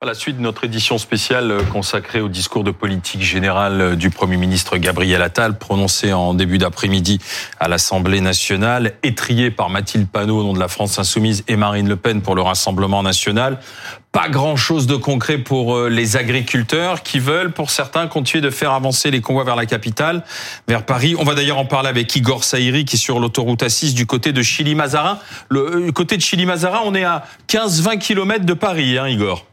À 0.02 0.06
la 0.06 0.14
suite 0.14 0.38
de 0.38 0.41
notre 0.41 0.64
édition 0.64 0.97
spéciale 0.97 1.52
euh, 1.52 1.62
consacrée 1.62 2.22
au 2.22 2.30
discours 2.30 2.64
de 2.64 2.72
politique 2.72 3.22
générale 3.22 3.82
euh, 3.82 3.95
du 3.97 4.10
Premier 4.10 4.38
ministre 4.38 4.78
Gabriel 4.78 5.22
Attal, 5.22 5.58
prononcé 5.58 6.14
en 6.14 6.34
début 6.34 6.58
d'après-midi 6.58 7.20
à 7.60 7.68
l'Assemblée 7.68 8.22
nationale, 8.22 8.93
étrié 9.04 9.52
par 9.52 9.70
Mathilde 9.70 10.08
Panot 10.08 10.39
au 10.39 10.43
nom 10.43 10.54
de 10.54 10.60
la 10.60 10.70
France 10.70 10.97
Insoumise 11.00 11.43
et 11.50 11.58
Marine 11.58 11.89
Le 11.89 11.97
Pen 11.97 12.22
pour 12.22 12.34
le 12.34 12.41
Rassemblement 12.41 13.04
national. 13.04 13.60
Pas 14.14 14.30
grand-chose 14.30 14.88
de 14.88 14.95
concret 14.95 15.38
pour 15.38 15.76
euh, 15.76 15.89
les 15.89 16.16
agriculteurs 16.16 17.04
qui 17.04 17.20
veulent, 17.20 17.52
pour 17.52 17.70
certains, 17.70 18.08
continuer 18.08 18.41
de 18.41 18.52
faire 18.52 18.72
avancer 18.72 19.12
les 19.12 19.20
convois 19.20 19.43
vers 19.43 19.58
la 19.58 19.66
capitale, 19.66 20.24
vers 20.70 20.86
Paris. 20.86 21.18
On 21.20 21.26
va 21.26 21.36
d'ailleurs 21.36 21.58
en 21.58 21.66
parler 21.66 21.89
avec 21.89 22.16
Igor 22.16 22.45
Saïri 22.45 22.86
qui 22.86 22.95
est 22.95 23.00
sur 23.00 23.20
l'autoroute 23.20 23.64
A6 23.64 23.95
du 23.95 24.06
côté 24.06 24.32
de 24.32 24.43
Chili-Mazarin. 24.43 25.20
Le 25.50 25.91
côté 25.91 26.16
de 26.16 26.22
Chili-Mazarin, 26.22 26.84
on 26.86 26.95
est 26.95 27.04
à 27.04 27.26
15-20 27.50 27.97
kilomètres 27.97 28.45
de 28.45 28.54
Paris, 28.54 28.97
hein, 28.97 29.10
Igor. 29.10 29.49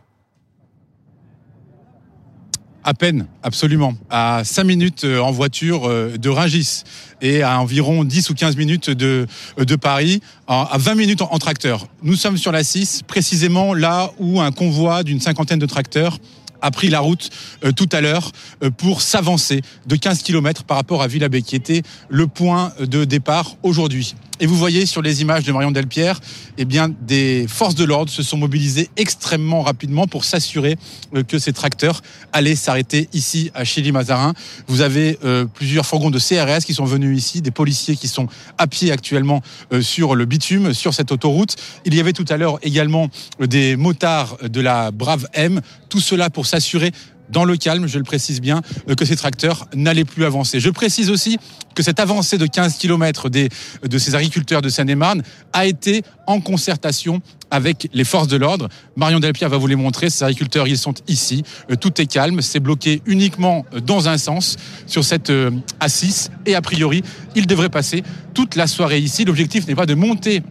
À 2.88 2.94
peine, 2.94 3.26
absolument. 3.42 3.94
À 4.10 4.42
5 4.44 4.62
minutes 4.62 5.02
euh, 5.02 5.18
en 5.18 5.32
voiture 5.32 5.88
euh, 5.88 6.16
de 6.18 6.28
Rungis 6.28 6.84
et 7.20 7.42
à 7.42 7.60
environ 7.60 8.04
10 8.04 8.30
ou 8.30 8.34
15 8.34 8.56
minutes 8.56 8.90
de, 8.90 9.26
euh, 9.58 9.76
Paris, 9.76 10.20
à 10.46 10.76
20 10.78 10.94
minutes 10.94 11.20
en, 11.20 11.36
tracteur. 11.40 11.88
Nous 12.04 12.14
sommes 12.14 12.36
sur 12.36 12.52
la 12.52 12.62
6, 12.62 13.02
précisément 13.04 13.74
là 13.74 14.12
où 14.20 14.40
un 14.40 14.52
convoi 14.52 15.02
d'une 15.02 15.18
cinquantaine 15.18 15.58
de 15.58 15.66
tracteurs 15.66 16.18
a 16.62 16.70
pris 16.70 16.88
la 16.88 17.00
route 17.00 17.28
tout 17.74 17.88
à 17.90 18.00
l'heure 18.00 18.30
pour 18.78 19.02
s'avancer 19.02 19.62
de 19.86 19.96
15 19.96 20.22
km 20.22 20.62
par 20.62 20.76
rapport 20.76 21.02
à 21.02 21.08
Villabé, 21.08 21.42
qui 21.42 21.56
était 21.56 21.82
le 22.08 22.28
point 22.28 22.72
de 22.80 23.04
départ 23.04 23.56
aujourd'hui. 23.64 24.14
Et 24.38 24.46
vous 24.46 24.56
voyez 24.56 24.84
sur 24.84 25.00
les 25.00 25.22
images 25.22 25.44
de 25.44 25.52
Marion 25.52 25.70
Delpierre, 25.70 26.20
eh 26.58 26.66
bien, 26.66 26.90
des 27.00 27.46
forces 27.48 27.74
de 27.74 27.84
l'ordre 27.84 28.10
se 28.10 28.22
sont 28.22 28.36
mobilisées 28.36 28.90
extrêmement 28.96 29.62
rapidement 29.62 30.06
pour 30.06 30.24
s'assurer 30.24 30.76
euh, 31.14 31.22
que 31.22 31.38
ces 31.38 31.54
tracteurs 31.54 32.02
allaient 32.32 32.56
s'arrêter 32.56 33.08
ici 33.14 33.50
à 33.54 33.64
Chili-Mazarin. 33.64 34.34
Vous 34.66 34.82
avez 34.82 35.18
euh, 35.24 35.46
plusieurs 35.46 35.86
fourgons 35.86 36.10
de 36.10 36.18
CRS 36.18 36.64
qui 36.66 36.74
sont 36.74 36.84
venus 36.84 37.16
ici, 37.16 37.40
des 37.40 37.50
policiers 37.50 37.96
qui 37.96 38.08
sont 38.08 38.28
à 38.58 38.66
pied 38.66 38.92
actuellement 38.92 39.42
euh, 39.72 39.80
sur 39.80 40.14
le 40.14 40.26
bitume, 40.26 40.74
sur 40.74 40.92
cette 40.92 41.12
autoroute. 41.12 41.56
Il 41.86 41.94
y 41.94 42.00
avait 42.00 42.12
tout 42.12 42.26
à 42.28 42.36
l'heure 42.36 42.58
également 42.62 43.08
des 43.40 43.76
motards 43.76 44.36
de 44.42 44.60
la 44.60 44.90
Brave 44.90 45.26
M. 45.32 45.62
Tout 45.88 46.00
cela 46.00 46.28
pour 46.28 46.44
s'assurer 46.46 46.92
dans 47.30 47.44
le 47.44 47.56
calme, 47.56 47.86
je 47.86 47.98
le 47.98 48.04
précise 48.04 48.40
bien, 48.40 48.62
euh, 48.88 48.94
que 48.94 49.04
ces 49.04 49.16
tracteurs 49.16 49.66
n'allaient 49.74 50.04
plus 50.04 50.24
avancer. 50.24 50.60
Je 50.60 50.70
précise 50.70 51.10
aussi 51.10 51.38
que 51.74 51.82
cette 51.82 52.00
avancée 52.00 52.38
de 52.38 52.46
15 52.46 52.78
km 52.78 53.28
des, 53.28 53.48
de 53.82 53.98
ces 53.98 54.14
agriculteurs 54.14 54.62
de 54.62 54.68
Seine-et-Marne 54.68 55.22
a 55.52 55.66
été 55.66 56.02
en 56.26 56.40
concertation 56.40 57.20
avec 57.50 57.88
les 57.92 58.04
forces 58.04 58.28
de 58.28 58.36
l'ordre. 58.36 58.68
Marion 58.96 59.20
Delpierre 59.20 59.50
va 59.50 59.56
vous 59.56 59.66
les 59.66 59.76
montrer. 59.76 60.10
Ces 60.10 60.24
agriculteurs, 60.24 60.66
ils 60.66 60.78
sont 60.78 60.94
ici. 61.08 61.42
Euh, 61.70 61.76
Tout 61.76 62.00
est 62.00 62.06
calme. 62.06 62.40
C'est 62.40 62.60
bloqué 62.60 63.02
uniquement 63.06 63.64
euh, 63.74 63.80
dans 63.80 64.08
un 64.08 64.18
sens 64.18 64.56
sur 64.86 65.04
cette 65.04 65.30
euh, 65.30 65.50
A6. 65.80 66.30
Et 66.46 66.54
a 66.54 66.62
priori, 66.62 67.02
ils 67.34 67.46
devraient 67.46 67.68
passer 67.68 68.02
toute 68.34 68.56
la 68.56 68.66
soirée 68.66 68.98
ici. 68.98 69.24
L'objectif 69.24 69.66
n'est 69.66 69.74
pas 69.74 69.86
de 69.86 69.94
monter 69.94 70.42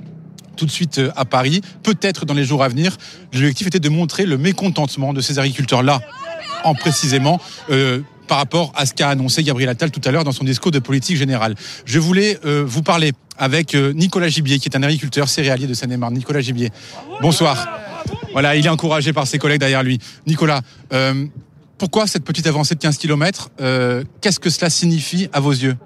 tout 0.56 0.66
de 0.66 0.72
suite 0.72 1.02
à 1.18 1.26
Paris, 1.26 1.60
peut-être 1.84 2.26
dans 2.26 2.34
les 2.34 2.46
jours 2.46 2.64
à 2.64 2.70
venir. 2.70 2.96
L'objectif 3.34 3.68
était 3.68 3.82
de 3.82 3.90
montrer 3.90 4.26
le 4.26 4.38
mécontentement 4.38 5.12
de 5.12 5.20
ces 5.20 5.38
agriculteurs-là, 5.38 6.00
en 6.66 6.76
précisément 6.76 7.39
euh, 7.70 8.01
par 8.28 8.39
rapport 8.39 8.74
à 8.76 8.86
ce 8.86 8.93
qu'a 8.93 9.09
annoncé 9.09 9.43
Gabriel 9.43 9.70
Attal 9.70 9.91
tout 9.91 10.01
à 10.03 10.11
l'heure 10.11 10.24
dans 10.24 10.32
son 10.32 10.43
discours 10.43 10.72
de 10.72 10.80
politique 10.80 11.16
générale. 11.16 11.55
Je 11.86 11.99
voulais 11.99 12.39
euh, 12.43 12.63
vous 12.66 12.82
parler 12.82 13.13
avec 13.38 13.76
euh, 13.76 13.93
Nicolas 13.93 14.28
Gibier, 14.28 14.59
qui 14.59 14.68
est 14.68 14.76
un 14.76 14.84
agriculteur 14.84 15.30
céréalier 15.30 15.68
de 15.68 15.74
Seine-et-Marne. 15.74 16.16
Nicolas 16.16 16.41
Gibier, 16.41 16.72
bonsoir. 17.22 17.80
Voilà, 18.34 18.55
il 18.55 18.66
est 18.66 18.70
encouragé 18.70 19.13
par 19.13 19.28
ses 19.28 19.38
collègues 19.38 19.59
derrière 19.59 19.84
lui. 19.84 19.99
Nicolas, 20.28 20.61
pourquoi 21.78 22.05
cette 22.05 22.24
petite 22.24 22.47
avancée 22.47 22.76
de 22.76 22.80
15 22.80 22.97
km 22.97 23.49
Qu'est-ce 24.22 24.39
que 24.39 24.49
cela 24.49 24.70
signifie 24.70 25.30
à 25.32 25.39
vos 25.39 25.51
yeux? 25.51 25.78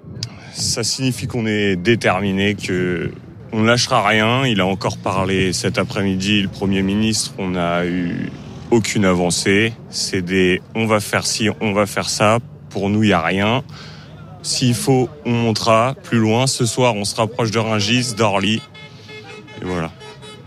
Ça 0.52 0.82
signifie 0.82 1.26
qu'on 1.26 1.46
est 1.46 1.76
déterminé, 1.76 2.56
que 2.56 3.12
on 3.52 3.60
ne 3.60 3.66
lâchera 3.66 4.06
rien. 4.06 4.46
Il 4.46 4.60
a 4.60 4.66
encore 4.66 4.96
parlé 4.98 5.52
cet 5.52 5.78
après-midi, 5.78 6.42
le 6.42 6.48
Premier 6.48 6.82
ministre. 6.82 7.32
On 7.38 7.50
n'a 7.50 7.84
eu 7.84 8.30
aucune 8.70 9.04
avancée. 9.04 9.72
C'est 9.90 10.22
des 10.22 10.62
on 10.74 10.86
va 10.86 11.00
faire 11.00 11.26
ci, 11.26 11.48
on 11.60 11.72
va 11.72 11.86
faire 11.86 12.08
ça. 12.08 12.38
Pour 12.70 12.88
nous, 12.88 13.02
il 13.02 13.08
n'y 13.08 13.12
a 13.12 13.22
rien. 13.22 13.62
S'il 14.42 14.74
faut, 14.74 15.08
on 15.26 15.32
montera 15.32 15.94
plus 16.02 16.18
loin. 16.18 16.46
Ce 16.46 16.64
soir, 16.64 16.94
on 16.94 17.04
se 17.04 17.14
rapproche 17.16 17.50
de 17.50 17.58
Rungis, 17.58 18.14
d'Orly. 18.16 18.62
Et 19.60 19.64
voilà. 19.64 19.90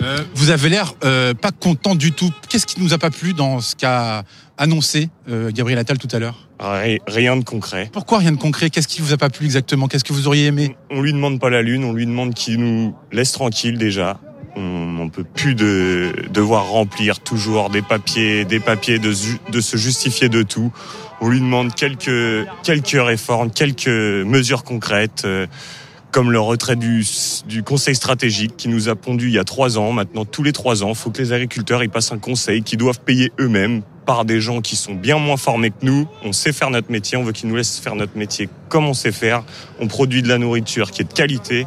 Euh, 0.01 0.17
vous 0.33 0.49
avez 0.49 0.69
l'air 0.69 0.93
euh, 1.03 1.33
pas 1.33 1.51
content 1.51 1.95
du 1.95 2.11
tout. 2.11 2.31
Qu'est-ce 2.49 2.65
qui 2.65 2.79
ne 2.79 2.85
nous 2.85 2.93
a 2.93 2.97
pas 2.97 3.11
plu 3.11 3.33
dans 3.33 3.59
ce 3.61 3.75
qu'a 3.75 4.23
annoncé 4.57 5.09
euh, 5.29 5.51
Gabriel 5.51 5.79
Attal 5.79 5.97
tout 5.97 6.07
à 6.11 6.19
l'heure? 6.19 6.47
Ri- 6.59 6.99
Rien 7.07 7.37
de 7.37 7.43
concret. 7.43 7.89
Pourquoi 7.93 8.17
rien 8.19 8.31
de 8.31 8.37
concret? 8.37 8.69
Qu'est-ce 8.69 8.87
qui 8.87 9.01
vous 9.01 9.13
a 9.13 9.17
pas 9.17 9.29
plu 9.29 9.45
exactement? 9.45 9.87
Qu'est-ce 9.87 10.03
que 10.03 10.13
vous 10.13 10.27
auriez 10.27 10.47
aimé? 10.47 10.75
On 10.89 11.01
lui 11.01 11.13
demande 11.13 11.39
pas 11.39 11.49
la 11.49 11.61
lune, 11.61 11.83
on 11.83 11.93
lui 11.93 12.05
demande 12.05 12.33
qu'il 12.33 12.57
nous 12.57 12.95
laisse 13.11 13.31
tranquille 13.31 13.77
déjà. 13.77 14.19
On 14.55 14.61
n'en 14.61 15.09
peut 15.09 15.23
plus 15.23 15.55
de 15.55 16.13
devoir 16.29 16.67
remplir 16.67 17.19
toujours 17.19 17.69
des 17.69 17.81
papiers, 17.81 18.45
des 18.45 18.59
papiers, 18.59 18.99
de, 18.99 19.11
se 19.13 19.77
justifier 19.77 20.29
de 20.29 20.43
tout. 20.43 20.71
On 21.21 21.29
lui 21.29 21.39
demande 21.39 21.73
quelques 21.73 23.01
réformes, 23.01 23.51
quelques 23.51 23.87
mesures 23.87 24.63
concrètes, 24.63 25.23
euh, 25.25 25.47
comme 26.11 26.31
le 26.31 26.39
retrait 26.39 26.75
du, 26.75 27.03
du 27.47 27.63
conseil 27.63 27.95
stratégique 27.95 28.55
qui 28.55 28.67
nous 28.67 28.89
a 28.89 28.95
pondu 28.95 29.27
il 29.27 29.33
y 29.33 29.39
a 29.39 29.43
trois 29.43 29.79
ans. 29.79 29.91
Maintenant, 29.91 30.25
tous 30.25 30.43
les 30.43 30.51
trois 30.51 30.83
ans, 30.83 30.89
il 30.89 30.95
faut 30.95 31.09
que 31.09 31.21
les 31.21 31.33
agriculteurs 31.33 31.83
y 31.83 31.87
passent 31.87 32.11
un 32.11 32.19
conseil 32.19 32.61
qu'ils 32.61 32.77
doivent 32.77 32.99
payer 32.99 33.31
eux-mêmes 33.39 33.81
par 34.05 34.25
des 34.25 34.39
gens 34.39 34.61
qui 34.61 34.75
sont 34.75 34.93
bien 34.93 35.17
moins 35.17 35.37
formés 35.37 35.71
que 35.71 35.83
nous. 35.85 36.07
On 36.23 36.31
sait 36.31 36.53
faire 36.53 36.69
notre 36.69 36.91
métier, 36.91 37.17
on 37.17 37.23
veut 37.23 37.31
qu'ils 37.31 37.49
nous 37.49 37.55
laissent 37.55 37.79
faire 37.79 37.95
notre 37.95 38.17
métier 38.17 38.49
comme 38.69 38.85
on 38.85 38.93
sait 38.93 39.11
faire. 39.11 39.43
On 39.79 39.87
produit 39.87 40.21
de 40.21 40.27
la 40.27 40.37
nourriture 40.37 40.91
qui 40.91 41.01
est 41.01 41.05
de 41.05 41.13
qualité. 41.13 41.65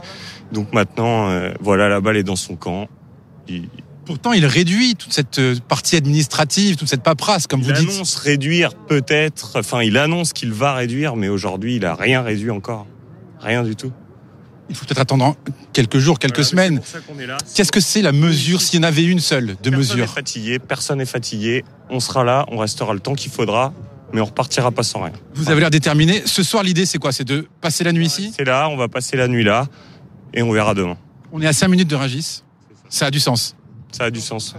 Donc 0.52 0.72
maintenant, 0.72 1.28
euh, 1.30 1.52
voilà, 1.60 1.88
la 1.88 2.00
balle 2.00 2.16
est 2.16 2.22
dans 2.22 2.36
son 2.36 2.56
camp. 2.56 2.88
Il, 3.48 3.68
Pourtant, 4.04 4.32
il 4.32 4.46
réduit 4.46 4.94
toute 4.94 5.12
cette 5.12 5.40
euh, 5.40 5.56
partie 5.68 5.96
administrative, 5.96 6.76
toute 6.76 6.88
cette 6.88 7.02
paperasse, 7.02 7.48
comme 7.48 7.60
vous 7.60 7.70
il 7.70 7.74
dites. 7.76 7.90
annonce 7.90 8.14
réduire 8.14 8.74
peut-être, 8.74 9.58
enfin 9.58 9.82
il 9.82 9.98
annonce 9.98 10.32
qu'il 10.32 10.52
va 10.52 10.74
réduire, 10.74 11.16
mais 11.16 11.28
aujourd'hui 11.28 11.74
il 11.76 11.84
a 11.84 11.96
rien 11.96 12.22
réduit 12.22 12.52
encore. 12.52 12.86
Rien 13.40 13.64
du 13.64 13.74
tout. 13.74 13.90
Il 14.70 14.76
faut 14.76 14.84
peut-être 14.86 15.00
attendre 15.00 15.36
quelques 15.72 15.98
jours, 15.98 16.20
quelques 16.20 16.44
semaines. 16.44 16.80
qu'on 17.08 17.18
est 17.18 17.26
là. 17.26 17.36
Qu'est-ce 17.54 17.72
que 17.72 17.80
c'est 17.80 18.02
la 18.02 18.12
mesure, 18.12 18.60
s'il 18.60 18.80
y 18.80 18.84
en 18.84 18.86
avait 18.86 19.04
une 19.04 19.18
seule, 19.20 19.46
de 19.46 19.52
Personne 19.54 19.72
n'est 19.72 19.76
mesure 19.78 20.08
fatigué, 20.08 20.58
personne 20.60 20.98
n'est 20.98 21.06
fatigué. 21.06 21.64
On 21.90 21.98
sera 21.98 22.22
là, 22.22 22.46
on 22.50 22.58
restera 22.58 22.94
le 22.94 23.00
temps 23.00 23.14
qu'il 23.14 23.32
faudra, 23.32 23.72
mais 24.12 24.20
on 24.20 24.24
repartira 24.24 24.70
pas 24.70 24.84
sans 24.84 25.02
rien. 25.02 25.12
Vous 25.34 25.50
avez 25.50 25.60
l'air 25.60 25.70
déterminé. 25.70 26.22
Ce 26.26 26.42
soir, 26.44 26.62
l'idée, 26.62 26.86
c'est 26.86 26.98
quoi? 26.98 27.10
C'est 27.10 27.24
de 27.24 27.46
passer 27.60 27.82
la 27.82 27.92
nuit 27.92 28.06
ici? 28.06 28.32
C'est 28.36 28.44
là, 28.44 28.68
on 28.68 28.76
va 28.76 28.86
passer 28.88 29.16
la 29.16 29.26
nuit 29.26 29.44
là. 29.44 29.66
Et 30.34 30.42
on 30.42 30.52
verra 30.52 30.74
demain. 30.74 30.96
On 31.32 31.40
est 31.40 31.46
à 31.46 31.52
5 31.52 31.68
minutes 31.68 31.88
de 31.88 31.96
Rungis. 31.96 32.42
Ça 32.88 33.06
a 33.06 33.10
du 33.10 33.20
sens. 33.20 33.56
Ça 33.92 34.04
a 34.04 34.10
du 34.10 34.20
sens. 34.20 34.54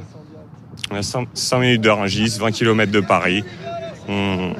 On 0.91 0.95
est 0.95 0.99
à 0.99 1.03
5, 1.33 1.59
minutes 1.59 1.81
de 1.81 1.89
Rungis, 1.89 2.37
20 2.39 2.51
km 2.51 2.91
de 2.91 2.99
Paris. 2.99 3.43
On, 4.07 4.53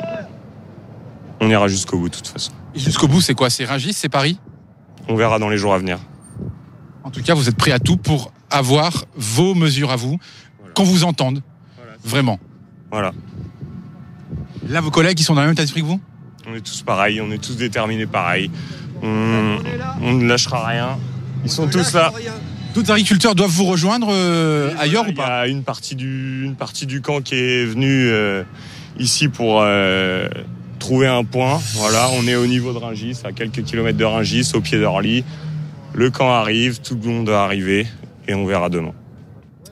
on 1.40 1.50
ira 1.50 1.68
jusqu'au 1.68 2.00
bout 2.00 2.10
de 2.10 2.16
toute 2.16 2.28
façon. 2.28 2.52
Jusqu'au 2.76 3.08
bout, 3.08 3.22
c'est 3.22 3.34
quoi? 3.34 3.50
C'est 3.50 3.66
Rungis, 3.66 3.94
c'est 3.94 4.10
Paris? 4.10 4.40
On 5.08 5.16
verra 5.16 5.40
dans 5.40 5.50
les 5.50 5.58
jours 5.58 5.74
à 5.74 5.80
venir. 5.80 6.00
En 7.04 7.10
tout 7.10 7.22
cas, 7.22 7.34
vous 7.34 7.48
êtes 7.48 7.56
prêt 7.56 7.72
à 7.72 7.80
tout 7.80 7.98
pour 7.98 8.32
avoir 8.50 9.06
vos 9.16 9.54
mesures 9.56 9.92
à 9.92 9.96
vous, 9.96 10.18
qu'on 10.76 10.84
vous 10.84 11.04
entende. 11.04 11.42
Vraiment. 12.04 12.40
Voilà. 12.92 13.14
Là, 14.68 14.82
vos 14.82 14.92
collègues, 14.92 15.20
ils 15.20 15.24
sont 15.24 15.34
dans 15.36 15.42
le 15.42 15.48
même 15.48 15.54
état 15.54 15.64
d'esprit 15.64 15.82
que 15.82 15.88
vous? 15.88 16.02
On 16.50 16.56
est 16.56 16.62
tous 16.62 16.82
pareils, 16.82 17.20
on 17.20 17.30
est 17.30 17.44
tous 17.44 17.58
déterminés 17.58 18.06
pareil. 18.06 18.50
On, 19.04 19.58
on 20.02 20.14
ne 20.14 20.26
lâchera 20.26 20.66
rien. 20.66 20.98
Ils 21.44 21.52
sont 21.52 21.68
tous 21.68 21.94
là. 21.94 22.14
D'autres 22.74 22.92
agriculteurs 22.92 23.36
doivent 23.36 23.50
vous 23.50 23.66
rejoindre 23.66 24.08
euh, 24.12 24.72
ailleurs 24.80 25.10
ou 25.10 25.14
pas 25.14 25.46
Il 25.46 25.50
y 25.50 25.52
a 25.52 25.58
une 25.58 25.64
partie 25.64 25.96
du, 25.96 26.46
une 26.46 26.56
partie 26.56 26.86
du 26.86 27.02
camp 27.02 27.20
qui 27.22 27.36
est 27.36 27.66
venue 27.66 28.08
euh, 28.10 28.44
ici 28.98 29.28
pour 29.28 29.60
euh, 29.62 30.30
trouver 30.80 31.08
un 31.08 31.26
point. 31.26 31.60
Voilà, 31.74 32.08
on 32.14 32.26
est 32.28 32.36
au 32.36 32.48
niveau 32.48 32.72
de 32.72 32.78
Ringis, 32.78 33.18
à 33.26 33.34
quelques 33.34 33.64
kilomètres 33.64 33.98
de 33.98 34.06
Ringis, 34.06 34.52
au 34.54 34.62
pied 34.62 34.80
d'Orly. 34.80 35.26
Le 35.94 36.10
camp 36.12 36.32
arrive, 36.32 36.80
tout 36.80 36.98
le 37.04 37.10
monde 37.10 37.26
doit 37.26 37.44
arriver 37.44 37.88
et 38.26 38.34
on 38.34 38.46
verra 38.46 38.70
demain. 38.70 38.94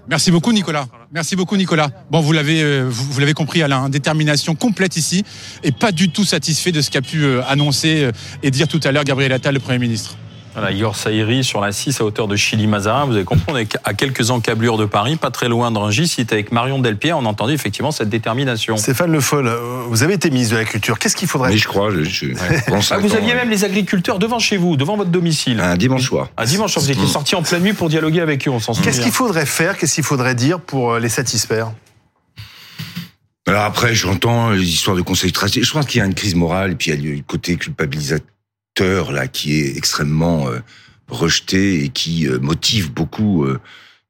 Merci 0.08 0.32
beaucoup 0.32 0.52
Nicolas. 0.52 0.88
Merci 1.12 1.36
beaucoup 1.36 1.58
Nicolas. 1.58 1.90
Bon, 2.12 2.20
vous 2.20 2.32
l'avez 2.32 2.62
euh, 2.62 2.88
vous, 2.88 3.20
l'avez 3.20 3.34
compris, 3.34 3.64
Alain, 3.64 3.90
détermination 3.90 4.54
complète 4.56 4.98
ici 4.98 5.24
et 5.64 5.72
pas 5.72 5.92
du 5.92 6.10
tout 6.10 6.26
satisfait 6.26 6.72
de 6.72 6.82
ce 6.82 6.92
qu'a 6.92 7.02
pu 7.02 7.24
euh, 7.24 7.42
annoncer 7.48 8.04
euh, 8.04 8.12
et 8.44 8.52
dire 8.52 8.68
tout 8.68 8.80
à 8.84 8.92
l'heure 8.92 9.04
Gabriel 9.04 9.32
Attal, 9.32 9.54
le 9.54 9.60
Premier 9.60 9.80
ministre. 9.80 10.18
Voilà, 10.56 10.72
Igor 10.72 10.96
Saïri 10.96 11.44
sur 11.44 11.60
la 11.60 11.74
6 11.74 12.00
à 12.00 12.06
hauteur 12.06 12.30
de 12.30 12.38
Chili-Mazarin. 12.38 13.06
Vous 13.06 13.16
avez 13.16 13.26
compris, 13.26 13.44
on 13.50 13.58
est 13.58 13.78
à 13.84 13.94
quelques 13.94 14.30
encablures 14.32 14.78
de 14.78 14.86
Paris, 14.86 15.18
pas 15.18 15.30
très 15.30 15.50
loin 15.50 15.70
de 15.70 15.78
Rungis. 15.78 16.16
Il 16.18 16.22
était 16.22 16.36
avec 16.36 16.54
Marion 16.54 16.80
Delpierre. 16.80 17.18
On 17.18 17.26
entendait 17.26 17.54
effectivement 17.54 17.92
cette 17.92 18.08
détermination. 18.08 18.78
Stéphane 18.78 19.12
Le 19.12 19.20
Foll, 19.20 19.48
euh, 19.48 19.84
vous 19.90 20.04
avez 20.04 20.14
été 20.14 20.30
ministre 20.30 20.54
de 20.54 20.60
la 20.60 20.66
Culture. 20.66 20.98
Qu'est-ce 20.98 21.18
qu'il 21.18 21.28
faudrait 21.28 21.52
Oui, 21.52 21.58
je 21.58 21.68
crois. 21.68 21.92
Je, 21.92 22.04
je- 22.04 22.28
Ah, 22.90 22.98
vous 23.00 23.14
aviez 23.16 23.34
même 23.34 23.50
les 23.50 23.66
agriculteurs 23.66 24.18
devant 24.18 24.40
chez 24.40 24.56
vous, 24.56 24.78
devant 24.78 24.96
votre 24.96 25.10
domicile. 25.12 25.60
Un 25.60 25.76
dimanche 25.76 26.04
soir. 26.04 26.30
Un 26.38 26.46
dimanche 26.46 26.72
soir, 26.72 26.86
vous 26.86 26.92
étiez 26.92 27.06
sorti 27.08 27.36
en 27.36 27.42
pleine 27.44 27.62
nuit 27.62 27.74
pour 27.74 27.90
dialoguer 27.90 28.22
avec 28.22 28.48
eux, 28.48 28.52
on 28.52 28.60
s'en 28.62 28.74
souvient. 28.74 28.90
Qu'est-ce 28.90 29.02
qu'il 29.02 29.12
faudrait 29.12 29.46
faire 29.46 29.78
Qu'est-ce 29.78 29.96
qu'il 29.96 30.04
faudrait 30.06 30.36
dire 30.36 30.62
pour 30.62 30.94
euh, 30.94 31.00
les 31.00 31.10
satisfaire? 31.10 31.72
Alors 33.48 33.64
après, 33.64 33.94
j'entends 33.94 34.52
les 34.52 34.64
histoires 34.68 34.96
de 34.96 35.02
conseils 35.02 35.30
stratégiques. 35.30 35.66
Je 35.66 35.74
pense 35.74 35.86
qu'il 35.86 36.00
y 36.00 36.02
a 36.02 36.06
une 36.06 36.16
crise 36.16 36.34
morale 36.36 36.72
et 36.72 36.76
puis 36.76 36.92
il 36.92 37.06
y 37.06 37.12
a 37.12 37.16
le 37.16 37.22
côté 37.22 37.58
culpabilisateur 37.58 38.26
là 38.80 39.28
qui 39.28 39.60
est 39.62 39.78
extrêmement 39.78 40.48
euh, 40.50 40.60
rejeté 41.08 41.84
et 41.84 41.90
qui 41.90 42.28
euh, 42.28 42.40
motive 42.40 42.92
beaucoup 42.92 43.46
euh, 43.46 43.60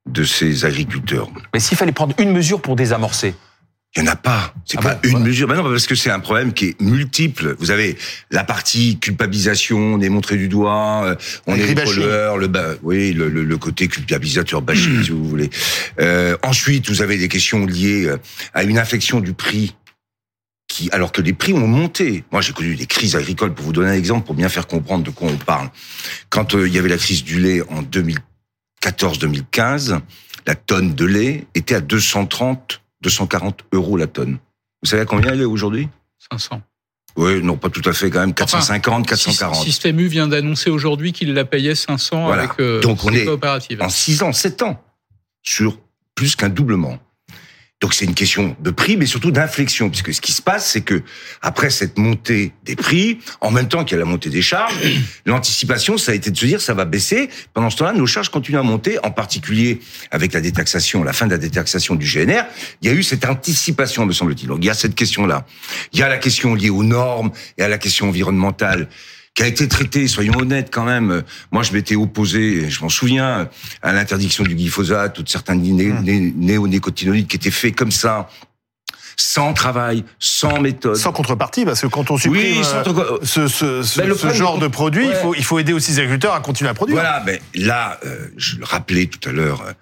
de 0.08 0.24
ces 0.24 0.66
agriculteurs. 0.66 1.30
Mais 1.54 1.60
s'il 1.60 1.78
fallait 1.78 1.92
prendre 1.92 2.16
une 2.20 2.32
mesure 2.32 2.62
pour 2.62 2.76
désamorcer 2.76 3.36
Il 3.96 4.04
n'y 4.04 4.10
en 4.10 4.12
a 4.12 4.16
pas. 4.16 4.54
C'est 4.66 4.78
Ah 4.80 4.82
pas 4.82 4.96
bon 4.96 5.10
une 5.20 5.24
mesure. 5.24 5.48
Ben 5.48 5.56
non, 5.56 5.64
parce 5.64 5.88
que 5.88 5.96
c'est 5.96 6.10
un 6.12 6.20
problème 6.20 6.54
qui 6.54 6.66
est 6.70 6.82
multiple. 6.82 7.56
Vous 7.60 7.72
avez 7.72 7.98
la 8.32 8.44
partie 8.44 8.98
culpabilisation, 9.00 9.78
on 9.78 10.02
est 10.02 10.10
montré 10.10 10.36
du 10.38 10.48
doigt, 10.48 11.16
on 11.48 11.56
est 11.56 11.74
voleurs, 11.86 12.38
le, 12.38 12.48
ba- 12.48 12.76
oui, 12.84 13.14
le, 13.14 13.30
le, 13.30 13.44
le 13.44 13.58
côté 13.58 13.88
culpabilisateur, 13.88 14.62
bashing, 14.62 15.02
si 15.04 15.12
vous 15.12 15.28
voulez. 15.28 15.50
Euh, 16.00 16.38
ensuite, 16.44 16.90
vous 16.90 17.02
avez 17.02 17.18
des 17.18 17.28
questions 17.28 17.66
liées 17.66 18.12
à 18.54 18.64
une 18.64 18.78
inflexion 18.80 19.20
du 19.22 19.34
prix. 19.34 19.76
Qui, 20.76 20.90
alors 20.92 21.14
que 21.14 21.22
les 21.22 21.32
prix 21.32 21.54
ont 21.54 21.68
monté. 21.68 22.26
Moi, 22.34 22.42
j'ai 22.42 22.52
connu 22.52 22.76
des 22.76 22.86
crises 22.86 23.16
agricoles. 23.16 23.54
Pour 23.54 23.64
vous 23.64 23.72
donner 23.72 23.92
un 23.92 23.94
exemple, 23.94 24.26
pour 24.26 24.36
bien 24.36 24.50
faire 24.50 24.68
comprendre 24.68 25.06
de 25.06 25.10
quoi 25.10 25.30
on 25.32 25.38
parle. 25.38 25.70
Quand 26.30 26.54
euh, 26.54 26.68
il 26.68 26.74
y 26.74 26.78
avait 26.78 26.90
la 26.90 26.98
crise 26.98 27.24
du 27.24 27.40
lait 27.40 27.62
en 27.70 27.82
2014-2015, 27.82 30.02
la 30.46 30.56
tonne 30.56 30.94
de 30.94 31.06
lait 31.06 31.48
était 31.56 31.76
à 31.76 31.80
230, 31.80 32.82
240 33.02 33.62
euros 33.72 33.96
la 33.96 34.08
tonne. 34.08 34.38
Vous 34.84 34.90
savez 34.90 35.04
à 35.04 35.06
combien 35.06 35.32
elle 35.32 35.40
est 35.40 35.46
aujourd'hui? 35.46 35.88
500. 36.30 36.62
Oui, 37.16 37.42
non, 37.42 37.56
pas 37.56 37.70
tout 37.70 37.90
à 37.90 37.94
fait 37.94 38.10
quand 38.10 38.20
même. 38.20 38.34
450, 38.34 39.08
440. 39.08 39.64
Système 39.64 39.98
U 40.02 40.08
vient 40.08 40.28
d'annoncer 40.28 40.70
aujourd'hui 40.70 41.14
qu'il 41.14 41.34
la 41.34 41.46
payait 41.46 41.76
500 41.76 42.26
Voilà. 42.26 42.44
avec 42.44 42.60
euh, 42.60 42.82
Donc 42.82 43.02
on 43.06 43.14
est 43.14 43.26
en 43.80 43.88
6 43.88 44.24
ans, 44.24 44.34
7 44.34 44.62
ans, 44.64 44.84
sur 45.42 45.80
plus 46.16 46.36
qu'un 46.36 46.50
doublement. 46.50 47.00
Donc 47.86 47.94
c'est 47.94 48.06
une 48.06 48.16
question 48.16 48.56
de 48.60 48.72
prix, 48.72 48.98
mais 48.98 49.06
surtout 49.06 49.30
d'inflexion, 49.30 49.92
puisque 49.92 50.12
ce 50.12 50.20
qui 50.20 50.32
se 50.32 50.42
passe, 50.42 50.72
c'est 50.72 50.82
que 50.82 51.04
après 51.44 51.70
cette 51.70 52.00
montée 52.00 52.52
des 52.64 52.76
prix, 52.76 53.20
en 53.42 53.52
même 53.52 53.68
temps 53.68 53.84
qu'il 53.84 53.96
y 53.96 54.02
a 54.02 54.04
la 54.04 54.10
montée 54.10 54.32
des 54.32 54.42
charges, 54.42 54.74
l'anticipation, 55.28 55.96
ça 56.00 56.12
a 56.12 56.16
été 56.16 56.32
de 56.32 56.36
se 56.36 56.48
dire 56.48 56.60
ça 56.60 56.74
va 56.74 56.86
baisser. 56.86 57.30
Pendant 57.54 57.70
ce 57.70 57.78
temps-là, 57.78 57.94
nos 57.94 58.08
charges 58.08 58.30
continuent 58.30 58.58
à 58.58 58.64
monter, 58.64 58.98
en 59.06 59.12
particulier 59.12 59.82
avec 60.10 60.34
la 60.34 60.42
détaxation, 60.42 61.04
la 61.04 61.14
fin 61.14 61.28
de 61.28 61.32
la 61.34 61.38
détaxation 61.38 61.94
du 61.94 62.08
GNR. 62.08 62.46
Il 62.82 62.88
y 62.88 62.92
a 62.92 62.94
eu 62.96 63.04
cette 63.04 63.24
anticipation, 63.24 64.08
me 64.08 64.14
semble-t-il. 64.14 64.48
Donc 64.48 64.58
il 64.62 64.66
y 64.66 64.72
a 64.72 64.74
cette 64.74 64.96
question-là. 64.96 65.46
Il 65.94 66.00
y 66.00 66.02
a 66.02 66.10
la 66.10 66.18
question 66.18 66.56
liée 66.56 66.72
aux 66.72 66.84
normes 66.84 67.30
et 67.60 67.62
à 67.62 67.68
la 67.68 67.78
question 67.78 68.10
environnementale 68.10 68.90
qui 69.36 69.44
a 69.44 69.48
été 69.48 69.68
traitée, 69.68 70.08
soyons 70.08 70.38
honnêtes 70.40 70.70
quand 70.72 70.86
même. 70.86 71.22
Moi, 71.52 71.62
je 71.62 71.74
m'étais 71.74 71.96
opposé, 71.96 72.70
je 72.70 72.82
m'en 72.82 72.90
souviens, 72.90 73.50
à 73.82 73.92
l'interdiction 73.94 74.44
du 74.46 74.56
glyphosate 74.56 75.20
ou 75.20 75.24
de 75.24 75.30
certains 75.30 75.56
né- 75.56 75.94
né- 76.02 76.34
néonicotinoïdes 76.36 77.28
qui 77.28 77.36
étaient 77.36 77.52
faits 77.52 77.76
comme 77.76 77.92
ça, 77.92 78.30
sans 79.18 79.54
travail, 79.54 80.06
sans 80.20 80.60
méthode. 80.62 80.96
Sans 80.96 81.12
contrepartie, 81.12 81.66
parce 81.66 81.82
que 81.82 81.88
quand 81.88 82.12
on 82.12 82.18
supprime 82.18 82.58
Oui, 82.60 82.64
sans 82.64 82.88
euh, 82.98 83.18
ce, 83.24 83.48
ce- 83.50 83.84
ce- 83.84 84.02
Ben, 84.02 84.14
ce 84.16 84.34
genre 84.34 84.58
de 84.58 84.68
produit, 84.68 85.08
il, 85.08 85.14
faut, 85.16 85.36
il 85.36 85.44
faut 85.44 85.60
aider 85.60 85.74
aussi 85.74 85.92
les 85.92 86.00
agriculteurs 86.00 86.34
à 86.34 86.40
continuer 86.40 86.70
à 86.70 86.74
produire. 86.74 86.96
Voilà, 86.98 87.20
ben 87.20 87.38
là, 87.56 88.00
euh, 88.06 88.28
je 88.38 88.56
le 88.58 88.64
rappelais 88.66 89.06
tout 89.08 89.28
à 89.30 89.34
l'heure 89.34 89.62
euh, 89.68 89.74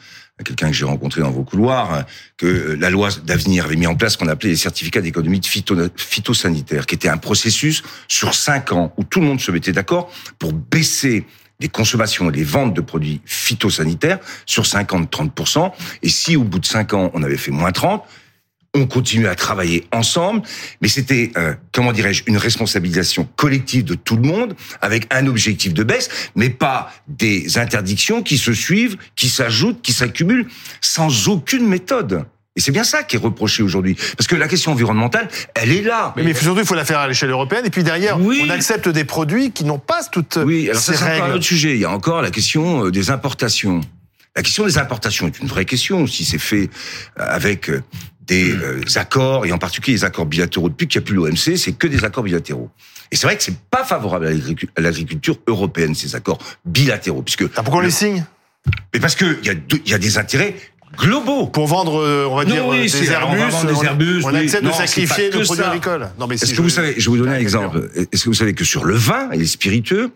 quelqu'un 0.44 0.68
que 0.68 0.74
j'ai 0.74 0.86
rencontré 0.86 1.22
dans 1.22 1.32
vos 1.32 1.44
couloirs, 1.44 1.94
euh, 1.94 2.02
que 2.38 2.46
euh, 2.46 2.76
la 2.80 2.90
loi 2.90 3.10
d'avenir 3.24 3.66
avait 3.66 3.76
mis 3.76 3.88
en 3.88 3.96
place 3.96 4.14
ce 4.14 4.18
qu'on 4.18 4.28
appelait 4.28 4.52
les 4.52 4.56
certificats 4.56 5.02
d'économie 5.02 5.40
phyto- 5.40 5.90
phytosanitaire, 5.96 6.86
qui 6.86 6.96
était 6.96 7.10
un 7.10 7.18
processus 7.18 7.84
sur 8.08 8.34
cinq 8.34 8.72
ans 8.72 8.94
où 8.98 9.04
tout 9.04 9.20
le 9.20 9.26
monde 9.26 9.42
se 9.42 9.52
mettait 9.52 9.72
d'accord 9.72 10.12
pour 10.40 10.54
baisser 10.54 11.26
les 11.60 11.70
consommations 11.70 12.30
et 12.30 12.34
les 12.34 12.44
ventes 12.44 12.74
de 12.74 12.82
produits 12.82 13.22
phytosanitaires 13.26 14.20
sur 14.46 14.64
50-30%. 14.64 15.72
Et 16.02 16.10
si 16.10 16.36
au 16.36 16.44
bout 16.44 16.60
de 16.60 16.66
cinq 16.66 16.94
ans, 16.94 17.12
on 17.14 17.24
avait 17.24 17.38
fait 17.38 17.52
moins 17.52 17.72
30, 17.72 18.04
on 18.74 18.88
continuait 18.88 19.30
à 19.30 19.36
travailler 19.36 19.86
ensemble, 19.92 20.42
mais 20.82 20.88
c'était, 20.88 21.32
euh, 21.38 21.54
comment 21.72 21.92
dirais-je, 21.92 22.24
une 22.28 22.38
responsabilisation 22.38 23.28
collective 23.36 23.84
de 23.84 23.96
tout 23.96 24.16
le 24.16 24.24
monde, 24.24 24.56
avec 24.82 25.08
un 25.14 25.28
objectif 25.28 25.74
de 25.74 25.84
baisse, 25.84 26.10
mais 26.36 26.50
pas 26.50 26.92
des 27.08 27.58
interdictions 27.58 28.24
qui 28.24 28.38
se 28.38 28.54
suivent, 28.54 28.98
qui 29.16 29.30
s'ajoutent, 29.30 29.82
qui 29.82 29.94
s'accumulent, 29.94 30.48
sans 30.82 31.28
aucune 31.28 31.68
méthode. 31.68 32.26
Et 32.56 32.62
c'est 32.62 32.72
bien 32.72 32.84
ça 32.84 33.04
qui 33.04 33.16
est 33.16 33.20
reproché 33.20 33.64
aujourd'hui. 33.64 33.96
Parce 34.18 34.28
que 34.28 34.36
la 34.36 34.48
question 34.48 34.72
environnementale, 34.72 35.28
elle 35.56 35.72
est 35.72 35.82
là. 35.82 36.14
Mais, 36.16 36.24
mais 36.24 36.34
surtout, 36.36 36.60
il 36.60 36.66
faut 36.66 36.76
la 36.76 36.86
faire 36.86 37.00
à 37.00 37.08
l'échelle 37.08 37.32
européenne. 37.32 37.66
Et 37.66 37.72
puis 37.72 37.84
derrière, 37.84 38.20
on 38.20 38.50
accepte 38.50 38.90
des 38.90 39.06
produits 39.06 39.52
qui 39.52 39.64
n'ont 39.66 39.80
pas 39.80 40.04
toutes 40.04 40.38
Oui, 40.44 40.70
alors 40.70 40.82
ça, 40.82 40.94
ces 40.94 41.00
c'est 41.00 41.16
encore 41.16 41.30
un 41.30 41.34
autre 41.34 41.44
sujet. 41.44 41.74
Il 41.74 41.80
y 41.80 41.86
a 41.86 41.92
encore 41.92 42.22
la 42.22 42.30
question 42.30 42.86
euh, 42.86 42.92
des 42.92 43.10
importations. 43.10 43.82
La 44.36 44.44
question 44.44 44.66
des 44.66 44.78
importations 44.78 45.28
est 45.28 45.40
une 45.40 45.48
vraie 45.48 45.66
question. 45.66 46.06
Si 46.06 46.26
c'est 46.26 46.40
fait 46.40 46.70
euh, 47.20 47.26
avec 47.28 47.70
euh, 47.70 47.82
des 48.28 48.52
euh, 48.54 48.82
accords, 48.96 49.46
et 49.46 49.52
en 49.52 49.58
particulier 49.58 49.98
les 49.98 50.04
accords 50.06 50.26
bilatéraux, 50.26 50.70
depuis 50.70 50.88
qu'il 50.88 51.00
n'y 51.00 51.04
a 51.04 51.08
plus 51.08 51.16
l'OMC, 51.16 51.58
c'est 51.58 51.74
que 51.74 51.88
des 51.88 52.04
accords 52.06 52.24
bilatéraux. 52.24 52.70
Et 53.12 53.16
c'est 53.16 53.28
vrai 53.28 53.38
que 53.38 53.44
c'est 53.44 53.58
pas 53.70 53.84
favorable 53.84 54.28
à 54.28 54.32
l'agricu- 54.32 54.70
à 54.76 54.82
l'agriculture 54.82 55.38
européenne, 55.48 55.94
ces 55.94 56.16
accords 56.16 56.40
bilatéraux, 56.66 57.22
puisque... 57.22 57.48
pourquoi 57.48 57.78
on 57.78 57.84
les 57.84 57.92
signe? 57.92 58.26
Mais 58.94 59.00
parce 59.00 59.16
que 59.16 59.38
il 59.44 59.48
y, 59.48 59.50
a 59.50 59.56
y 59.86 59.94
a 59.94 59.98
des 59.98 60.18
intérêts 60.18 60.56
globaux. 60.98 61.48
Pour 61.48 61.68
vendre, 61.68 62.00
euh, 62.02 62.28
on 62.30 62.36
va 62.38 62.46
Non, 62.46 62.54
dire, 62.54 62.68
oui, 62.68 62.90
euh, 62.94 63.00
des 63.00 63.10
alors, 63.12 63.30
on 63.32 63.36
va 63.36 63.40
Airbus, 63.42 63.68
des 63.80 63.86
Airbus, 63.86 64.22
on 64.24 64.34
accepte 64.34 64.64
de 64.64 64.72
sacrifier 64.72 65.30
que 65.32 65.44
produits 65.44 65.64
ça. 65.64 65.70
agricoles. 65.70 66.10
Non, 66.20 66.28
mais 66.28 66.38
si 66.38 66.44
Est-ce 66.46 66.52
que 66.52 66.58
je- 66.58 66.62
vous 66.62 66.70
savez, 66.70 66.94
je 66.98 67.10
vais 67.10 67.18
vous 67.18 67.24
donner 67.24 67.36
un 67.36 67.40
exemple. 67.40 67.90
Est-ce 68.12 68.24
que 68.24 68.30
vous 68.30 68.36
savez 68.36 68.54
que 68.54 68.64
sur 68.64 68.86
le 68.86 68.96
vin 68.96 69.30
et 69.32 69.38
les 69.38 69.48
spiritueux, 69.48 70.12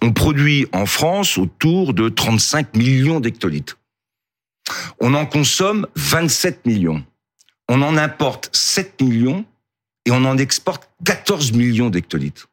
on 0.00 0.12
produit 0.12 0.66
en 0.72 0.86
France 0.86 1.38
autour 1.38 1.92
de 1.92 2.08
35 2.08 2.76
millions 2.76 3.18
d'hectolitres. 3.20 3.78
On 5.00 5.14
en 5.14 5.24
consomme 5.26 5.86
27 5.96 6.66
millions. 6.66 7.02
On 7.68 7.82
en 7.82 7.96
importe 7.96 8.50
7 8.52 9.00
millions 9.02 9.44
et 10.06 10.10
on 10.10 10.24
en 10.24 10.38
exporte 10.38 10.88
14 11.04 11.52
millions 11.52 11.90
d'hectolitres. 11.90 12.48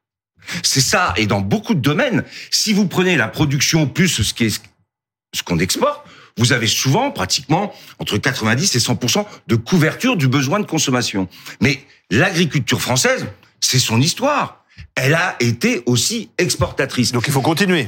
C'est 0.63 0.82
ça. 0.82 1.13
Et 1.18 1.26
dans 1.26 1.41
beaucoup 1.41 1.74
de 1.74 1.80
domaines, 1.80 2.24
si 2.51 2.74
vous 2.74 2.88
prenez 2.88 3.16
la 3.16 3.28
production 3.28 3.88
plus 3.88 4.24
ce 4.24 4.34
qui 4.34 4.45
est 4.45 4.61
ce 5.34 5.43
qu'on 5.43 5.59
exporte, 5.59 6.05
vous 6.38 6.51
avez 6.51 6.68
souvent 6.68 7.11
pratiquement 7.11 7.74
entre 7.99 8.18
90 8.18 8.76
et 8.76 8.80
100% 8.80 9.26
de 9.47 9.55
couverture 9.55 10.18
du 10.18 10.28
besoin 10.28 10.59
de 10.59 10.66
consommation. 10.66 11.30
Mais 11.61 11.82
l'agriculture 12.11 12.82
française, 12.82 13.26
c'est 13.61 13.80
son 13.80 14.01
histoire. 14.01 14.66
Elle 14.95 15.13
a 15.13 15.36
été 15.39 15.82
aussi 15.86 16.30
exportatrice. 16.38 17.11
Donc 17.11 17.28
il 17.28 17.34
faut 17.34 17.41
continuer. 17.41 17.88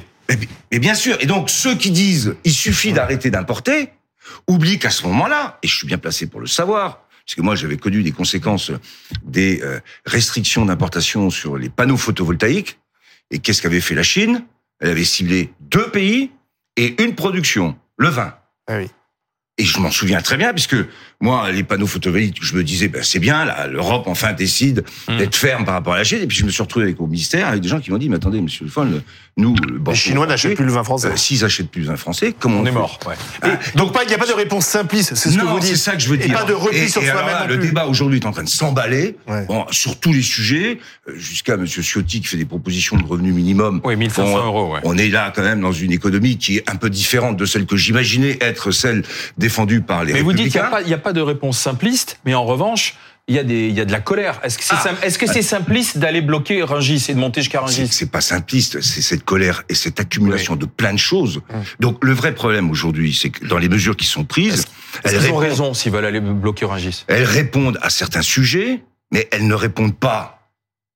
Et 0.71 0.79
bien 0.79 0.95
sûr. 0.95 1.17
Et 1.19 1.25
donc 1.25 1.49
ceux 1.49 1.75
qui 1.75 1.91
disent 1.91 2.35
il 2.43 2.53
suffit 2.53 2.93
d'arrêter 2.93 3.31
d'importer 3.31 3.89
oublient 4.47 4.79
qu'à 4.79 4.89
ce 4.89 5.03
moment-là, 5.03 5.57
et 5.63 5.67
je 5.67 5.75
suis 5.75 5.87
bien 5.87 5.97
placé 5.97 6.27
pour 6.27 6.39
le 6.39 6.47
savoir, 6.47 7.06
parce 7.27 7.35
que 7.35 7.41
moi 7.41 7.55
j'avais 7.55 7.75
connu 7.75 8.03
des 8.03 8.13
conséquences 8.13 8.71
des 9.21 9.61
euh, 9.61 9.81
restrictions 10.05 10.65
d'importation 10.65 11.29
sur 11.29 11.57
les 11.57 11.67
panneaux 11.67 11.97
photovoltaïques. 11.97 12.79
Et 13.31 13.39
qu'est-ce 13.39 13.61
qu'avait 13.61 13.81
fait 13.81 13.95
la 13.95 14.03
Chine? 14.03 14.45
Elle 14.79 14.91
avait 14.91 15.03
ciblé 15.03 15.53
deux 15.59 15.91
pays 15.91 16.31
et 16.77 17.03
une 17.03 17.15
production, 17.15 17.77
le 17.97 18.07
vin. 18.07 18.33
Ah 18.67 18.77
oui. 18.77 18.87
Et 19.59 19.65
je 19.65 19.79
m'en 19.79 19.89
souviens 19.89 20.21
très 20.21 20.37
bien, 20.37 20.53
puisque 20.53 20.75
moi, 21.19 21.49
les 21.51 21.63
panneaux 21.63 21.87
photovoltaïques, 21.87 22.37
je 22.41 22.55
me 22.55 22.63
disais, 22.63 22.89
ben, 22.89 23.01
c'est 23.01 23.17
bien, 23.17 23.43
l'Europe 23.71 24.03
enfin 24.05 24.33
décide 24.33 24.83
Hmm. 25.07 25.17
d'être 25.17 25.35
ferme 25.35 25.65
par 25.65 25.73
rapport 25.73 25.93
à 25.93 25.97
la 25.97 26.03
Chine. 26.03 26.19
Et 26.21 26.27
puis 26.27 26.37
je 26.37 26.45
me 26.45 26.51
suis 26.51 26.61
retrouvé 26.61 26.85
avec, 26.85 27.01
au 27.01 27.07
ministère 27.07 27.47
avec 27.47 27.61
des 27.61 27.67
gens 27.69 27.79
qui 27.79 27.89
m'ont 27.89 27.97
dit, 27.97 28.07
mais 28.07 28.17
attendez, 28.17 28.39
monsieur 28.39 28.65
Le 28.65 28.69
Foll, 28.71 29.01
nous, 29.35 29.55
le 29.55 29.81
Les 29.87 29.95
Chinois 29.95 30.27
n'achètent 30.27 30.55
plus 30.55 30.65
le 30.65 30.71
vin 30.71 30.83
français. 30.83 31.07
Euh, 31.07 31.15
S'ils 31.15 31.43
achètent 31.43 31.69
plus 31.71 31.81
le 31.81 31.87
vin 31.87 31.95
français, 31.95 32.35
comment 32.39 32.57
on, 32.59 32.61
On 32.61 32.65
est 32.67 32.71
mort. 32.71 32.99
Ouais. 33.07 33.15
Et 33.49 33.77
donc 33.77 33.93
pas, 33.93 34.03
il 34.03 34.07
n'y 34.09 34.13
a 34.13 34.17
pas 34.19 34.27
de 34.27 34.31
réponse 34.33 34.65
simpliste, 34.67 35.15
c'est 35.15 35.29
ce 35.31 35.37
que 35.37 35.43
non, 35.43 35.53
vous 35.53 35.59
dites. 35.59 35.69
c'est 35.71 35.75
ça 35.77 35.93
que 35.95 35.99
je 36.01 36.09
veux 36.09 36.21
Et 36.21 36.27
dire. 36.27 36.37
pas 36.37 36.43
de 36.43 36.53
repli 36.53 36.77
Et- 36.77 36.87
sur 36.87 37.01
et 37.01 37.07
soi-même. 37.07 37.47
Le 37.47 37.57
plus. 37.59 37.67
débat 37.69 37.85
aujourd'hui 37.87 38.19
est 38.19 38.25
en 38.27 38.31
train 38.31 38.43
de 38.43 38.49
s'emballer 38.49 39.15
Ouais. 39.27 39.45
bon, 39.47 39.65
sur 39.71 39.99
tous 39.99 40.13
les 40.13 40.21
sujets, 40.21 40.77
euh, 41.09 41.13
jusqu'à 41.17 41.57
Monsieur 41.57 41.81
Ciotti 41.81 42.21
qui 42.21 42.27
fait 42.27 42.37
des 42.37 42.45
propositions 42.45 42.95
de 42.97 43.03
revenu 43.05 43.31
minimum. 43.31 43.81
Oui, 43.83 43.95
1500 43.95 44.31
Bon, 44.33 44.45
euros, 44.45 44.73
ouais. 44.75 44.81
On 44.83 44.97
est 44.97 45.09
là 45.09 45.31
quand 45.35 45.43
même 45.43 45.61
dans 45.61 45.71
une 45.71 45.91
économie 45.91 46.37
qui 46.37 46.57
est 46.57 46.69
un 46.69 46.75
peu 46.75 46.89
différente 46.91 47.37
de 47.37 47.45
celle 47.45 47.65
que 47.65 47.75
j'imaginais 47.77 48.37
être 48.41 48.69
celle 48.71 49.03
défendue 49.47 49.81
par 49.81 50.03
les 50.03 50.13
Mais 50.13 50.21
vous 50.21 50.33
dites 50.33 50.51
qu'il 50.51 50.61
n'y 50.85 50.93
a, 50.93 50.97
pas 50.97 51.13
de 51.13 51.21
réponse 51.21 51.57
simpliste, 51.57 52.19
mais 52.25 52.33
en 52.33 52.43
revanche, 52.43 52.95
il 53.29 53.35
y, 53.35 53.39
a 53.39 53.43
des, 53.43 53.67
il 53.67 53.73
y 53.73 53.81
a 53.81 53.85
de 53.85 53.91
la 53.91 53.99
colère. 54.01 54.39
Est-ce 54.43 54.57
que 54.57 54.63
c'est 55.25 55.39
Ah. 55.39 55.41
simpliste 55.41 55.97
d'aller 55.97 56.21
bloquer 56.21 56.63
Rungis 56.63 57.05
et 57.09 57.13
de 57.13 57.19
monter 57.19 57.41
jusqu'à 57.41 57.61
Rungis 57.61 57.87
c'est 57.89 58.11
pas 58.11 58.21
simpliste, 58.21 58.81
c'est 58.81 59.01
cette 59.01 59.23
colère 59.23 59.63
et 59.69 59.75
cette 59.75 59.99
accumulation 59.99 60.55
de 60.55 60.65
plein 60.65 60.93
de 60.93 60.99
choses. 60.99 61.41
Hum. 61.53 61.63
Donc 61.79 62.03
le 62.03 62.13
vrai 62.13 62.33
problème 62.33 62.69
aujourd'hui, 62.69 63.13
c'est 63.13 63.29
que 63.29 63.45
dans 63.45 63.57
les 63.57 63.69
mesures 63.69 63.95
qui 63.95 64.05
sont 64.05 64.25
prises, 64.25 64.65
elles 65.03 65.31
ont 65.31 65.37
raison 65.37 65.73
s'ils 65.73 65.91
veulent 65.91 66.05
aller 66.05 66.21
bloquer 66.21 66.65
Rungis? 66.65 67.05
Elles 67.07 67.23
répondent 67.23 67.79
à 67.81 67.89
certains 67.89 68.21
sujets, 68.21 68.83
mais 69.11 69.27
elles 69.31 69.47
ne 69.47 69.55
répondent 69.55 69.97
pas 69.97 70.49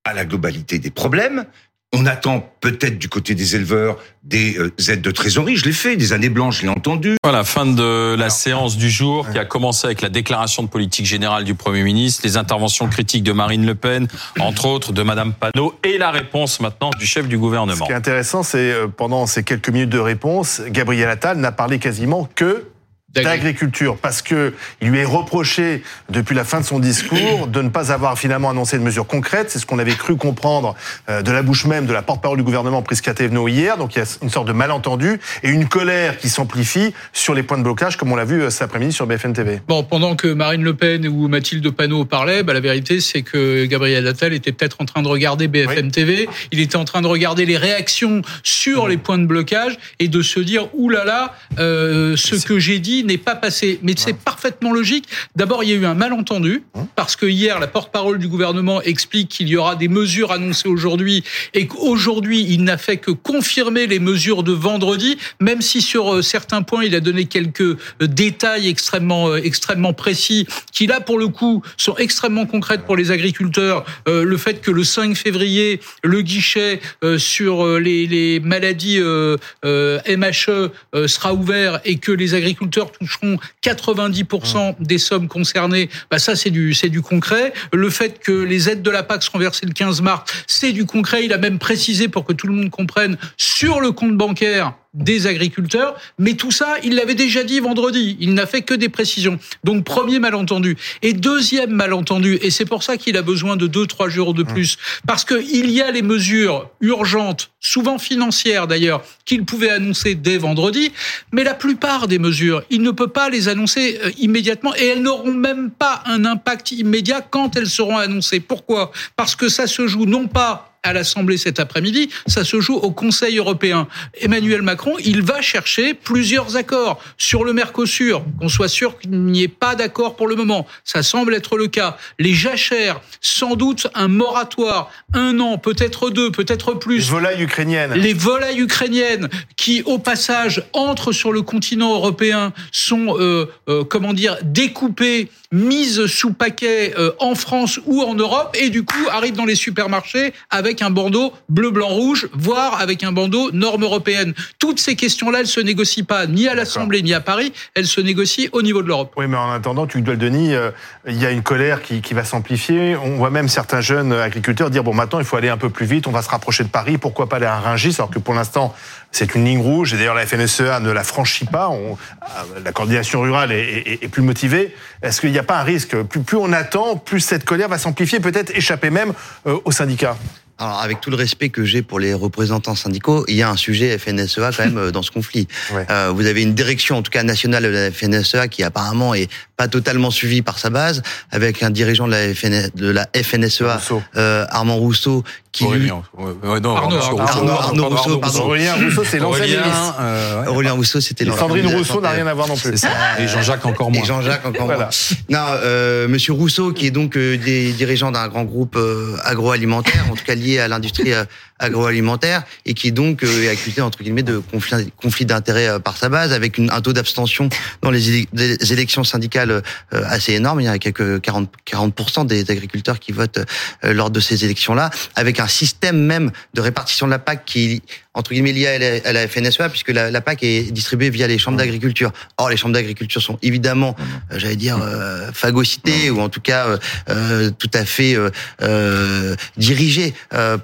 à 0.04 0.14
la 0.14 0.26
globalité 0.26 0.80
des 0.80 0.92
problèmes. 0.92 1.46
On 1.94 2.06
attend 2.06 2.50
peut-être 2.62 2.98
du 2.98 3.10
côté 3.10 3.36
des 3.36 3.56
éleveurs 3.58 3.98
des 4.24 4.58
euh, 4.58 4.72
aides 4.88 5.02
de 5.02 5.12
trésorerie. 5.12 5.58
Je 5.58 5.66
l'ai 5.66 5.74
fait, 5.74 5.98
des 5.98 6.14
années 6.14 6.30
blanches, 6.30 6.60
je 6.60 6.64
l'ai 6.64 6.70
entendu. 6.70 7.18
Voilà, 7.22 7.44
fin 7.44 7.66
de 7.66 8.16
la 8.18 8.30
séance 8.30 8.78
du 8.78 8.90
jour 8.90 9.30
qui 9.30 9.38
a 9.38 9.44
commencé 9.44 9.88
avec 9.88 10.02
la 10.02 10.08
déclaration 10.08 10.64
de 10.64 10.70
politique 10.70 11.06
générale 11.06 11.44
du 11.44 11.54
Premier 11.54 11.84
ministre, 11.84 12.22
les 12.24 12.38
interventions 12.38 12.88
critiques 12.88 13.24
de 13.24 13.34
Marine 13.34 13.66
Le 13.66 13.76
Pen, 13.76 14.08
entre 14.40 14.68
autres 14.68 14.94
de 14.94 15.04
Madame 15.04 15.34
Panot, 15.34 15.74
et 15.84 15.98
la 15.98 16.12
réponse 16.12 16.62
maintenant 16.62 16.92
du 16.98 17.06
chef 17.06 17.28
du 17.28 17.36
Ce 17.36 17.40
gouvernement. 17.42 17.86
qui 17.86 17.92
est 17.92 17.96
intéressant, 17.96 18.44
c'est 18.44 18.72
euh, 18.72 18.88
pendant 18.88 19.26
ces 19.26 19.44
quelques 19.44 19.70
minutes 19.70 19.90
de 19.90 20.00
réponse, 20.00 20.62
Gabriel 20.70 21.10
Attal 21.10 21.38
n'a 21.40 21.52
parlé 21.52 21.78
quasiment 21.80 22.30
que 22.36 22.68
d'agriculture 23.14 23.98
parce 23.98 24.22
que 24.22 24.54
il 24.82 24.90
lui 24.90 25.00
est 25.00 25.06
reproché 25.06 25.84
depuis 26.10 26.36
la 26.36 26.44
fin 26.44 26.62
de 26.62 26.66
son 26.66 26.80
discours 26.80 27.48
de 27.48 27.62
ne 27.62 27.70
pas 27.70 27.92
avoir 27.92 28.18
finalement 28.18 28.50
annoncé 28.50 28.78
de 28.78 28.84
mesures 28.84 29.08
concrètes. 29.08 29.50
C'est 29.50 29.60
ce 29.60 29.66
qu'on 29.66 29.80
avait 29.80 29.94
cru 29.94 30.16
comprendre 30.16 30.76
euh, 31.10 31.22
de 31.22 31.32
la 31.32 31.42
bouche 31.42 31.66
même 31.66 31.86
de 31.86 31.94
la 31.94 32.02
porte-parole 32.02 32.38
du 32.38 32.44
gouvernement 32.44 32.82
Prisca 32.82 33.14
Thévenot 33.14 33.48
hier. 33.48 33.78
Donc 33.78 33.96
il 33.96 34.00
y 34.00 34.02
a 34.02 34.06
une 34.22 34.30
sorte 34.30 34.48
de 34.48 34.54
malentendu 34.54 35.20
et 35.44 35.50
une 35.50 35.68
colère 35.68 36.18
qui 36.18 36.30
s'amplifie 36.30 36.94
sur 37.14 37.34
les 37.34 37.44
points 37.44 37.58
de 37.58 37.64
blocage 37.64 37.98
comme 37.98 38.12
on 38.12 38.16
l'a 38.16 38.26
vu 38.26 38.42
euh, 38.42 38.50
cet 38.50 38.64
après-midi 38.64 38.94
sur 38.94 39.08
BFM 39.08 39.34
TV. 39.34 39.62
Bon, 39.68 39.84
pendant 39.84 40.16
que 40.16 40.28
Marine 40.28 40.64
Le 40.64 40.76
Pen 40.76 41.08
ou 41.08 41.28
Mathilde 41.28 41.70
Panot 41.72 42.06
parlaient, 42.06 42.44
bah, 42.44 42.54
la 42.54 42.60
vérité, 42.60 43.02
c'est 43.02 43.22
que 43.22 43.66
Gabriel 43.66 44.08
Attal 44.08 44.34
était 44.34 44.52
peut-être 44.52 44.78
en 44.80 44.86
train 44.86 45.02
de 45.02 45.08
regarder 45.08 45.48
BFM 45.48 45.92
TV. 45.92 46.30
Il 46.52 46.60
était 46.60 46.78
en 46.78 46.86
train 46.86 47.02
de 47.02 47.08
regarder 47.08 47.46
les 47.46 47.58
réactions 47.58 48.22
sur 48.44 48.88
les 48.88 48.98
points 48.98 49.18
de 49.18 49.26
blocage 49.26 49.78
et 50.00 50.08
de 50.08 50.22
se 50.22 50.40
dire, 50.40 50.68
oulala, 50.74 51.04
là 51.04 51.06
là, 51.06 51.36
euh, 51.60 52.16
ce 52.16 52.36
que 52.46 52.60
j'ai 52.60 52.80
dit 52.80 53.01
n'est 53.04 53.18
pas 53.18 53.36
passé. 53.36 53.80
Mais 53.84 53.94
c'est 53.98 54.14
parfaitement 54.14 54.72
logique. 54.72 55.06
D'abord, 55.36 55.64
il 55.64 55.70
y 55.70 55.74
a 55.74 55.76
eu 55.76 55.86
un 55.86 55.94
malentendu 55.94 56.64
parce 56.96 57.16
que 57.16 57.26
hier, 57.26 57.60
la 57.60 57.68
porte-parole 57.68 58.20
du 58.20 58.28
gouvernement 58.28 58.82
explique 58.82 59.30
qu'il 59.30 59.48
y 59.48 59.58
aura 59.58 59.76
des 59.76 59.88
mesures 59.88 60.32
annoncées 60.32 60.70
aujourd'hui 60.70 61.24
et 61.54 61.68
qu'aujourd'hui, 61.68 62.46
il 62.50 62.64
n'a 62.64 62.78
fait 62.78 62.98
que 62.98 63.12
confirmer 63.12 63.88
les 63.88 64.00
mesures 64.00 64.44
de 64.44 64.52
vendredi, 64.52 65.18
même 65.40 65.62
si 65.62 65.82
sur 65.82 66.16
euh, 66.16 66.22
certains 66.22 66.62
points, 66.62 66.84
il 66.84 66.96
a 66.96 67.00
donné 67.00 67.26
quelques 67.26 67.62
euh, 67.62 67.78
détails 68.02 68.68
extrêmement, 68.68 69.30
euh, 69.30 69.38
extrêmement 69.44 69.94
précis 69.94 70.48
qui, 70.72 70.88
là, 70.88 71.00
pour 71.00 71.20
le 71.20 71.28
coup, 71.28 71.62
sont 71.78 71.96
extrêmement 71.98 72.46
concrètes 72.46 72.86
pour 72.86 72.96
les 72.96 73.12
agriculteurs. 73.12 73.86
Euh, 74.08 74.24
le 74.24 74.38
fait 74.38 74.62
que 74.62 74.72
le 74.72 74.84
5 74.84 75.16
février, 75.16 75.80
le 76.04 76.22
guichet 76.22 76.80
euh, 77.04 77.18
sur 77.18 77.80
les, 77.80 78.08
les 78.08 78.40
maladies 78.40 79.00
euh, 79.00 79.38
MHE 79.64 80.72
sera 81.08 81.34
ouvert 81.34 81.80
et 81.86 81.98
que 81.98 82.12
les 82.12 82.34
agriculteurs 82.34 82.91
toucheront 82.92 83.38
90% 83.64 84.76
des 84.80 84.98
sommes 84.98 85.28
concernées, 85.28 85.90
bah 86.10 86.20
ça 86.20 86.36
c'est 86.36 86.50
du 86.50 86.74
c'est 86.74 86.90
du 86.90 87.02
concret. 87.02 87.54
Le 87.74 87.90
fait 87.90 88.20
que 88.20 88.32
les 88.32 88.70
aides 88.70 88.82
de 88.82 88.92
la 88.92 89.04
PAC 89.04 89.24
seront 89.24 89.40
versées 89.40 89.66
le 89.66 89.74
15 89.74 90.02
mars, 90.02 90.32
c'est 90.48 90.72
du 90.72 90.86
concret. 90.86 91.26
Il 91.26 91.34
a 91.34 91.38
même 91.38 91.60
précisé 91.60 92.08
pour 92.08 92.26
que 92.26 92.34
tout 92.34 92.48
le 92.48 92.54
monde 92.54 92.70
comprenne 92.70 93.18
sur 93.38 93.80
le 93.80 93.92
compte 93.92 94.18
bancaire 94.18 94.74
des 94.94 95.26
agriculteurs, 95.26 95.96
mais 96.20 96.34
tout 96.34 96.52
ça, 96.52 96.76
il 96.84 96.96
l'avait 96.96 97.16
déjà 97.16 97.44
dit 97.44 97.60
vendredi. 97.62 98.18
Il 98.20 98.34
n'a 98.34 98.46
fait 98.46 98.62
que 98.62 98.74
des 98.74 98.90
précisions. 98.90 99.40
Donc 99.64 99.86
premier 99.86 100.20
malentendu. 100.20 100.78
Et 101.02 101.14
deuxième 101.14 101.72
malentendu, 101.72 102.38
et 102.42 102.52
c'est 102.52 102.66
pour 102.66 102.84
ça 102.84 102.98
qu'il 102.98 103.16
a 103.16 103.22
besoin 103.22 103.56
de 103.56 103.68
deux, 103.68 103.88
trois 103.88 104.10
jours 104.10 104.34
de 104.34 104.44
plus, 104.44 104.78
parce 105.08 105.24
que 105.24 105.42
il 105.54 105.72
y 105.72 105.82
a 105.82 105.92
les 105.92 106.02
mesures 106.02 106.70
urgentes, 106.82 107.52
souvent 107.62 108.00
financières 108.00 108.68
d'ailleurs, 108.68 109.04
qu'il 109.24 109.46
pouvait 109.46 109.70
annoncer 109.70 110.16
dès 110.16 110.38
vendredi, 110.38 110.92
mais 111.32 111.44
la 111.44 111.54
plupart 111.54 112.08
des 112.08 112.20
mesures, 112.20 112.64
il 112.70 112.82
ne 112.82 112.92
peut 112.92 113.08
pas 113.08 113.30
les 113.30 113.48
annoncer 113.48 114.00
euh, 114.04 114.12
immédiatement, 114.18 114.76
et 114.76 114.88
elles 114.88 115.02
n'auront 115.02 115.34
même 115.34 115.72
pas 115.72 116.04
un 116.06 116.26
impact 116.26 116.72
immédiat 116.72 117.22
quand 117.22 117.56
elles 117.56 117.70
seront 117.70 117.98
annoncées. 117.98 118.40
Pourquoi? 118.42 118.92
Parce 119.16 119.36
que 119.36 119.48
ça 119.48 119.68
se 119.68 119.88
joue 119.88 120.06
non 120.06 120.28
pas 120.28 120.71
à 120.84 120.94
l'Assemblée 120.94 121.38
cet 121.38 121.60
après-midi, 121.60 122.10
ça 122.26 122.44
se 122.44 122.60
joue 122.60 122.76
au 122.76 122.92
Conseil 122.92 123.38
européen. 123.38 123.88
Emmanuel 124.20 124.62
Macron, 124.62 124.96
il 125.04 125.22
va 125.22 125.42
chercher 125.42 125.94
plusieurs 125.94 126.56
accords 126.58 127.02
sur 127.18 127.44
le 127.44 127.54
Mercosur, 127.54 128.24
qu'on 128.40 128.50
soit 128.50 128.68
sûr 128.68 128.98
qu'il 128.98 129.12
n'y 129.12 129.44
ait 129.44 129.48
pas 129.48 129.76
d'accord 129.76 130.16
pour 130.16 130.28
le 130.28 130.36
moment. 130.36 130.66
Ça 130.84 131.04
semble 131.04 131.36
être 131.36 131.58
le 131.58 131.68
cas. 131.68 131.98
Les 132.18 132.34
jachères, 132.34 133.02
sans 133.22 133.56
doute 133.56 133.88
un 133.94 134.08
moratoire, 134.08 134.90
un 135.14 135.40
an, 135.40 135.60
peut-être 135.60 136.10
deux, 136.10 136.32
peut-être 136.32 136.74
plus. 136.74 136.98
Les 136.98 137.12
volailles 137.12 137.44
ukrainiennes. 137.44 137.94
Les 137.94 138.14
volailles 138.14 138.60
ukrainiennes 138.60 139.30
qui, 139.56 139.84
au 139.84 140.00
passage, 140.00 140.64
entrent 140.74 141.12
sur 141.12 141.32
le 141.32 141.44
continent 141.44 141.94
européen, 141.94 142.54
sont, 142.72 143.18
euh, 143.20 143.46
euh, 143.70 143.84
comment 143.84 144.14
dire, 144.14 144.38
découpées, 144.44 145.30
mises 145.52 146.06
sous 146.06 146.34
paquet 146.34 146.94
euh, 146.98 147.12
en 147.20 147.36
France 147.36 147.80
ou 147.86 148.02
en 148.02 148.16
Europe, 148.16 148.56
et 148.60 148.70
du 148.70 148.84
coup 148.84 149.08
arrivent 149.12 149.36
dans 149.36 149.46
les 149.46 149.56
supermarchés 149.56 150.34
avec 150.50 150.82
un 150.82 150.90
bandeau 150.90 151.34
bleu, 151.50 151.72
blanc, 151.72 151.90
rouge, 151.90 152.30
voire 152.34 152.80
avec 152.80 153.04
un 153.04 153.12
bandeau 153.12 153.52
norme 153.52 153.84
européenne. 153.84 154.34
Toutes 154.60 154.80
ces 154.80 154.96
questions-là, 154.96 155.42
elles 155.42 155.48
se 155.48 155.60
négocient 155.60 156.06
pas 156.06 156.26
ni 156.28 156.48
à 156.48 156.56
l'Assemblée 156.56 157.02
ni 157.02 157.14
à 157.14 157.20
Paris, 157.20 157.52
elles 157.76 157.88
se 157.88 158.02
négocient 158.02 158.50
au 158.54 158.62
niveau 158.62 158.82
de 158.82 158.88
l'Europe. 158.88 159.14
Oui, 159.18 159.28
mais 159.28 159.38
en 159.38 159.52
attendant, 159.52 159.88
tu 159.88 160.02
dois 160.02 160.14
le 160.14 160.20
Denis, 160.20 160.54
euh, 160.54 160.72
il 161.08 161.20
y 161.20 161.26
a 161.26 161.32
une 161.32 161.44
colère 161.44 161.82
qui, 161.82 162.02
qui 162.02 162.14
va 162.14 162.24
s'amplifier. 162.24 162.96
On 162.96 163.18
voit 163.18 163.30
même 163.30 163.48
certains 163.48 163.82
jeunes 163.82 164.14
agriculteurs 164.14 164.70
dire 164.70 164.84
bon, 164.84 164.94
maintenant 164.94 165.20
il 165.20 165.26
faut 165.26 165.36
aller 165.36 165.50
un 165.50 165.58
peu 165.58 165.70
plus 165.70 165.86
vite, 165.86 166.08
on 166.08 166.12
va 166.12 166.22
se 166.22 166.30
rapprocher 166.30 166.64
de 166.64 166.70
Paris, 166.70 166.98
pourquoi 166.98 167.28
pas 167.28 167.38
aller 167.38 167.46
à 167.46 167.60
Rungis, 167.60 167.96
alors 167.98 168.10
que 168.10 168.20
pour 168.20 168.34
l'instant 168.34 168.74
c'est 169.12 169.36
une 169.36 169.46
ligne 169.46 169.60
rouge 169.60 169.94
et 169.94 169.98
d'ailleurs 169.98 170.16
la 170.16 170.26
FNSEA 170.26 170.80
ne 170.80 170.92
la 170.92 171.04
franchit 171.04 171.46
pas. 171.46 171.70
On, 171.70 171.94
euh, 171.94 172.60
la 172.64 172.72
coordination 172.72 173.22
rurale 173.22 173.52
est, 173.52 173.60
est- 173.86 174.04
est 174.04 174.08
plus 174.08 174.22
motivée. 174.22 174.74
Est-ce 175.02 175.20
qu'il 175.22 175.32
n'y 175.32 175.40
a 175.40 175.44
pas 175.44 175.60
un 175.60 175.64
risque? 175.64 175.96
Plus, 176.04 176.22
plus 176.22 176.38
on 176.38 176.52
attend, 176.54 176.96
plus 176.98 177.20
cette 177.20 177.44
colère 177.46 177.68
va 177.70 177.78
s'amplifier, 177.78 178.20
peut-être 178.20 178.52
échapper 178.56 178.90
même 178.90 179.14
euh, 179.48 179.58
aux 179.66 179.72
syndicats 179.72 180.18
Alors, 180.58 180.80
avec 180.82 181.02
tout 181.02 181.10
le 181.10 181.16
respect 181.18 181.50
que 181.50 181.66
j'ai 181.66 181.82
pour 181.82 182.00
les 182.00 182.14
représentants 182.14 182.76
syndicaux, 182.76 183.26
il 183.28 183.36
y 183.36 183.42
a 183.42 183.50
un 183.50 183.58
sujet 183.58 183.98
FNSEA 183.98 184.52
quand 184.56 184.64
même 184.66 184.78
euh, 184.78 184.92
dans 184.92 185.02
ce 185.02 185.12
conflit. 185.12 185.48
Euh, 185.90 186.12
vous 186.14 186.26
avez 186.28 186.44
une 186.44 186.54
direction, 186.54 186.98
en 186.98 187.02
tout 187.02 187.12
cas 187.12 187.24
nationale 187.24 187.64
de 187.64 187.70
la 187.70 187.92
FNSEA, 187.92 188.48
qui 188.48 188.64
apparemment 188.64 189.14
est 189.16 189.28
pas 189.62 189.68
totalement 189.68 190.10
suivie 190.10 190.42
par 190.42 190.58
sa 190.58 190.72
base, 190.72 191.04
avec 191.30 191.62
un 191.62 191.70
dirigeant 191.70 192.08
de 192.08 192.14
la, 192.14 192.34
FN, 192.34 192.72
de 192.74 192.90
la 192.90 193.08
FNSEA, 193.16 193.80
euh, 194.18 194.46
Armand 194.50 194.78
Rousseau, 194.78 195.24
qui 195.52 195.66
lui... 195.66 195.70
Aurélien. 195.92 196.02
Ouais, 196.18 196.50
ouais, 196.50 196.60
non, 196.62 196.76
Arnaud, 196.76 196.96
Arnaud, 196.98 197.20
Arnaud, 197.20 197.52
Arnaud 197.52 197.90
Rousseau, 197.90 198.18
pardon. 198.18 198.40
Aurélien 198.46 198.74
Rousseau, 198.74 199.04
c'est 199.04 199.20
l'ancien 199.20 199.44
Aurélien, 199.44 199.62
ministre. 199.62 199.98
euh, 200.00 200.42
ouais. 200.42 200.48
Aurélien 200.48 200.72
Rousseau, 200.72 201.00
c'était 201.02 201.26
l'ancien 201.26 201.42
Sandrine 201.42 201.68
Rousseau 201.68 202.02
n'a 202.02 202.10
rien 202.10 202.26
à 202.26 202.34
voir 202.34 202.48
non 202.48 202.56
plus. 202.56 202.74
Et 203.20 203.28
Jean-Jacques 203.28 203.66
encore 203.68 203.92
moins. 203.92 204.02
Et 204.02 204.06
Jean-Jacques 204.06 204.46
encore 204.48 204.66
Voilà. 204.66 204.90
moins. 205.30 205.40
Non, 205.40 205.46
euh, 205.64 206.08
Monsieur 206.08 206.34
Rousseau, 206.34 206.72
qui 206.72 206.88
est 206.88 206.92
donc 206.92 207.16
euh, 207.18 207.38
des 207.38 207.72
dirigeant 207.74 208.12
d'un 208.12 208.28
grand 208.30 208.46
groupe 208.46 208.76
euh, 208.78 209.16
agroalimentaire, 209.26 210.06
en 210.12 210.16
tout 210.16 210.24
cas 210.26 210.34
lié 210.36 210.58
à 210.60 210.68
l'industrie 210.68 211.14
euh, 211.14 211.26
agroalimentaire, 211.60 212.44
et 212.66 212.74
qui 212.74 212.88
est 212.88 212.92
donc 212.92 213.24
euh, 213.24 213.44
est 213.44 213.50
accusé 213.50 213.82
entre 213.82 214.02
guillemets 214.04 214.24
de 214.24 214.38
conflit, 214.40 214.92
conflit 215.02 215.26
d'intérêts 215.26 215.68
euh, 215.68 215.80
par 215.80 215.98
sa 215.98 216.10
base, 216.10 216.34
avec 216.34 216.58
une, 216.58 216.72
un 216.72 216.82
taux 216.82 216.94
d'abstention 216.94 217.50
dans 217.82 217.92
les, 217.92 218.26
élections 218.72 219.04
syndicales 219.04 219.51
euh, 219.52 219.62
assez 220.06 220.34
énorme. 220.34 220.62
Il 220.62 220.66
y 220.66 220.68
a 220.68 220.80
quelques 220.80 221.22
40 221.22 221.50
40% 221.66 222.26
des 222.26 222.50
agriculteurs 222.52 223.00
qui 223.00 223.12
votent 223.12 223.40
euh, 223.84 223.94
lors 223.94 224.10
de 224.10 224.20
ces 224.20 224.46
élections-là, 224.46 224.90
avec 225.16 225.40
un 225.40 225.48
système 225.48 226.00
même 226.00 226.32
de 226.54 226.62
répartition 226.62 227.06
de 227.06 227.12
la 227.12 227.20
PAC 227.20 227.46
qui 227.46 227.82
entre 228.14 228.32
guillemets 228.34 228.52
liée 228.52 229.02
à 229.06 229.14
la, 229.14 229.28
FNSEA 229.28 229.70
puisque 229.70 229.90
la, 229.90 230.12
la, 230.12 230.22
PAC 230.22 230.44
est 230.44 230.72
distribuée 230.72 231.10
via 231.10 231.28
les 231.28 231.38
chambres 231.38 231.58
d'agriculture. 231.58 232.12
Or, 232.38 232.50
les 232.50 232.58
chambres 232.58 232.74
d'agriculture 232.74 233.22
sont 233.22 233.40
évidemment, 233.42 233.96
euh, 234.32 234.36
j'allais 234.38 234.58
dire, 234.58 234.80
euh, 234.82 235.32
phagocytées 235.34 236.10
ou 236.10 236.20
en 236.20 236.28
tout 236.28 236.42
cas 236.42 236.68
euh, 236.68 236.78
euh 237.10 237.52
tout 237.58 237.70
à 237.74 237.86
fait 237.86 238.16
euh, 238.16 239.36
dirigées 239.58 240.14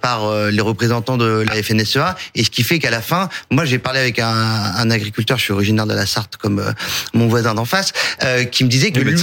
par 0.02 0.50
les 0.52 0.62
représentants 0.62 1.18
de 1.18 1.46
la 1.48 1.64
FNSEA. 1.64 2.16
Et 2.36 2.44
ce 2.44 2.50
qui 2.50 2.64
fait 2.64 2.80
qu'à 2.80 2.90
la 2.90 3.02
fin, 3.02 3.30
moi 3.52 3.66
j'ai 3.66 3.80
parlé 3.80 4.00
avec 4.00 4.20
un, 4.20 4.28
un, 4.28 4.90
agriculteur, 4.90 5.38
je 5.38 5.44
suis 5.44 5.54
originaire 5.54 5.86
de 5.86 5.94
la 5.94 6.06
Sarthe 6.06 6.38
comme 6.38 6.74
mon 7.14 7.28
voisin 7.28 7.54
d'en 7.54 7.66
face, 7.66 7.94
qui 8.52 8.64
me 8.64 8.70
disait 8.70 8.92
que 8.92 9.00
lui... 9.00 9.18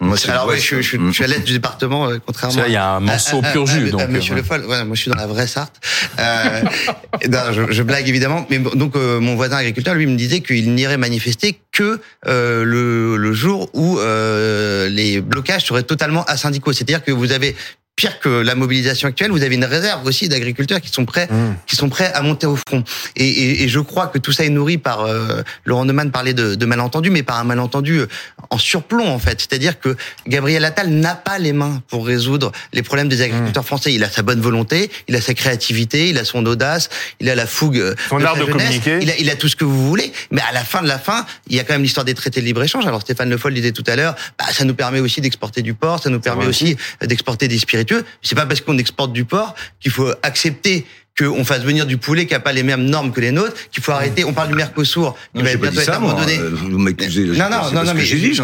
Moi, 0.00 0.16
alors 0.28 0.48
oui, 0.48 0.58
je, 0.58 0.80
je, 0.82 0.96
je, 0.98 1.12
suis 1.12 1.24
à 1.24 1.26
l'aide 1.26 1.44
du 1.44 1.52
département, 1.52 2.08
contrairement. 2.24 2.62
Il 2.66 2.72
y 2.72 2.76
a 2.76 2.96
un 2.96 3.00
morceau 3.00 3.40
pur 3.52 3.66
jus. 3.66 3.90
donc, 3.90 4.08
Monsieur 4.08 4.34
Le 4.34 4.42
Foll, 4.42 4.64
ouais, 4.66 4.84
moi 4.84 4.94
je 4.94 5.02
suis 5.02 5.10
dans 5.10 5.16
la 5.16 5.26
vraie 5.26 5.46
Sarthe. 5.46 5.74
Euh, 7.26 7.52
non, 7.52 7.66
je, 7.70 7.82
blague 7.82 8.08
évidemment, 8.08 8.46
mais 8.50 8.58
donc 8.58 8.96
euh, 8.96 9.20
mon 9.20 9.34
voisin 9.34 9.56
agriculteur, 9.56 9.94
lui, 9.94 10.06
me 10.06 10.16
disait 10.16 10.40
qu'il 10.40 10.74
n'irait 10.74 10.96
manifester 10.96 11.58
que 11.72 12.00
euh, 12.26 12.64
le, 12.64 13.16
le, 13.16 13.32
jour 13.32 13.70
où 13.74 13.98
euh, 13.98 14.88
les 14.88 15.20
blocages 15.20 15.66
seraient 15.66 15.82
totalement 15.82 16.24
asyndicaux. 16.24 16.72
C'est-à-dire 16.72 17.02
que 17.04 17.12
vous 17.12 17.32
avez 17.32 17.56
pire 17.96 18.20
que 18.20 18.28
la 18.28 18.54
mobilisation 18.54 19.08
actuelle, 19.08 19.30
vous 19.30 19.42
avez 19.42 19.54
une 19.54 19.64
réserve 19.64 20.04
aussi 20.06 20.28
d'agriculteurs 20.28 20.82
qui 20.82 20.90
sont 20.90 21.06
prêts, 21.06 21.28
mmh. 21.30 21.54
qui 21.66 21.76
sont 21.76 21.88
prêts 21.88 22.12
à 22.12 22.20
monter 22.20 22.46
au 22.46 22.54
front. 22.54 22.84
Et, 23.16 23.26
et, 23.26 23.62
et, 23.62 23.68
je 23.68 23.80
crois 23.80 24.08
que 24.08 24.18
tout 24.18 24.32
ça 24.32 24.44
est 24.44 24.50
nourri 24.50 24.76
par 24.76 25.00
euh, 25.00 25.40
Laurent 25.64 25.86
Neumann 25.86 26.10
parlait 26.10 26.34
de, 26.34 26.56
de 26.56 26.66
malentendu, 26.66 27.08
mais 27.08 27.22
par 27.22 27.38
un 27.38 27.44
malentendu 27.44 28.00
euh, 28.00 28.06
en 28.50 28.58
surplomb 28.58 29.08
en 29.08 29.18
fait. 29.18 29.40
C'est-à-dire 29.40 29.80
que 29.80 29.96
Gabriel 30.28 30.66
Attal 30.66 30.90
n'a 30.90 31.14
pas 31.14 31.38
les 31.38 31.54
mains 31.54 31.82
pour 31.88 32.06
résoudre 32.06 32.52
les 32.74 32.82
problèmes 32.82 33.08
des 33.08 33.22
agriculteurs 33.22 33.62
mmh. 33.62 33.66
français. 33.66 33.94
Il 33.94 34.04
a 34.04 34.10
sa 34.10 34.20
bonne 34.20 34.42
volonté, 34.42 34.90
il 35.08 35.16
a 35.16 35.22
sa 35.22 35.32
créativité, 35.32 36.10
il 36.10 36.18
a 36.18 36.26
son 36.26 36.44
audace, 36.44 36.90
il 37.20 37.30
a 37.30 37.34
la 37.34 37.46
fougue, 37.46 37.78
euh, 37.78 37.94
son 38.10 38.18
de 38.18 38.24
art 38.24 38.34
de 38.34 38.40
jeunesse, 38.40 38.52
communiquer. 38.52 38.98
Il 39.00 39.10
a, 39.10 39.16
il 39.18 39.30
a 39.30 39.36
tout 39.36 39.48
ce 39.48 39.56
que 39.56 39.64
vous 39.64 39.88
voulez. 39.88 40.12
Mais 40.30 40.42
à 40.46 40.52
la 40.52 40.64
fin 40.64 40.82
de 40.82 40.88
la 40.88 40.98
fin, 40.98 41.24
il 41.48 41.56
y 41.56 41.60
a 41.60 41.64
quand 41.64 41.72
même 41.72 41.82
l'histoire 41.82 42.04
des 42.04 42.14
traités 42.14 42.42
de 42.42 42.46
libre 42.46 42.62
échange. 42.62 42.86
Alors 42.86 43.00
Stéphane 43.00 43.30
Le 43.30 43.38
Foll 43.38 43.54
disait 43.54 43.72
tout 43.72 43.84
à 43.86 43.96
l'heure, 43.96 44.16
bah, 44.38 44.44
ça 44.52 44.66
nous 44.66 44.74
permet 44.74 45.00
aussi 45.00 45.22
d'exporter 45.22 45.62
du 45.62 45.72
porc, 45.72 46.02
ça 46.02 46.10
nous 46.10 46.20
permet 46.20 46.44
aussi 46.44 46.76
d'exporter 47.00 47.48
des 47.48 47.58
spiritueux. 47.58 47.85
C'est 48.22 48.34
pas 48.34 48.46
parce 48.46 48.60
qu'on 48.60 48.78
exporte 48.78 49.12
du 49.12 49.24
porc 49.24 49.54
qu'il 49.80 49.92
faut 49.92 50.10
accepter 50.22 50.84
qu'on 51.18 51.44
fasse 51.44 51.62
venir 51.62 51.86
du 51.86 51.96
poulet 51.96 52.26
qui 52.26 52.34
n'a 52.34 52.40
pas 52.40 52.52
les 52.52 52.62
mêmes 52.62 52.84
normes 52.84 53.10
que 53.10 53.20
les 53.20 53.32
nôtres, 53.32 53.54
qu'il 53.70 53.82
faut 53.82 53.92
arrêter. 53.92 54.24
On 54.24 54.34
parle 54.34 54.48
du 54.48 54.54
Mercosur, 54.54 55.16
qui 55.34 55.42
non, 55.42 55.48
va 55.48 55.56
bientôt 55.56 55.80
être 55.80 55.88
abandonné. 55.88 56.36
Vous 56.36 56.78
m'accusez. 56.78 57.24
Non, 57.24 57.48
non, 57.50 57.72
non, 57.72 57.84
non, 57.84 57.94
mais 57.94 58.04
j'ai 58.04 58.18
dit. 58.18 58.38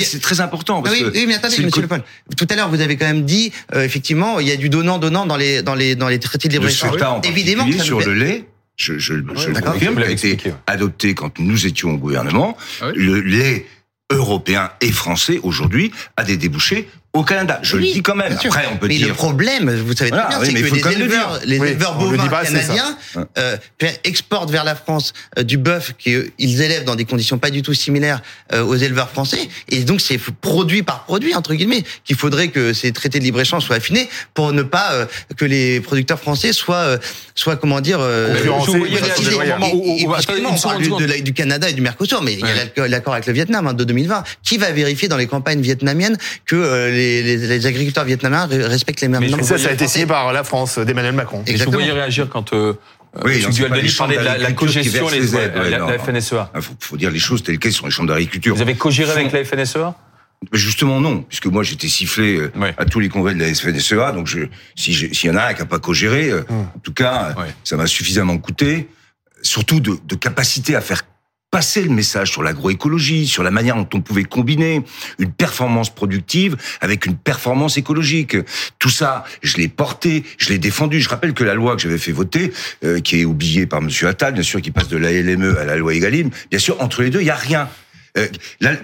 C'est 0.00 0.22
très 0.22 0.40
important. 0.40 0.80
Parce 0.80 0.94
oui, 0.94 1.04
oui, 1.12 1.24
mais 1.26 1.34
attendez, 1.34 1.62
Monsieur 1.62 1.82
Le 1.82 1.88
Pen. 1.88 2.02
Tout 2.36 2.46
à 2.48 2.56
l'heure, 2.56 2.70
vous 2.70 2.80
avez 2.80 2.96
quand 2.96 3.06
même 3.06 3.24
dit, 3.24 3.52
euh, 3.74 3.84
effectivement, 3.84 4.40
il 4.40 4.48
y 4.48 4.50
a 4.50 4.56
du 4.56 4.70
donnant-donnant 4.70 5.26
dans 5.26 5.36
les 5.36 5.62
dans 5.62 5.74
les 5.74 5.94
dans 5.94 6.08
les 6.08 6.18
traités 6.18 6.48
de 6.48 6.54
libre-échange. 6.54 6.96
Évidemment, 7.24 7.66
sur 7.82 8.00
le 8.00 8.14
lait. 8.14 8.46
Je, 8.76 8.94
je, 8.94 9.12
je 9.36 9.50
le 9.50 9.60
confirme, 9.60 9.96
qui 9.96 10.02
a 10.04 10.10
été 10.10 10.38
adopté 10.66 11.12
quand 11.12 11.38
nous 11.38 11.66
étions 11.66 11.90
au 11.90 11.98
gouvernement. 11.98 12.56
Le 12.94 13.20
lait 13.20 13.66
européen 14.10 14.70
et 14.80 14.90
français 14.90 15.38
aujourd'hui 15.42 15.92
a 16.16 16.24
des 16.24 16.38
débouchés 16.38 16.88
au 17.12 17.24
Canada. 17.24 17.58
Je 17.62 17.76
oui, 17.76 17.88
le 17.88 17.92
dis 17.94 18.02
quand 18.02 18.14
même. 18.14 18.32
Après, 18.32 18.66
on 18.72 18.76
peut 18.76 18.86
mais 18.86 18.96
dire. 18.96 19.08
le 19.08 19.14
problème, 19.14 19.68
vous 19.70 19.96
savez 19.96 20.10
très 20.10 20.20
voilà, 20.20 20.28
bien, 20.28 20.40
oui, 20.40 20.64
c'est 20.72 20.80
que 20.80 20.88
les 20.88 20.94
éleveurs, 20.94 21.40
les 21.44 21.58
oui, 21.58 21.68
éleveurs 21.68 21.98
bovins 21.98 22.28
pas, 22.28 22.44
canadiens 22.44 22.96
euh, 23.36 23.56
exportent 24.04 24.50
vers 24.50 24.62
la 24.62 24.76
France 24.76 25.12
euh, 25.36 25.42
du 25.42 25.56
bœuf 25.56 25.94
qu'ils 25.98 26.62
élèvent 26.62 26.84
dans 26.84 26.94
des 26.94 27.04
conditions 27.04 27.38
pas 27.38 27.50
du 27.50 27.62
tout 27.62 27.74
similaires 27.74 28.22
euh, 28.52 28.62
aux 28.62 28.76
éleveurs 28.76 29.10
français. 29.10 29.48
Et 29.68 29.80
donc, 29.80 30.00
c'est 30.00 30.18
produit 30.18 30.84
par 30.84 31.04
produit, 31.04 31.34
entre 31.34 31.54
guillemets, 31.54 31.82
qu'il 32.04 32.16
faudrait 32.16 32.48
que 32.48 32.72
ces 32.72 32.92
traités 32.92 33.18
de 33.18 33.24
libre-échange 33.24 33.64
soient 33.64 33.76
affinés 33.76 34.08
pour 34.34 34.52
ne 34.52 34.62
pas 34.62 34.92
euh, 34.92 35.06
que 35.36 35.44
les 35.44 35.80
producteurs 35.80 36.20
français 36.20 36.52
soient, 36.52 36.76
euh, 36.76 36.98
soient 37.34 37.56
comment 37.56 37.80
dire, 37.80 37.98
on 37.98 38.04
parle 40.60 40.82
du, 40.82 40.90
de, 40.90 41.22
du 41.22 41.32
Canada 41.32 41.68
et 41.68 41.72
du 41.72 41.80
Mercosur, 41.80 42.22
mais 42.22 42.34
il 42.34 42.40
y 42.40 42.80
a 42.80 42.88
l'accord 42.88 43.14
avec 43.14 43.26
le 43.26 43.32
Vietnam 43.32 43.66
hein, 43.66 43.74
de 43.74 43.82
2020. 43.82 44.22
Qui 44.42 44.58
va 44.58 44.70
vérifier 44.70 45.08
dans 45.08 45.16
les 45.16 45.26
campagnes 45.26 45.60
vietnamiennes 45.60 46.16
que 46.46 46.56
les, 47.00 47.22
les, 47.22 47.46
les 47.46 47.66
agriculteurs 47.66 48.04
vietnamiens 48.04 48.46
respectent 48.46 49.00
les 49.00 49.08
mêmes 49.08 49.26
normes. 49.26 49.42
Ça, 49.42 49.58
ça 49.58 49.68
a 49.68 49.72
été 49.72 49.88
signé 49.88 50.06
par 50.06 50.32
la 50.32 50.44
France 50.44 50.78
d'Emmanuel 50.78 51.14
Macron. 51.14 51.42
Et 51.46 51.56
vous 51.56 51.72
voyez 51.72 51.92
réagir 51.92 52.28
quand 52.28 52.52
euh, 52.52 52.74
oui, 53.24 53.42
M. 53.44 53.50
Gualdani 53.50 53.90
parlait 53.96 54.18
de 54.18 54.22
la, 54.22 54.38
la 54.38 54.52
cogestion, 54.52 55.08
les, 55.08 55.20
les 55.20 55.36
aides, 55.36 55.52
la, 55.56 55.78
la, 55.78 55.98
FNSEA. 55.98 56.50
Il 56.54 56.62
faut, 56.62 56.74
faut, 56.78 56.96
dire 56.96 57.10
les 57.10 57.18
choses 57.18 57.42
telles 57.42 57.58
quelles 57.58 57.72
sont 57.72 57.86
les 57.86 57.92
chambres 57.92 58.08
d'agriculture. 58.08 58.54
Vous 58.54 58.62
avez 58.62 58.76
co-géré 58.76 59.10
avec 59.10 59.32
la 59.32 59.44
FNSEA 59.44 59.94
Justement 60.52 61.00
non, 61.00 61.22
puisque 61.22 61.46
moi 61.46 61.62
j'étais 61.62 61.88
sifflé 61.88 62.40
ouais. 62.56 62.74
à 62.78 62.86
tous 62.86 62.98
les 62.98 63.10
congrès 63.10 63.34
de 63.34 63.40
la 63.40 63.52
FNSEA, 63.52 64.12
donc 64.12 64.26
je, 64.26 64.40
si 64.74 64.94
s'il 64.94 65.28
y 65.28 65.30
en 65.30 65.36
a 65.36 65.48
un 65.48 65.52
qui 65.52 65.60
n'a 65.60 65.66
pas 65.66 65.78
co-géré, 65.78 66.32
hum. 66.32 66.44
en 66.50 66.78
tout 66.82 66.94
cas, 66.94 67.34
ouais. 67.36 67.52
ça 67.62 67.76
m'a 67.76 67.86
suffisamment 67.86 68.38
coûté, 68.38 68.88
surtout 69.42 69.80
de, 69.80 69.98
de 70.02 70.14
capacité 70.14 70.76
à 70.76 70.80
faire 70.80 71.02
passer 71.50 71.82
le 71.82 71.90
message 71.90 72.30
sur 72.30 72.42
l'agroécologie, 72.42 73.26
sur 73.26 73.42
la 73.42 73.50
manière 73.50 73.76
dont 73.76 73.88
on 73.94 74.00
pouvait 74.00 74.24
combiner 74.24 74.82
une 75.18 75.32
performance 75.32 75.90
productive 75.90 76.56
avec 76.80 77.06
une 77.06 77.16
performance 77.16 77.76
écologique. 77.76 78.36
Tout 78.78 78.90
ça, 78.90 79.24
je 79.42 79.56
l'ai 79.56 79.68
porté, 79.68 80.24
je 80.38 80.50
l'ai 80.50 80.58
défendu. 80.58 81.00
Je 81.00 81.08
rappelle 81.08 81.34
que 81.34 81.44
la 81.44 81.54
loi 81.54 81.76
que 81.76 81.82
j'avais 81.82 81.98
fait 81.98 82.12
voter, 82.12 82.52
euh, 82.84 83.00
qui 83.00 83.20
est 83.20 83.24
oubliée 83.24 83.66
par 83.66 83.82
Monsieur 83.82 84.08
Attal, 84.08 84.34
bien 84.34 84.42
sûr, 84.42 84.62
qui 84.62 84.70
passe 84.70 84.88
de 84.88 84.96
la 84.96 85.12
LME 85.12 85.58
à 85.58 85.64
la 85.64 85.76
loi 85.76 85.94
Egalim, 85.94 86.30
bien 86.50 86.60
sûr, 86.60 86.80
entre 86.80 87.02
les 87.02 87.10
deux, 87.10 87.20
il 87.20 87.26
y 87.26 87.30
a 87.30 87.34
rien. 87.34 87.68
Euh, 88.18 88.26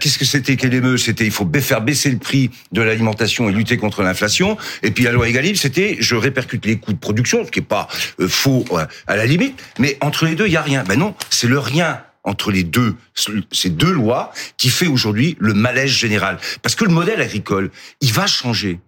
qu'est-ce 0.00 0.18
que 0.18 0.24
c'était 0.24 0.56
qu'LME 0.56 0.96
C'était 0.96 1.24
il 1.24 1.32
faut 1.32 1.48
faire 1.60 1.80
baisser 1.80 2.10
le 2.10 2.18
prix 2.18 2.50
de 2.72 2.82
l'alimentation 2.82 3.48
et 3.48 3.52
lutter 3.52 3.76
contre 3.76 4.02
l'inflation. 4.02 4.56
Et 4.82 4.90
puis 4.90 5.04
la 5.04 5.12
loi 5.12 5.28
Egalim, 5.28 5.56
c'était 5.56 5.96
je 6.00 6.14
répercute 6.14 6.64
les 6.66 6.76
coûts 6.78 6.92
de 6.92 6.98
production, 6.98 7.44
ce 7.44 7.50
qui 7.50 7.60
est 7.60 7.62
pas 7.62 7.88
euh, 8.20 8.28
faux 8.28 8.64
à 9.06 9.16
la 9.16 9.26
limite. 9.26 9.60
Mais 9.78 9.96
entre 10.00 10.26
les 10.26 10.34
deux, 10.34 10.46
il 10.46 10.52
y 10.52 10.56
a 10.56 10.62
rien. 10.62 10.84
Ben 10.84 10.98
non, 10.98 11.14
c'est 11.30 11.48
le 11.48 11.58
rien 11.58 12.00
entre 12.26 12.50
les 12.50 12.64
deux, 12.64 12.96
ces 13.52 13.70
deux 13.70 13.92
lois, 13.92 14.32
qui 14.58 14.68
fait 14.68 14.86
aujourd'hui 14.86 15.36
le 15.38 15.54
malaise 15.54 15.90
général. 15.90 16.38
Parce 16.60 16.74
que 16.74 16.84
le 16.84 16.90
modèle 16.90 17.22
agricole, 17.22 17.70
il 18.02 18.12
va 18.12 18.26
changer. 18.26 18.80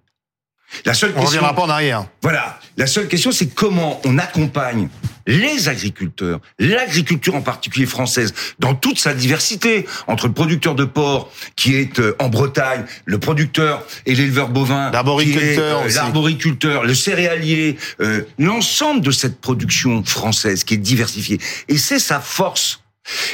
La 0.85 0.93
seule 0.93 1.13
on 1.17 1.21
question, 1.21 1.39
reviendra 1.39 1.55
pas 1.55 1.63
en 1.63 1.71
arrière. 1.71 2.07
Voilà. 2.21 2.61
La 2.77 2.87
seule 2.87 3.09
question, 3.09 3.33
c'est 3.33 3.49
comment 3.49 4.01
on 4.05 4.19
accompagne 4.19 4.89
les 5.27 5.69
agriculteurs, 5.69 6.41
l'agriculture 6.59 7.35
en 7.35 7.43
particulier 7.43 7.87
française, 7.87 8.33
dans 8.59 8.75
toute 8.75 8.99
sa 8.99 9.13
diversité, 9.15 9.87
entre 10.07 10.27
le 10.27 10.33
producteur 10.33 10.75
de 10.75 10.85
porc 10.85 11.31
qui 11.55 11.75
est 11.75 12.01
en 12.19 12.29
Bretagne, 12.29 12.85
le 13.05 13.19
producteur 13.19 13.85
et 14.07 14.15
l'éleveur 14.15 14.49
bovin, 14.49 14.91
l'arboriculteur, 14.91 15.83
euh, 15.83 15.89
l'arboriculteur, 15.95 16.85
le 16.85 16.95
céréalier, 16.95 17.77
euh, 18.01 18.23
l'ensemble 18.39 19.03
de 19.03 19.11
cette 19.11 19.41
production 19.41 20.03
française 20.03 20.65
qui 20.65 20.75
est 20.75 20.79
diversifiée. 20.79 21.39
Et 21.69 21.77
c'est 21.77 21.99
sa 21.99 22.21
force. 22.21 22.81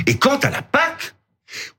Et 0.06 0.16
quant 0.16 0.38
à 0.38 0.50
la 0.50 0.62
PAC, 0.62 1.14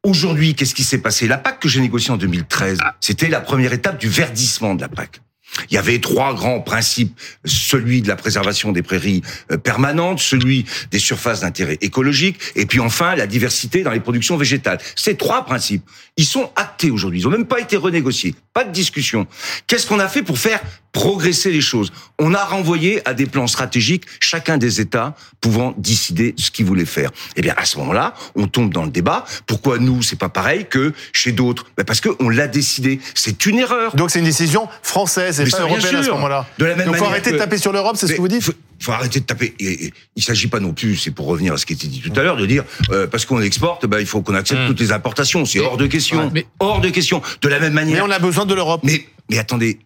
aujourd'hui, 0.04 0.56
qu'est-ce 0.56 0.76
qui 0.76 0.84
s'est 0.84 1.00
passé? 1.00 1.28
La 1.28 1.38
PAC 1.38 1.60
que 1.60 1.70
j'ai 1.70 1.82
négociée 1.82 2.12
en 2.12 2.18
2013, 2.18 2.80
c'était 3.00 3.30
la 3.30 3.42
première 3.42 3.74
étape 3.74 4.00
du 4.00 4.10
verdissement 4.10 4.76
de 4.76 4.82
la 4.82 4.90
PAC. 4.90 5.22
Il 5.70 5.76
y 5.76 5.78
avait 5.78 6.00
trois 6.00 6.34
grands 6.34 6.60
principes, 6.60 7.18
celui 7.46 8.02
de 8.02 8.08
la 8.08 8.16
préservation 8.16 8.72
des 8.72 8.82
prairies 8.82 9.22
permanentes, 9.64 10.20
celui 10.20 10.66
des 10.92 11.00
surfaces 11.00 11.42
d'intérêt 11.42 11.78
écologique, 11.82 12.40
et 12.56 12.66
puis 12.66 12.80
enfin 12.80 13.16
la 13.16 13.28
diversité 13.28 13.84
dans 13.84 13.92
les 13.92 14.00
productions 14.00 14.38
végétales. 14.38 14.80
Ces 14.96 15.16
trois 15.16 15.46
principes, 15.46 15.84
ils 16.18 16.26
sont 16.26 16.50
actés 16.56 16.92
aujourd'hui, 16.92 17.20
ils 17.20 17.24
n'ont 17.24 17.32
même 17.32 17.46
pas 17.46 17.60
été 17.60 17.76
renégociés, 17.76 18.36
pas 18.54 18.64
de 18.64 18.72
discussion. 18.72 19.28
Qu'est-ce 19.68 19.86
qu'on 19.86 20.00
a 20.00 20.08
fait 20.08 20.24
pour 20.24 20.40
faire 20.40 20.62
progresser 20.94 21.52
les 21.52 21.60
choses? 21.60 21.92
On 22.20 22.34
a 22.34 22.44
renvoyé 22.46 23.02
à 23.08 23.14
des 23.14 23.26
plans 23.26 23.48
stratégiques 23.48 24.06
chacun 24.22 24.58
des 24.58 24.80
États 24.80 25.14
pouvant 25.42 25.74
décider 25.78 26.34
ce 26.38 26.52
qu'ils 26.52 26.66
voulaient 26.66 26.86
faire. 26.86 27.12
Eh 27.36 27.42
bien, 27.42 27.54
à 27.58 27.66
ce 27.66 27.78
moment-là, 27.80 28.14
on 28.36 28.48
tombe 28.48 28.74
dans 28.74 28.86
le 28.86 28.92
débat. 28.92 29.26
Pourquoi 29.46 29.78
nous, 29.78 30.02
c'est 30.04 30.16
pas 30.16 30.30
pareil 30.30 30.68
que 30.70 30.94
chez 31.12 31.34
d'autres? 31.34 31.66
Ben 31.76 31.84
Parce 31.84 32.00
qu'on 32.00 32.30
l'a 32.30 32.48
décidé. 32.48 33.02
C'est 33.14 33.46
une 33.46 33.60
erreur. 33.60 33.94
Donc 33.96 34.10
c'est 34.10 34.20
une 34.20 34.26
décision 34.26 34.70
française 34.84 35.42
et 35.42 35.50
pas 35.50 35.60
européenne 35.60 35.98
à 35.98 36.04
ce 36.04 36.12
moment-là. 36.12 36.48
De 36.58 36.66
la 36.66 36.76
même 36.76 36.86
Donc 36.86 36.96
faut 36.96 37.02
manière 37.02 37.12
arrêter 37.12 37.32
que... 37.32 37.36
de 37.36 37.40
taper 37.42 37.58
sur 37.58 37.74
l'Europe, 37.74 37.98
c'est 37.98 38.08
ce 38.08 38.14
que 38.14 38.22
vous 38.22 38.30
dites 38.30 38.50
faut, 38.80 38.86
faut 38.86 38.92
arrêter 38.92 39.20
de 39.20 39.26
taper. 39.26 39.54
Et, 39.60 39.86
et, 39.86 39.94
il 40.16 40.24
s'agit 40.24 40.48
pas 40.48 40.60
non 40.60 40.74
plus, 40.74 40.98
c'est 40.98 41.12
pour 41.12 41.28
revenir 41.28 41.54
à 41.54 41.58
ce 41.58 41.66
qui 41.66 41.74
était 41.74 41.88
dit 41.88 42.02
tout 42.02 42.18
à 42.20 42.24
l'heure, 42.24 42.38
de 42.38 42.46
dire 42.46 42.64
euh, 42.92 43.08
parce 43.08 43.26
qu'on 43.26 43.42
exporte, 43.42 43.86
ben, 43.86 44.00
il 44.00 44.06
faut 44.06 44.22
qu'on 44.22 44.36
accepte 44.36 44.62
mmh. 44.62 44.68
toutes 44.68 44.80
les 44.80 44.92
importations. 44.92 45.46
C'est 45.46 45.60
hors 45.60 45.78
de 45.78 45.88
question. 45.88 46.26
Ouais, 46.26 46.32
mais... 46.34 46.48
Hors 46.60 46.82
de 46.82 46.90
question. 46.90 47.22
De 47.42 47.48
la 47.48 47.60
même 47.60 47.74
manière. 47.74 48.06
Mais 48.06 48.14
on 48.14 48.16
a 48.16 48.20
besoin 48.20 48.46
de 48.46 48.54
l'Europe. 48.54 48.82
Mais, 48.84 49.08
mais 49.30 49.38
attendez, 49.38 49.80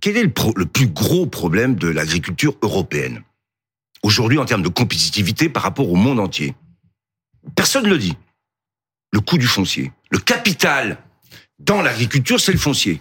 quel 0.00 0.16
est 0.16 0.22
le, 0.22 0.30
pro, 0.30 0.52
le 0.56 0.66
plus 0.66 0.86
gros 0.86 1.26
problème 1.26 1.74
de 1.74 1.88
l'agriculture 1.88 2.56
européenne? 2.62 3.22
Aujourd'hui 4.02 4.38
en 4.38 4.44
termes 4.44 4.62
de 4.62 4.68
compétitivité 4.68 5.48
par 5.48 5.62
rapport 5.62 5.90
au 5.90 5.96
monde 5.96 6.20
entier 6.20 6.54
Personne 7.54 7.84
ne 7.84 7.90
le 7.90 7.98
dit. 7.98 8.16
Le 9.12 9.20
coût 9.20 9.38
du 9.38 9.46
foncier. 9.46 9.92
Le 10.10 10.18
capital 10.18 10.98
dans 11.58 11.80
l'agriculture, 11.80 12.40
c'est 12.40 12.52
le 12.52 12.58
foncier. 12.58 13.00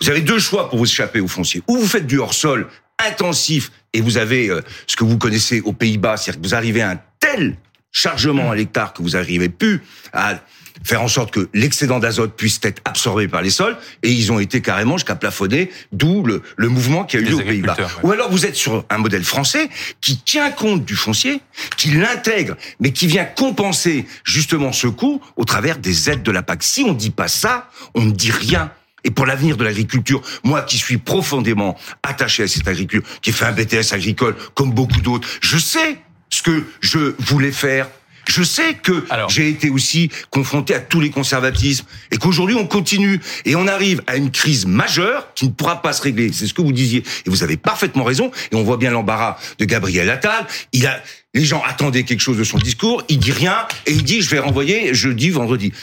Vous 0.00 0.08
avez 0.08 0.20
deux 0.20 0.38
choix 0.38 0.70
pour 0.70 0.78
vous 0.78 0.86
échapper 0.86 1.20
au 1.20 1.28
foncier. 1.28 1.62
Ou 1.68 1.76
vous 1.76 1.86
faites 1.86 2.06
du 2.06 2.18
hors-sol 2.18 2.68
intensif 3.04 3.72
et 3.94 4.00
vous 4.00 4.18
avez 4.18 4.50
euh, 4.50 4.60
ce 4.86 4.96
que 4.96 5.04
vous 5.04 5.16
connaissez 5.16 5.60
aux 5.62 5.72
Pays-Bas, 5.72 6.18
c'est-à-dire 6.18 6.42
que 6.42 6.46
vous 6.46 6.54
arrivez 6.54 6.82
à 6.82 6.90
un 6.90 7.00
tel 7.20 7.56
chargement 7.92 8.50
à 8.50 8.56
l'hectare 8.56 8.92
que 8.92 9.02
vous 9.02 9.10
n'arrivez 9.10 9.48
plus 9.48 9.82
à 10.12 10.40
faire 10.82 11.00
en 11.00 11.08
sorte 11.08 11.32
que 11.32 11.48
l'excédent 11.54 12.00
d'azote 12.00 12.36
puisse 12.36 12.58
être 12.62 12.82
absorbé 12.84 13.28
par 13.28 13.40
les 13.40 13.50
sols, 13.50 13.76
et 14.02 14.10
ils 14.10 14.32
ont 14.32 14.40
été 14.40 14.60
carrément 14.60 14.96
jusqu'à 14.98 15.14
plafonner, 15.14 15.70
d'où 15.92 16.24
le, 16.24 16.42
le 16.56 16.68
mouvement 16.68 17.04
qui 17.04 17.16
a 17.16 17.20
eu 17.20 17.24
lieu 17.24 17.34
aux 17.36 17.40
Pays-Bas. 17.40 17.76
Ou 18.02 18.10
alors 18.10 18.30
vous 18.30 18.44
êtes 18.44 18.56
sur 18.56 18.84
un 18.90 18.98
modèle 18.98 19.24
français 19.24 19.70
qui 20.00 20.18
tient 20.18 20.50
compte 20.50 20.84
du 20.84 20.96
foncier, 20.96 21.40
qui 21.76 21.92
l'intègre, 21.92 22.56
mais 22.80 22.92
qui 22.92 23.06
vient 23.06 23.24
compenser 23.24 24.04
justement 24.24 24.72
ce 24.72 24.88
coût 24.88 25.22
au 25.36 25.44
travers 25.44 25.78
des 25.78 26.10
aides 26.10 26.22
de 26.24 26.32
la 26.32 26.42
PAC. 26.42 26.62
Si 26.64 26.82
on 26.82 26.92
dit 26.92 27.10
pas 27.10 27.28
ça, 27.28 27.70
on 27.94 28.02
ne 28.02 28.12
dit 28.12 28.32
rien. 28.32 28.70
Et 29.04 29.10
pour 29.10 29.26
l'avenir 29.26 29.56
de 29.56 29.64
l'agriculture, 29.64 30.22
moi 30.42 30.62
qui 30.62 30.78
suis 30.78 30.96
profondément 30.96 31.76
attaché 32.02 32.42
à 32.42 32.48
cette 32.48 32.66
agriculture, 32.66 33.08
qui 33.20 33.30
ai 33.30 33.32
fait 33.32 33.44
un 33.44 33.52
BTS 33.52 33.92
agricole 33.92 34.34
comme 34.54 34.72
beaucoup 34.72 35.00
d'autres, 35.00 35.28
je 35.40 35.58
sais 35.58 35.98
ce 36.30 36.42
que 36.42 36.64
je 36.80 37.14
voulais 37.18 37.52
faire. 37.52 37.88
Je 38.26 38.42
sais 38.42 38.72
que 38.72 39.04
j'ai 39.28 39.50
été 39.50 39.68
aussi 39.68 40.10
confronté 40.30 40.74
à 40.74 40.80
tous 40.80 40.98
les 40.98 41.10
conservatismes 41.10 41.84
et 42.10 42.16
qu'aujourd'hui 42.16 42.56
on 42.56 42.66
continue 42.66 43.20
et 43.44 43.54
on 43.54 43.66
arrive 43.66 44.02
à 44.06 44.16
une 44.16 44.30
crise 44.30 44.64
majeure 44.64 45.34
qui 45.34 45.44
ne 45.44 45.50
pourra 45.50 45.82
pas 45.82 45.92
se 45.92 46.00
régler. 46.00 46.32
C'est 46.32 46.46
ce 46.46 46.54
que 46.54 46.62
vous 46.62 46.72
disiez 46.72 47.04
et 47.26 47.30
vous 47.30 47.42
avez 47.42 47.58
parfaitement 47.58 48.02
raison. 48.02 48.30
Et 48.50 48.56
on 48.56 48.62
voit 48.62 48.78
bien 48.78 48.90
l'embarras 48.90 49.36
de 49.58 49.66
Gabriel 49.66 50.08
Attal. 50.08 50.46
Il 50.72 50.86
a, 50.86 51.02
les 51.34 51.44
gens 51.44 51.62
attendaient 51.66 52.04
quelque 52.04 52.22
chose 52.22 52.38
de 52.38 52.44
son 52.44 52.56
discours. 52.56 53.02
Il 53.10 53.18
dit 53.18 53.32
rien 53.32 53.66
et 53.84 53.92
il 53.92 54.04
dit 54.04 54.22
je 54.22 54.30
vais 54.30 54.38
renvoyer 54.38 54.94
jeudi, 54.94 55.28
vendredi. 55.28 55.74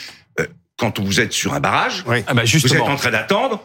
Quand 0.82 1.00
vous 1.00 1.20
êtes 1.20 1.32
sur 1.32 1.54
un 1.54 1.60
barrage, 1.60 2.04
Ah 2.26 2.34
bah 2.34 2.42
vous 2.44 2.56
êtes 2.74 2.80
en 2.80 2.96
train 2.96 3.10
d'attendre. 3.10 3.60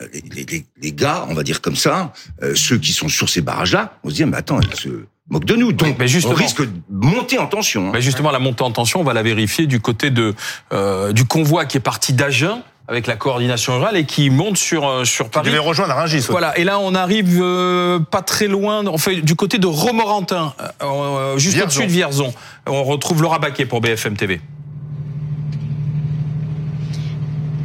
euh, 0.00 0.06
Les, 0.14 0.22
les- 0.34 0.44
les- 0.46 0.64
les 0.80 0.92
gars, 0.92 1.26
on 1.28 1.34
va 1.34 1.42
dire 1.42 1.60
comme 1.60 1.76
ça, 1.76 2.12
euh, 2.42 2.54
ceux 2.54 2.78
qui 2.78 2.92
sont 2.92 3.08
sur 3.08 3.28
ces 3.28 3.40
barrages-là, 3.42 3.94
on 4.04 4.08
se 4.08 4.14
dit 4.14 4.24
mais 4.24 4.36
attends, 4.38 4.60
ils 4.60 4.74
se 4.74 4.88
moquent 5.28 5.44
de 5.44 5.56
nous. 5.56 5.72
Donc 5.72 5.96
mais 5.98 6.06
on 6.26 6.30
risque 6.32 6.62
de 6.62 6.70
monter 6.88 7.38
en 7.38 7.46
tension. 7.46 7.88
hein. 7.88 7.90
Mais 7.92 8.00
justement, 8.00 8.30
la 8.30 8.38
montée 8.38 8.62
en 8.64 8.70
tension, 8.70 9.00
on 9.00 9.04
va 9.04 9.12
la 9.14 9.22
vérifier 9.22 9.66
du 9.66 9.78
côté 9.80 10.10
de 10.10 10.34
euh, 10.72 11.12
du 11.12 11.24
convoi 11.26 11.64
qui 11.66 11.76
est 11.76 11.80
parti 11.80 12.12
d'Agen 12.14 12.62
avec 12.88 13.06
la 13.06 13.14
coordination 13.14 13.74
rurale 13.76 13.96
et 13.96 14.04
qui 14.04 14.30
monte 14.30 14.56
sur 14.56 15.06
sur 15.06 15.28
Paris. 15.30 15.46
devait 15.46 15.58
rejoindre 15.58 15.94
Rungis. 15.94 16.26
Voilà. 16.30 16.58
Et 16.58 16.64
là, 16.64 16.80
on 16.80 16.94
arrive 16.96 17.38
euh, 17.40 18.00
pas 18.00 18.22
très 18.22 18.48
loin. 18.48 18.84
On 18.86 18.98
fait 18.98 19.20
du 19.20 19.36
côté 19.36 19.58
de 19.58 19.66
Romorantin, 19.68 20.54
euh, 20.82 21.38
juste 21.38 21.54
Vierzon. 21.54 21.66
au-dessus 21.66 21.86
de 21.86 21.92
Vierzon. 21.92 22.34
On 22.66 22.82
retrouve 22.82 23.22
Laura 23.22 23.38
Baquet 23.38 23.64
pour 23.66 23.80
BFM 23.80 24.16
TV. 24.16 24.40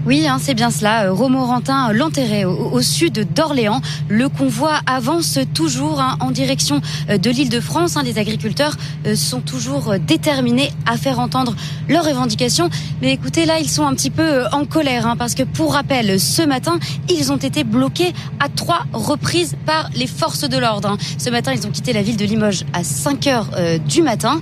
Oui, 0.06 0.28
hein, 0.28 0.38
c'est 0.40 0.54
bien 0.54 0.70
cela. 0.70 1.06
Euh, 1.06 1.14
Romorantin, 1.14 1.90
euh, 1.90 1.94
l'enterré 1.94 2.46
au, 2.46 2.80
sud 2.82 3.28
d'Orléans. 3.34 3.82
Le 4.08 4.30
convoi 4.30 4.80
avance 4.86 5.40
toujours 5.56 6.00
hein, 6.00 6.18
en 6.20 6.30
direction 6.30 6.80
euh, 7.10 7.18
de 7.18 7.32
l'île 7.32 7.50
de 7.50 7.60
France. 7.60 7.98
hein. 7.98 8.04
Les 8.04 8.20
agriculteurs 8.20 8.76
sont 9.16 9.42
toujours 9.42 9.96
déterminés 10.00 10.72
à 10.86 10.98
faire 10.98 11.20
entendre 11.20 11.56
leurs 11.90 12.06
revendications. 12.06 12.70
Mais 13.02 13.14
écoutez, 13.14 13.46
là, 13.46 13.60
ils 13.60 13.70
sont 13.70 13.86
un 13.88 13.96
petit 13.96 14.12
peu 14.12 14.46
en 14.52 14.66
colère 14.66 15.16
parce 15.18 15.34
que, 15.34 15.42
pour 15.42 15.74
rappel, 15.74 16.20
ce 16.20 16.44
matin, 16.44 16.78
ils 17.10 17.32
ont 17.32 17.38
été 17.38 17.64
bloqués 17.64 18.14
à 18.40 18.50
trois 18.50 18.86
reprises 18.94 19.56
par 19.66 19.90
les 19.96 20.08
forces 20.08 20.48
de 20.48 20.58
l'ordre. 20.58 20.98
Ce 21.18 21.32
matin, 21.32 21.52
ils 21.54 21.66
ont 21.66 21.72
quitté 21.72 21.94
la 21.94 22.04
ville 22.04 22.18
de 22.18 22.26
Limoges 22.26 22.64
à 22.74 22.84
5 22.84 23.28
heures 23.28 23.50
du 23.88 24.02
matin 24.02 24.42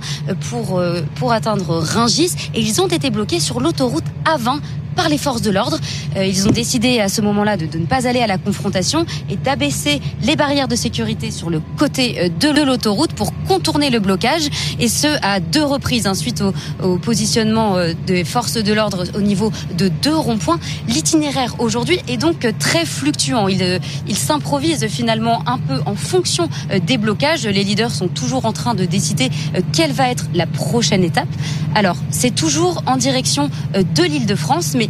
pour, 0.49 0.81
pour 1.15 1.31
atteindre 1.31 1.79
Ringis 1.79 2.33
et 2.53 2.61
ils 2.61 2.81
ont 2.81 2.87
été 2.87 3.09
bloqués 3.09 3.39
sur 3.39 3.59
l'autoroute 3.59 4.05
A20 4.25 4.59
par 4.95 5.09
les 5.09 5.17
forces 5.17 5.41
de 5.41 5.51
l'ordre. 5.51 5.79
Euh, 6.15 6.25
ils 6.25 6.47
ont 6.47 6.51
décidé 6.51 6.99
à 6.99 7.09
ce 7.09 7.21
moment-là 7.21 7.57
de, 7.57 7.65
de 7.65 7.77
ne 7.77 7.85
pas 7.85 8.07
aller 8.07 8.19
à 8.19 8.27
la 8.27 8.37
confrontation 8.37 9.05
et 9.29 9.35
d'abaisser 9.35 10.01
les 10.23 10.35
barrières 10.35 10.67
de 10.67 10.75
sécurité 10.75 11.31
sur 11.31 11.49
le 11.49 11.61
côté 11.77 12.19
euh, 12.19 12.29
de 12.39 12.61
l'autoroute 12.63 13.13
pour 13.13 13.31
contourner 13.47 13.89
le 13.89 13.99
blocage 13.99 14.49
et 14.79 14.87
ce 14.87 15.07
à 15.21 15.39
deux 15.39 15.63
reprises 15.63 16.07
hein, 16.07 16.13
suite 16.13 16.41
au, 16.41 16.53
au 16.85 16.97
positionnement 16.97 17.75
euh, 17.75 17.93
des 18.05 18.23
forces 18.23 18.57
de 18.57 18.73
l'ordre 18.73 19.03
au 19.15 19.21
niveau 19.21 19.51
de 19.77 19.87
deux 19.87 20.15
ronds-points. 20.15 20.59
L'itinéraire 20.87 21.55
aujourd'hui 21.59 21.99
est 22.07 22.17
donc 22.17 22.47
très 22.59 22.85
fluctuant. 22.85 23.47
Il, 23.47 23.79
il 24.07 24.17
s'improvise 24.17 24.87
finalement 24.87 25.43
un 25.47 25.57
peu 25.57 25.79
en 25.85 25.95
fonction 25.95 26.49
des 26.85 26.97
blocages. 26.97 27.45
Les 27.45 27.63
leaders 27.63 27.91
sont 27.91 28.07
toujours 28.07 28.45
en 28.45 28.53
train 28.53 28.75
de 28.75 28.85
décider 28.85 29.29
quelle 29.71 29.91
va 29.91 30.09
être 30.09 30.25
la 30.33 30.45
prochaine 30.45 31.03
étape. 31.03 31.27
Alors, 31.75 31.97
c'est 32.11 32.33
toujours 32.33 32.83
en 32.85 32.97
direction 32.97 33.49
de 33.73 34.03
l'île 34.03 34.25
de 34.25 34.35
France, 34.35 34.73
mais 34.75 34.82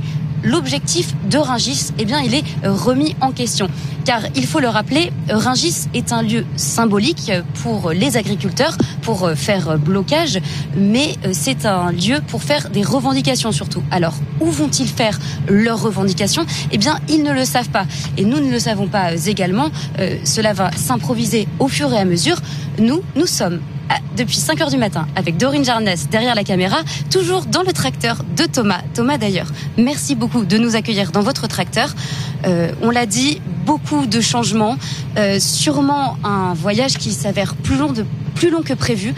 l'objectif 0.43 1.15
de 1.29 1.37
Ringis, 1.37 1.91
eh 1.97 2.05
bien, 2.05 2.19
il 2.19 2.33
est 2.33 2.43
euh, 2.63 2.71
remis 2.71 3.15
en 3.21 3.31
question. 3.31 3.69
Car 4.05 4.21
il 4.35 4.45
faut 4.45 4.59
le 4.59 4.67
rappeler, 4.67 5.13
Ringis 5.29 5.87
est 5.93 6.11
un 6.11 6.21
lieu 6.21 6.45
symbolique 6.57 7.31
pour 7.61 7.91
les 7.91 8.17
agriculteurs, 8.17 8.77
pour 9.01 9.23
euh, 9.23 9.35
faire 9.35 9.77
blocage, 9.77 10.39
mais 10.75 11.15
euh, 11.25 11.29
c'est 11.31 11.65
un 11.65 11.91
lieu 11.91 12.19
pour 12.27 12.43
faire 12.43 12.69
des 12.69 12.83
revendications 12.83 13.53
surtout. 13.53 13.81
Alors, 13.91 14.15
où 14.41 14.51
vont-ils 14.51 14.89
faire 14.89 15.19
leurs 15.47 15.81
revendications? 15.81 16.45
Eh 16.71 16.77
bien, 16.77 16.99
ils 17.07 17.23
ne 17.23 17.31
le 17.31 17.45
savent 17.45 17.69
pas. 17.69 17.85
Et 18.17 18.25
nous 18.25 18.39
ne 18.39 18.51
le 18.51 18.59
savons 18.59 18.87
pas 18.87 19.11
euh, 19.11 19.17
également. 19.25 19.69
Cela 20.23 20.53
va 20.53 20.71
s'improviser 20.71 21.47
au 21.59 21.67
fur 21.67 21.93
et 21.93 21.97
à 21.97 22.05
mesure. 22.05 22.37
Nous, 22.79 23.01
nous 23.15 23.27
sommes 23.27 23.59
depuis 24.17 24.37
5 24.37 24.59
heures 24.61 24.69
du 24.69 24.77
matin 24.77 25.07
avec 25.15 25.37
Dorine 25.37 25.63
Jarnès 25.63 26.09
derrière 26.09 26.35
la 26.35 26.43
caméra, 26.43 26.77
toujours 27.11 27.45
dans 27.45 27.61
le 27.61 27.71
tracteur 27.73 28.23
de 28.35 28.45
Thomas. 28.45 28.81
Thomas 28.93 29.17
d'ailleurs, 29.17 29.51
merci 29.77 30.15
beaucoup 30.15 30.45
de 30.45 30.57
nous 30.57 30.75
accueillir 30.75 31.11
dans 31.11 31.21
votre 31.21 31.47
tracteur. 31.47 31.93
On 32.81 32.89
l'a 32.89 33.05
dit, 33.05 33.39
beaucoup 33.65 33.92
de 34.01 34.21
changements, 34.21 34.77
euh, 35.17 35.39
sûrement 35.39 36.17
un 36.23 36.53
voyage 36.53 36.97
qui 36.97 37.11
s'avère 37.11 37.55
plus 37.55 37.77
long, 37.77 37.91
de, 37.91 38.05
plus 38.35 38.49
long 38.49 38.61
que 38.61 38.73
prévu. 38.73 39.13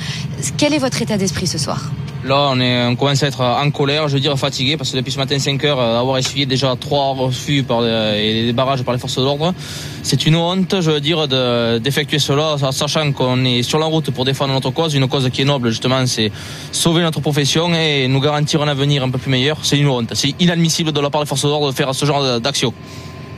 Quel 0.57 0.73
est 0.73 0.79
votre 0.79 1.01
état 1.01 1.17
d'esprit 1.17 1.47
ce 1.47 1.57
soir? 1.57 1.91
Là, 2.25 2.49
on, 2.51 2.59
est, 2.59 2.87
on 2.87 2.95
commence 2.95 3.21
à 3.21 3.27
être 3.27 3.41
en 3.41 3.69
colère, 3.69 4.07
je 4.07 4.15
veux 4.15 4.19
dire 4.19 4.35
fatigué, 4.39 4.77
parce 4.77 4.89
que 4.89 4.97
depuis 4.97 5.11
ce 5.11 5.19
matin 5.19 5.37
5 5.37 5.63
heures, 5.63 5.79
euh, 5.79 5.99
avoir 5.99 6.17
essuyé 6.17 6.47
déjà 6.47 6.75
trois 6.75 7.13
refus 7.13 7.61
par 7.61 7.79
euh, 7.83 8.15
et 8.19 8.45
des 8.47 8.53
barrages 8.53 8.81
par 8.81 8.95
les 8.95 8.99
forces 8.99 9.15
de 9.17 9.21
l'ordre, 9.21 9.53
c'est 10.01 10.25
une 10.25 10.35
honte, 10.35 10.81
je 10.81 10.89
veux 10.89 10.99
dire, 10.99 11.27
de- 11.27 11.77
d'effectuer 11.77 12.17
cela, 12.17 12.55
sachant 12.71 13.11
qu'on 13.11 13.45
est 13.45 13.61
sur 13.61 13.77
la 13.77 13.85
route 13.85 14.09
pour 14.09 14.25
défendre 14.25 14.53
notre 14.55 14.71
cause, 14.71 14.95
une 14.95 15.07
cause 15.07 15.29
qui 15.31 15.43
est 15.43 15.45
noble, 15.45 15.69
justement, 15.69 16.03
c'est 16.07 16.31
sauver 16.71 17.03
notre 17.03 17.19
profession 17.19 17.71
et 17.75 18.07
nous 18.07 18.19
garantir 18.19 18.59
un 18.63 18.67
avenir 18.69 19.03
un 19.03 19.09
peu 19.11 19.19
plus 19.19 19.29
meilleur. 19.29 19.59
C'est 19.61 19.77
une 19.77 19.87
honte. 19.87 20.09
C'est 20.15 20.33
inadmissible 20.39 20.91
de 20.91 20.99
la 21.01 21.11
part 21.11 21.21
des 21.21 21.27
forces 21.27 21.43
de 21.43 21.49
l'ordre 21.49 21.69
de 21.69 21.75
faire 21.75 21.93
ce 21.93 22.07
genre 22.07 22.39
d'action. 22.39 22.73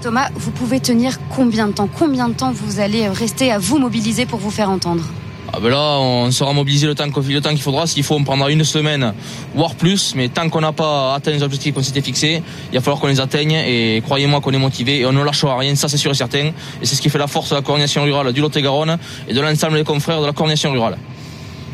Thomas, 0.07 0.29
vous 0.35 0.51
pouvez 0.51 0.79
tenir 0.79 1.19
combien 1.35 1.67
de 1.67 1.73
temps 1.73 1.89
Combien 1.93 2.29
de 2.29 2.33
temps 2.33 2.53
vous 2.53 2.79
allez 2.79 3.09
rester 3.09 3.51
à 3.51 3.59
vous 3.59 3.77
mobiliser 3.77 4.25
pour 4.25 4.39
vous 4.39 4.51
faire 4.51 4.69
entendre? 4.69 5.03
Ah 5.51 5.59
ben 5.61 5.67
là, 5.67 5.97
on 5.99 6.31
sera 6.31 6.53
mobilisé 6.53 6.87
le 6.87 6.95
temps, 6.95 7.09
qu'il- 7.11 7.61
faudra. 7.61 7.87
S'il 7.87 8.03
faut, 8.05 8.15
on 8.15 8.23
prendra 8.23 8.49
une 8.49 8.63
semaine, 8.63 9.13
voire 9.53 9.75
plus. 9.75 10.15
Mais 10.15 10.29
tant 10.29 10.47
qu'on 10.47 10.61
n'a 10.61 10.71
pas 10.71 11.13
atteint 11.15 11.31
les 11.31 11.43
objectifs 11.43 11.75
qu'on 11.75 11.83
s'était 11.83 11.99
fixés, 11.99 12.41
il 12.71 12.75
va 12.75 12.79
falloir 12.81 13.01
qu'on 13.01 13.07
les 13.07 13.19
atteigne. 13.19 13.51
Et 13.51 14.01
croyez-moi 14.01 14.39
qu'on 14.39 14.51
est 14.51 14.57
motivé 14.57 14.99
et 14.99 15.05
on 15.05 15.11
ne 15.11 15.21
lâchera 15.21 15.57
rien. 15.57 15.75
Ça, 15.75 15.89
c'est 15.89 15.97
sûr 15.97 16.11
et 16.11 16.15
certain. 16.15 16.51
Et 16.81 16.85
c'est 16.85 16.95
ce 16.95 17.01
qui 17.01 17.09
fait 17.09 17.17
la 17.17 17.27
force 17.27 17.49
de 17.49 17.55
la 17.55 17.61
coordination 17.61 18.01
rurale 18.03 18.31
du 18.31 18.39
Lot-et-Garonne 18.39 18.97
et 19.27 19.33
de 19.33 19.41
l'ensemble 19.41 19.75
des 19.75 19.83
confrères 19.83 20.21
de 20.21 20.25
la 20.25 20.31
coordination 20.31 20.71
rurale. 20.71 20.97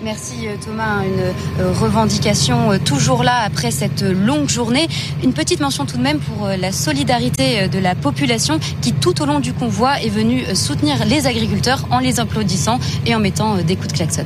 Merci 0.04 0.48
euh, 0.48 0.56
Thomas, 0.64 1.04
une 1.06 1.64
euh, 1.64 1.72
revendication 1.72 2.74
euh, 2.74 2.78
toujours 2.78 3.24
là 3.24 3.40
après 3.46 3.72
cette 3.72 4.02
longue 4.02 4.50
journée. 4.50 4.88
Une 5.24 5.32
petite 5.32 5.62
mention 5.62 5.86
tout 5.86 5.98
de 5.98 6.02
même 6.02 6.20
pour 6.20 6.48
la 6.48 6.74
solidarité 6.74 7.70
de 7.70 7.80
la 7.80 7.96
population 7.96 8.60
qui 8.82 8.92
tout 8.92 9.22
au 9.22 9.26
long 9.26 9.40
du 9.40 9.54
convoi 9.54 10.02
est 10.02 10.10
venue 10.10 10.44
soutenir 10.56 11.06
les 11.06 11.26
agriculteurs 11.26 11.88
en 11.90 12.00
les 12.00 12.20
applaudissant 12.20 12.80
et 13.06 13.16
en 13.16 13.20
mettant 13.20 13.56
des 13.58 13.76
coups 13.78 13.90
de 13.90 13.94
klaxon. 13.94 14.26